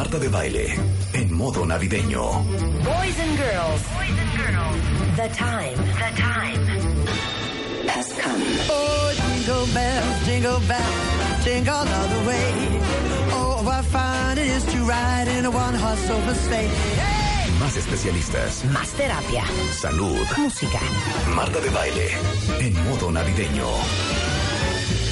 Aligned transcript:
Marta 0.00 0.18
de 0.18 0.28
Baile 0.28 0.66
en 1.12 1.30
modo 1.34 1.66
navideño. 1.66 2.22
Boys 2.22 3.18
and 3.20 3.36
girls. 3.36 3.80
Boys 3.92 4.16
and 4.22 4.32
girls. 4.40 4.80
The 5.14 5.28
time. 5.36 5.76
The 5.76 6.10
time 6.16 6.62
has 7.86 8.08
come. 8.14 8.42
Oh, 8.70 9.12
jingle 9.20 9.66
bells, 9.74 10.24
jingle 10.24 10.60
bells, 10.66 11.44
jingle 11.44 11.74
all 11.74 12.08
the 12.16 12.22
way. 12.30 12.52
Oh, 13.36 13.62
what 13.62 13.84
fun 13.92 14.38
it 14.38 14.46
is 14.46 14.64
to 14.72 14.78
ride 14.88 15.28
in 15.36 15.44
a 15.44 15.50
one-horse 15.50 16.08
open 16.08 16.34
sleigh. 16.34 16.70
Más 17.60 17.76
especialistas, 17.76 18.64
Más 18.72 18.88
terapia. 18.96 19.44
salud. 19.82 20.26
Música. 20.38 20.80
Marta 21.36 21.60
de 21.60 21.68
Baile 21.68 22.08
en 22.60 22.72
modo 22.88 23.12
navideño. 23.12 23.66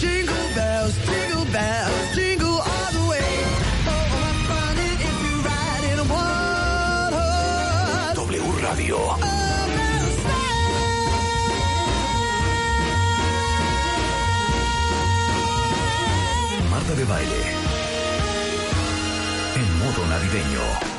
Jingle 0.01 0.33
bells, 0.55 0.95
jingle 1.05 1.45
bells, 1.53 2.15
jingle 2.17 2.48
Radio. 8.89 9.19
Marta 16.71 16.95
de 16.95 17.05
Baile 17.05 17.43
en 19.57 19.79
modo 19.79 20.07
navideño. 20.07 20.99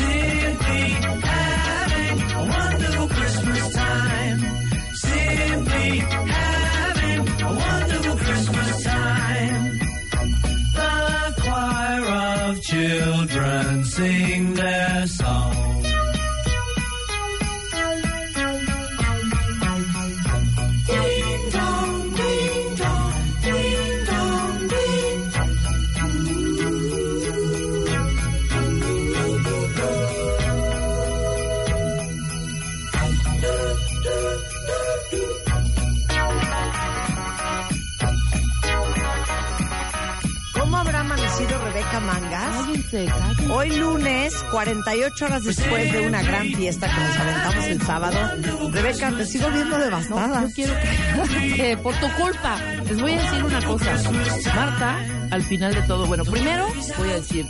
Simply 0.00 0.84
having 1.28 2.18
a 2.40 2.42
wonderful 2.56 3.08
Christmas 3.08 3.74
time. 3.74 4.38
Simply 4.94 5.98
having 5.98 7.28
a 7.48 7.52
wonderful 7.64 8.16
Christmas 8.16 8.82
time. 8.82 9.78
The 10.78 11.34
choir 11.42 12.04
of 12.48 12.62
children 12.62 13.84
sing 13.84 14.54
their 14.54 15.06
song. 15.06 15.59
Mangas? 42.00 42.56
Cállense, 42.56 43.06
cállense. 43.06 43.52
Hoy 43.52 43.70
lunes, 43.76 44.34
48 44.50 45.24
horas 45.24 45.44
después 45.44 45.92
de 45.92 46.06
una 46.06 46.22
gran 46.22 46.46
fiesta 46.52 46.86
que 46.88 47.00
nos 47.00 47.16
aventamos 47.16 47.64
el 47.64 47.82
sábado. 47.82 48.70
Rebeca, 48.72 49.10
te 49.12 49.26
sigo 49.26 49.50
viendo 49.50 49.78
devastada. 49.78 50.40
No 50.40 50.48
quiero 50.50 50.74
que, 50.74 51.54
que 51.54 51.76
por 51.82 51.94
tu 51.94 52.08
culpa. 52.14 52.56
Les 52.86 53.00
voy 53.00 53.12
a 53.12 53.22
decir 53.22 53.44
una 53.44 53.62
cosa. 53.64 53.96
Marta, 54.54 54.98
al 55.30 55.42
final 55.42 55.74
de 55.74 55.82
todo, 55.82 56.06
bueno, 56.06 56.24
primero 56.24 56.66
voy 56.98 57.10
a 57.10 57.14
decir 57.14 57.46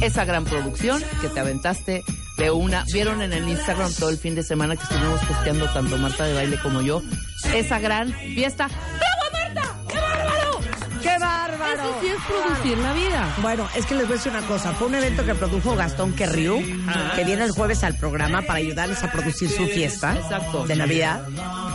esa 0.00 0.24
gran 0.24 0.44
producción 0.44 1.02
que 1.20 1.28
te 1.28 1.40
aventaste 1.40 2.04
de 2.36 2.50
una, 2.50 2.84
vieron 2.92 3.20
en 3.20 3.32
el 3.32 3.48
Instagram 3.48 3.92
todo 3.94 4.10
el 4.10 4.16
fin 4.16 4.34
de 4.34 4.42
semana 4.42 4.76
que 4.76 4.82
estuvimos 4.84 5.20
posteando 5.24 5.66
tanto 5.72 5.98
Marta 5.98 6.24
de 6.24 6.34
baile 6.34 6.58
como 6.62 6.82
yo, 6.82 7.02
esa 7.52 7.78
gran 7.80 8.12
fiesta. 8.12 8.68
¡Bravo. 8.68 9.17
¡Qué 11.02 11.18
bárbaro! 11.18 11.82
Eso 11.82 12.00
sí 12.00 12.06
es 12.08 12.16
producir 12.24 12.78
la 12.78 12.92
vida. 12.92 13.34
Bueno, 13.42 13.68
es 13.74 13.86
que 13.86 13.94
les 13.94 14.04
voy 14.06 14.14
a 14.14 14.16
decir 14.16 14.32
una 14.32 14.42
cosa. 14.42 14.72
Fue 14.72 14.88
un 14.88 14.94
evento 14.94 15.24
que 15.24 15.34
produjo 15.34 15.76
Gastón 15.76 16.12
Querriu, 16.14 16.60
que 17.14 17.24
viene 17.24 17.44
el 17.44 17.50
jueves 17.52 17.84
al 17.84 17.94
programa 17.96 18.42
para 18.42 18.58
ayudarles 18.58 19.02
a 19.02 19.10
producir 19.12 19.50
su 19.50 19.66
fiesta 19.66 20.16
Exacto. 20.16 20.66
de 20.66 20.76
Navidad. 20.76 21.22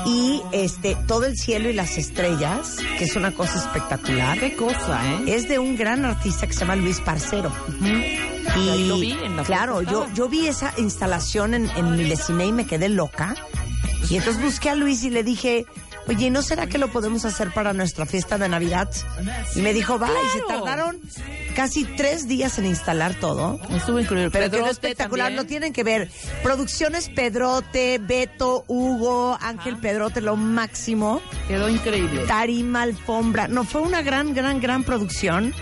Y 0.06 0.42
este 0.52 0.98
todo 1.08 1.26
el 1.26 1.38
cielo 1.38 1.70
y 1.70 1.74
las 1.74 1.98
estrellas, 1.98 2.78
que 2.98 3.06
es 3.06 3.16
una 3.16 3.32
cosa 3.32 3.58
espectacular. 3.58 4.38
Qué 4.40 4.56
cosa, 4.56 5.02
¿eh? 5.06 5.24
Es 5.28 5.48
de 5.48 5.60
un 5.60 5.78
gran 5.78 6.04
artista 6.06 6.46
que 6.48 6.54
se 6.54 6.60
llama 6.62 6.76
Luis 6.76 7.00
Parcero. 7.00 7.52
Y 7.82 8.70
Ahí 8.70 8.88
lo 8.88 8.98
vi 9.00 9.12
en 9.12 9.38
la 9.38 9.44
claro, 9.44 9.82
yo, 9.82 10.06
yo 10.14 10.28
vi 10.28 10.48
esa 10.48 10.74
instalación 10.78 11.54
en, 11.54 11.70
en 11.78 11.96
Milesiné 11.96 12.48
y 12.48 12.52
me 12.52 12.66
quedé 12.66 12.90
loca. 12.90 13.36
Y 14.10 14.18
entonces 14.18 14.44
busqué 14.44 14.70
a 14.70 14.76
Luis 14.76 15.04
y 15.04 15.10
le 15.10 15.24
dije, 15.24 15.66
oye, 16.08 16.30
¿no 16.30 16.42
será 16.42 16.68
que 16.68 16.78
lo 16.78 16.90
podemos 16.92 17.26
hacer 17.26 17.52
para 17.54 17.74
nuestra 17.74 18.06
fiesta 18.06 18.38
de 18.38 18.50
Navidad? 18.50 18.90
Y 19.56 19.62
me 19.62 19.74
dijo, 19.74 20.00
va, 20.00 20.10
y 20.10 20.38
se 20.38 20.42
tardaron 20.48 21.00
casi 21.56 21.86
tres 21.86 22.28
días 22.28 22.58
en 22.60 22.66
instalar 22.66 23.16
todo. 23.20 23.60
Estuvo 23.70 24.00
increíble. 24.00 24.32
Pero 24.32 24.50
quedó 24.50 24.68
espectacular, 24.68 25.28
también. 25.28 25.44
lo 25.44 25.48
tienen 25.48 25.74
que 25.74 25.84
ver. 25.84 26.10
Producciones 26.42 27.10
Pedrote, 27.10 28.00
Beto, 28.00 28.66
Hugo, 28.68 29.38
Ángel 29.42 29.78
Pedrote, 29.78 30.22
lo 30.22 30.36
máximo. 30.36 31.22
Quedó 31.48 31.70
increíble. 31.70 32.24
Tarima, 32.28 32.84
alfombra. 32.84 33.48
No, 33.48 33.64
fue 33.64 33.82
una 33.82 34.02
gran, 34.02 34.34
gran, 34.34 34.60
gran 34.60 34.84
producción 34.84 35.54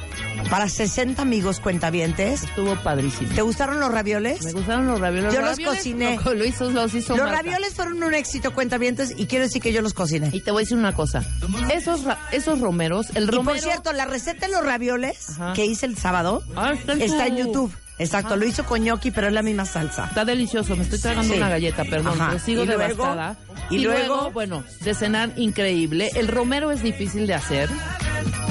para 0.50 0.68
60 0.69 1.22
amigos 1.22 1.59
cuentavientes. 1.59 2.44
Estuvo 2.44 2.75
padrísimo. 2.78 3.34
¿Te 3.34 3.41
gustaron 3.41 3.79
los 3.79 3.91
ravioles? 3.91 4.44
Me 4.44 4.52
gustaron 4.52 4.88
los 4.88 5.00
ravioles. 5.00 5.34
Yo 5.34 5.41
Los 5.41 5.50
ravioles 5.52 5.78
cociné. 5.79 6.19
Lo, 6.24 6.34
lo 6.34 6.46
hizo, 6.46 6.69
los 6.72 6.94
hizo 6.94 7.16
Los 7.16 7.25
Marta. 7.28 7.41
ravioles 7.44 7.74
fueron 7.74 8.02
un 8.03 8.13
éxito 8.13 8.53
cuentavientes 8.53 9.13
y 9.18 9.25
quiero 9.28 9.46
decir 9.46 9.62
que 9.62 9.72
yo 9.74 9.81
los 9.81 9.94
cociné. 9.94 10.30
Y 10.34 10.41
te 10.41 10.51
voy 10.51 10.62
a 10.62 10.63
decir 10.63 10.78
una 10.78 10.94
cosa. 10.94 11.24
Esos, 11.74 12.01
esos 12.31 12.59
romeros, 12.59 13.07
el 13.16 13.24
Y 13.24 13.28
romero... 13.28 13.44
por 13.44 13.59
cierto, 13.59 13.94
la 13.94 14.06
receta 14.06 14.47
de 14.47 14.51
los 14.53 14.63
ravioles 14.66 15.30
Ajá. 15.31 15.53
que 15.53 15.66
hice 15.66 15.85
el 15.85 15.97
sábado 15.97 16.44
Ah, 16.56 16.74
está 16.74 16.94
en 16.94 17.01
está 17.01 17.25
tu- 17.25 17.31
en 17.31 17.38
YouTube. 17.38 17.74
Exacto, 18.00 18.30
Ajá. 18.30 18.35
lo 18.38 18.46
hizo 18.47 18.66
con 18.66 18.81
gnocchi, 18.84 19.12
pero 19.12 19.28
es 19.28 19.34
la 19.34 19.44
misma 19.44 19.63
salsa. 19.66 20.06
Está 20.06 20.25
delicioso, 20.25 20.75
me 20.75 20.84
estoy 20.84 21.00
tragando 21.00 21.34
Sí. 21.34 21.38
una 21.38 21.50
galleta, 21.50 21.84
perdón, 21.85 22.16
pero 22.18 22.40
sigo 22.40 22.63
Y 22.63 22.66
luego- 22.66 22.81
devastada. 22.81 23.38
y 23.69 23.78
luego- 23.80 24.31
bueno, 24.31 24.63
de 24.80 24.94
cenar 24.96 25.31
increíble. 25.35 26.09
El 26.16 26.28
romero 26.28 26.72
es 26.72 26.81
difícil 26.81 27.28
de 27.28 27.35
hacer. 27.35 27.69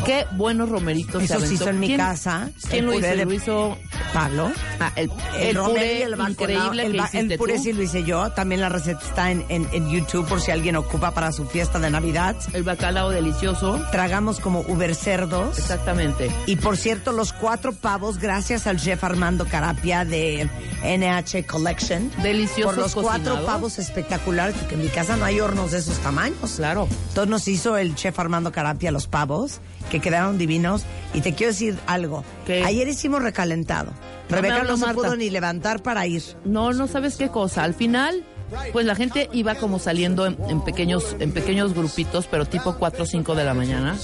Qué 0.05 0.27
buenos 0.33 0.69
romeritos 0.69 1.23
Eso 1.23 1.27
se 1.27 1.35
aventó. 1.35 1.55
hizo 1.55 1.69
en 1.71 1.81
mi 1.81 1.87
¿Quién- 1.89 1.99
casa. 1.99 2.51
¿Quién 2.71 2.87
lo 2.87 2.95
hizo? 2.99 3.15
Lo 3.25 3.33
hizo 3.33 3.79
Pablo. 4.13 4.51
ah, 4.81 4.93
el, 4.97 5.11
El, 5.39 5.49
el 5.49 5.55
romero 5.57 5.75
puré 5.75 5.99
y 5.99 6.03
el 6.03 6.31
increíble 6.31 6.87
el, 6.87 6.93
que 6.93 6.99
hiciste 6.99 7.19
el 7.35 7.39
puré 7.39 7.57
tú. 7.57 7.63
sí 7.63 7.73
lo 7.73 7.83
hice 7.83 8.05
yo. 8.05 8.31
También 8.33 8.61
la 8.61 8.69
receta 8.69 9.01
está 9.07 9.31
en, 9.31 9.45
en- 9.49 9.69
en 9.73 9.91
YouTube 9.91 10.27
por 10.27 10.41
si 10.41 10.51
alguien 10.51 10.77
ocupa 10.77 11.13
para 11.13 11.33
su 11.33 11.45
fiesta 11.47 11.79
de 11.79 11.91
Navidad. 11.91 12.35
El 12.53 12.63
bacalao 12.65 13.11
delicioso. 13.11 13.81
Tragamos 13.93 14.41
como 14.41 14.61
uber 14.61 14.95
cerdos. 14.95 15.59
Exactamente. 15.59 16.31
Y 16.47 16.57
por 16.57 16.77
cierto, 16.77 17.13
los 17.13 17.33
cuatro 17.33 17.73
pavos, 17.73 18.19
gracias 18.19 18.67
al 18.67 18.79
chef 18.81 19.05
Armando 19.05 19.47
Carapia 19.47 20.05
de 20.05 20.49
NH 20.83 21.47
Collection. 21.47 22.11
Deliciosos 22.23 22.65
Por 22.75 22.79
los 22.79 22.95
cuatro 22.95 23.45
pavos 23.45 23.79
espectaculares, 23.79 24.55
porque 24.57 24.75
en 24.75 24.83
mi 24.83 24.89
casa 24.89 25.17
no 25.17 25.25
hay 25.25 25.41
hornos 25.41 25.71
de 25.73 25.79
esos 25.79 25.99
tamaños. 25.99 26.55
Claro. 26.57 26.89
Entonces 27.09 27.31
nos 27.31 27.47
hizo 27.49 27.77
el 27.77 27.95
chef 27.95 28.19
Armando 28.19 28.51
Carapia 28.51 28.91
los 28.91 29.07
pavos, 29.07 29.60
que 29.91 30.01
quedaron 30.01 30.39
divinos. 30.39 30.85
Y 31.15 31.21
te 31.23 31.35
quiero 31.35 31.53
decir 31.53 31.77
algo. 31.87 32.25
¿Qué? 32.47 32.63
Ayer 32.65 32.87
hicimos 32.89 33.23
recalentado. 33.23 33.91
No 34.29 34.37
me 34.37 34.43
Rebeca 34.43 34.63
no 34.63 34.77
se 34.77 34.87
Marta. 34.87 34.95
pudo 34.95 35.17
ni 35.17 35.29
levantar 35.31 35.83
para 35.83 36.07
ir. 36.07 36.23
No, 36.45 36.73
no 36.73 36.87
sabes 36.87 37.17
qué 37.17 37.29
cosa. 37.31 37.65
Al 37.65 37.75
final, 37.75 38.25
pues 38.73 38.87
la 38.87 38.95
gente 38.95 39.29
iba 39.33 39.57
como 39.57 39.81
saliendo 39.81 40.25
en, 40.27 40.37
en 40.49 40.63
pequeños, 40.63 41.17
en 41.19 41.33
pequeños 41.33 41.75
grupitos, 41.75 42.29
pero 42.29 42.47
tipo 42.47 42.77
4 42.77 43.03
o 43.03 43.07
5 43.07 43.35
de 43.35 43.45
la 43.45 43.55
mañana. 43.55 43.97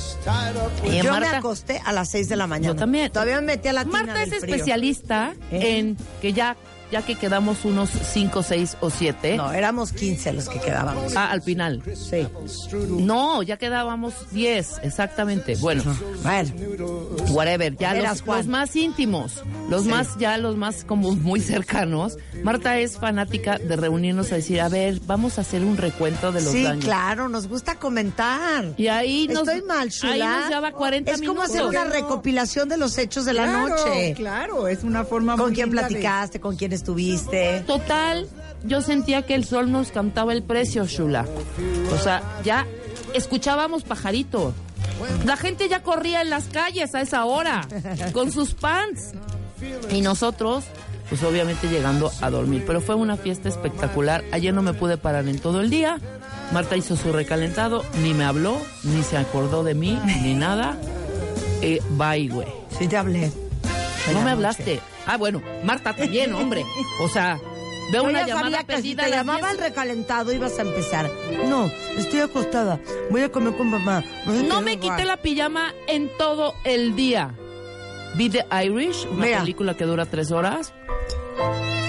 Y 0.85 0.97
Yo 0.97 1.05
me 1.05 1.11
Marta- 1.11 1.39
acosté 1.39 1.81
a 1.85 1.93
las 1.93 2.11
6 2.11 2.29
de 2.29 2.37
la 2.37 2.49
mañana. 2.49 2.75
Yo 2.75 2.77
también. 2.77 3.13
Todavía 3.13 3.37
me 3.41 3.43
metí 3.47 3.69
a 3.69 3.73
la 3.73 3.85
tina 3.85 4.03
Marta 4.03 4.23
es 4.25 4.31
del 4.31 4.43
especialista 4.43 5.35
¿Eh? 5.53 5.79
en 5.79 5.97
que 6.21 6.33
ya 6.33 6.57
ya 6.91 7.03
que 7.03 7.15
quedamos 7.17 7.65
unos 7.65 7.91
5, 7.91 8.43
6 8.43 8.77
o 8.81 8.91
7. 8.91 9.37
No, 9.37 9.53
éramos 9.53 9.93
15 9.93 10.33
los 10.33 10.49
que 10.49 10.61
quedábamos. 10.61 11.17
Ah, 11.17 11.31
al 11.31 11.43
final. 11.43 11.83
Sí. 11.95 12.27
No, 12.89 13.43
ya 13.43 13.57
quedábamos 13.57 14.15
10, 14.33 14.81
exactamente. 14.83 15.57
Bueno, 15.57 15.83
Bueno, 16.23 16.87
whatever, 17.31 17.77
ya 17.77 17.95
los, 17.95 18.25
los 18.27 18.47
más 18.47 18.75
íntimos, 18.77 19.43
los 19.69 19.85
más, 19.87 20.17
ya 20.19 20.39
los 20.39 20.57
más 20.57 20.85
como 20.85 21.13
muy 21.15 21.41
cercanos. 21.41 22.17
Marta 22.43 22.79
es 22.79 22.99
fanática 22.99 23.59
de 23.59 23.77
reunirnos 23.77 24.33
a 24.33 24.37
decir, 24.37 24.61
a 24.61 24.69
ver, 24.69 25.01
vamos 25.07 25.39
a 25.39 25.41
hacer 25.43 25.65
un 25.65 25.77
recuento 25.77 26.33
de 26.33 26.41
los 26.43 26.53
sí, 26.53 26.63
daños. 26.63 26.85
claro, 26.85 27.29
nos 27.29 27.49
gusta 27.49 27.77
comentar. 27.77 28.73
Y 28.77 28.89
ahí 28.89 29.29
nos, 29.29 29.49
Estoy 29.49 29.63
mal, 29.63 29.89
Shula. 29.89 30.13
ahí 30.13 30.21
nos 30.43 30.51
lleva 30.51 30.73
40 30.73 31.11
Es 31.13 31.19
como 31.21 31.33
minutos. 31.43 31.51
hacer 31.51 31.65
una 31.65 31.85
recopilación 31.85 32.69
de 32.69 32.77
los 32.77 32.97
hechos 32.99 33.25
de 33.25 33.33
la 33.33 33.47
noche. 33.47 34.15
Claro, 34.17 34.69
es 34.69 34.85
una 34.85 35.05
forma 35.05 35.37
¿Con 35.37 35.47
muy 35.47 35.55
quién 35.55 35.71
de- 35.71 35.79
platicaste? 35.79 36.41
¿Con 36.41 36.57
quién 36.57 36.73
estuviste? 36.77 37.65
Total, 37.67 38.29
yo 38.65 38.81
sentía 38.81 39.23
que 39.23 39.35
el 39.35 39.45
sol 39.45 39.71
nos 39.73 39.91
cantaba 39.91 40.33
el 40.33 40.43
precio, 40.43 40.87
Shula. 40.87 41.27
O 41.93 41.99
sea, 41.99 42.23
ya 42.45 42.67
escuchábamos 43.15 43.83
pajarito. 43.83 44.55
La 45.25 45.37
gente 45.37 45.69
ya 45.69 45.83
corría 45.83 46.23
en 46.23 46.31
las 46.31 46.45
calles 46.45 46.95
a 46.95 47.01
esa 47.01 47.25
hora, 47.25 47.67
con 48.13 48.33
sus 48.33 48.55
pants. 48.55 49.13
Y 49.91 50.01
nosotros, 50.01 50.65
pues 51.09 51.23
obviamente 51.23 51.69
llegando 51.69 52.11
a 52.21 52.31
dormir. 52.31 52.65
Pero 52.67 52.81
fue 52.81 52.95
una 52.95 53.17
fiesta 53.17 53.49
espectacular. 53.49 54.25
Ayer 54.33 54.55
no 54.55 54.63
me 54.63 54.73
pude 54.73 54.97
parar 54.97 55.29
en 55.29 55.39
todo 55.39 55.61
el 55.61 55.71
día. 55.71 55.99
Marta 56.53 56.77
hizo 56.77 56.97
su 56.97 57.13
recalentado, 57.13 57.85
ni 58.03 58.15
me 58.15 58.25
habló, 58.25 58.57
ni 58.85 59.03
se 59.03 59.17
acordó 59.17 59.65
de 59.65 59.75
mí, 59.75 59.99
ni 60.23 60.35
nada. 60.35 60.79
Eh, 61.61 61.81
bye, 61.91 62.29
güey. 62.29 62.49
Sí, 62.79 62.87
te 62.87 62.97
hablé. 62.97 63.33
No 64.13 64.23
me 64.23 64.31
hablaste. 64.31 64.81
Ah, 65.07 65.17
bueno, 65.17 65.43
Marta 65.65 65.95
también, 65.95 66.33
hombre. 66.35 66.65
O 67.01 67.09
sea, 67.09 67.39
veo 67.93 68.03
Yo 68.05 68.09
una 68.09 68.21
ya 68.21 68.27
llamada 68.29 68.59
sabía 68.59 68.65
que 68.65 68.77
si 68.83 68.95
perdida. 68.95 69.03
te 69.03 69.07
a 69.07 69.09
las 69.09 69.19
llamaba 69.19 69.39
10. 69.49 69.51
el 69.53 69.59
recalentado 69.59 70.33
ibas 70.33 70.59
a 70.59 70.63
empezar. 70.63 71.11
No, 71.49 71.71
estoy 71.97 72.21
acostada. 72.21 72.81
Voy 73.11 73.23
a 73.23 73.31
comer 73.33 73.57
con 73.57 73.69
mamá. 73.71 74.03
No 74.27 74.61
me 74.63 74.79
quité 74.79 75.05
la 75.05 75.17
pijama 75.17 75.73
en 75.87 76.11
todo 76.19 76.55
el 76.65 76.95
día. 76.97 77.35
Vi 78.15 78.31
The 78.31 78.47
Irish, 78.65 79.07
una 79.11 79.27
Mira. 79.27 79.41
película 79.41 79.77
que 79.77 79.85
dura 79.85 80.07
tres 80.07 80.31
horas. 80.31 80.73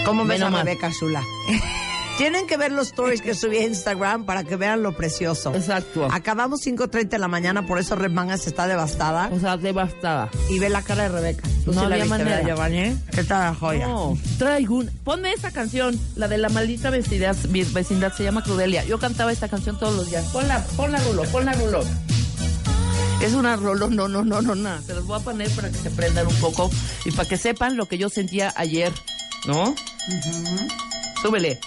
¿Cómo 0.06 0.24
Ve 0.24 0.30
ves 0.34 0.42
a 0.42 0.46
nomás. 0.46 0.66
Rebeca 0.66 0.92
Zula? 0.92 1.22
Tienen 2.18 2.48
que 2.48 2.58
ver 2.58 2.72
los 2.72 2.88
stories 2.88 3.22
que 3.22 3.36
subí 3.36 3.58
a 3.58 3.64
Instagram 3.66 4.26
para 4.26 4.44
que 4.44 4.56
vean 4.56 4.82
lo 4.82 4.98
precioso. 4.98 5.54
Exacto. 5.54 6.08
Acabamos 6.12 6.66
5.30 6.66 7.10
de 7.10 7.20
la 7.20 7.28
mañana, 7.28 7.68
por 7.68 7.78
eso 7.78 7.96
Red 7.96 8.10
Mangas 8.12 8.48
está 8.48 8.66
devastada. 8.68 9.30
O 9.32 9.40
sea, 9.40 9.56
devastada. 9.58 10.30
Y 10.50 10.58
ve 10.58 10.70
la 10.70 10.82
cara 10.82 11.04
de 11.04 11.10
Rebeca. 11.10 11.44
Tú 11.64 11.74
No 11.74 11.82
sí 11.84 11.88
la 11.88 11.96
había 11.96 11.98
viste, 11.98 12.10
manera. 12.10 12.38
¿verdad, 12.38 12.48
Giovanni? 12.50 12.98
¿Qué 13.12 13.24
tal 13.24 13.56
joya? 13.56 13.88
No, 13.88 14.18
traigo 14.40 14.78
un... 14.78 14.90
Ponme 15.04 15.32
esa 15.32 15.52
canción, 15.52 16.00
la 16.16 16.28
de 16.28 16.40
la 16.40 16.50
maldita 16.50 16.90
vecindad, 16.90 17.36
vecindad, 17.50 18.12
se 18.14 18.24
llama 18.24 18.42
Crudelia. 18.44 18.84
Yo 18.86 18.98
cantaba 18.98 19.32
esta 19.32 19.48
canción 19.48 19.78
todos 19.78 19.96
los 19.96 20.10
días. 20.10 20.26
Ponla, 20.34 20.66
ponla, 20.76 21.00
Rulo, 21.02 21.24
ponla, 21.26 21.54
Rulo. 21.54 21.82
Es 23.22 23.34
una 23.34 23.56
rolo, 23.58 23.90
no, 23.90 24.08
no, 24.08 24.24
no, 24.24 24.42
no, 24.42 24.56
no. 24.56 24.82
Se 24.82 24.94
los 24.96 25.06
voy 25.06 25.20
a 25.20 25.24
poner 25.24 25.50
para 25.52 25.70
que 25.70 25.78
se 25.78 25.92
prendan 25.92 26.26
un 26.28 26.36
poco 26.36 26.70
y 27.06 27.12
para 27.12 27.28
que 27.30 27.38
sepan 27.38 27.76
lo 27.78 27.88
que 27.88 27.98
yo 28.00 28.10
sentía 28.10 28.54
ayer, 28.56 28.92
¿no? 29.48 29.76
Súbele. 31.22 31.60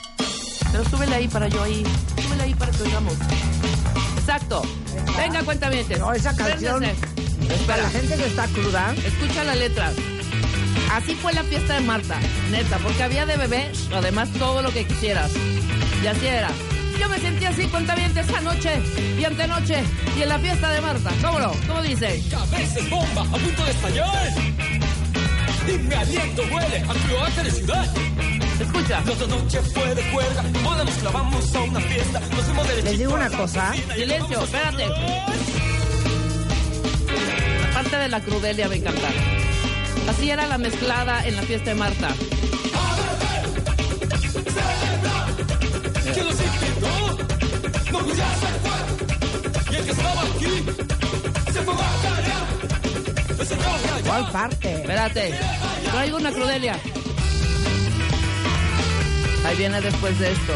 Pero 0.73 0.85
súbele 0.88 1.14
ahí 1.17 1.29
para 1.29 1.49
yo 1.49 1.62
ahí. 1.62 1.82
Súbele 2.23 2.43
ahí 2.44 2.55
para 2.55 2.70
que 2.73 2.82
oigamos. 2.82 3.14
Exacto. 4.19 4.62
Venga, 5.17 5.43
cuéntame. 5.43 5.85
No, 5.99 6.12
esa 6.12 6.35
canción- 6.37 6.81
Para 6.81 7.55
Espera. 7.56 7.82
la 7.82 7.91
gente 7.91 8.17
que 8.17 8.26
está 8.26 8.47
cruda, 8.49 8.94
Escucha 9.05 9.44
la 9.44 9.55
letra. 9.56 9.93
Así 10.93 11.14
fue 11.17 11.32
la 11.32 11.43
fiesta 11.44 11.75
de 11.75 11.81
Marta, 11.81 12.19
neta, 12.50 12.79
porque 12.79 13.02
había 13.02 13.25
de 13.26 13.37
bebé, 13.37 13.70
además 13.94 14.29
todo 14.38 14.61
lo 14.62 14.73
que 14.73 14.85
quisieras. 14.87 15.31
Y 16.03 16.06
así 16.06 16.26
era. 16.26 16.50
Yo 16.99 17.08
me 17.08 17.19
sentí 17.19 17.44
así 17.44 17.67
cuentavientes 17.69 18.29
esa 18.29 18.41
noche 18.41 18.81
y 19.19 19.25
antenoche 19.25 19.82
y 20.19 20.23
en 20.23 20.29
la 20.29 20.38
fiesta 20.38 20.69
de 20.70 20.81
Marta. 20.81 21.11
¿Cómo 21.23 21.38
no? 21.38 21.53
¿Cómo 21.67 21.82
dice? 21.82 22.23
Cabezas 22.31 22.91
bomba 22.91 23.23
a 23.23 23.38
punto 23.38 23.64
de 23.64 23.70
estallar. 23.70 24.32
Y 25.69 25.79
mi 25.79 25.94
aliento 25.94 26.43
huele 26.53 26.79
a 26.79 26.93
cloaca 27.06 27.43
de 27.44 27.50
ciudad. 27.50 27.88
Escucha. 28.60 29.00
La 29.06 29.12
otra 29.12 29.26
noche 29.26 29.60
fue 29.74 29.94
de 29.94 30.02
cuerda. 30.10 30.44
Ahora 30.64 30.84
nos 30.84 30.94
clavamos 30.94 31.54
a 31.54 31.60
una 31.60 31.80
fiesta. 31.80 32.20
Nos 32.20 32.44
fuimos 32.44 32.68
derechito 32.68 32.90
les 32.90 32.98
digo 32.98 33.14
una 33.14 33.30
cosa. 33.30 33.72
Silencio, 33.94 34.44
espérate. 34.44 34.86
La 37.60 37.70
parte 37.72 37.96
de 37.96 38.08
la 38.08 38.20
crudelia 38.20 38.68
me 38.68 38.76
encanta. 38.76 39.08
Así 40.08 40.30
era 40.30 40.46
la 40.46 40.58
mezclada 40.58 41.26
en 41.26 41.36
la 41.36 41.42
fiesta 41.42 41.70
de 41.70 41.76
Marta. 41.76 42.08
¿Quién 46.12 46.26
nos 46.26 46.34
invitó? 46.40 46.92
No, 47.92 48.14
ya 48.14 48.34
se 48.34 48.46
fue. 48.62 49.72
Y 49.72 49.76
el 49.76 49.84
que 49.84 49.90
estaba 49.92 50.22
aquí 50.22 50.64
se 51.52 51.62
fue 51.62 51.74
a 51.74 51.76
callar. 52.02 52.46
El 53.38 53.46
señor 53.46 53.80
callado. 53.82 54.02
¿cuál 54.06 54.30
parte? 54.32 54.74
Espérate, 54.74 55.34
traigo 55.90 56.16
una 56.18 56.32
crudelia. 56.32 56.80
Ahí 59.44 59.56
viene 59.56 59.81
después 59.81 60.19
de 60.19 60.32
esto. 60.32 60.52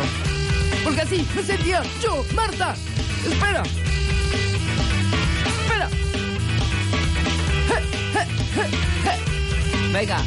Porque 0.84 1.00
así 1.00 1.26
me 1.34 1.42
sentía 1.42 1.82
yo, 2.02 2.24
Marta. 2.34 2.74
Espera. 3.26 3.62
Espera. 5.46 5.88
Venga, 9.92 10.18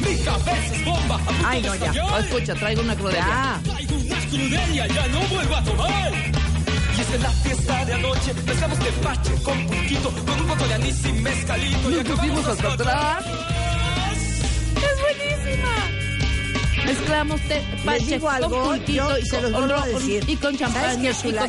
Mi 0.00 0.16
cabeza 0.18 0.58
es 0.76 0.84
bomba 0.84 1.18
Ay, 1.44 1.62
no, 1.62 1.74
ya. 1.74 1.92
oh, 2.04 2.18
escucha, 2.18 2.54
traigo 2.54 2.82
una 2.82 2.94
crudelia. 2.94 3.60
Traigo 3.64 3.94
una 3.96 4.18
crudelia, 4.28 4.86
ya 4.86 5.08
no 5.08 5.20
vuelvo 5.22 5.56
a 5.56 5.64
tomar. 5.64 6.12
Y 6.96 7.00
es 7.00 7.10
en 7.14 7.22
la 7.22 7.30
fiesta 7.30 7.84
de 7.86 7.94
anoche, 7.94 8.34
mezclamos 8.46 8.78
tepache 8.78 9.34
con 9.42 9.66
poquito, 9.66 10.10
con 10.10 10.40
un 10.40 10.46
poco 10.46 10.68
de 10.68 10.74
anís 10.74 11.04
y 11.06 11.12
mezcalito. 11.12 11.90
Y 11.90 11.94
Nos 11.94 12.04
acabamos 12.04 12.46
hasta 12.48 12.72
atrás. 12.74 13.24
¡Es 14.76 15.00
buenísima! 15.00 16.01
Mezclamos 16.86 17.40
te, 17.42 17.62
les 17.84 18.06
digo 18.06 18.28
algo, 18.28 18.50
con 18.50 18.64
pulquito 18.78 18.92
yo 18.92 19.18
y 19.18 19.22
se 19.26 19.40
los 19.40 19.52
con, 19.52 19.60
vuelvo 19.60 19.74
a 19.76 19.80
con- 19.86 19.92
decir. 19.94 20.24
y 20.28 20.36
con 20.36 20.56
con 20.56 20.72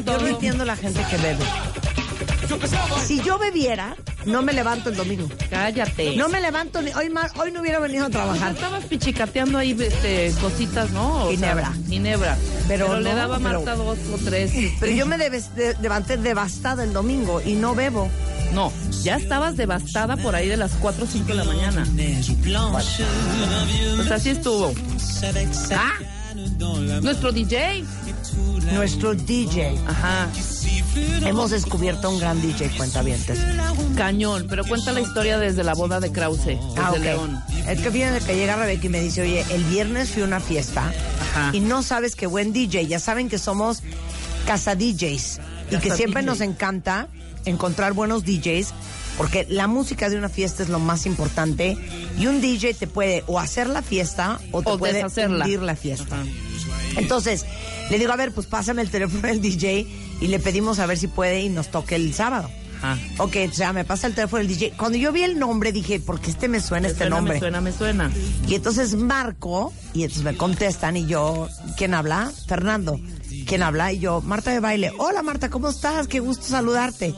Yo 0.05 0.17
no 0.19 0.27
entiendo 0.27 0.65
la 0.65 0.75
gente 0.75 1.03
que 1.09 1.17
bebe. 1.17 1.43
Si 3.05 3.19
yo 3.21 3.37
bebiera, 3.39 3.95
no 4.25 4.41
me 4.41 4.53
levanto 4.53 4.89
el 4.89 4.95
domingo. 4.95 5.27
Cállate. 5.49 6.15
No 6.15 6.29
me 6.29 6.39
levanto 6.39 6.81
ni... 6.81 6.91
Hoy, 6.93 7.09
ma- 7.09 7.29
hoy 7.37 7.51
no 7.51 7.61
hubiera 7.61 7.79
venido 7.79 8.05
a 8.05 8.09
trabajar. 8.09 8.53
Estabas 8.53 8.83
pichicateando 8.85 9.57
ahí 9.57 9.75
este, 9.79 10.31
cositas, 10.39 10.91
¿no? 10.91 11.23
O 11.25 11.27
sea, 11.29 11.31
Ginebra. 11.31 11.73
ginebra. 11.89 12.37
Pero 12.67 12.87
Pero, 12.87 12.99
le 12.99 13.13
daba 13.15 13.35
a 13.37 13.39
pero- 13.39 13.63
Marta 13.63 13.75
dos 13.75 13.97
o 14.13 14.17
tres. 14.23 14.51
Pero 14.79 14.91
yo 14.91 15.05
me 15.05 15.17
debes- 15.17 15.53
de- 15.55 15.75
levanté 15.81 16.17
devastada 16.17 16.83
el 16.83 16.93
domingo 16.93 17.41
y 17.43 17.53
no 17.53 17.73
bebo. 17.75 18.09
No, 18.51 18.71
ya 19.01 19.15
estabas 19.17 19.57
devastada 19.57 20.15
por 20.17 20.35
ahí 20.35 20.47
de 20.47 20.57
las 20.57 20.71
4 20.73 21.05
o 21.05 21.07
5 21.07 21.25
de 21.27 21.33
la 21.35 21.43
mañana. 21.43 21.87
Pues 23.95 24.11
así 24.11 24.29
estuvo. 24.29 24.73
Ah, 25.71 25.93
nuestro 27.01 27.31
DJ. 27.31 27.83
Nuestro 28.73 29.13
DJ. 29.15 29.77
Ajá, 29.87 30.27
Hemos 31.25 31.49
descubierto 31.51 32.09
un 32.09 32.19
gran 32.19 32.39
DJ, 32.41 32.69
cuentavientes. 32.77 33.39
cañón. 33.97 34.45
Pero 34.49 34.63
cuenta 34.65 34.91
la 34.91 35.01
historia 35.01 35.37
desde 35.39 35.63
la 35.63 35.73
boda 35.73 35.99
de 35.99 36.11
Krause, 36.11 36.45
desde 36.45 36.59
Ah, 36.77 36.91
ok. 36.91 36.99
León. 36.99 37.43
Es 37.67 37.81
que 37.81 37.89
fíjense 37.91 38.25
que 38.25 38.35
llega 38.35 38.55
Rebeca 38.55 38.85
y 38.85 38.89
me 38.89 38.99
dice, 39.01 39.21
oye, 39.23 39.43
el 39.51 39.63
viernes 39.65 40.09
fui 40.11 40.21
a 40.21 40.25
una 40.25 40.39
fiesta 40.39 40.91
Ajá. 41.31 41.49
y 41.53 41.59
no 41.61 41.81
sabes 41.81 42.15
qué 42.15 42.27
buen 42.27 42.53
DJ. 42.53 42.85
Ya 42.87 42.99
saben 42.99 43.29
que 43.29 43.39
somos 43.39 43.81
casa 44.45 44.75
DJs 44.75 45.39
y 45.71 45.77
que 45.77 45.89
siempre 45.91 46.21
DJ. 46.21 46.25
nos 46.25 46.41
encanta 46.41 47.07
encontrar 47.45 47.93
buenos 47.93 48.23
DJs 48.25 48.73
porque 49.17 49.45
la 49.49 49.67
música 49.67 50.09
de 50.09 50.17
una 50.17 50.29
fiesta 50.29 50.63
es 50.63 50.69
lo 50.69 50.79
más 50.79 51.05
importante 51.05 51.77
y 52.17 52.25
un 52.27 52.41
DJ 52.41 52.73
te 52.73 52.87
puede 52.87 53.23
o 53.27 53.39
hacer 53.39 53.67
la 53.67 53.81
fiesta 53.81 54.39
o 54.51 54.61
te 54.63 54.71
O 54.71 54.77
puede 54.77 55.05
hundir 55.05 55.61
la 55.61 55.75
fiesta. 55.75 56.15
Ajá. 56.21 56.25
Entonces, 56.97 57.45
le 57.89 57.99
digo, 57.99 58.11
a 58.11 58.15
ver, 58.15 58.31
pues 58.31 58.47
pásame 58.47 58.81
el 58.81 58.89
teléfono 58.89 59.27
del 59.27 59.41
DJ 59.41 59.87
y 60.21 60.27
le 60.27 60.39
pedimos 60.39 60.79
a 60.79 60.85
ver 60.85 60.97
si 60.97 61.07
puede 61.07 61.41
y 61.41 61.49
nos 61.49 61.69
toque 61.69 61.95
el 61.95 62.13
sábado. 62.13 62.49
Ajá. 62.81 62.97
Ok, 63.19 63.35
o 63.49 63.53
sea, 63.53 63.71
me 63.73 63.85
pasa 63.85 64.07
el 64.07 64.13
teléfono 64.15 64.39
del 64.39 64.47
DJ. 64.47 64.73
Cuando 64.77 64.97
yo 64.97 65.11
vi 65.11 65.23
el 65.23 65.39
nombre 65.39 65.71
dije, 65.71 65.99
¿por 65.99 66.19
qué 66.19 66.31
este 66.31 66.47
me 66.49 66.59
suena 66.59 66.83
Me 66.87 66.91
este 66.91 67.03
suena, 67.05 67.15
nombre? 67.15 67.33
me 67.35 67.39
suena, 67.39 67.61
me 67.61 67.71
suena. 67.71 68.11
Y 68.47 68.55
entonces 68.55 68.95
marco 68.95 69.71
y 69.93 70.03
entonces 70.03 70.23
me 70.23 70.35
contestan 70.35 70.97
y 70.97 71.05
yo, 71.05 71.47
¿quién 71.77 71.93
habla? 71.93 72.31
Fernando. 72.47 72.99
¿Quién 73.47 73.63
habla? 73.63 73.91
Y 73.91 73.99
yo, 73.99 74.21
Marta 74.21 74.51
de 74.51 74.59
baile. 74.59 74.91
Hola 74.99 75.21
Marta, 75.23 75.49
¿cómo 75.49 75.69
estás? 75.69 76.07
Qué 76.07 76.19
gusto 76.19 76.45
saludarte. 76.45 77.13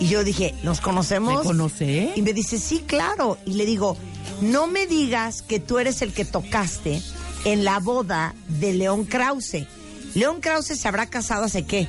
Y 0.00 0.08
yo 0.08 0.24
dije, 0.24 0.54
¿nos 0.62 0.80
conocemos? 0.80 1.38
¿Me 1.38 1.42
conoce? 1.44 2.12
Y 2.16 2.22
me 2.22 2.32
dice, 2.32 2.58
sí, 2.58 2.82
claro. 2.86 3.38
Y 3.46 3.52
le 3.52 3.66
digo, 3.66 3.96
no 4.40 4.66
me 4.66 4.86
digas 4.86 5.42
que 5.42 5.60
tú 5.60 5.78
eres 5.78 6.02
el 6.02 6.12
que 6.12 6.24
tocaste 6.24 7.00
en 7.44 7.64
la 7.64 7.78
boda 7.78 8.34
de 8.48 8.72
León 8.72 9.04
Krause. 9.04 9.66
León 10.14 10.40
Krause 10.40 10.76
se 10.78 10.88
habrá 10.88 11.06
casado 11.06 11.44
hace 11.44 11.64
qué? 11.64 11.88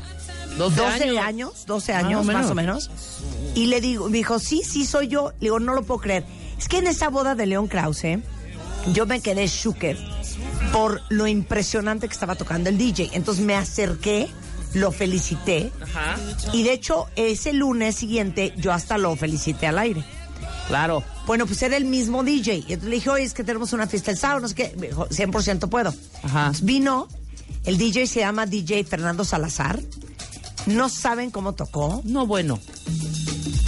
12 0.58 0.76
12 0.82 1.04
años. 1.04 1.18
años, 1.26 1.66
12 1.66 1.94
Más 1.94 2.04
o 2.04 2.06
años, 2.06 2.26
menos. 2.26 2.42
más 2.42 2.52
o 2.52 2.56
menos. 2.56 2.92
Y 3.56 3.68
le 3.68 3.80
digo, 3.82 4.10
me 4.10 4.18
dijo, 4.18 4.38
sí, 4.40 4.62
sí 4.66 4.86
soy 4.86 5.08
yo. 5.08 5.32
Le 5.40 5.46
digo, 5.46 5.60
no 5.60 5.74
lo 5.74 5.84
puedo 5.84 6.02
creer. 6.02 6.26
Es 6.60 6.68
que 6.68 6.78
en 6.80 6.88
esa 6.88 7.10
boda 7.10 7.34
de 7.36 7.46
León 7.46 7.68
Krause, 7.68 8.20
yo 8.94 9.06
me 9.06 9.22
quedé 9.22 9.48
shooker. 9.48 9.98
por 10.74 11.02
lo 11.10 11.28
impresionante 11.28 12.08
que 12.08 12.14
estaba 12.14 12.36
tocando 12.36 12.70
el 12.70 12.78
DJ. 12.78 13.10
Entonces 13.14 13.44
me 13.44 13.56
acerqué, 13.56 14.28
lo 14.74 14.92
felicité 14.92 15.72
Ajá. 15.82 16.16
y 16.54 16.64
de 16.64 16.74
hecho 16.74 17.08
ese 17.16 17.54
lunes 17.54 17.96
siguiente 17.96 18.54
yo 18.58 18.72
hasta 18.72 18.98
lo 18.98 19.16
felicité 19.16 19.68
al 19.68 19.80
aire. 19.80 20.04
Claro. 20.68 21.04
Bueno, 21.28 21.46
pues 21.46 21.62
era 21.64 21.76
el 21.76 21.86
mismo 21.86 22.24
DJ. 22.24 22.56
Y 22.56 22.60
entonces 22.74 22.84
le 22.90 22.96
dije, 22.96 23.10
oye, 23.10 23.24
es 23.26 23.34
que 23.34 23.44
tenemos 23.44 23.74
una 23.74 23.88
fiesta 23.88 24.10
el 24.12 24.18
sábado, 24.18 24.40
no 24.42 24.48
sé 24.48 24.56
qué. 24.56 24.74
Me 24.78 24.88
dijo, 24.88 25.08
100% 25.10 25.68
puedo. 25.70 25.94
Ajá. 26.24 26.40
Entonces 26.40 26.66
vino, 26.66 27.08
el 27.66 27.78
DJ 27.78 28.08
se 28.08 28.22
llama 28.22 28.46
DJ 28.46 28.84
Fernando 28.86 29.26
Salazar. 29.26 29.82
No 30.68 30.88
saben 30.90 31.30
cómo 31.32 31.54
tocó. 31.54 32.02
No, 32.06 32.26
bueno. 32.26 32.60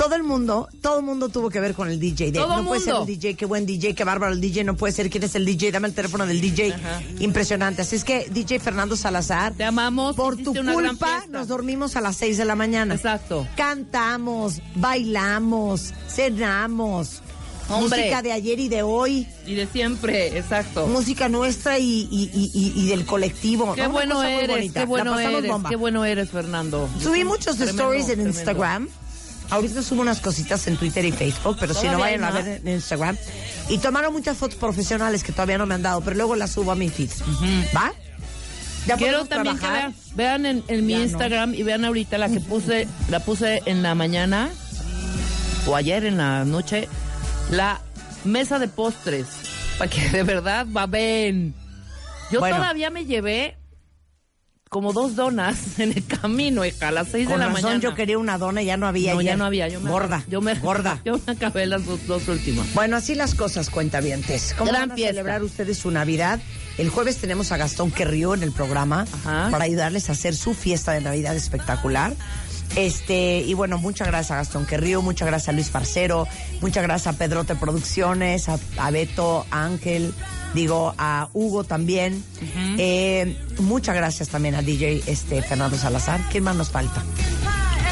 Todo 0.04 0.16
el 0.16 0.24
mundo, 0.24 0.68
todo 0.82 1.00
el 1.00 1.06
mundo 1.06 1.30
tuvo 1.30 1.50
que 1.50 1.60
ver 1.62 1.74
con 1.74 1.88
el 1.90 1.98
DJ. 2.00 2.32
De, 2.32 2.40
Todo 2.40 2.58
no 2.62 2.68
puede 2.68 2.82
ser 2.82 2.96
el 2.96 3.06
DJ, 3.06 3.36
qué 3.36 3.46
buen 3.46 3.66
DJ, 3.66 3.96
qué 3.96 4.04
bárbaro 4.04 4.34
el 4.34 4.42
DJ, 4.42 4.64
no 4.66 4.76
puede 4.76 4.92
ser 4.94 5.10
quién 5.10 5.24
es 5.24 5.34
el 5.36 5.46
DJ, 5.46 5.72
dame 5.72 5.88
el 5.88 5.94
teléfono 5.94 6.26
del 6.26 6.42
DJ. 6.42 6.74
Impresionante. 7.20 7.84
Así 7.84 7.96
es 7.96 8.04
que 8.04 8.28
DJ 8.30 8.60
Fernando 8.60 8.98
Salazar, 8.98 9.54
Te 9.54 9.64
amamos. 9.64 10.16
por 10.16 10.36
tu 10.36 10.54
culpa 10.54 11.24
nos 11.30 11.48
dormimos 11.48 11.96
a 11.96 12.02
las 12.02 12.18
6 12.18 12.38
de 12.38 12.46
la 12.46 12.56
mañana. 12.56 12.96
Exacto. 12.96 13.48
Cantamos, 13.56 14.62
bailamos, 14.76 15.94
cenamos. 16.10 17.22
Hombre. 17.70 17.98
Música 18.02 18.22
de 18.22 18.34
ayer 18.34 18.60
y 18.60 18.68
de 18.68 18.84
hoy, 18.84 19.26
Y 19.48 19.56
de 19.56 19.66
siempre, 19.68 20.38
exacto. 20.38 20.86
música 20.88 21.30
nuestra 21.30 21.80
y, 21.80 22.10
y- 22.12 22.30
y- 22.34 22.74
y- 22.76 22.88
del 22.90 23.06
colectivo. 23.06 23.74
Qué 23.74 23.84
¿no? 23.84 23.92
Bueno 23.92 24.22
eres, 24.22 24.74
qué 24.74 24.84
bueno 24.86 25.18
eres, 25.18 25.48
bomba. 25.50 25.70
qué 25.70 25.78
bueno 25.78 26.04
eres, 26.04 26.30
Fernando. 26.30 26.90
Subí 27.02 27.24
muchos 27.24 27.56
Tremendo, 27.56 27.84
stories 27.84 28.10
en 28.10 28.16
tremendo. 28.16 28.38
Instagram. 28.38 28.90
Ahorita 29.54 29.84
subo 29.84 30.02
unas 30.02 30.20
cositas 30.20 30.66
en 30.68 30.78
Twitter 30.78 31.06
y 31.06 31.12
Facebook, 31.12 31.58
pero 31.60 31.74
si 31.74 31.88
no 31.88 32.00
vayan 32.00 32.24
a 32.24 32.32
ver 32.32 32.62
en 32.64 32.68
Instagram. 32.68 33.16
Y 33.70 33.78
tomaron 33.78 34.12
muchas 34.12 34.36
fotos 34.38 34.58
profesionales 34.58 35.24
que 35.24 35.32
todavía 35.32 35.58
no 35.58 35.66
me 35.66 35.76
han 35.76 35.82
dado, 35.84 36.02
pero 36.02 36.16
luego 36.16 36.36
las 36.36 36.52
subo 36.52 36.72
a 36.72 36.76
mi 36.76 36.90
feed. 36.90 37.12
¿Va? 37.76 37.94
Ya 38.88 38.98
Quiero 38.98 39.26
también 39.26 39.58
que 39.60 39.68
vean, 39.68 39.96
vean 40.16 40.46
en, 40.46 40.64
en 40.68 40.86
mi 40.86 40.94
Ya 40.94 41.00
no. 41.00 41.04
Instagram 41.06 41.54
y 41.54 41.64
vean 41.64 41.86
ahorita 41.86 42.18
la 42.18 42.30
que 42.30 42.40
puse, 42.42 42.88
la 43.10 43.20
puse 43.22 43.62
en 43.66 43.82
la 43.84 43.96
mañana 43.96 44.50
o 45.68 45.76
ayer 45.76 46.04
en 46.04 46.18
la 46.18 46.44
noche, 46.44 46.90
la 47.50 47.80
mesa 48.26 48.60
de 48.60 48.68
postres, 48.68 49.28
para 49.78 49.90
que 49.90 50.10
de 50.10 50.24
verdad 50.24 50.66
va 50.76 50.86
ven. 50.88 51.54
Yo 52.32 52.40
Bueno. 52.42 52.58
todavía 52.58 52.90
me 52.90 53.06
llevé 53.06 53.56
como 54.74 54.92
dos 54.92 55.16
donas 55.16 55.56
en 55.80 55.92
el 55.92 56.04
camino, 56.04 56.66
hija, 56.66 56.88
a 56.88 56.92
las 56.92 57.10
seis 57.10 57.28
Con 57.28 57.34
de 57.36 57.46
la 57.46 57.46
razón 57.50 57.62
mañana. 57.64 57.80
yo 57.80 57.94
quería 57.94 58.18
una 58.18 58.40
dona 58.40 58.64
y 58.64 58.66
ya 58.66 58.76
no 58.76 58.88
había. 58.88 59.14
no, 59.14 59.22
ya 59.22 59.38
no 59.38 59.46
había. 59.46 59.68
Yo 59.68 59.80
me 59.80 59.90
gorda. 59.92 60.24
Yo 60.28 60.42
me, 60.42 60.56
gorda. 60.56 61.00
Yo 61.06 61.20
me 61.26 61.34
acabé 61.34 61.68
las 61.68 61.86
dos, 61.86 62.08
dos 62.08 62.28
últimas. 62.28 62.74
Bueno, 62.74 62.98
así 62.98 63.14
las 63.14 63.36
cosas, 63.36 63.70
cuentavientes. 63.70 64.56
¿Cómo 64.58 64.72
Gran 64.72 64.90
van 64.90 64.92
a 64.92 64.96
fiesta. 64.96 65.12
celebrar 65.14 65.44
ustedes 65.44 65.78
su 65.78 65.92
Navidad? 65.92 66.40
El 66.80 66.90
jueves 66.90 67.18
tenemos 67.18 67.52
a 67.52 67.58
Gastón 67.58 67.92
Querrío 67.92 68.34
en 68.34 68.42
el 68.42 68.52
programa 68.52 69.06
Ajá. 69.14 69.50
para 69.52 69.66
ayudarles 69.66 70.10
a 70.10 70.14
hacer 70.14 70.36
su 70.36 70.56
fiesta 70.56 70.94
de 70.94 71.02
Navidad 71.02 71.36
espectacular. 71.36 72.16
Este, 72.76 73.42
y 73.42 73.54
bueno, 73.54 73.78
muchas 73.78 74.08
gracias 74.08 74.32
a 74.32 74.36
Gastón 74.38 74.66
Querrío, 74.66 75.04
muchas 75.04 75.28
gracias 75.28 75.50
a 75.50 75.52
Luis 75.52 75.70
Parcero, 75.70 76.28
muchas 76.62 76.82
gracias 76.82 77.14
a 77.14 77.18
Pedrote 77.20 77.54
Producciones, 77.56 78.50
a, 78.50 78.58
a 78.78 78.90
Beto, 78.90 79.46
a 79.52 79.66
Ángel, 79.66 80.12
digo, 80.54 80.94
a 80.98 81.30
Hugo 81.34 81.64
también. 81.64 82.24
Eh, 82.78 83.38
muchas 83.60 83.96
gracias 83.96 84.30
también 84.30 84.56
a 84.56 84.62
DJ 84.62 85.04
este, 85.08 85.42
Fernando 85.42 85.78
Salazar. 85.78 86.22
¿Quién 86.32 86.44
más 86.44 86.56
nos 86.56 86.70
falta? 86.70 87.04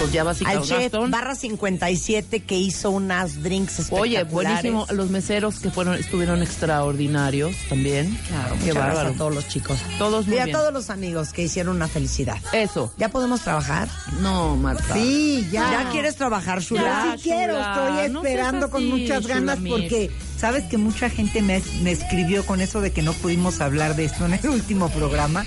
Pues 0.01 0.13
ya 0.13 0.23
Al 0.23 0.63
chef 0.63 0.91
Barra 1.09 1.35
57 1.35 2.39
que 2.39 2.57
hizo 2.57 2.89
unas 2.89 3.43
drinks 3.43 3.91
Oye, 3.91 4.15
espectaculares. 4.17 4.63
buenísimo. 4.63 4.87
Los 4.89 5.11
meseros 5.11 5.59
que 5.59 5.69
fueron 5.69 5.93
estuvieron 5.93 6.41
extraordinarios 6.41 7.55
también. 7.69 8.17
Claro, 8.27 8.55
qué 8.55 8.59
muchas 8.61 8.73
gracias 8.73 8.95
bárbaro. 8.95 9.09
a 9.09 9.17
todos 9.17 9.35
los 9.35 9.47
chicos. 9.47 9.77
Todos 9.99 10.25
muy 10.25 10.37
y 10.37 10.39
a 10.39 10.45
bien. 10.45 10.57
todos 10.57 10.73
los 10.73 10.89
amigos 10.89 11.33
que 11.33 11.43
hicieron 11.43 11.75
una 11.75 11.87
felicidad. 11.87 12.37
Eso. 12.51 12.91
¿Ya 12.97 13.09
podemos 13.09 13.41
trabajar? 13.41 13.89
No, 14.21 14.55
Marta. 14.55 14.91
Sí, 14.95 15.47
ya. 15.51 15.71
¿Ya 15.83 15.89
quieres 15.91 16.15
trabajar, 16.15 16.61
Shula? 16.61 16.81
Ya, 16.81 17.17
sí 17.17 17.23
quiero, 17.23 17.59
estoy 17.59 18.09
no 18.09 18.21
seas 18.23 18.31
esperando 18.33 18.69
con 18.71 18.81
así, 18.81 18.91
muchas 18.91 19.27
ganas 19.27 19.59
porque 19.59 20.09
sabes 20.35 20.63
que 20.63 20.77
mucha 20.79 21.11
gente 21.11 21.43
me, 21.43 21.61
me 21.83 21.91
escribió 21.91 22.43
con 22.43 22.59
eso 22.61 22.81
de 22.81 22.91
que 22.91 23.03
no 23.03 23.13
pudimos 23.13 23.61
hablar 23.61 23.95
de 23.95 24.05
esto 24.05 24.25
en 24.25 24.33
el 24.33 24.49
último 24.49 24.89
programa, 24.89 25.45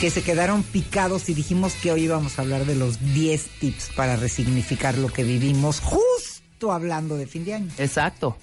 que 0.00 0.10
se 0.10 0.22
quedaron 0.22 0.62
picados 0.62 1.28
y 1.28 1.34
dijimos 1.34 1.74
que 1.74 1.92
hoy 1.92 2.04
íbamos 2.04 2.38
a 2.38 2.42
hablar 2.42 2.64
de 2.64 2.74
los 2.74 2.98
10 3.14 3.46
tips 3.60 3.90
para 3.94 4.16
resignificar 4.16 4.96
lo 4.96 5.08
que 5.08 5.24
vivimos 5.24 5.80
justo 5.80 6.72
hablando 6.72 7.16
de 7.16 7.26
fin 7.26 7.44
de 7.44 7.54
año. 7.54 7.70
Exacto. 7.78 8.36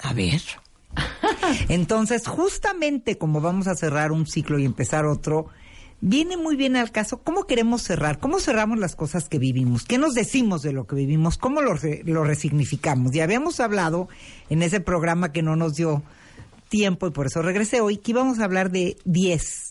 A 0.00 0.12
ver. 0.12 0.42
Entonces, 1.68 2.26
justamente 2.26 3.16
como 3.16 3.40
vamos 3.40 3.68
a 3.68 3.74
cerrar 3.74 4.12
un 4.12 4.26
ciclo 4.26 4.58
y 4.58 4.64
empezar 4.66 5.06
otro, 5.06 5.46
viene 6.00 6.36
muy 6.36 6.56
bien 6.56 6.76
al 6.76 6.90
caso 6.92 7.22
cómo 7.22 7.44
queremos 7.44 7.82
cerrar, 7.82 8.18
cómo 8.18 8.38
cerramos 8.38 8.78
las 8.78 8.94
cosas 8.94 9.28
que 9.28 9.38
vivimos, 9.38 9.84
qué 9.84 9.96
nos 9.98 10.14
decimos 10.14 10.62
de 10.62 10.72
lo 10.72 10.86
que 10.86 10.96
vivimos, 10.96 11.38
cómo 11.38 11.62
lo, 11.62 11.74
re- 11.74 12.02
lo 12.04 12.22
resignificamos. 12.24 13.14
Y 13.14 13.20
habíamos 13.20 13.60
hablado 13.60 14.08
en 14.50 14.62
ese 14.62 14.80
programa 14.80 15.32
que 15.32 15.42
no 15.42 15.56
nos 15.56 15.74
dio 15.74 16.02
tiempo 16.68 17.06
y 17.06 17.10
por 17.12 17.26
eso 17.26 17.40
regresé 17.40 17.80
hoy, 17.80 17.96
que 17.96 18.10
íbamos 18.10 18.40
a 18.40 18.44
hablar 18.44 18.70
de 18.70 18.98
10 19.06 19.67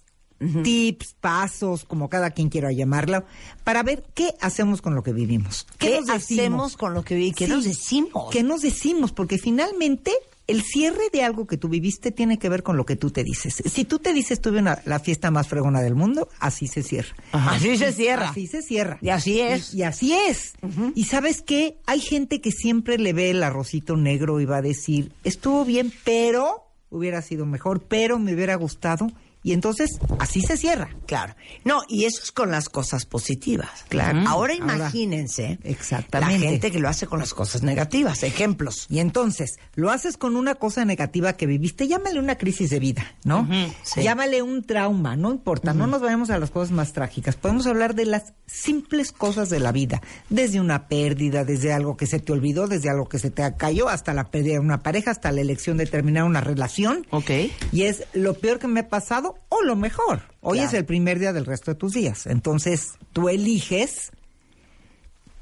tips, 0.63 1.15
pasos, 1.20 1.84
como 1.86 2.10
cada 2.10 2.32
quien 2.32 2.50
quiera 2.50 2.72
llamarlo, 2.72 3.25
para 3.63 3.84
ver 3.84 4.03
qué 4.13 4.29
hacemos 4.41 4.82
con 4.82 4.96
lo 4.96 5.03
que 5.03 5.13
vivimos. 5.13 5.65
¿Qué, 5.77 5.98
nos 6.00 6.06
decimos? 6.08 6.39
hacemos 6.44 6.77
con 6.77 6.94
lo 6.94 7.03
que 7.03 7.15
vi? 7.15 7.32
¿Qué 7.32 7.46
Sí. 7.46 7.51
nos 7.51 7.63
decimos? 7.65 8.29
¿Qué 8.32 8.44
nos 8.44 8.62
decimos? 8.62 9.12
Porque 9.12 9.38
finalmente 9.38 10.12
el 10.48 10.62
cierre 10.63 11.10
de 11.12 11.24
algo 11.24 11.46
que 11.46 11.58
tú 11.58 11.67
viviste 11.67 12.12
tiene 12.12 12.39
que 12.39 12.48
ver 12.48 12.63
con 12.63 12.77
lo 12.77 12.86
que 12.86 12.96
tú 12.96 13.12
te 13.12 13.24
dices. 13.24 13.62
Si 13.65 13.84
tú 13.84 14.00
te 14.00 14.13
dices 14.13 14.39
tuve 14.39 14.60
una, 14.60 14.82
la 14.86 15.00
fiesta 15.00 15.29
más 15.29 15.50
fregona 15.50 15.82
del 15.82 15.94
mundo, 15.96 16.29
así 16.39 16.67
se 16.67 16.84
cierra. 16.84 17.13
Así 17.34 17.77
se 17.77 17.91
cierra. 17.91 18.29
Así 18.29 18.48
se 18.48 18.62
cierra. 18.62 18.98
Y 19.01 19.10
así 19.10 19.41
es. 19.41 19.74
Y, 19.74 19.79
y 19.79 19.84
así 19.84 20.13
es. 20.13 20.53
Y 20.96 21.03
sabes 21.03 21.41
qué? 21.41 21.79
Hay 21.86 22.00
gente 22.00 22.39
que 22.39 22.51
siempre 22.51 22.98
le 22.98 23.12
ve 23.12 23.32
el 23.32 23.44
arrocito 23.44 23.98
negro 23.98 24.39
y 24.39 24.46
va 24.46 24.58
a 24.58 24.62
decir, 24.62 25.12
estuvo 25.25 25.65
bien, 25.65 25.91
pero 26.06 26.63
hubiera 26.89 27.22
sido 27.22 27.46
mejor, 27.46 27.82
pero 27.82 28.17
me 28.17 28.34
hubiera 28.34 28.56
gustado. 28.56 29.12
Y 29.44 29.53
entonces 29.53 30.00
así 30.20 30.41
se 30.41 30.58
cierra. 30.58 30.89
Claro. 31.06 31.36
No, 31.63 31.82
y 31.88 32.06
eso 32.06 32.22
es 32.24 32.32
con 32.32 32.51
las 32.51 32.70
cosas 32.70 33.06
positivas. 33.06 33.86
Claro. 33.89 34.20
Ahora 34.27 34.48
Ahora, 34.48 34.53
imagínense 34.53 35.60
exactamente. 35.63 36.46
la 36.46 36.51
gente 36.51 36.72
que 36.72 36.79
lo 36.79 36.88
hace 36.88 37.06
con 37.08 37.20
las 37.20 37.34
cosas 37.34 37.63
negativas. 37.63 38.24
Ejemplos. 38.24 38.86
Y 38.89 39.00
entonces, 39.00 39.60
lo 39.75 39.89
haces 39.91 40.15
con 40.17 40.36
una 40.36 40.56
cosa 40.56 40.86
negativa 40.86 41.34
que 41.34 41.46
viviste, 41.48 41.88
llámale 41.88 42.20
una 42.20 42.38
crisis 42.38 42.70
de 42.70 42.79
vida, 42.79 43.15
¿no? 43.24 43.48
sí. 43.84 44.03
Llámale 44.03 44.41
un 44.41 44.63
trauma, 44.63 45.15
no 45.15 45.32
importa, 45.32 45.74
no 45.74 45.88
nos 45.88 46.01
vayamos 46.01 46.29
a 46.29 46.39
las 46.39 46.51
cosas 46.51 46.72
más 46.72 46.94
trágicas. 46.94 47.36
Podemos 47.36 47.67
hablar 47.67 47.96
de 47.96 48.06
las 48.06 48.34
simples 48.46 49.12
cosas 49.12 49.50
de 49.50 49.60
la 49.60 49.72
vida, 49.72 50.01
desde 50.29 50.62
una 50.62 50.88
pérdida, 50.88 51.44
desde 51.44 51.74
algo 51.74 51.98
que 51.98 52.06
se 52.06 52.20
te 52.20 52.32
olvidó, 52.32 52.67
desde 52.67 52.89
algo 52.89 53.10
que 53.10 53.20
se 53.20 53.32
te 53.32 53.56
cayó, 53.58 53.89
hasta 53.89 54.13
la 54.13 54.32
pérdida 54.32 54.53
de 54.53 54.60
una 54.60 54.82
pareja, 54.82 55.12
hasta 55.12 55.32
la 55.32 55.41
elección 55.41 55.77
de 55.77 55.88
terminar 55.88 56.24
una 56.24 56.41
relación. 56.41 57.06
Ok. 57.10 57.32
Y 57.72 57.84
es 57.84 58.03
lo 58.13 58.36
peor 58.36 58.60
que 58.60 58.67
me 58.67 58.82
ha 58.82 58.88
pasado 58.88 59.26
o 59.50 59.63
lo 59.63 59.75
mejor. 59.75 60.22
Hoy 60.41 60.57
Claro. 60.57 60.69
es 60.69 60.74
el 60.75 60.86
primer 60.86 61.19
día 61.19 61.34
del 61.34 61.46
resto 61.46 61.72
de 61.72 61.75
tus 61.75 61.93
días. 61.93 62.25
Entonces, 62.27 62.93
tú 63.13 63.29
eliges 63.29 64.12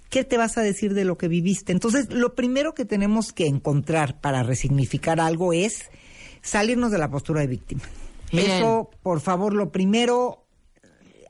¿qué 0.10 0.24
te 0.24 0.38
vas 0.38 0.58
a 0.58 0.62
decir 0.62 0.94
de 0.94 1.04
lo 1.04 1.18
que 1.18 1.28
viviste? 1.28 1.74
Entonces, 1.74 2.10
lo 2.14 2.36
primero 2.36 2.74
que 2.74 2.86
tenemos 2.86 3.34
que 3.34 3.48
encontrar 3.48 4.22
para 4.22 4.44
resignificar 4.44 5.20
algo 5.20 5.52
es 5.52 5.90
salirnos 6.42 6.92
de 6.92 6.98
la 6.98 7.10
postura 7.10 7.42
de 7.42 7.48
víctima. 7.48 7.82
Bien. 8.32 8.50
Eso, 8.52 8.90
por 9.04 9.20
favor, 9.20 9.54
lo 9.54 9.72
primero, 9.74 10.45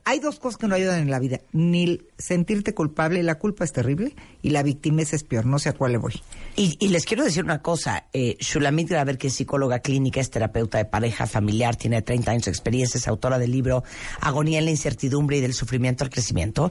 hay 0.08 0.20
dos 0.20 0.38
cosas 0.38 0.56
que 0.56 0.68
no 0.68 0.76
ayudan 0.76 1.00
en 1.00 1.10
la 1.10 1.18
vida. 1.18 1.40
Ni 1.52 2.00
sentirte 2.16 2.72
culpable, 2.74 3.22
la 3.24 3.34
culpa 3.40 3.64
es 3.64 3.72
terrible, 3.72 4.14
y 4.40 4.50
la 4.50 4.62
victimez 4.62 5.12
es 5.12 5.24
peor, 5.24 5.44
no 5.46 5.58
sé 5.58 5.68
a 5.68 5.72
cuál 5.72 5.92
le 5.92 5.98
voy. 5.98 6.22
Y, 6.54 6.76
y 6.78 6.88
les 6.88 7.04
quiero 7.04 7.24
decir 7.24 7.42
una 7.44 7.60
cosa, 7.60 8.06
eh, 8.12 8.36
Shulamit 8.40 8.88
Graver, 8.88 9.18
que 9.18 9.26
es 9.26 9.34
psicóloga 9.34 9.80
clínica, 9.80 10.20
es 10.20 10.30
terapeuta 10.30 10.78
de 10.78 10.84
pareja 10.84 11.26
familiar, 11.26 11.74
tiene 11.74 12.02
30 12.02 12.30
años 12.30 12.44
de 12.44 12.52
experiencia, 12.52 12.98
es 12.98 13.08
autora 13.08 13.38
del 13.38 13.50
libro 13.50 13.82
Agonía 14.20 14.60
en 14.60 14.64
la 14.66 14.70
incertidumbre 14.70 15.38
y 15.38 15.40
del 15.40 15.54
sufrimiento 15.54 16.04
al 16.04 16.10
crecimiento. 16.10 16.70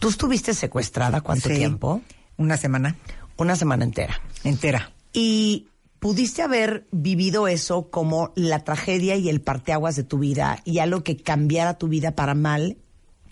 ¿Tú 0.00 0.08
estuviste 0.08 0.52
secuestrada 0.52 1.20
cuánto 1.20 1.48
Sí. 1.48 1.54
tiempo? 1.54 2.02
Una 2.36 2.56
semana 2.56 2.96
Una 3.36 3.54
semana 3.56 3.84
entera. 3.84 4.20
entera. 4.42 4.90
Y 5.12 5.68
pudiste 6.04 6.42
haber 6.42 6.86
vivido 6.92 7.48
eso 7.48 7.88
como 7.90 8.30
la 8.36 8.62
tragedia 8.62 9.16
y 9.16 9.30
el 9.30 9.40
parteaguas 9.40 9.96
de 9.96 10.02
tu 10.04 10.18
vida 10.18 10.60
y 10.66 10.78
algo 10.80 11.02
que 11.02 11.16
cambiara 11.16 11.78
tu 11.78 11.88
vida 11.88 12.14
para 12.14 12.34
mal 12.34 12.76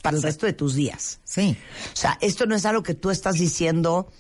para 0.01 0.17
el 0.17 0.23
resto 0.23 0.47
de 0.47 0.55
tus 0.55 0.75
días. 0.75 1.21
Sí. 1.23 1.55
O 1.93 1.97
sea, 1.97 2.17
esto 2.23 2.47
no 2.47 2.55
es 2.55 2.65
algo 2.65 2.83
que 2.83 2.95
tú 2.95 3.11
estás 3.11 3.35
diciendo 3.35 4.11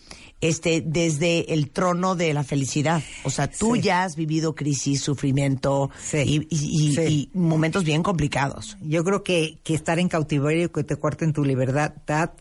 este 0.42 0.82
desde 0.84 1.54
el 1.54 1.70
trono 1.70 2.14
de 2.14 2.34
la 2.34 2.44
felicidad. 2.44 3.02
O 3.24 3.30
sea, 3.30 3.50
tú 3.50 3.74
Sí. 3.76 3.80
ya 3.80 4.02
has 4.04 4.16
vivido 4.16 4.54
crisis, 4.54 5.00
sufrimiento 5.00 5.88
Sí. 6.04 6.18
y, 6.18 6.34
y- 6.54 6.88
y- 6.90 6.94
Sí. 6.94 7.30
y 7.32 7.38
momentos 7.38 7.84
bien 7.84 8.02
complicados. 8.02 8.76
Yo 8.82 9.02
creo 9.02 9.22
que, 9.24 9.60
que 9.64 9.72
estar 9.72 9.98
en 9.98 10.08
cautiverio, 10.10 10.70
que 10.70 10.84
te 10.84 10.96
cuarten 10.96 11.32
tu 11.32 11.42
libertad, 11.42 11.94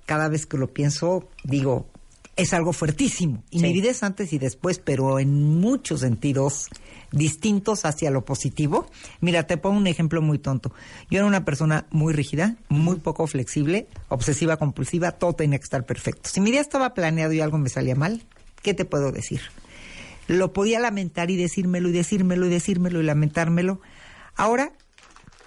cada 0.05 0.27
vez 0.27 0.45
que 0.45 0.57
lo 0.57 0.67
pienso, 0.67 1.29
digo, 1.45 1.87
es 2.35 2.53
algo 2.53 2.73
fuertísimo. 2.73 3.43
Y 3.51 3.59
Sí. 3.59 3.65
mi 3.65 3.73
vida 3.73 3.91
es 3.91 4.03
antes 4.03 4.31
y 4.33 4.39
después, 4.39 4.79
pero 4.79 5.19
en 5.19 5.59
muchos 5.59 5.99
sentidos 6.01 6.67
distintos 7.11 7.83
hacia 7.85 8.09
lo 8.09 8.23
positivo. 8.23 8.87
Mira, 9.19 9.45
te 9.45 9.57
pongo 9.57 9.77
un 9.77 9.87
ejemplo 9.87 10.21
muy 10.21 10.39
tonto. 10.39 10.73
Yo 11.09 11.19
era 11.19 11.27
una 11.27 11.43
persona 11.43 11.85
muy 11.91 12.13
rígida, 12.13 12.55
muy 12.69 12.97
poco 12.97 13.27
flexible, 13.27 13.87
obsesiva, 14.07 14.57
compulsiva, 14.57 15.11
todo 15.11 15.33
tenía 15.33 15.59
que 15.59 15.65
estar 15.65 15.85
perfecto. 15.85 16.29
Si 16.31 16.39
mi 16.39 16.51
día 16.51 16.61
estaba 16.61 16.93
planeado 16.93 17.33
y 17.33 17.41
algo 17.41 17.57
me 17.57 17.69
salía 17.69 17.95
mal, 17.95 18.23
¿qué 18.61 18.73
te 18.73 18.85
puedo 18.85 19.11
decir? 19.11 19.41
Lo 20.27 20.53
podía 20.53 20.79
lamentar 20.79 21.29
y 21.31 21.35
decírmelo 21.35 21.89
y 21.89 21.91
decírmelo 21.91 22.45
y 22.45 22.49
decírmelo 22.49 23.01
y 23.01 23.03
lamentármelo. 23.03 23.81
Ahora, 24.35 24.71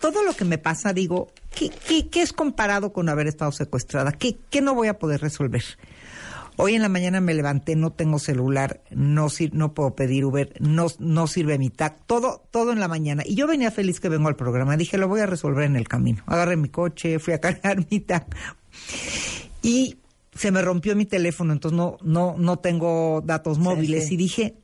todo 0.00 0.22
lo 0.22 0.34
que 0.34 0.44
me 0.44 0.58
pasa, 0.58 0.92
digo, 0.92 1.28
¿qué, 1.56 1.70
qué, 1.88 2.08
qué 2.10 2.20
es 2.20 2.34
comparado 2.34 2.92
con 2.92 3.08
haber 3.08 3.26
estado 3.26 3.52
secuestrada? 3.52 4.12
¿Qué, 4.12 4.36
¿Qué 4.50 4.60
no 4.60 4.74
voy 4.74 4.88
a 4.88 4.98
poder 4.98 5.22
resolver? 5.22 5.64
Hoy 6.56 6.74
en 6.74 6.82
la 6.82 6.88
mañana 6.88 7.20
me 7.20 7.34
levanté, 7.34 7.74
no 7.76 7.90
tengo 7.90 8.18
celular, 8.18 8.80
no 8.90 9.28
sir- 9.28 9.52
no 9.54 9.74
puedo 9.74 9.94
pedir 9.96 10.24
Uber, 10.24 10.52
no, 10.60 10.86
no 11.00 11.26
sirve 11.26 11.58
mi 11.58 11.70
TAC, 11.70 12.06
todo, 12.06 12.46
todo 12.50 12.72
en 12.72 12.78
la 12.80 12.86
mañana. 12.88 13.22
Y 13.26 13.34
yo 13.34 13.46
venía 13.48 13.70
feliz 13.72 13.98
que 14.00 14.08
vengo 14.08 14.28
al 14.28 14.36
programa, 14.36 14.76
dije, 14.76 14.96
lo 14.98 15.08
voy 15.08 15.20
a 15.20 15.26
resolver 15.26 15.64
en 15.64 15.74
el 15.76 15.88
camino. 15.88 16.22
Agarré 16.26 16.56
mi 16.56 16.68
coche, 16.68 17.18
fui 17.18 17.32
a 17.34 17.40
cargar 17.40 17.84
mi 17.90 18.00
TAC. 18.00 18.34
Y 19.62 19.96
se 20.34 20.50
me 20.50 20.62
rompió 20.62 20.94
mi 20.96 21.06
teléfono, 21.06 21.52
entonces 21.52 21.76
no, 21.76 21.96
no, 22.02 22.36
no 22.38 22.58
tengo 22.58 23.22
datos 23.24 23.58
móviles. 23.58 24.08
sí. 24.08 24.14
Y 24.14 24.16
dije, 24.16 24.54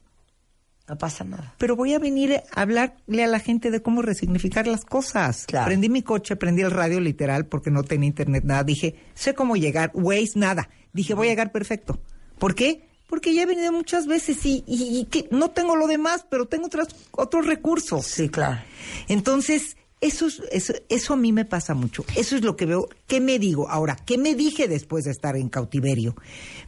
No 0.88 0.98
pasa 0.98 1.24
nada. 1.24 1.54
pero 1.58 1.76
voy 1.76 1.94
a 1.94 1.98
venir 1.98 2.42
a 2.52 2.60
hablarle 2.62 3.24
a 3.24 3.26
la 3.28 3.38
gente 3.40 3.70
de 3.70 3.80
cómo 3.82 4.02
resignificar 4.02 4.66
las 4.66 4.84
cosas. 4.84 5.44
Claro. 5.46 5.66
Prendí 5.66 5.88
mi 5.88 6.02
coche, 6.02 6.36
prendí 6.36 6.62
el 6.62 6.70
radio 6.70 7.00
literal 7.00 7.46
porque 7.46 7.70
no 7.70 7.82
tenía 7.84 8.08
internet, 8.08 8.44
nada. 8.44 8.64
Dije, 8.64 8.96
sé 9.14 9.34
cómo 9.34 9.56
llegar, 9.56 9.90
Waze, 9.94 10.32
nada. 10.38 10.68
Dije, 10.92 11.14
voy 11.14 11.28
a 11.28 11.30
llegar 11.30 11.52
perfecto. 11.52 11.98
¿Por 12.38 12.54
qué? 12.54 12.88
Porque 13.08 13.34
ya 13.34 13.42
he 13.42 13.46
venido 13.46 13.72
muchas 13.72 14.06
veces 14.06 14.44
y, 14.46 14.62
y- 14.66 14.98
y 15.00 15.04
que 15.06 15.28
no 15.30 15.50
tengo 15.50 15.74
lo 15.76 15.86
demás, 15.86 16.24
pero 16.30 16.46
tengo 16.46 16.66
otras, 16.66 16.88
otros 17.10 17.46
recursos. 17.46 18.06
Sí, 18.06 18.28
claro. 18.28 18.60
Entonces, 19.08 19.76
eso, 20.00 20.26
es- 20.26 20.42
eso, 20.52 20.72
eso 20.88 21.14
a 21.14 21.16
mí 21.16 21.32
me 21.32 21.44
pasa 21.44 21.74
mucho. 21.74 22.04
Eso 22.16 22.36
es 22.36 22.42
lo 22.42 22.56
que 22.56 22.66
veo. 22.66 22.88
¿Qué 23.06 23.20
me 23.20 23.38
digo? 23.38 23.68
Ahora, 23.68 23.96
¿qué 23.96 24.16
me 24.16 24.34
dije 24.34 24.68
después 24.68 25.04
de 25.04 25.10
estar 25.10 25.36
en 25.36 25.48
cautiverio? 25.48 26.14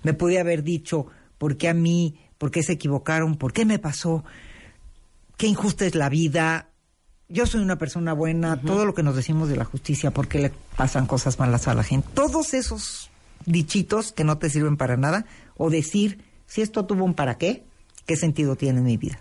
Me 0.02 0.14
podía 0.14 0.41
haber 0.41 0.62
dicho, 0.64 1.07
¿por 1.38 1.57
qué 1.57 1.69
a 1.69 1.75
mí? 1.75 2.19
¿Por 2.38 2.50
qué 2.50 2.62
se 2.64 2.73
equivocaron? 2.73 3.37
¿Por 3.37 3.52
qué 3.52 3.64
me 3.64 3.79
pasó? 3.79 4.25
Qué 5.37 5.47
injusta 5.47 5.87
es 5.87 5.95
la 5.95 6.09
vida. 6.09 6.69
Yo 7.29 7.47
soy 7.47 7.62
una 7.62 7.79
persona 7.79 8.12
buena. 8.12 8.61
Todo 8.61 8.85
lo 8.85 8.95
que 8.95 9.02
nos 9.05 9.14
decimos 9.17 9.49
de 9.49 9.57
la 9.57 9.64
justicia, 9.64 10.11
¿por 10.11 10.26
qué 10.29 10.38
le 10.41 10.52
pasan 10.76 11.07
cosas 11.07 11.38
malas 11.38 11.69
a 11.69 11.75
la 11.75 11.85
gente? 11.85 12.09
Todos 12.14 12.52
esos 12.52 13.11
dichitos 13.46 14.12
que 14.12 14.25
no 14.25 14.38
te 14.38 14.50
sirven 14.50 14.76
para 14.76 14.96
nada. 14.96 15.26
O 15.56 15.70
decir, 15.70 16.25
si 16.46 16.62
esto 16.62 16.87
tuvo 16.87 17.04
un 17.04 17.14
para 17.14 17.38
qué, 17.38 17.64
¿qué 18.06 18.16
sentido 18.16 18.56
tiene 18.56 18.78
en 18.78 18.84
mi 18.84 18.96
vida? 18.96 19.20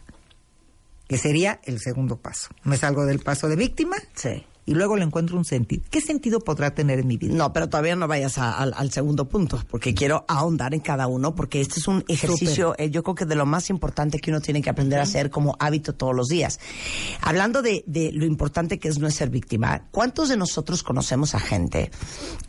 que 1.12 1.18
sería 1.18 1.60
el 1.66 1.82
segundo 1.82 2.16
paso. 2.16 2.48
Me 2.64 2.78
salgo 2.78 3.06
del 3.06 3.20
paso 3.20 3.50
de 3.50 3.58
víctima 3.58 3.98
Sí. 4.16 4.46
Y 4.66 4.74
luego 4.74 4.96
le 4.96 5.04
encuentro 5.04 5.38
un 5.38 5.46
sentido. 5.46 5.84
¿Qué 5.90 6.02
sentido 6.02 6.40
podrá 6.40 6.74
tener 6.76 7.00
en 7.00 7.08
mi 7.08 7.18
vida? 7.18 7.34
No, 7.34 7.52
pero 7.54 7.68
todavía 7.70 7.96
no 7.96 8.08
vayas 8.08 8.38
a- 8.38 8.58
al, 8.58 8.74
al 8.78 8.92
segundo 8.92 9.28
punto, 9.28 9.62
porque 9.70 9.94
quiero 9.94 10.24
ahondar 10.28 10.74
en 10.74 10.80
cada 10.82 11.08
uno, 11.08 11.34
porque 11.36 11.62
este 11.62 11.80
es 11.80 11.88
un 11.88 12.04
ejercicio, 12.08 12.76
eh, 12.78 12.90
yo 12.90 13.04
creo 13.04 13.16
que 13.16 13.26
de 13.26 13.36
lo 13.36 13.46
más 13.46 13.70
importante 13.70 14.20
que 14.20 14.30
uno 14.32 14.40
tiene 14.42 14.62
que 14.62 14.70
aprender 14.70 15.00
a 15.00 15.04
hacer 15.04 15.30
como 15.30 15.56
hábito 15.60 15.94
todos 15.94 16.16
los 16.16 16.28
días. 16.28 16.60
Hablando 17.22 17.62
de, 17.62 17.84
de 17.88 18.12
lo 18.12 18.26
importante 18.26 18.80
que 18.80 18.88
es 18.88 19.00
no 19.00 19.10
ser 19.10 19.30
víctima, 19.30 19.88
¿cuántos 19.92 20.30
de 20.30 20.38
nosotros 20.38 20.84
conocemos 20.84 21.36
a 21.36 21.40
gente, 21.40 21.92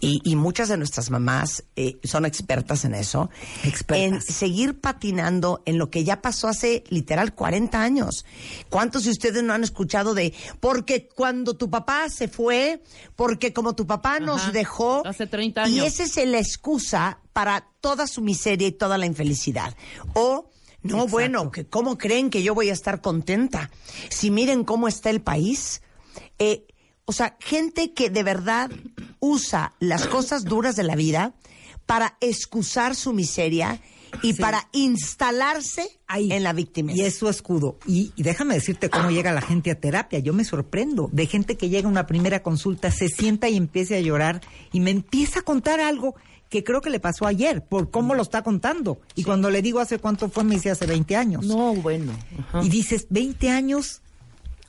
y, 0.01 0.21
y 0.25 0.37
muchas 0.37 0.69
de 0.69 0.77
nuestras 0.77 1.11
mamás 1.11 1.65
eh, 1.77 1.99
son 2.05 2.25
expertas 2.27 2.85
en 2.85 2.95
eso, 2.95 3.31
Expertas. 3.65 3.99
en 4.29 4.35
seguir 4.35 4.81
patinando 4.81 5.63
en 5.67 5.79
lo 5.79 5.91
que 5.91 6.05
ya 6.05 6.21
pasó 6.23 6.49
hace 6.49 6.85
literal 6.91 7.35
40 7.35 7.81
años? 7.83 8.25
¿Cuántos 8.69 9.05
de 9.05 9.11
ustedes 9.11 9.43
no 9.43 9.53
han 9.53 9.65
escuchado 9.65 10.15
de, 10.15 10.33
porque 10.61 11.09
cuando 11.15 11.55
tu 11.55 11.71
papá 11.71 12.02
se 12.09 12.29
fue, 12.29 12.83
porque 13.17 13.53
como 13.53 13.75
tu 13.75 13.87
papá 13.87 14.21
nos 14.21 14.53
dejó, 14.53 15.07
Hace 15.07 15.27
30 15.27 15.69
y 15.69 15.81
años. 15.81 16.01
esa 16.01 16.23
es 16.23 16.29
la 16.29 16.39
excusa 16.39 17.19
para 17.33 17.67
toda 17.81 18.07
su 18.07 18.21
miseria 18.23 18.69
y 18.69 18.73
toda 18.73 18.99
la 18.99 19.07
infelicidad. 19.07 19.77
O, 20.15 20.51
no, 20.83 20.97
Exacto. 20.97 21.11
bueno, 21.13 21.51
que 21.51 21.67
¿cómo 21.67 21.97
creen 21.99 22.31
que 22.31 22.43
yo 22.43 22.55
voy 22.55 22.71
a 22.71 22.73
estar 22.73 23.01
contenta? 23.01 23.71
Si 24.11 24.31
miren 24.31 24.65
cómo 24.65 24.89
está 24.89 25.11
el 25.11 25.21
país. 25.23 25.83
Eh, 26.39 26.67
o 27.05 27.13
sea, 27.13 27.37
gente 27.41 27.93
que 27.95 28.11
de 28.11 28.23
verdad 28.23 28.71
usa 29.21 29.75
las 29.81 30.07
cosas 30.07 30.45
duras 30.45 30.77
de 30.77 30.83
la 30.85 30.95
vida 30.95 31.35
para 31.87 32.17
excusar 32.21 32.95
su 32.95 33.13
miseria 33.13 33.81
y 34.23 34.35
para 34.35 34.69
instalarse 34.73 35.89
Ahí. 36.07 36.33
en 36.33 36.43
la 36.43 36.53
víctima. 36.53 36.93
Y 36.95 37.01
es 37.03 37.17
su 37.17 37.29
escudo. 37.29 37.79
Y, 37.87 38.13
y 38.17 38.23
déjame 38.23 38.55
decirte 38.55 38.91
cómo 38.91 39.11
llega 39.11 39.33
la 39.33 39.41
gente 39.41 39.71
a 39.71 39.81
terapia. 39.81 40.19
Yo 40.19 40.33
me 40.35 40.45
sorprendo 40.45 41.09
de 41.13 41.27
gente 41.27 41.57
que 41.57 41.69
llega 41.69 41.89
a 41.89 41.91
una 41.91 42.07
primera 42.07 42.43
consulta, 42.43 42.91
se 42.91 43.09
sienta 43.09 43.49
y 43.49 43.57
empieza 43.57 43.95
a 43.97 44.01
llorar 44.01 44.41
y 44.73 44.81
me 44.81 44.91
empieza 44.91 45.41
a 45.41 45.43
contar 45.43 45.81
algo 45.81 46.15
que 46.49 46.63
creo 46.63 46.83
que 46.83 46.91
le 46.91 47.01
pasó 47.01 47.27
ayer, 47.27 47.65
por 47.65 47.91
cómo 47.91 48.15
lo 48.15 48.21
está 48.21 48.43
contando. 48.43 49.01
Y 49.15 49.25
cuando 49.25 49.49
le 49.49 49.63
digo 49.63 49.81
hace 49.81 49.99
cuánto 49.99 50.29
fue, 50.29 50.45
me 50.45 50.57
dice 50.57 50.71
hace 50.71 50.85
20 50.87 51.17
años. 51.17 51.47
No, 51.47 51.75
bueno. 51.75 52.13
ajá. 52.39 52.63
Y 52.63 52.69
dices, 52.69 53.07
20 53.09 53.49
años. 53.49 54.03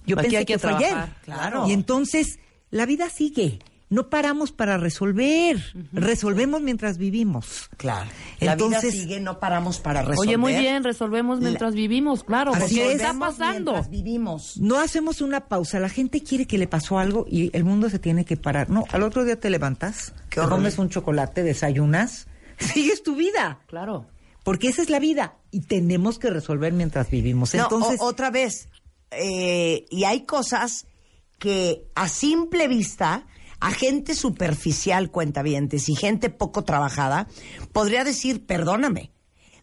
Yo 0.05 0.15
Aquí 0.15 0.23
pensé 0.27 0.37
hay 0.37 0.45
que 0.45 0.53
que, 0.53 0.59
fue 0.59 0.73
ayer. 0.73 0.95
claro. 1.25 1.67
Y 1.67 1.73
entonces, 1.73 2.39
la 2.71 2.85
vida 2.85 3.09
sigue. 3.09 3.59
No 3.93 4.09
paramos 4.09 4.51
para 4.51 4.77
resolver. 4.77 5.61
Resolvemos 5.91 6.61
mientras 6.61 6.97
vivimos. 6.97 7.69
Claro. 7.77 8.09
La 8.39 8.55
vida 8.55 8.65
Entonces- 8.65 8.93
sigue, 8.93 9.19
no 9.19 9.39
paramos 9.39 9.79
para 9.79 10.01
resolver. 10.01 10.29
Oye, 10.29 10.37
muy 10.37 10.55
bien, 10.55 10.83
resolvemos 10.83 11.39
mientras 11.39 11.75
vivimos, 11.75 12.23
claro, 12.23 12.53
Así 12.53 12.75
porque 12.77 12.93
es. 12.93 13.01
está 13.01 13.13
pasando. 13.19 13.71
mientras 13.73 13.89
vivimos. 13.91 14.57
No 14.57 14.79
hacemos 14.79 15.21
una 15.21 15.41
pausa. 15.47 15.79
La 15.79 15.89
gente 15.89 16.23
quiere 16.23 16.47
que 16.47 16.57
le 16.57 16.67
pasó 16.67 16.97
algo 16.97 17.25
y 17.29 17.55
el 17.55 17.63
mundo 17.63 17.89
se 17.89 17.99
tiene 17.99 18.25
que 18.25 18.35
parar. 18.35 18.69
No, 18.69 18.83
al 18.91 19.03
otro 19.03 19.23
día 19.25 19.39
te 19.39 19.49
levantas, 19.49 20.13
Qué 20.29 20.41
te 20.41 20.47
comes 20.47 20.77
un 20.79 20.89
chocolate, 20.89 21.43
desayunas, 21.43 22.27
sigues 22.57 23.03
tu 23.03 23.15
vida. 23.15 23.59
Claro. 23.67 24.07
Porque 24.43 24.67
esa 24.69 24.81
es 24.81 24.89
la 24.89 24.99
vida 24.99 25.35
y 25.51 25.61
tenemos 25.61 26.17
que 26.19 26.29
resolver 26.29 26.73
mientras 26.73 27.09
vivimos. 27.09 27.53
No, 27.53 27.63
Entonces, 27.63 28.01
o- 28.01 28.05
otra 28.05 28.31
vez, 28.31 28.67
eh, 29.11 29.85
y 29.89 30.03
hay 30.05 30.25
cosas 30.25 30.87
que 31.39 31.85
a 31.95 32.07
simple 32.07 32.67
vista, 32.67 33.25
a 33.63 33.71
gente 33.71 34.13
superficial, 34.13 35.09
cuentavientes, 35.09 35.87
y 35.87 35.95
gente 35.95 36.29
poco 36.29 36.65
trabajada, 36.65 37.29
podría 37.71 38.03
decir, 38.03 38.45
perdóname, 38.45 39.13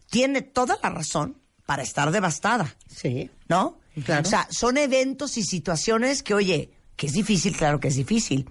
tiene 0.09 0.41
toda 0.41 0.79
la 0.81 0.89
razón 0.89 1.39
para 1.67 1.83
estar 1.83 2.09
devastada, 2.09 2.75
sí. 2.87 3.29
¿no? 3.47 3.77
Claro. 4.03 4.23
O 4.23 4.25
sea, 4.25 4.47
son 4.49 4.79
eventos 4.79 5.37
y 5.37 5.43
situaciones 5.43 6.23
que, 6.23 6.33
oye, 6.33 6.71
que 6.95 7.05
es 7.05 7.13
difícil, 7.13 7.55
claro 7.55 7.79
que 7.79 7.89
es 7.89 7.95
difícil, 7.95 8.49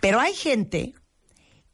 pero 0.00 0.18
hay 0.18 0.34
gente 0.34 0.94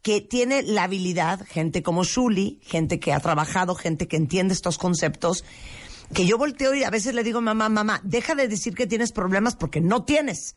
que 0.02 0.20
tiene 0.20 0.62
la 0.62 0.82
habilidad, 0.82 1.40
gente 1.48 1.82
como 1.82 2.04
Shuli, 2.04 2.60
gente 2.64 3.00
que 3.00 3.14
ha 3.14 3.20
trabajado, 3.20 3.74
gente 3.74 4.08
que 4.08 4.18
entiende 4.18 4.52
estos 4.52 4.76
conceptos, 4.76 5.42
que 6.12 6.26
yo 6.26 6.36
volteo 6.36 6.74
y 6.74 6.84
a 6.84 6.90
veces 6.90 7.14
le 7.14 7.24
digo, 7.24 7.40
mamá, 7.40 7.70
mamá, 7.70 7.98
deja 8.04 8.34
de 8.34 8.46
decir 8.46 8.74
que 8.74 8.86
tienes 8.86 9.12
problemas 9.12 9.56
porque 9.56 9.80
no 9.80 10.04
tienes. 10.04 10.56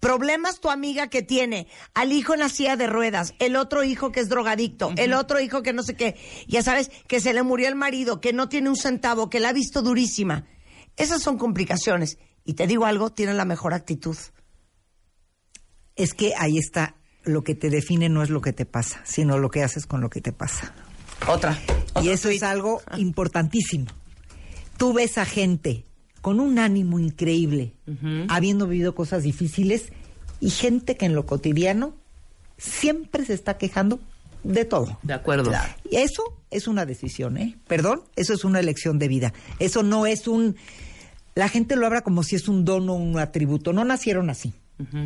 Problemas 0.00 0.60
tu 0.60 0.70
amiga 0.70 1.08
que 1.08 1.22
tiene 1.22 1.68
al 1.94 2.12
hijo 2.12 2.34
en 2.34 2.40
la 2.40 2.48
silla 2.48 2.76
de 2.76 2.86
ruedas, 2.86 3.34
el 3.38 3.56
otro 3.56 3.84
hijo 3.84 4.12
que 4.12 4.20
es 4.20 4.28
drogadicto, 4.28 4.92
el 4.96 5.12
otro 5.12 5.40
hijo 5.40 5.62
que 5.62 5.72
no 5.72 5.82
sé 5.82 5.94
qué, 5.94 6.16
ya 6.46 6.62
sabes, 6.62 6.90
que 7.08 7.20
se 7.20 7.32
le 7.32 7.42
murió 7.42 7.68
el 7.68 7.74
marido, 7.74 8.20
que 8.20 8.32
no 8.32 8.48
tiene 8.48 8.68
un 8.68 8.76
centavo, 8.76 9.30
que 9.30 9.40
la 9.40 9.50
ha 9.50 9.52
visto 9.52 9.82
durísima. 9.82 10.46
Esas 10.96 11.22
son 11.22 11.38
complicaciones. 11.38 12.18
Y 12.44 12.54
te 12.54 12.66
digo 12.66 12.86
algo, 12.86 13.10
tiene 13.10 13.34
la 13.34 13.44
mejor 13.44 13.74
actitud. 13.74 14.16
Es 15.96 16.14
que 16.14 16.32
ahí 16.38 16.58
está. 16.58 16.96
Lo 17.24 17.42
que 17.42 17.56
te 17.56 17.70
define 17.70 18.08
no 18.08 18.22
es 18.22 18.30
lo 18.30 18.40
que 18.40 18.52
te 18.52 18.66
pasa, 18.66 19.02
sino 19.04 19.38
lo 19.38 19.50
que 19.50 19.64
haces 19.64 19.86
con 19.86 20.00
lo 20.00 20.10
que 20.10 20.20
te 20.20 20.32
pasa. 20.32 20.72
Otra. 21.26 21.58
Y 22.02 22.10
eso 22.10 22.28
es 22.28 22.42
algo 22.44 22.82
importantísimo. 22.96 23.86
Tú 24.76 24.92
ves 24.92 25.18
a 25.18 25.24
gente 25.24 25.85
con 26.26 26.40
un 26.40 26.58
ánimo 26.58 26.98
increíble, 26.98 27.74
habiendo 28.26 28.66
vivido 28.66 28.96
cosas 28.96 29.22
difíciles, 29.22 29.92
y 30.40 30.50
gente 30.50 30.96
que 30.96 31.06
en 31.06 31.14
lo 31.14 31.24
cotidiano 31.24 31.94
siempre 32.58 33.24
se 33.24 33.32
está 33.32 33.58
quejando 33.58 34.00
de 34.42 34.64
todo. 34.64 34.98
De 35.04 35.12
acuerdo. 35.12 35.52
Y 35.88 35.98
eso 35.98 36.24
es 36.50 36.66
una 36.66 36.84
decisión, 36.84 37.36
¿eh? 37.36 37.56
Perdón, 37.68 38.02
eso 38.16 38.34
es 38.34 38.42
una 38.44 38.58
elección 38.58 38.98
de 38.98 39.06
vida. 39.06 39.34
Eso 39.60 39.84
no 39.84 40.04
es 40.04 40.26
un... 40.26 40.56
La 41.36 41.48
gente 41.48 41.76
lo 41.76 41.86
habla 41.86 42.02
como 42.02 42.24
si 42.24 42.34
es 42.34 42.48
un 42.48 42.64
don 42.64 42.88
o 42.88 42.94
un 42.94 43.20
atributo. 43.20 43.72
No 43.72 43.84
nacieron 43.84 44.28
así. 44.28 44.52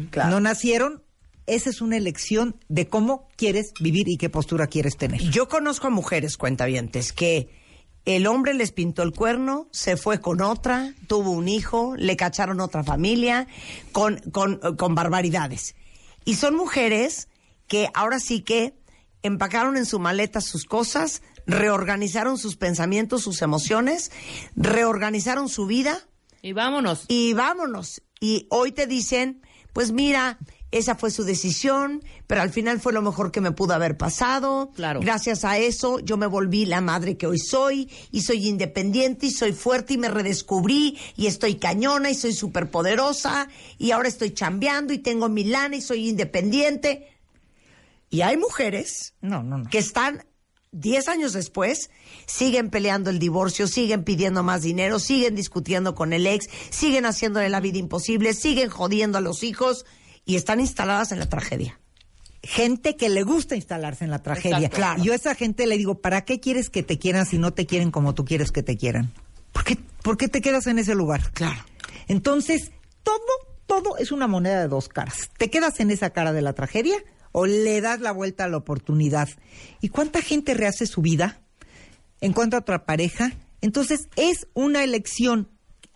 Claro. 0.08 0.30
No 0.30 0.40
nacieron... 0.40 1.02
Esa 1.46 1.68
es 1.68 1.82
una 1.82 1.98
elección 1.98 2.56
de 2.70 2.88
cómo 2.88 3.28
quieres 3.36 3.74
vivir 3.78 4.08
y 4.08 4.16
qué 4.16 4.30
postura 4.30 4.68
quieres 4.68 4.96
tener. 4.96 5.20
Yo 5.20 5.48
conozco 5.48 5.88
a 5.88 5.90
mujeres 5.90 6.38
cuentavientes 6.38 7.12
que 7.12 7.59
el 8.04 8.26
hombre 8.26 8.54
les 8.54 8.72
pintó 8.72 9.02
el 9.02 9.12
cuerno, 9.12 9.68
se 9.72 9.96
fue 9.96 10.20
con 10.20 10.40
otra, 10.40 10.94
tuvo 11.06 11.30
un 11.30 11.48
hijo, 11.48 11.94
le 11.96 12.16
cacharon 12.16 12.60
otra 12.60 12.82
familia, 12.82 13.46
con, 13.92 14.18
con, 14.32 14.58
con 14.76 14.94
barbaridades. 14.94 15.74
Y 16.24 16.34
son 16.34 16.54
mujeres 16.56 17.28
que 17.66 17.88
ahora 17.94 18.18
sí 18.18 18.42
que 18.42 18.74
empacaron 19.22 19.76
en 19.76 19.86
su 19.86 19.98
maleta 19.98 20.40
sus 20.40 20.64
cosas, 20.64 21.22
reorganizaron 21.46 22.38
sus 22.38 22.56
pensamientos, 22.56 23.22
sus 23.22 23.42
emociones, 23.42 24.10
reorganizaron 24.56 25.48
su 25.48 25.66
vida 25.66 26.00
Y 26.42 26.52
vámonos. 26.52 27.04
y 27.08 27.32
vámonos. 27.34 28.02
Y 28.20 28.46
hoy 28.50 28.72
te 28.72 28.86
dicen, 28.86 29.42
pues 29.72 29.92
mira, 29.92 30.38
esa 30.72 30.94
fue 30.94 31.10
su 31.10 31.24
decisión, 31.24 32.02
pero 32.28 32.42
al 32.42 32.50
final 32.50 32.80
fue 32.80 32.92
lo 32.92 33.02
mejor 33.02 33.32
que 33.32 33.40
me 33.40 33.50
pudo 33.50 33.74
haber 33.74 33.96
pasado. 33.96 34.70
Claro. 34.76 35.00
Gracias 35.00 35.44
a 35.44 35.58
eso 35.58 35.98
yo 35.98 36.16
me 36.16 36.26
volví 36.26 36.64
la 36.64 36.80
madre 36.80 37.16
que 37.16 37.26
hoy 37.26 37.38
soy 37.38 37.90
y 38.12 38.22
soy 38.22 38.46
independiente 38.48 39.26
y 39.26 39.30
soy 39.32 39.52
fuerte 39.52 39.94
y 39.94 39.98
me 39.98 40.08
redescubrí 40.08 40.96
y 41.16 41.26
estoy 41.26 41.56
cañona 41.56 42.10
y 42.10 42.14
soy 42.14 42.32
superpoderosa 42.32 43.48
y 43.78 43.90
ahora 43.90 44.08
estoy 44.08 44.30
chambeando 44.32 44.92
y 44.92 44.98
tengo 44.98 45.28
mi 45.28 45.42
lana 45.44 45.76
y 45.76 45.80
soy 45.80 46.08
independiente. 46.08 47.08
Y 48.08 48.22
hay 48.22 48.36
mujeres 48.36 49.14
No, 49.20 49.42
no, 49.42 49.58
no. 49.58 49.70
que 49.70 49.78
están 49.78 50.24
10 50.72 51.08
años 51.08 51.32
después, 51.32 51.90
siguen 52.26 52.70
peleando 52.70 53.10
el 53.10 53.18
divorcio, 53.18 53.66
siguen 53.66 54.04
pidiendo 54.04 54.44
más 54.44 54.62
dinero, 54.62 55.00
siguen 55.00 55.34
discutiendo 55.34 55.96
con 55.96 56.12
el 56.12 56.28
ex, 56.28 56.48
siguen 56.70 57.06
haciéndole 57.06 57.48
la 57.48 57.58
vida 57.58 57.78
imposible, 57.78 58.34
siguen 58.34 58.68
jodiendo 58.70 59.18
a 59.18 59.20
los 59.20 59.42
hijos 59.42 59.84
y 60.30 60.36
están 60.36 60.60
instaladas 60.60 61.10
en 61.12 61.18
la 61.18 61.28
tragedia. 61.28 61.78
gente 62.42 62.96
que 62.96 63.08
le 63.10 63.22
gusta 63.22 63.54
instalarse 63.56 64.04
en 64.04 64.10
la 64.10 64.22
tragedia. 64.22 64.56
Exacto. 64.58 64.76
Claro. 64.76 65.02
Yo 65.04 65.12
a 65.12 65.16
esa 65.16 65.34
gente 65.34 65.66
le 65.66 65.76
digo, 65.76 66.00
¿para 66.00 66.24
qué 66.24 66.40
quieres 66.40 66.70
que 66.70 66.82
te 66.82 66.98
quieran 66.98 67.26
si 67.26 67.36
no 67.36 67.52
te 67.52 67.66
quieren 67.66 67.90
como 67.90 68.14
tú 68.14 68.24
quieres 68.24 68.50
que 68.50 68.62
te 68.62 68.78
quieran? 68.78 69.12
¿Por 69.52 69.64
qué, 69.64 69.76
por 70.02 70.16
qué 70.16 70.28
te 70.28 70.40
quedas 70.40 70.66
en 70.66 70.78
ese 70.78 70.94
lugar? 70.94 71.32
Claro. 71.32 71.60
Entonces, 72.08 72.70
todo, 73.02 73.20
todo 73.66 73.98
es 73.98 74.10
una 74.10 74.26
moneda 74.26 74.60
de 74.60 74.68
dos 74.68 74.88
caras. 74.88 75.28
¿Te 75.36 75.50
quedas 75.50 75.80
en 75.80 75.90
esa 75.90 76.10
cara 76.10 76.32
de 76.32 76.40
la 76.40 76.54
tragedia 76.54 76.96
o 77.32 77.44
le 77.44 77.80
das 77.80 78.00
la 78.00 78.12
vuelta 78.12 78.44
a 78.44 78.48
la 78.48 78.56
oportunidad? 78.56 79.28
¿Y 79.82 79.88
cuánta 79.90 80.22
gente 80.22 80.54
rehace 80.54 80.86
su 80.86 81.02
vida? 81.02 81.40
Encuentra 82.22 82.60
otra 82.60 82.86
pareja. 82.86 83.32
Entonces, 83.60 84.08
es 84.16 84.46
una 84.54 84.82
elección. 84.82 85.50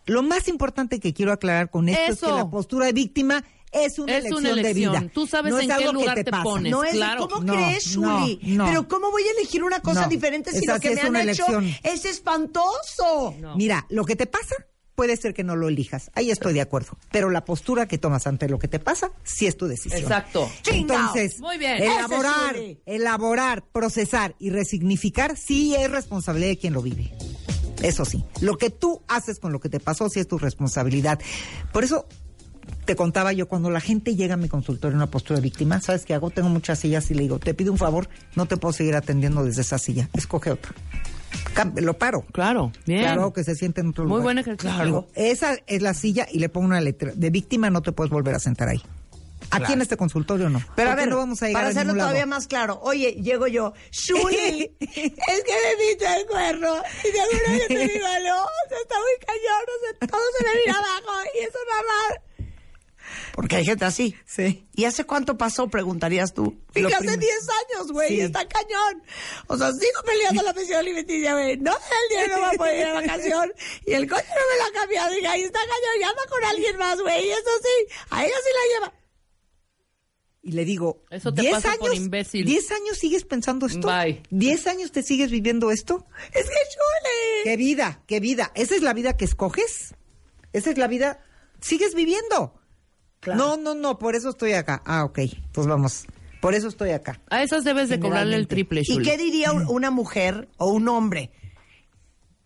Lo 0.05 0.23
más 0.23 0.49
importante 0.49 1.01
que 1.01 1.15
quiero 1.15 1.33
aclarar 1.33 1.71
con 1.71 1.89
esto 1.89 2.03
es 2.03 2.19
Eso. 2.19 2.27
que 2.27 2.33
la 2.33 2.51
postura 2.51 2.85
de 2.87 2.93
víctima 2.93 3.45
es 3.75 3.99
una, 3.99 4.13
Es 4.13 4.19
elección, 4.21 4.39
una 4.41 4.51
elección. 4.51 4.93
de 4.93 5.01
vida. 5.01 5.11
Tú 5.13 5.27
sabes 5.27 5.53
No 5.53 5.59
en 5.61 5.71
es 5.71 5.77
qué 5.77 5.85
algo 5.85 5.93
que 5.93 5.99
lugar 6.05 6.15
te 6.17 6.31
pasa. 6.31 6.43
pones. 6.43 6.71
No 6.73 6.85
es, 6.85 6.93
claro. 6.93 7.29
¿cómo 7.29 7.43
No, 7.45 7.53
crees, 7.55 7.85
Shuli? 7.87 8.39
no. 8.43 8.67
Pero 8.67 8.89
¿cómo 8.89 9.11
voy 9.11 9.23
a 9.25 9.31
elegir 9.39 9.63
una 9.65 9.81
cosa 9.81 10.03
No. 10.03 10.09
diferente 10.09 10.51
si 10.53 10.59
Esa 10.59 10.75
lo 10.75 10.81
que 10.81 10.89
sí 10.89 10.95
me 10.95 11.01
es 11.01 11.05
han 11.07 11.11
una 11.11 11.23
hecho 11.23 11.47
elección. 11.49 11.75
es 11.83 12.05
espantoso? 12.05 13.35
No. 13.41 13.57
Mira, 13.57 13.87
lo 13.91 14.05
que 14.05 14.17
te 14.17 14.27
pasa 14.27 14.55
puede 14.95 15.17
ser 15.17 15.35
que 15.35 15.43
no 15.43 15.57
lo 15.57 15.67
elijas. 15.69 16.11
Ahí 16.15 16.31
estoy 16.31 16.53
de 16.53 16.61
acuerdo. 16.61 16.97
Pero 17.11 17.29
la 17.31 17.45
postura 17.45 17.87
que 17.89 17.99
tomas 17.99 18.27
ante 18.29 18.49
lo 18.49 18.61
que 18.61 18.69
te 18.69 18.79
pasa, 18.79 19.11
sí 19.25 19.47
es 19.47 19.57
tu 19.57 19.67
decisión. 19.67 20.01
Exacto. 20.03 20.49
Entonces, 20.71 21.41
Muy 21.41 21.59
bien. 21.59 21.83
elaborar, 21.83 22.55
es 22.57 22.77
elaborar, 22.87 23.65
procesar 23.73 24.37
y 24.39 24.51
resignificar 24.51 25.37
sí 25.37 25.75
es 25.75 25.91
responsabilidad 25.91 26.51
de 26.51 26.59
quien 26.59 26.75
lo 26.75 26.81
vive. 26.83 27.13
Eso 27.83 28.05
sí, 28.05 28.25
lo 28.41 28.57
que 28.57 28.71
tú 28.71 29.03
haces 29.09 29.41
con 29.41 29.53
lo 29.53 29.59
que 29.61 29.69
te 29.69 29.81
pasó 29.81 30.09
sí 30.09 30.21
es 30.21 30.29
tu 30.29 30.39
responsabilidad. 30.39 31.19
Por 31.73 31.83
eso 31.85 32.07
te 32.85 32.97
contaba 32.97 33.33
yo, 33.33 33.47
cuando 33.49 33.71
la 33.71 33.81
gente 33.81 34.15
llega 34.15 34.35
a 34.35 34.37
mi 34.37 34.49
consultorio 34.49 34.93
en 34.93 34.97
una 34.97 35.11
postura 35.11 35.37
de 35.39 35.43
víctima, 35.43 35.81
¿sabes 35.81 36.05
qué 36.05 36.15
hago? 36.15 36.31
Tengo 36.31 36.49
muchas 36.49 36.79
sillas 36.79 37.11
y 37.11 37.15
le 37.15 37.23
digo, 37.23 37.39
te 37.39 37.55
pido 37.55 37.73
un 37.73 37.79
favor, 37.79 38.09
no 38.35 38.47
te 38.47 38.57
puedo 38.57 38.73
seguir 38.73 38.95
atendiendo 38.97 39.45
desde 39.45 39.63
esa 39.63 39.79
silla, 39.79 40.09
escoge 40.15 40.51
otra. 40.51 40.73
Lo 41.77 41.95
paro. 41.99 42.25
Claro, 42.33 42.73
bien. 42.87 43.03
Claro, 43.03 43.33
que 43.33 43.45
se 43.45 43.55
siente 43.55 43.81
en 43.81 43.89
otro 43.89 44.05
Muy 44.05 44.11
lugar. 44.11 44.23
buen 44.25 44.39
ejercicio. 44.39 44.85
Digo, 44.85 45.09
esa 45.15 45.57
es 45.67 45.83
la 45.83 45.95
silla 45.95 46.27
y 46.31 46.39
le 46.41 46.49
pongo 46.49 46.67
una 46.67 46.81
letra. 46.81 47.13
De 47.15 47.31
víctima 47.31 47.71
no 47.71 47.81
te 47.83 47.93
puedes 47.93 48.11
volver 48.11 48.35
a 48.35 48.39
sentar 48.41 48.69
ahí. 48.69 48.83
Aquí 49.51 49.73
en 49.75 49.83
este 49.83 49.97
consultorio 49.97 50.49
no. 50.49 50.61
Pero 50.75 50.91
a 50.91 50.93
¿Por 50.93 50.99
qué 51.01 51.05
ver, 51.07 51.11
no 51.11 51.17
vamos 51.19 51.43
a 51.43 51.47
llegar 51.47 51.61
para 51.61 51.69
a 51.69 51.71
hacerlo 51.71 51.93
lado? 51.95 52.09
todavía 52.09 52.27
más 52.27 52.47
claro, 52.49 52.81
oye, 52.83 53.13
llego 53.23 53.47
yo, 53.47 53.73
Shuli, 53.93 54.73
es 54.81 54.91
que 54.91 55.05
me 55.07 55.87
pinta 55.89 56.17
el 56.17 56.27
cuerno 56.27 56.75
y 57.03 57.07
seguro 57.09 57.69
que 57.69 57.75
te 57.75 57.89
digo, 57.93 58.07
no, 58.27 58.43
o 58.43 58.69
sea, 58.69 58.79
está 58.83 58.95
muy 58.97 59.27
cañón, 59.27 59.65
o 59.69 59.99
sea, 59.99 60.09
todo 60.09 60.21
se 60.39 60.45
me 60.45 60.61
vira 60.63 60.73
abajo 60.75 61.13
y 61.35 61.39
eso 61.41 61.59
es 61.59 61.77
normal. 61.77 62.21
Porque 63.35 63.57
hay 63.57 63.65
gente 63.65 63.85
así. 63.85 64.15
Sí. 64.25 64.65
¿Y 64.75 64.85
hace 64.85 65.05
cuánto 65.05 65.37
pasó? 65.37 65.69
Preguntarías 65.69 66.33
tú. 66.35 66.57
Y 66.75 66.85
hace 66.85 66.99
prim- 66.99 67.19
10 67.19 67.49
años, 67.75 67.91
güey, 67.91 68.09
Sí. 68.11 68.21
está 68.21 68.47
cañón. 68.47 69.03
O 69.49 69.57
sea, 69.59 69.73
sigo 69.73 70.03
peleando 70.07 70.43
la 70.43 70.55
pensión 70.55 70.79
alimenticia, 70.79 71.33
güey. 71.35 71.57
No, 71.57 71.73
el 71.73 72.09
dinero 72.11 72.37
no 72.37 72.43
va 72.43 72.51
a 72.51 72.53
poder 72.53 72.79
ir 72.79 72.85
a 72.87 72.93
vacación. 72.95 73.53
Y 73.87 73.93
el 73.93 74.09
coche 74.09 74.23
no 74.29 74.35
me 74.53 74.57
lo 74.59 74.65
ha 74.65 74.81
cambiado. 74.81 75.19
Y 75.19 75.27
ahí 75.27 75.43
está 75.43 75.59
cañón, 75.59 76.01
llama 76.01 76.23
con 76.31 76.45
alguien 76.45 76.77
más, 76.77 77.01
güey. 77.01 77.27
Y 77.27 77.31
eso 77.31 77.51
sí, 77.63 77.95
a 78.11 78.25
ella 78.25 78.35
sí 78.37 78.51
la 78.53 78.75
lleva. 78.87 78.95
Y 80.43 80.53
le 80.53 80.65
digo, 80.65 81.03
Eso 81.11 81.33
te 81.33 81.41
10 81.41 81.55
pasa 81.55 81.69
años, 81.71 81.79
por 81.81 81.95
imbécil. 81.95 82.45
10 82.45 82.71
años 82.71 82.99
sigues 82.99 83.25
pensando 83.25 83.67
esto. 83.67 83.89
Bye. 83.89 84.23
10 84.31 84.67
años 84.67 84.93
te 84.93 85.03
sigues 85.03 85.31
viviendo 85.31 85.71
esto. 85.71 86.07
Es 86.33 86.45
que 86.45 86.51
Shuli. 86.55 87.45
¿Qué 87.45 87.57
vida? 87.57 88.03
¿Qué 88.07 88.21
vida? 88.21 88.53
¿Esa 88.55 88.77
es 88.77 88.83
la 88.83 88.93
vida 88.93 89.17
que 89.17 89.25
escoges? 89.25 89.95
¿Esa 90.53 90.71
es 90.71 90.79
la 90.79 90.87
vida? 90.87 91.19
¿Sigues 91.61 91.95
viviendo? 91.95 92.61
No, 93.37 93.57
no, 93.57 93.75
no, 93.75 93.99
por 93.99 94.15
eso 94.15 94.31
estoy 94.31 94.53
acá. 94.53 94.83
Ah, 94.85 95.05
ok, 95.05 95.21
pues 95.53 95.67
vamos. 95.67 96.05
Por 96.41 96.55
eso 96.55 96.69
estoy 96.69 96.91
acá. 96.91 97.21
A 97.31 97.43
esas 97.43 97.65
debes 97.65 97.89
de 97.89 97.97
cobrarle 98.01 98.37
el 98.37 98.47
triple, 98.49 98.83
¿Y 98.83 98.85
qué 99.03 99.17
diría 99.17 99.53
un- 99.53 99.67
una 99.69 99.91
mujer 99.91 100.49
o 100.59 100.71
un 100.71 100.89
hombre 100.89 101.31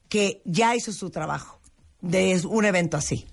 que 0.08 0.40
ya 0.44 0.76
hizo 0.76 0.92
su 0.92 1.10
trabajo 1.10 1.58
de 2.00 2.40
un 2.48 2.64
evento 2.64 2.96
así? 2.96 3.26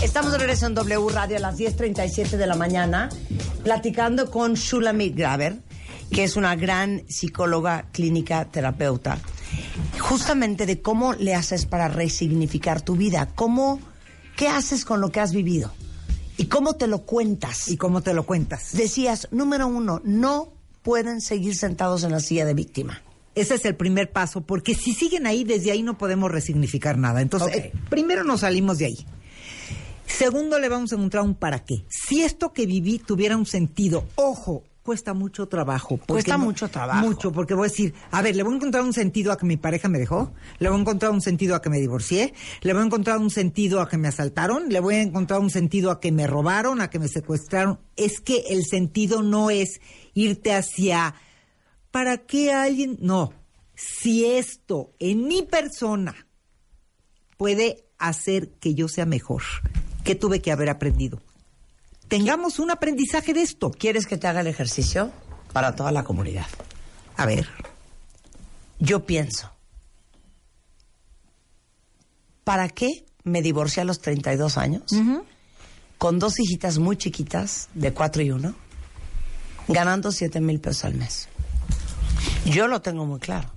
Estamos 0.04 0.32
de 0.32 0.38
regreso 0.38 0.66
en 0.66 0.74
W 0.74 1.08
Radio 1.08 1.38
a 1.38 1.40
las 1.40 1.58
10.37 1.58 2.36
de 2.36 2.46
la 2.46 2.56
mañana, 2.56 3.08
platicando 3.62 4.30
con 4.30 4.52
Shulamit 4.52 5.16
Graver. 5.16 5.56
que 6.10 6.24
es 6.24 6.36
una 6.36 6.54
gran 6.56 7.02
psicóloga 7.08 7.86
clínica 7.90 8.44
terapeuta, 8.44 9.18
justamente 9.98 10.66
de 10.66 10.82
cómo 10.82 11.14
le 11.14 11.34
haces 11.34 11.64
para 11.64 11.88
resignificar 11.88 12.82
tu 12.82 12.96
vida, 12.96 13.30
cómo, 13.34 13.80
qué 14.36 14.46
haces 14.46 14.84
con 14.84 15.00
lo 15.00 15.10
que 15.10 15.20
has 15.20 15.32
vivido 15.32 15.72
y 16.36 16.46
cómo 16.46 16.74
te 16.74 16.86
lo 16.86 17.06
cuentas. 17.06 17.68
¿Y 17.68 17.78
cómo 17.78 18.02
te 18.02 18.12
lo 18.12 18.26
cuentas? 18.26 18.72
Decías, 18.74 19.28
número 19.30 19.66
uno, 19.66 20.02
no 20.04 20.52
pueden 20.82 21.22
seguir 21.22 21.56
sentados 21.56 22.04
en 22.04 22.12
la 22.12 22.20
silla 22.20 22.44
de 22.44 22.52
víctima. 22.52 23.02
Ese 23.34 23.54
es 23.54 23.64
el 23.64 23.74
primer 23.74 24.12
paso, 24.12 24.42
porque 24.42 24.74
si 24.74 24.92
siguen 24.92 25.26
ahí, 25.26 25.44
desde 25.44 25.70
ahí 25.70 25.82
no 25.82 25.96
podemos 25.96 26.30
resignificar 26.30 26.98
nada. 26.98 27.22
Entonces, 27.22 27.56
eh, 27.56 27.72
primero 27.88 28.22
nos 28.22 28.40
salimos 28.40 28.76
de 28.76 28.84
ahí. 28.84 29.06
Segundo, 30.06 30.58
le 30.58 30.68
vamos 30.68 30.92
a 30.92 30.96
encontrar 30.96 31.24
un 31.24 31.34
para 31.34 31.64
qué. 31.64 31.84
Si 31.88 32.22
esto 32.22 32.52
que 32.52 32.66
viví 32.66 32.98
tuviera 32.98 33.36
un 33.36 33.46
sentido, 33.46 34.04
ojo, 34.16 34.62
cuesta 34.82 35.14
mucho 35.14 35.48
trabajo. 35.48 35.98
Cuesta 36.06 36.36
mucho 36.36 36.68
trabajo. 36.68 37.06
Mucho, 37.06 37.32
porque 37.32 37.54
voy 37.54 37.66
a 37.66 37.70
decir, 37.70 37.94
a 38.10 38.22
ver, 38.22 38.36
le 38.36 38.42
voy 38.42 38.52
a 38.52 38.56
encontrar 38.56 38.84
un 38.84 38.92
sentido 38.92 39.32
a 39.32 39.38
que 39.38 39.46
mi 39.46 39.56
pareja 39.56 39.88
me 39.88 39.98
dejó, 39.98 40.32
le 40.58 40.68
voy 40.68 40.78
a 40.78 40.80
encontrar 40.80 41.10
un 41.10 41.22
sentido 41.22 41.56
a 41.56 41.62
que 41.62 41.70
me 41.70 41.78
divorcié, 41.78 42.34
le 42.60 42.72
voy 42.74 42.82
a 42.82 42.86
encontrar 42.86 43.18
un 43.18 43.30
sentido 43.30 43.80
a 43.80 43.88
que 43.88 43.96
me 43.96 44.08
asaltaron, 44.08 44.68
le 44.68 44.80
voy 44.80 44.96
a 44.96 45.02
encontrar 45.02 45.40
un 45.40 45.50
sentido 45.50 45.90
a 45.90 46.00
que 46.00 46.12
me 46.12 46.26
robaron, 46.26 46.80
a 46.80 46.90
que 46.90 46.98
me 46.98 47.08
secuestraron. 47.08 47.80
Es 47.96 48.20
que 48.20 48.44
el 48.50 48.64
sentido 48.64 49.22
no 49.22 49.50
es 49.50 49.80
irte 50.12 50.52
hacia 50.52 51.14
¿para 51.94 52.18
qué 52.18 52.52
alguien? 52.52 52.98
No. 53.00 53.32
Si 53.76 54.24
esto 54.24 54.92
en 54.98 55.28
mi 55.28 55.42
persona 55.42 56.26
puede 57.36 57.84
hacer 57.98 58.50
que 58.58 58.74
yo 58.74 58.88
sea 58.88 59.06
mejor, 59.06 59.42
¿qué 60.04 60.14
tuve 60.14 60.40
que 60.40 60.52
haber 60.52 60.70
aprendido? 60.70 61.20
Tengamos 62.08 62.58
un 62.58 62.70
aprendizaje 62.70 63.32
de 63.32 63.42
esto. 63.42 63.70
¿Quieres 63.70 64.06
que 64.06 64.16
te 64.18 64.26
haga 64.28 64.40
el 64.42 64.46
ejercicio? 64.46 65.10
Para 65.52 65.74
toda 65.74 65.90
la 65.90 66.04
comunidad. 66.04 66.46
A 67.16 67.26
ver, 67.26 67.48
Yo 68.80 69.06
pienso, 69.06 69.50
¿para 72.42 72.68
qué 72.68 73.06
me 73.22 73.40
divorcié 73.40 73.82
a 73.82 73.84
los 73.84 74.00
32 74.00 74.58
años? 74.58 74.82
Con 75.96 76.18
dos 76.18 76.38
hijitas 76.38 76.78
muy 76.78 76.96
chiquitas, 76.96 77.68
de 77.74 77.94
4 77.94 78.22
y 78.22 78.30
1, 78.32 78.54
ganando 79.68 80.10
7 80.12 80.40
mil 80.40 80.60
pesos 80.60 80.84
al 80.84 80.94
mes. 80.94 81.28
Yo 82.44 82.66
lo 82.66 82.82
tengo 82.82 83.06
muy 83.06 83.20
claro. 83.20 83.48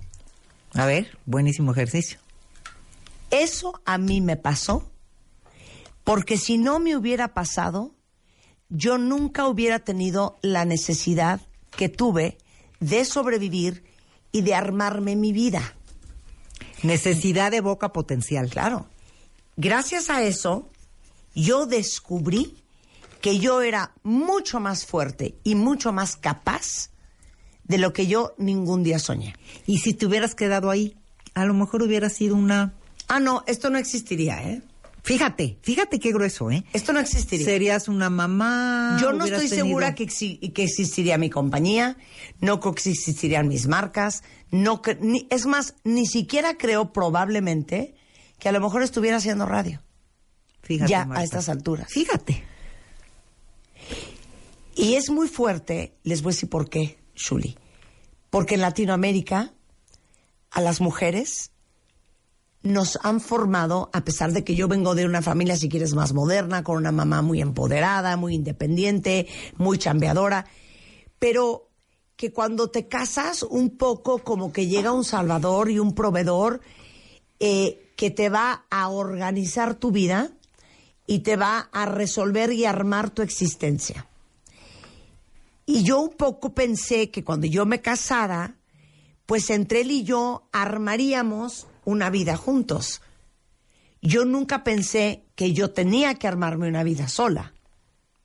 a 0.72 0.86
ver, 0.86 1.18
buenísimo 1.26 1.72
ejercicio. 1.72 2.20
Eso 3.30 3.82
a 3.84 3.98
mí 3.98 4.20
me 4.22 4.36
pasó 4.36 4.88
porque 6.08 6.38
si 6.38 6.56
no 6.56 6.78
me 6.78 6.96
hubiera 6.96 7.34
pasado, 7.34 7.94
yo 8.70 8.96
nunca 8.96 9.46
hubiera 9.46 9.80
tenido 9.80 10.38
la 10.40 10.64
necesidad 10.64 11.42
que 11.76 11.90
tuve 11.90 12.38
de 12.80 13.04
sobrevivir 13.04 13.84
y 14.32 14.40
de 14.40 14.54
armarme 14.54 15.16
mi 15.16 15.34
vida. 15.34 15.74
Necesidad 16.82 17.50
de 17.50 17.60
boca 17.60 17.92
potencial. 17.92 18.48
Claro. 18.48 18.88
Gracias 19.58 20.08
a 20.08 20.22
eso, 20.22 20.70
yo 21.34 21.66
descubrí 21.66 22.56
que 23.20 23.38
yo 23.38 23.60
era 23.60 23.92
mucho 24.02 24.60
más 24.60 24.86
fuerte 24.86 25.36
y 25.44 25.56
mucho 25.56 25.92
más 25.92 26.16
capaz 26.16 26.88
de 27.64 27.76
lo 27.76 27.92
que 27.92 28.06
yo 28.06 28.32
ningún 28.38 28.82
día 28.82 28.98
soñé. 28.98 29.34
Y 29.66 29.80
si 29.80 29.92
te 29.92 30.06
hubieras 30.06 30.34
quedado 30.34 30.70
ahí, 30.70 30.96
a 31.34 31.44
lo 31.44 31.52
mejor 31.52 31.82
hubiera 31.82 32.08
sido 32.08 32.34
una... 32.34 32.72
Ah, 33.08 33.20
no, 33.20 33.44
esto 33.46 33.68
no 33.68 33.76
existiría, 33.76 34.42
¿eh? 34.42 34.62
Fíjate, 35.08 35.58
fíjate 35.62 35.98
qué 35.98 36.12
grueso, 36.12 36.50
¿eh? 36.50 36.64
Esto 36.74 36.92
no 36.92 37.00
existiría. 37.00 37.46
Serías 37.46 37.88
una 37.88 38.10
mamá. 38.10 38.98
Yo 39.00 39.12
no 39.14 39.24
estoy 39.24 39.48
tenido- 39.48 39.66
segura 39.66 39.94
que, 39.94 40.04
exi- 40.06 40.52
que 40.52 40.64
existiría 40.64 41.16
mi 41.16 41.30
compañía, 41.30 41.96
no 42.40 42.60
que 42.60 42.68
existirían 42.68 43.48
mis 43.48 43.66
marcas, 43.68 44.22
no 44.50 44.82
que, 44.82 44.96
ni- 45.00 45.26
es 45.30 45.46
más, 45.46 45.74
ni 45.82 46.04
siquiera 46.06 46.58
creo 46.58 46.92
probablemente 46.92 47.94
que 48.38 48.50
a 48.50 48.52
lo 48.52 48.60
mejor 48.60 48.82
estuviera 48.82 49.16
haciendo 49.16 49.46
radio. 49.46 49.82
Fíjate, 50.62 50.90
ya 50.90 51.06
Marta. 51.06 51.22
a 51.22 51.24
estas 51.24 51.48
alturas. 51.48 51.90
Fíjate. 51.90 52.44
Y 54.74 54.94
es 54.94 55.10
muy 55.10 55.26
fuerte, 55.28 55.94
les 56.04 56.22
voy 56.22 56.30
a 56.32 56.34
decir 56.34 56.48
por 56.50 56.68
qué, 56.68 56.98
Shuli. 57.14 57.56
Porque 58.30 58.56
en 58.56 58.60
Latinoamérica 58.60 59.52
a 60.50 60.60
las 60.60 60.80
mujeres 60.80 61.50
nos 62.62 62.98
han 63.02 63.20
formado, 63.20 63.90
a 63.92 64.04
pesar 64.04 64.32
de 64.32 64.44
que 64.44 64.54
yo 64.54 64.68
vengo 64.68 64.94
de 64.94 65.06
una 65.06 65.22
familia, 65.22 65.56
si 65.56 65.68
quieres, 65.68 65.94
más 65.94 66.12
moderna, 66.12 66.64
con 66.64 66.76
una 66.76 66.92
mamá 66.92 67.22
muy 67.22 67.40
empoderada, 67.40 68.16
muy 68.16 68.34
independiente, 68.34 69.26
muy 69.56 69.78
chambeadora, 69.78 70.46
pero 71.18 71.68
que 72.16 72.32
cuando 72.32 72.68
te 72.68 72.88
casas 72.88 73.44
un 73.44 73.76
poco 73.76 74.18
como 74.18 74.52
que 74.52 74.66
llega 74.66 74.92
un 74.92 75.04
salvador 75.04 75.70
y 75.70 75.78
un 75.78 75.94
proveedor 75.94 76.60
eh, 77.38 77.92
que 77.96 78.10
te 78.10 78.28
va 78.28 78.64
a 78.70 78.88
organizar 78.88 79.76
tu 79.76 79.92
vida 79.92 80.32
y 81.06 81.20
te 81.20 81.36
va 81.36 81.68
a 81.72 81.86
resolver 81.86 82.52
y 82.52 82.64
armar 82.64 83.10
tu 83.10 83.22
existencia. 83.22 84.06
Y 85.64 85.84
yo 85.84 86.00
un 86.00 86.10
poco 86.10 86.54
pensé 86.54 87.10
que 87.10 87.22
cuando 87.22 87.46
yo 87.46 87.66
me 87.66 87.80
casara, 87.80 88.56
pues 89.26 89.50
entre 89.50 89.82
él 89.82 89.90
y 89.90 90.02
yo 90.02 90.48
armaríamos 90.50 91.66
una 91.88 92.10
vida 92.10 92.36
juntos. 92.36 93.00
Yo 94.02 94.26
nunca 94.26 94.62
pensé 94.62 95.24
que 95.34 95.54
yo 95.54 95.70
tenía 95.70 96.16
que 96.16 96.28
armarme 96.28 96.68
una 96.68 96.82
vida 96.82 97.08
sola. 97.08 97.54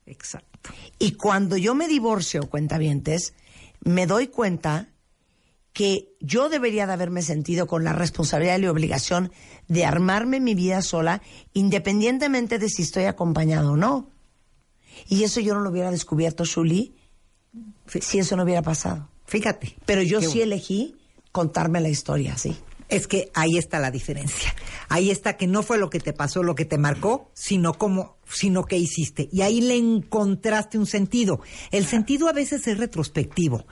Exacto. 0.04 0.70
Y 0.98 1.12
cuando 1.12 1.56
yo 1.56 1.74
me 1.74 1.88
divorcio, 1.88 2.50
cuentavientes, 2.50 3.32
me 3.80 4.06
doy 4.06 4.26
cuenta 4.26 4.90
que 5.72 6.14
yo 6.20 6.50
debería 6.50 6.86
de 6.86 6.92
haberme 6.92 7.22
sentido 7.22 7.66
con 7.66 7.84
la 7.84 7.94
responsabilidad 7.94 8.58
y 8.58 8.62
la 8.62 8.70
obligación 8.70 9.32
de 9.66 9.86
armarme 9.86 10.40
mi 10.40 10.54
vida 10.54 10.82
sola, 10.82 11.22
independientemente 11.54 12.58
de 12.58 12.68
si 12.68 12.82
estoy 12.82 13.04
acompañado 13.04 13.72
o 13.72 13.76
no. 13.76 14.10
Y 15.08 15.24
eso 15.24 15.40
yo 15.40 15.54
no 15.54 15.60
lo 15.60 15.70
hubiera 15.70 15.90
descubierto, 15.90 16.44
Shuli, 16.44 16.94
si 17.86 18.18
eso 18.18 18.36
no 18.36 18.42
hubiera 18.42 18.60
pasado. 18.60 19.08
Fíjate. 19.24 19.74
Pero 19.86 20.02
yo 20.02 20.20
sí 20.20 20.42
elegí 20.42 20.96
contarme 21.32 21.80
la 21.80 21.88
historia, 21.88 22.36
sí. 22.36 22.54
Es 22.88 23.06
que 23.06 23.30
ahí 23.34 23.56
está 23.56 23.78
la 23.78 23.90
diferencia. 23.90 24.54
Ahí 24.88 25.10
está 25.10 25.36
que 25.36 25.46
no 25.46 25.62
fue 25.62 25.78
lo 25.78 25.90
que 25.90 26.00
te 26.00 26.12
pasó, 26.12 26.42
lo 26.42 26.54
que 26.54 26.64
te 26.64 26.78
marcó, 26.78 27.30
sino 27.34 27.74
cómo, 27.74 28.18
sino 28.28 28.64
qué 28.64 28.76
hiciste. 28.76 29.28
Y 29.32 29.42
ahí 29.42 29.60
le 29.60 29.76
encontraste 29.76 30.78
un 30.78 30.86
sentido. 30.86 31.40
El 31.70 31.86
sentido 31.86 32.28
a 32.28 32.32
veces 32.32 32.66
es 32.66 32.78
retrospectivo. 32.78 33.66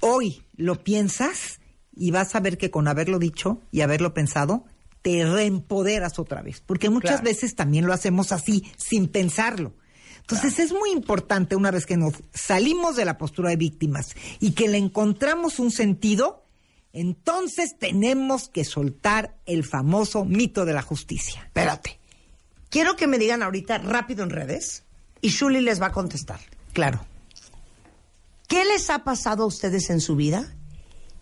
Hoy 0.00 0.42
lo 0.56 0.82
piensas 0.84 1.60
y 1.94 2.10
vas 2.10 2.34
a 2.34 2.40
ver 2.40 2.56
que 2.56 2.70
con 2.70 2.88
haberlo 2.88 3.18
dicho 3.18 3.60
y 3.70 3.80
haberlo 3.82 4.14
pensado, 4.14 4.64
te 5.02 5.24
reempoderas 5.24 6.18
otra 6.18 6.42
vez. 6.42 6.60
Porque 6.64 6.88
muchas 6.88 7.20
Claro. 7.20 7.24
veces 7.24 7.54
también 7.56 7.86
lo 7.86 7.92
hacemos 7.92 8.30
así, 8.32 8.64
sin 8.76 9.08
pensarlo. 9.08 9.74
Entonces 10.20 10.60
es 10.60 10.72
muy 10.72 10.92
importante 10.92 11.56
una 11.56 11.72
vez 11.72 11.84
que 11.84 11.96
nos 11.96 12.14
salimos 12.32 12.94
de 12.94 13.04
la 13.04 13.18
postura 13.18 13.50
de 13.50 13.56
víctimas 13.56 14.14
y 14.38 14.52
que 14.52 14.68
le 14.68 14.78
encontramos 14.78 15.58
un 15.58 15.72
sentido, 15.72 16.41
entonces 16.92 17.76
tenemos 17.78 18.48
que 18.48 18.64
soltar 18.64 19.36
el 19.46 19.64
famoso 19.64 20.24
mito 20.24 20.64
de 20.64 20.74
la 20.74 20.82
justicia. 20.82 21.42
Espérate. 21.44 21.98
Quiero 22.68 22.96
que 22.96 23.06
me 23.06 23.18
digan 23.18 23.42
ahorita 23.42 23.78
rápido 23.78 24.22
en 24.24 24.30
redes 24.30 24.84
y 25.20 25.28
Shuli 25.28 25.60
les 25.60 25.80
va 25.80 25.86
a 25.86 25.92
contestar. 25.92 26.40
Claro. 26.72 27.04
¿Qué 28.48 28.64
les 28.64 28.90
ha 28.90 29.04
pasado 29.04 29.44
a 29.44 29.46
ustedes 29.46 29.88
en 29.90 30.00
su 30.00 30.16
vida 30.16 30.54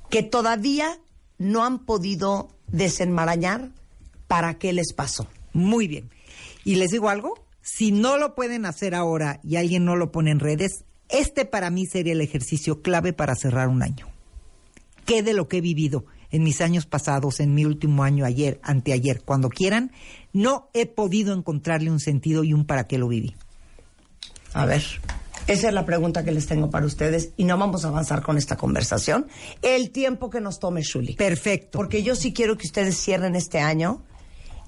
que 0.09 0.23
todavía 0.23 0.99
no 1.39 1.65
han 1.65 1.79
podido 1.85 2.49
desenmarañar 2.69 3.71
para 4.27 4.59
qué 4.59 4.73
les 4.73 4.93
pasó? 4.93 5.29
Muy 5.53 5.87
bien. 5.87 6.11
Y 6.65 6.77
les 6.77 6.91
digo 6.91 7.09
algo, 7.09 7.45
si 7.63 7.93
no 7.93 8.17
lo 8.17 8.35
pueden 8.35 8.67
hacer 8.67 8.95
ahora 8.95 9.41
y 9.45 9.57
alguien 9.57 9.85
no 9.85 9.97
lo 9.97 10.11
pone 10.11 10.31
en 10.33 10.41
redes, 10.41 10.85
este 11.09 11.45
para 11.45 11.71
mí 11.71 11.87
sería 11.87 12.13
el 12.15 12.21
ejercicio 12.21 12.83
clave 12.83 13.13
para 13.13 13.35
cerrar 13.35 13.69
un 13.69 13.83
año. 13.83 14.10
¿Qué 15.05 15.23
de 15.23 15.33
lo 15.33 15.49
que 15.49 15.59
he 15.59 15.61
vivido 15.61 16.05
en 16.31 16.43
mis 16.43 16.61
años 16.61 16.87
pasados, 16.87 17.41
en 17.41 17.55
mi 17.55 17.65
último 17.65 18.05
año, 18.05 18.25
ayer, 18.25 18.61
anteayer, 18.63 19.23
cuando 19.23 19.49
quieran, 19.49 19.93
no 20.33 20.69
he 20.75 20.87
podido 20.87 21.35
encontrarle 21.35 21.91
un 21.91 22.01
sentido 22.01 22.45
y 22.45 22.53
un 22.53 22.65
para 22.65 22.87
qué 22.87 22.99
lo 22.99 23.09
viví? 23.09 23.35
A 24.53 24.67
ver, 24.67 24.83
esa 25.47 25.69
es 25.69 25.75
la 25.75 25.85
pregunta 25.85 26.25
que 26.25 26.33
les 26.33 26.47
tengo 26.47 26.71
para 26.71 26.87
ustedes 26.87 27.33
y 27.37 27.45
no 27.45 27.59
vamos 27.59 27.85
a 27.85 27.89
avanzar 27.89 28.23
con 28.23 28.37
esta 28.37 28.57
conversación. 28.57 29.27
El 29.63 29.91
tiempo 29.91 30.31
que 30.31 30.41
nos 30.41 30.61
tome 30.61 30.83
Shuli. 30.83 31.15
Perfecto. 31.15 31.79
Porque 31.79 32.03
yo 32.03 32.15
sí 32.15 32.33
quiero 32.33 32.57
que 32.57 32.67
ustedes 32.67 32.97
cierren 32.97 33.35
este 33.35 33.59
año 33.59 34.03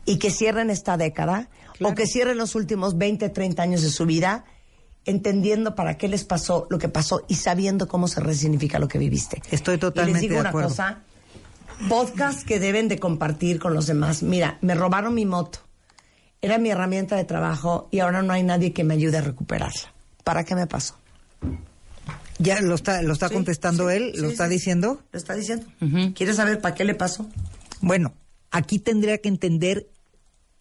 y 0.04 0.18
que 0.18 0.30
cierren 0.30 0.70
esta 0.70 0.96
década 0.96 1.48
o 1.80 1.94
que 1.94 2.06
cierren 2.06 2.36
los 2.36 2.54
últimos 2.54 2.98
20, 2.98 3.28
30 3.28 3.62
años 3.62 3.82
de 3.82 3.90
su 3.90 4.06
vida 4.06 4.44
entendiendo 5.04 5.74
para 5.74 5.96
qué 5.98 6.08
les 6.08 6.24
pasó 6.24 6.66
lo 6.70 6.78
que 6.78 6.88
pasó 6.88 7.24
y 7.28 7.34
sabiendo 7.36 7.88
cómo 7.88 8.08
se 8.08 8.20
resignifica 8.20 8.78
lo 8.78 8.88
que 8.88 8.98
viviste. 8.98 9.42
Estoy 9.50 9.76
Y 9.76 9.78
totalmente 9.78 10.20
les 10.20 10.22
digo 10.22 10.34
de 10.34 10.40
una 10.40 10.52
cosa, 10.52 11.00
podcast 11.88 12.42
que 12.46 12.60
deben 12.60 12.88
de 12.88 12.98
compartir 12.98 13.58
con 13.58 13.74
los 13.74 13.86
demás. 13.86 14.22
Mira, 14.22 14.58
me 14.60 14.74
robaron 14.74 15.14
mi 15.14 15.26
moto. 15.26 15.58
Era 16.40 16.58
mi 16.58 16.70
herramienta 16.70 17.16
de 17.16 17.24
trabajo 17.24 17.88
y 17.90 18.00
ahora 18.00 18.22
no 18.22 18.32
hay 18.32 18.42
nadie 18.42 18.72
que 18.72 18.84
me 18.84 18.94
ayude 18.94 19.18
a 19.18 19.20
recuperarla. 19.20 19.92
¿Para 20.24 20.44
qué 20.44 20.54
me 20.54 20.66
pasó? 20.66 20.96
¿Ya 22.38 22.60
lo 22.60 22.74
está, 22.74 23.02
lo 23.02 23.12
está 23.12 23.28
Sí, 23.28 23.34
contestando 23.34 23.88
sí, 23.88 23.96
él? 23.96 24.12
sí, 24.14 24.20
¿Lo 24.20 24.28
está 24.28 24.48
diciendo? 24.48 25.00
Lo 25.12 25.18
está 25.18 25.34
diciendo. 25.34 25.66
¿Quieres 26.14 26.36
saber 26.36 26.60
para 26.60 26.74
qué 26.74 26.84
le 26.84 26.94
pasó? 26.94 27.26
Bueno, 27.80 28.12
aquí 28.50 28.78
tendría 28.78 29.18
que 29.18 29.28
entender 29.28 29.86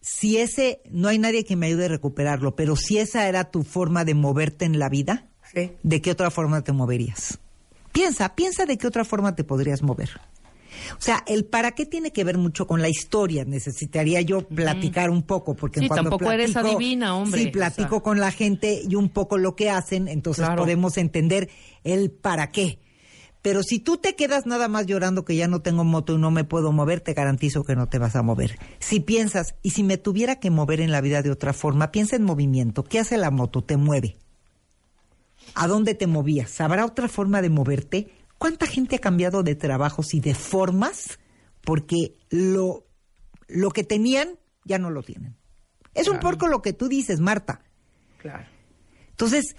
si 0.02 0.36
ese, 0.36 0.82
no 0.90 1.08
hay 1.08 1.18
nadie 1.18 1.44
que 1.44 1.56
me 1.56 1.68
ayude 1.68 1.86
a 1.86 1.88
recuperarlo, 1.88 2.54
pero 2.56 2.76
si 2.76 2.98
esa 2.98 3.26
era 3.28 3.50
tu 3.50 3.62
forma 3.62 4.04
de 4.04 4.14
moverte 4.14 4.64
en 4.66 4.78
la 4.78 4.88
vida, 4.90 5.28
Sí. 5.54 5.70
¿de 5.82 6.00
qué 6.02 6.10
otra 6.10 6.30
forma 6.30 6.62
te 6.62 6.72
moverías? 6.72 7.38
Piensa, 7.92 8.34
piensa 8.34 8.66
de 8.66 8.76
qué 8.78 8.86
otra 8.86 9.04
forma 9.04 9.34
te 9.34 9.44
podrías 9.44 9.82
mover. 9.82 10.10
O 10.98 11.00
sea, 11.00 11.22
el 11.26 11.44
para 11.44 11.72
qué 11.72 11.84
tiene 11.86 12.10
que 12.12 12.24
ver 12.24 12.38
mucho 12.38 12.66
con 12.66 12.80
la 12.82 12.88
historia. 12.88 13.44
Necesitaría 13.44 14.20
yo 14.22 14.40
platicar 14.48 15.10
un 15.10 15.22
poco, 15.22 15.54
porque 15.54 15.80
Sí, 15.80 15.86
cuando 15.88 16.10
tampoco 16.10 16.32
eres 16.32 16.52
platico- 16.52 16.76
adivina, 16.76 17.14
hombre, 17.14 17.42
Sí, 17.42 17.48
o 17.48 17.52
platico 17.52 17.90
sea. 17.96 18.00
con 18.00 18.18
la 18.20 18.30
gente 18.32 18.80
y 18.88 18.94
un 18.96 19.08
poco 19.10 19.36
lo 19.38 19.54
que 19.54 19.68
hacen, 19.70 20.08
entonces 20.08 20.46
Claro. 20.46 20.62
podemos 20.62 20.96
entender 20.96 21.50
el 21.84 22.10
para 22.10 22.50
qué. 22.50 22.78
Pero 23.42 23.64
si 23.64 23.80
tú 23.80 23.96
te 23.96 24.14
quedas 24.14 24.46
nada 24.46 24.68
más 24.68 24.86
llorando 24.86 25.24
que 25.24 25.34
ya 25.34 25.48
no 25.48 25.60
tengo 25.60 25.82
moto 25.82 26.14
y 26.14 26.18
no 26.18 26.30
me 26.30 26.44
puedo 26.44 26.70
mover, 26.70 27.00
te 27.00 27.12
garantizo 27.12 27.64
que 27.64 27.74
no 27.74 27.88
te 27.88 27.98
vas 27.98 28.14
a 28.14 28.22
mover. 28.22 28.56
Si 28.78 29.00
piensas, 29.00 29.56
y 29.62 29.70
si 29.70 29.82
me 29.82 29.98
tuviera 29.98 30.36
que 30.38 30.50
mover 30.50 30.80
en 30.80 30.92
la 30.92 31.00
vida 31.00 31.22
de 31.22 31.32
otra 31.32 31.52
forma, 31.52 31.90
piensa 31.90 32.14
en 32.14 32.22
movimiento. 32.22 32.84
¿Qué 32.84 33.00
hace 33.00 33.16
la 33.18 33.32
moto? 33.32 33.62
Te 33.62 33.76
mueve. 33.76 34.16
¿A 35.56 35.66
dónde 35.66 35.94
te 35.94 36.06
movías? 36.06 36.60
¿Habrá 36.60 36.86
otra 36.86 37.08
forma 37.08 37.42
de 37.42 37.50
moverte? 37.50 38.12
¿Cuánta 38.38 38.66
gente 38.66 38.96
ha 38.96 39.00
cambiado 39.00 39.42
de 39.42 39.56
trabajos 39.56 40.14
y 40.14 40.20
de 40.20 40.34
formas 40.34 41.18
porque 41.62 42.16
lo, 42.30 42.86
lo 43.48 43.70
que 43.70 43.82
tenían 43.82 44.38
ya 44.64 44.78
no 44.78 44.90
lo 44.90 45.02
tienen? 45.02 45.36
Es 45.94 46.08
un 46.08 46.20
poco 46.20 46.46
lo 46.46 46.62
que 46.62 46.72
tú 46.72 46.88
dices, 46.88 47.20
Marta. 47.20 47.62
Claro. 48.18 48.46
Entonces, 49.10 49.56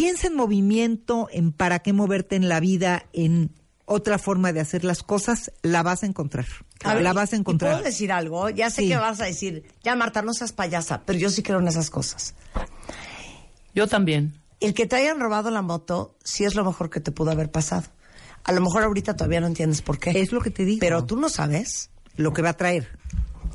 piensa 0.00 0.28
en 0.28 0.34
movimiento, 0.34 1.28
en 1.30 1.52
para 1.52 1.80
qué 1.80 1.92
moverte 1.92 2.34
en 2.36 2.48
la 2.48 2.58
vida, 2.58 3.04
en 3.12 3.50
otra 3.84 4.18
forma 4.18 4.50
de 4.54 4.60
hacer 4.60 4.82
las 4.82 5.02
cosas, 5.02 5.52
la 5.62 5.82
vas 5.82 6.02
a 6.04 6.06
encontrar. 6.06 6.46
A 6.84 6.94
ver, 6.94 7.02
la 7.02 7.12
vas 7.12 7.32
a 7.32 7.36
¿y- 7.36 7.38
y 7.38 7.40
encontrar. 7.40 7.72
¿Puedo 7.72 7.84
decir 7.84 8.10
algo? 8.10 8.48
Ya 8.48 8.70
sé 8.70 8.82
Sí. 8.82 8.88
que 8.88 8.96
vas 8.96 9.20
a 9.20 9.24
decir, 9.26 9.64
ya 9.82 9.94
Marta, 9.96 10.22
no 10.22 10.32
seas 10.32 10.52
payasa, 10.52 11.02
pero 11.04 11.18
yo 11.18 11.28
sí 11.28 11.42
creo 11.42 11.58
en 11.58 11.68
esas 11.68 11.90
cosas. 11.90 12.34
Yo 13.74 13.86
también. 13.88 14.40
El 14.60 14.72
que 14.72 14.86
te 14.86 14.96
hayan 14.96 15.20
robado 15.20 15.50
la 15.50 15.60
moto 15.60 16.16
sí 16.24 16.44
es 16.44 16.54
lo 16.54 16.64
mejor 16.64 16.88
que 16.88 17.00
te 17.00 17.12
pudo 17.12 17.30
haber 17.30 17.50
pasado. 17.50 17.84
A 18.44 18.52
lo 18.52 18.62
mejor 18.62 18.82
ahorita 18.84 19.16
todavía 19.16 19.40
no 19.40 19.48
entiendes 19.48 19.82
por 19.82 19.98
qué. 19.98 20.18
Es 20.18 20.32
lo 20.32 20.40
que 20.40 20.50
te 20.50 20.64
digo. 20.64 20.80
Pero 20.80 21.04
tú 21.04 21.16
no 21.16 21.28
sabes 21.28 21.90
Lo 22.16 22.32
que 22.32 22.40
va 22.40 22.50
a 22.50 22.56
traer. 22.56 22.88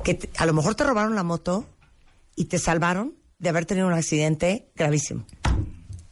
que 0.04 0.14
te- 0.14 0.30
a 0.38 0.46
lo 0.46 0.52
mejor 0.52 0.76
te 0.76 0.84
robaron 0.84 1.16
la 1.16 1.24
moto 1.24 1.68
y 2.36 2.44
te 2.44 2.60
salvaron 2.60 3.14
de 3.40 3.48
haber 3.48 3.66
tenido 3.66 3.88
un 3.88 3.94
accidente 3.94 4.70
gravísimo. 4.76 5.24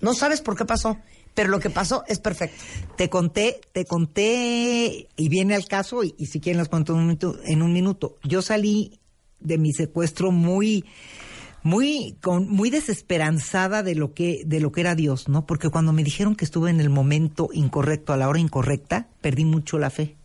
No 0.04 0.12
sabes 0.12 0.42
por 0.42 0.54
qué 0.54 0.66
pasó, 0.66 0.98
pero 1.32 1.48
lo 1.48 1.60
que 1.60 1.70
pasó 1.70 2.04
es 2.06 2.18
perfecto. 2.18 2.62
Te 2.96 3.08
conté, 3.08 3.62
te 3.72 3.86
conté, 3.86 5.08
y 5.16 5.28
viene 5.30 5.54
al 5.54 5.64
caso, 5.64 6.04
y, 6.04 6.14
y 6.18 6.26
si 6.26 6.40
quieren 6.40 6.58
las 6.58 6.68
cuento 6.68 6.92
en 6.92 6.98
un, 6.98 7.06
minuto, 7.06 7.38
en 7.42 7.62
un 7.62 7.72
minuto. 7.72 8.16
Yo 8.22 8.42
salí 8.42 9.00
de 9.40 9.56
mi 9.56 9.72
secuestro 9.72 10.30
muy, 10.30 10.84
muy, 11.62 12.18
con, 12.20 12.50
muy 12.50 12.68
desesperanzada 12.68 13.82
de 13.82 13.94
lo 13.94 14.12
que, 14.12 14.42
de 14.44 14.60
lo 14.60 14.72
que 14.72 14.82
era 14.82 14.94
Dios, 14.94 15.30
¿no? 15.30 15.46
Porque 15.46 15.70
cuando 15.70 15.94
me 15.94 16.04
dijeron 16.04 16.36
que 16.36 16.44
estuve 16.44 16.68
en 16.68 16.82
el 16.82 16.90
momento 16.90 17.48
incorrecto, 17.54 18.12
a 18.12 18.18
la 18.18 18.28
hora 18.28 18.38
incorrecta, 18.38 19.08
perdí 19.22 19.46
mucho 19.46 19.78
la 19.78 19.88
fe. 19.88 20.16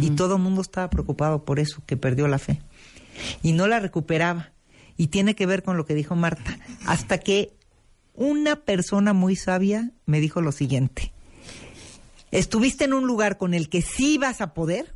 Y 0.00 0.10
todo 0.10 0.36
el 0.36 0.42
mundo 0.42 0.60
estaba 0.60 0.88
preocupado 0.88 1.44
por 1.44 1.58
eso, 1.58 1.82
que 1.84 1.96
perdió 1.96 2.28
la 2.28 2.38
fe. 2.38 2.62
Y 3.42 3.54
no 3.54 3.66
la 3.66 3.80
recuperaba. 3.80 4.52
Y 4.96 5.08
tiene 5.08 5.34
que 5.34 5.46
ver 5.46 5.64
con 5.64 5.76
lo 5.76 5.84
que 5.84 5.96
dijo 5.96 6.14
Marta. 6.14 6.60
Hasta 6.86 7.18
que 7.18 7.50
una 8.14 8.56
persona 8.56 9.12
muy 9.12 9.36
sabia 9.36 9.90
me 10.06 10.20
dijo 10.20 10.40
lo 10.40 10.52
siguiente. 10.52 11.12
Estuviste 12.30 12.84
en 12.84 12.94
un 12.94 13.06
lugar 13.06 13.36
con 13.38 13.54
el 13.54 13.68
que 13.68 13.82
sí 13.82 14.14
ibas 14.14 14.40
a 14.40 14.54
poder 14.54 14.94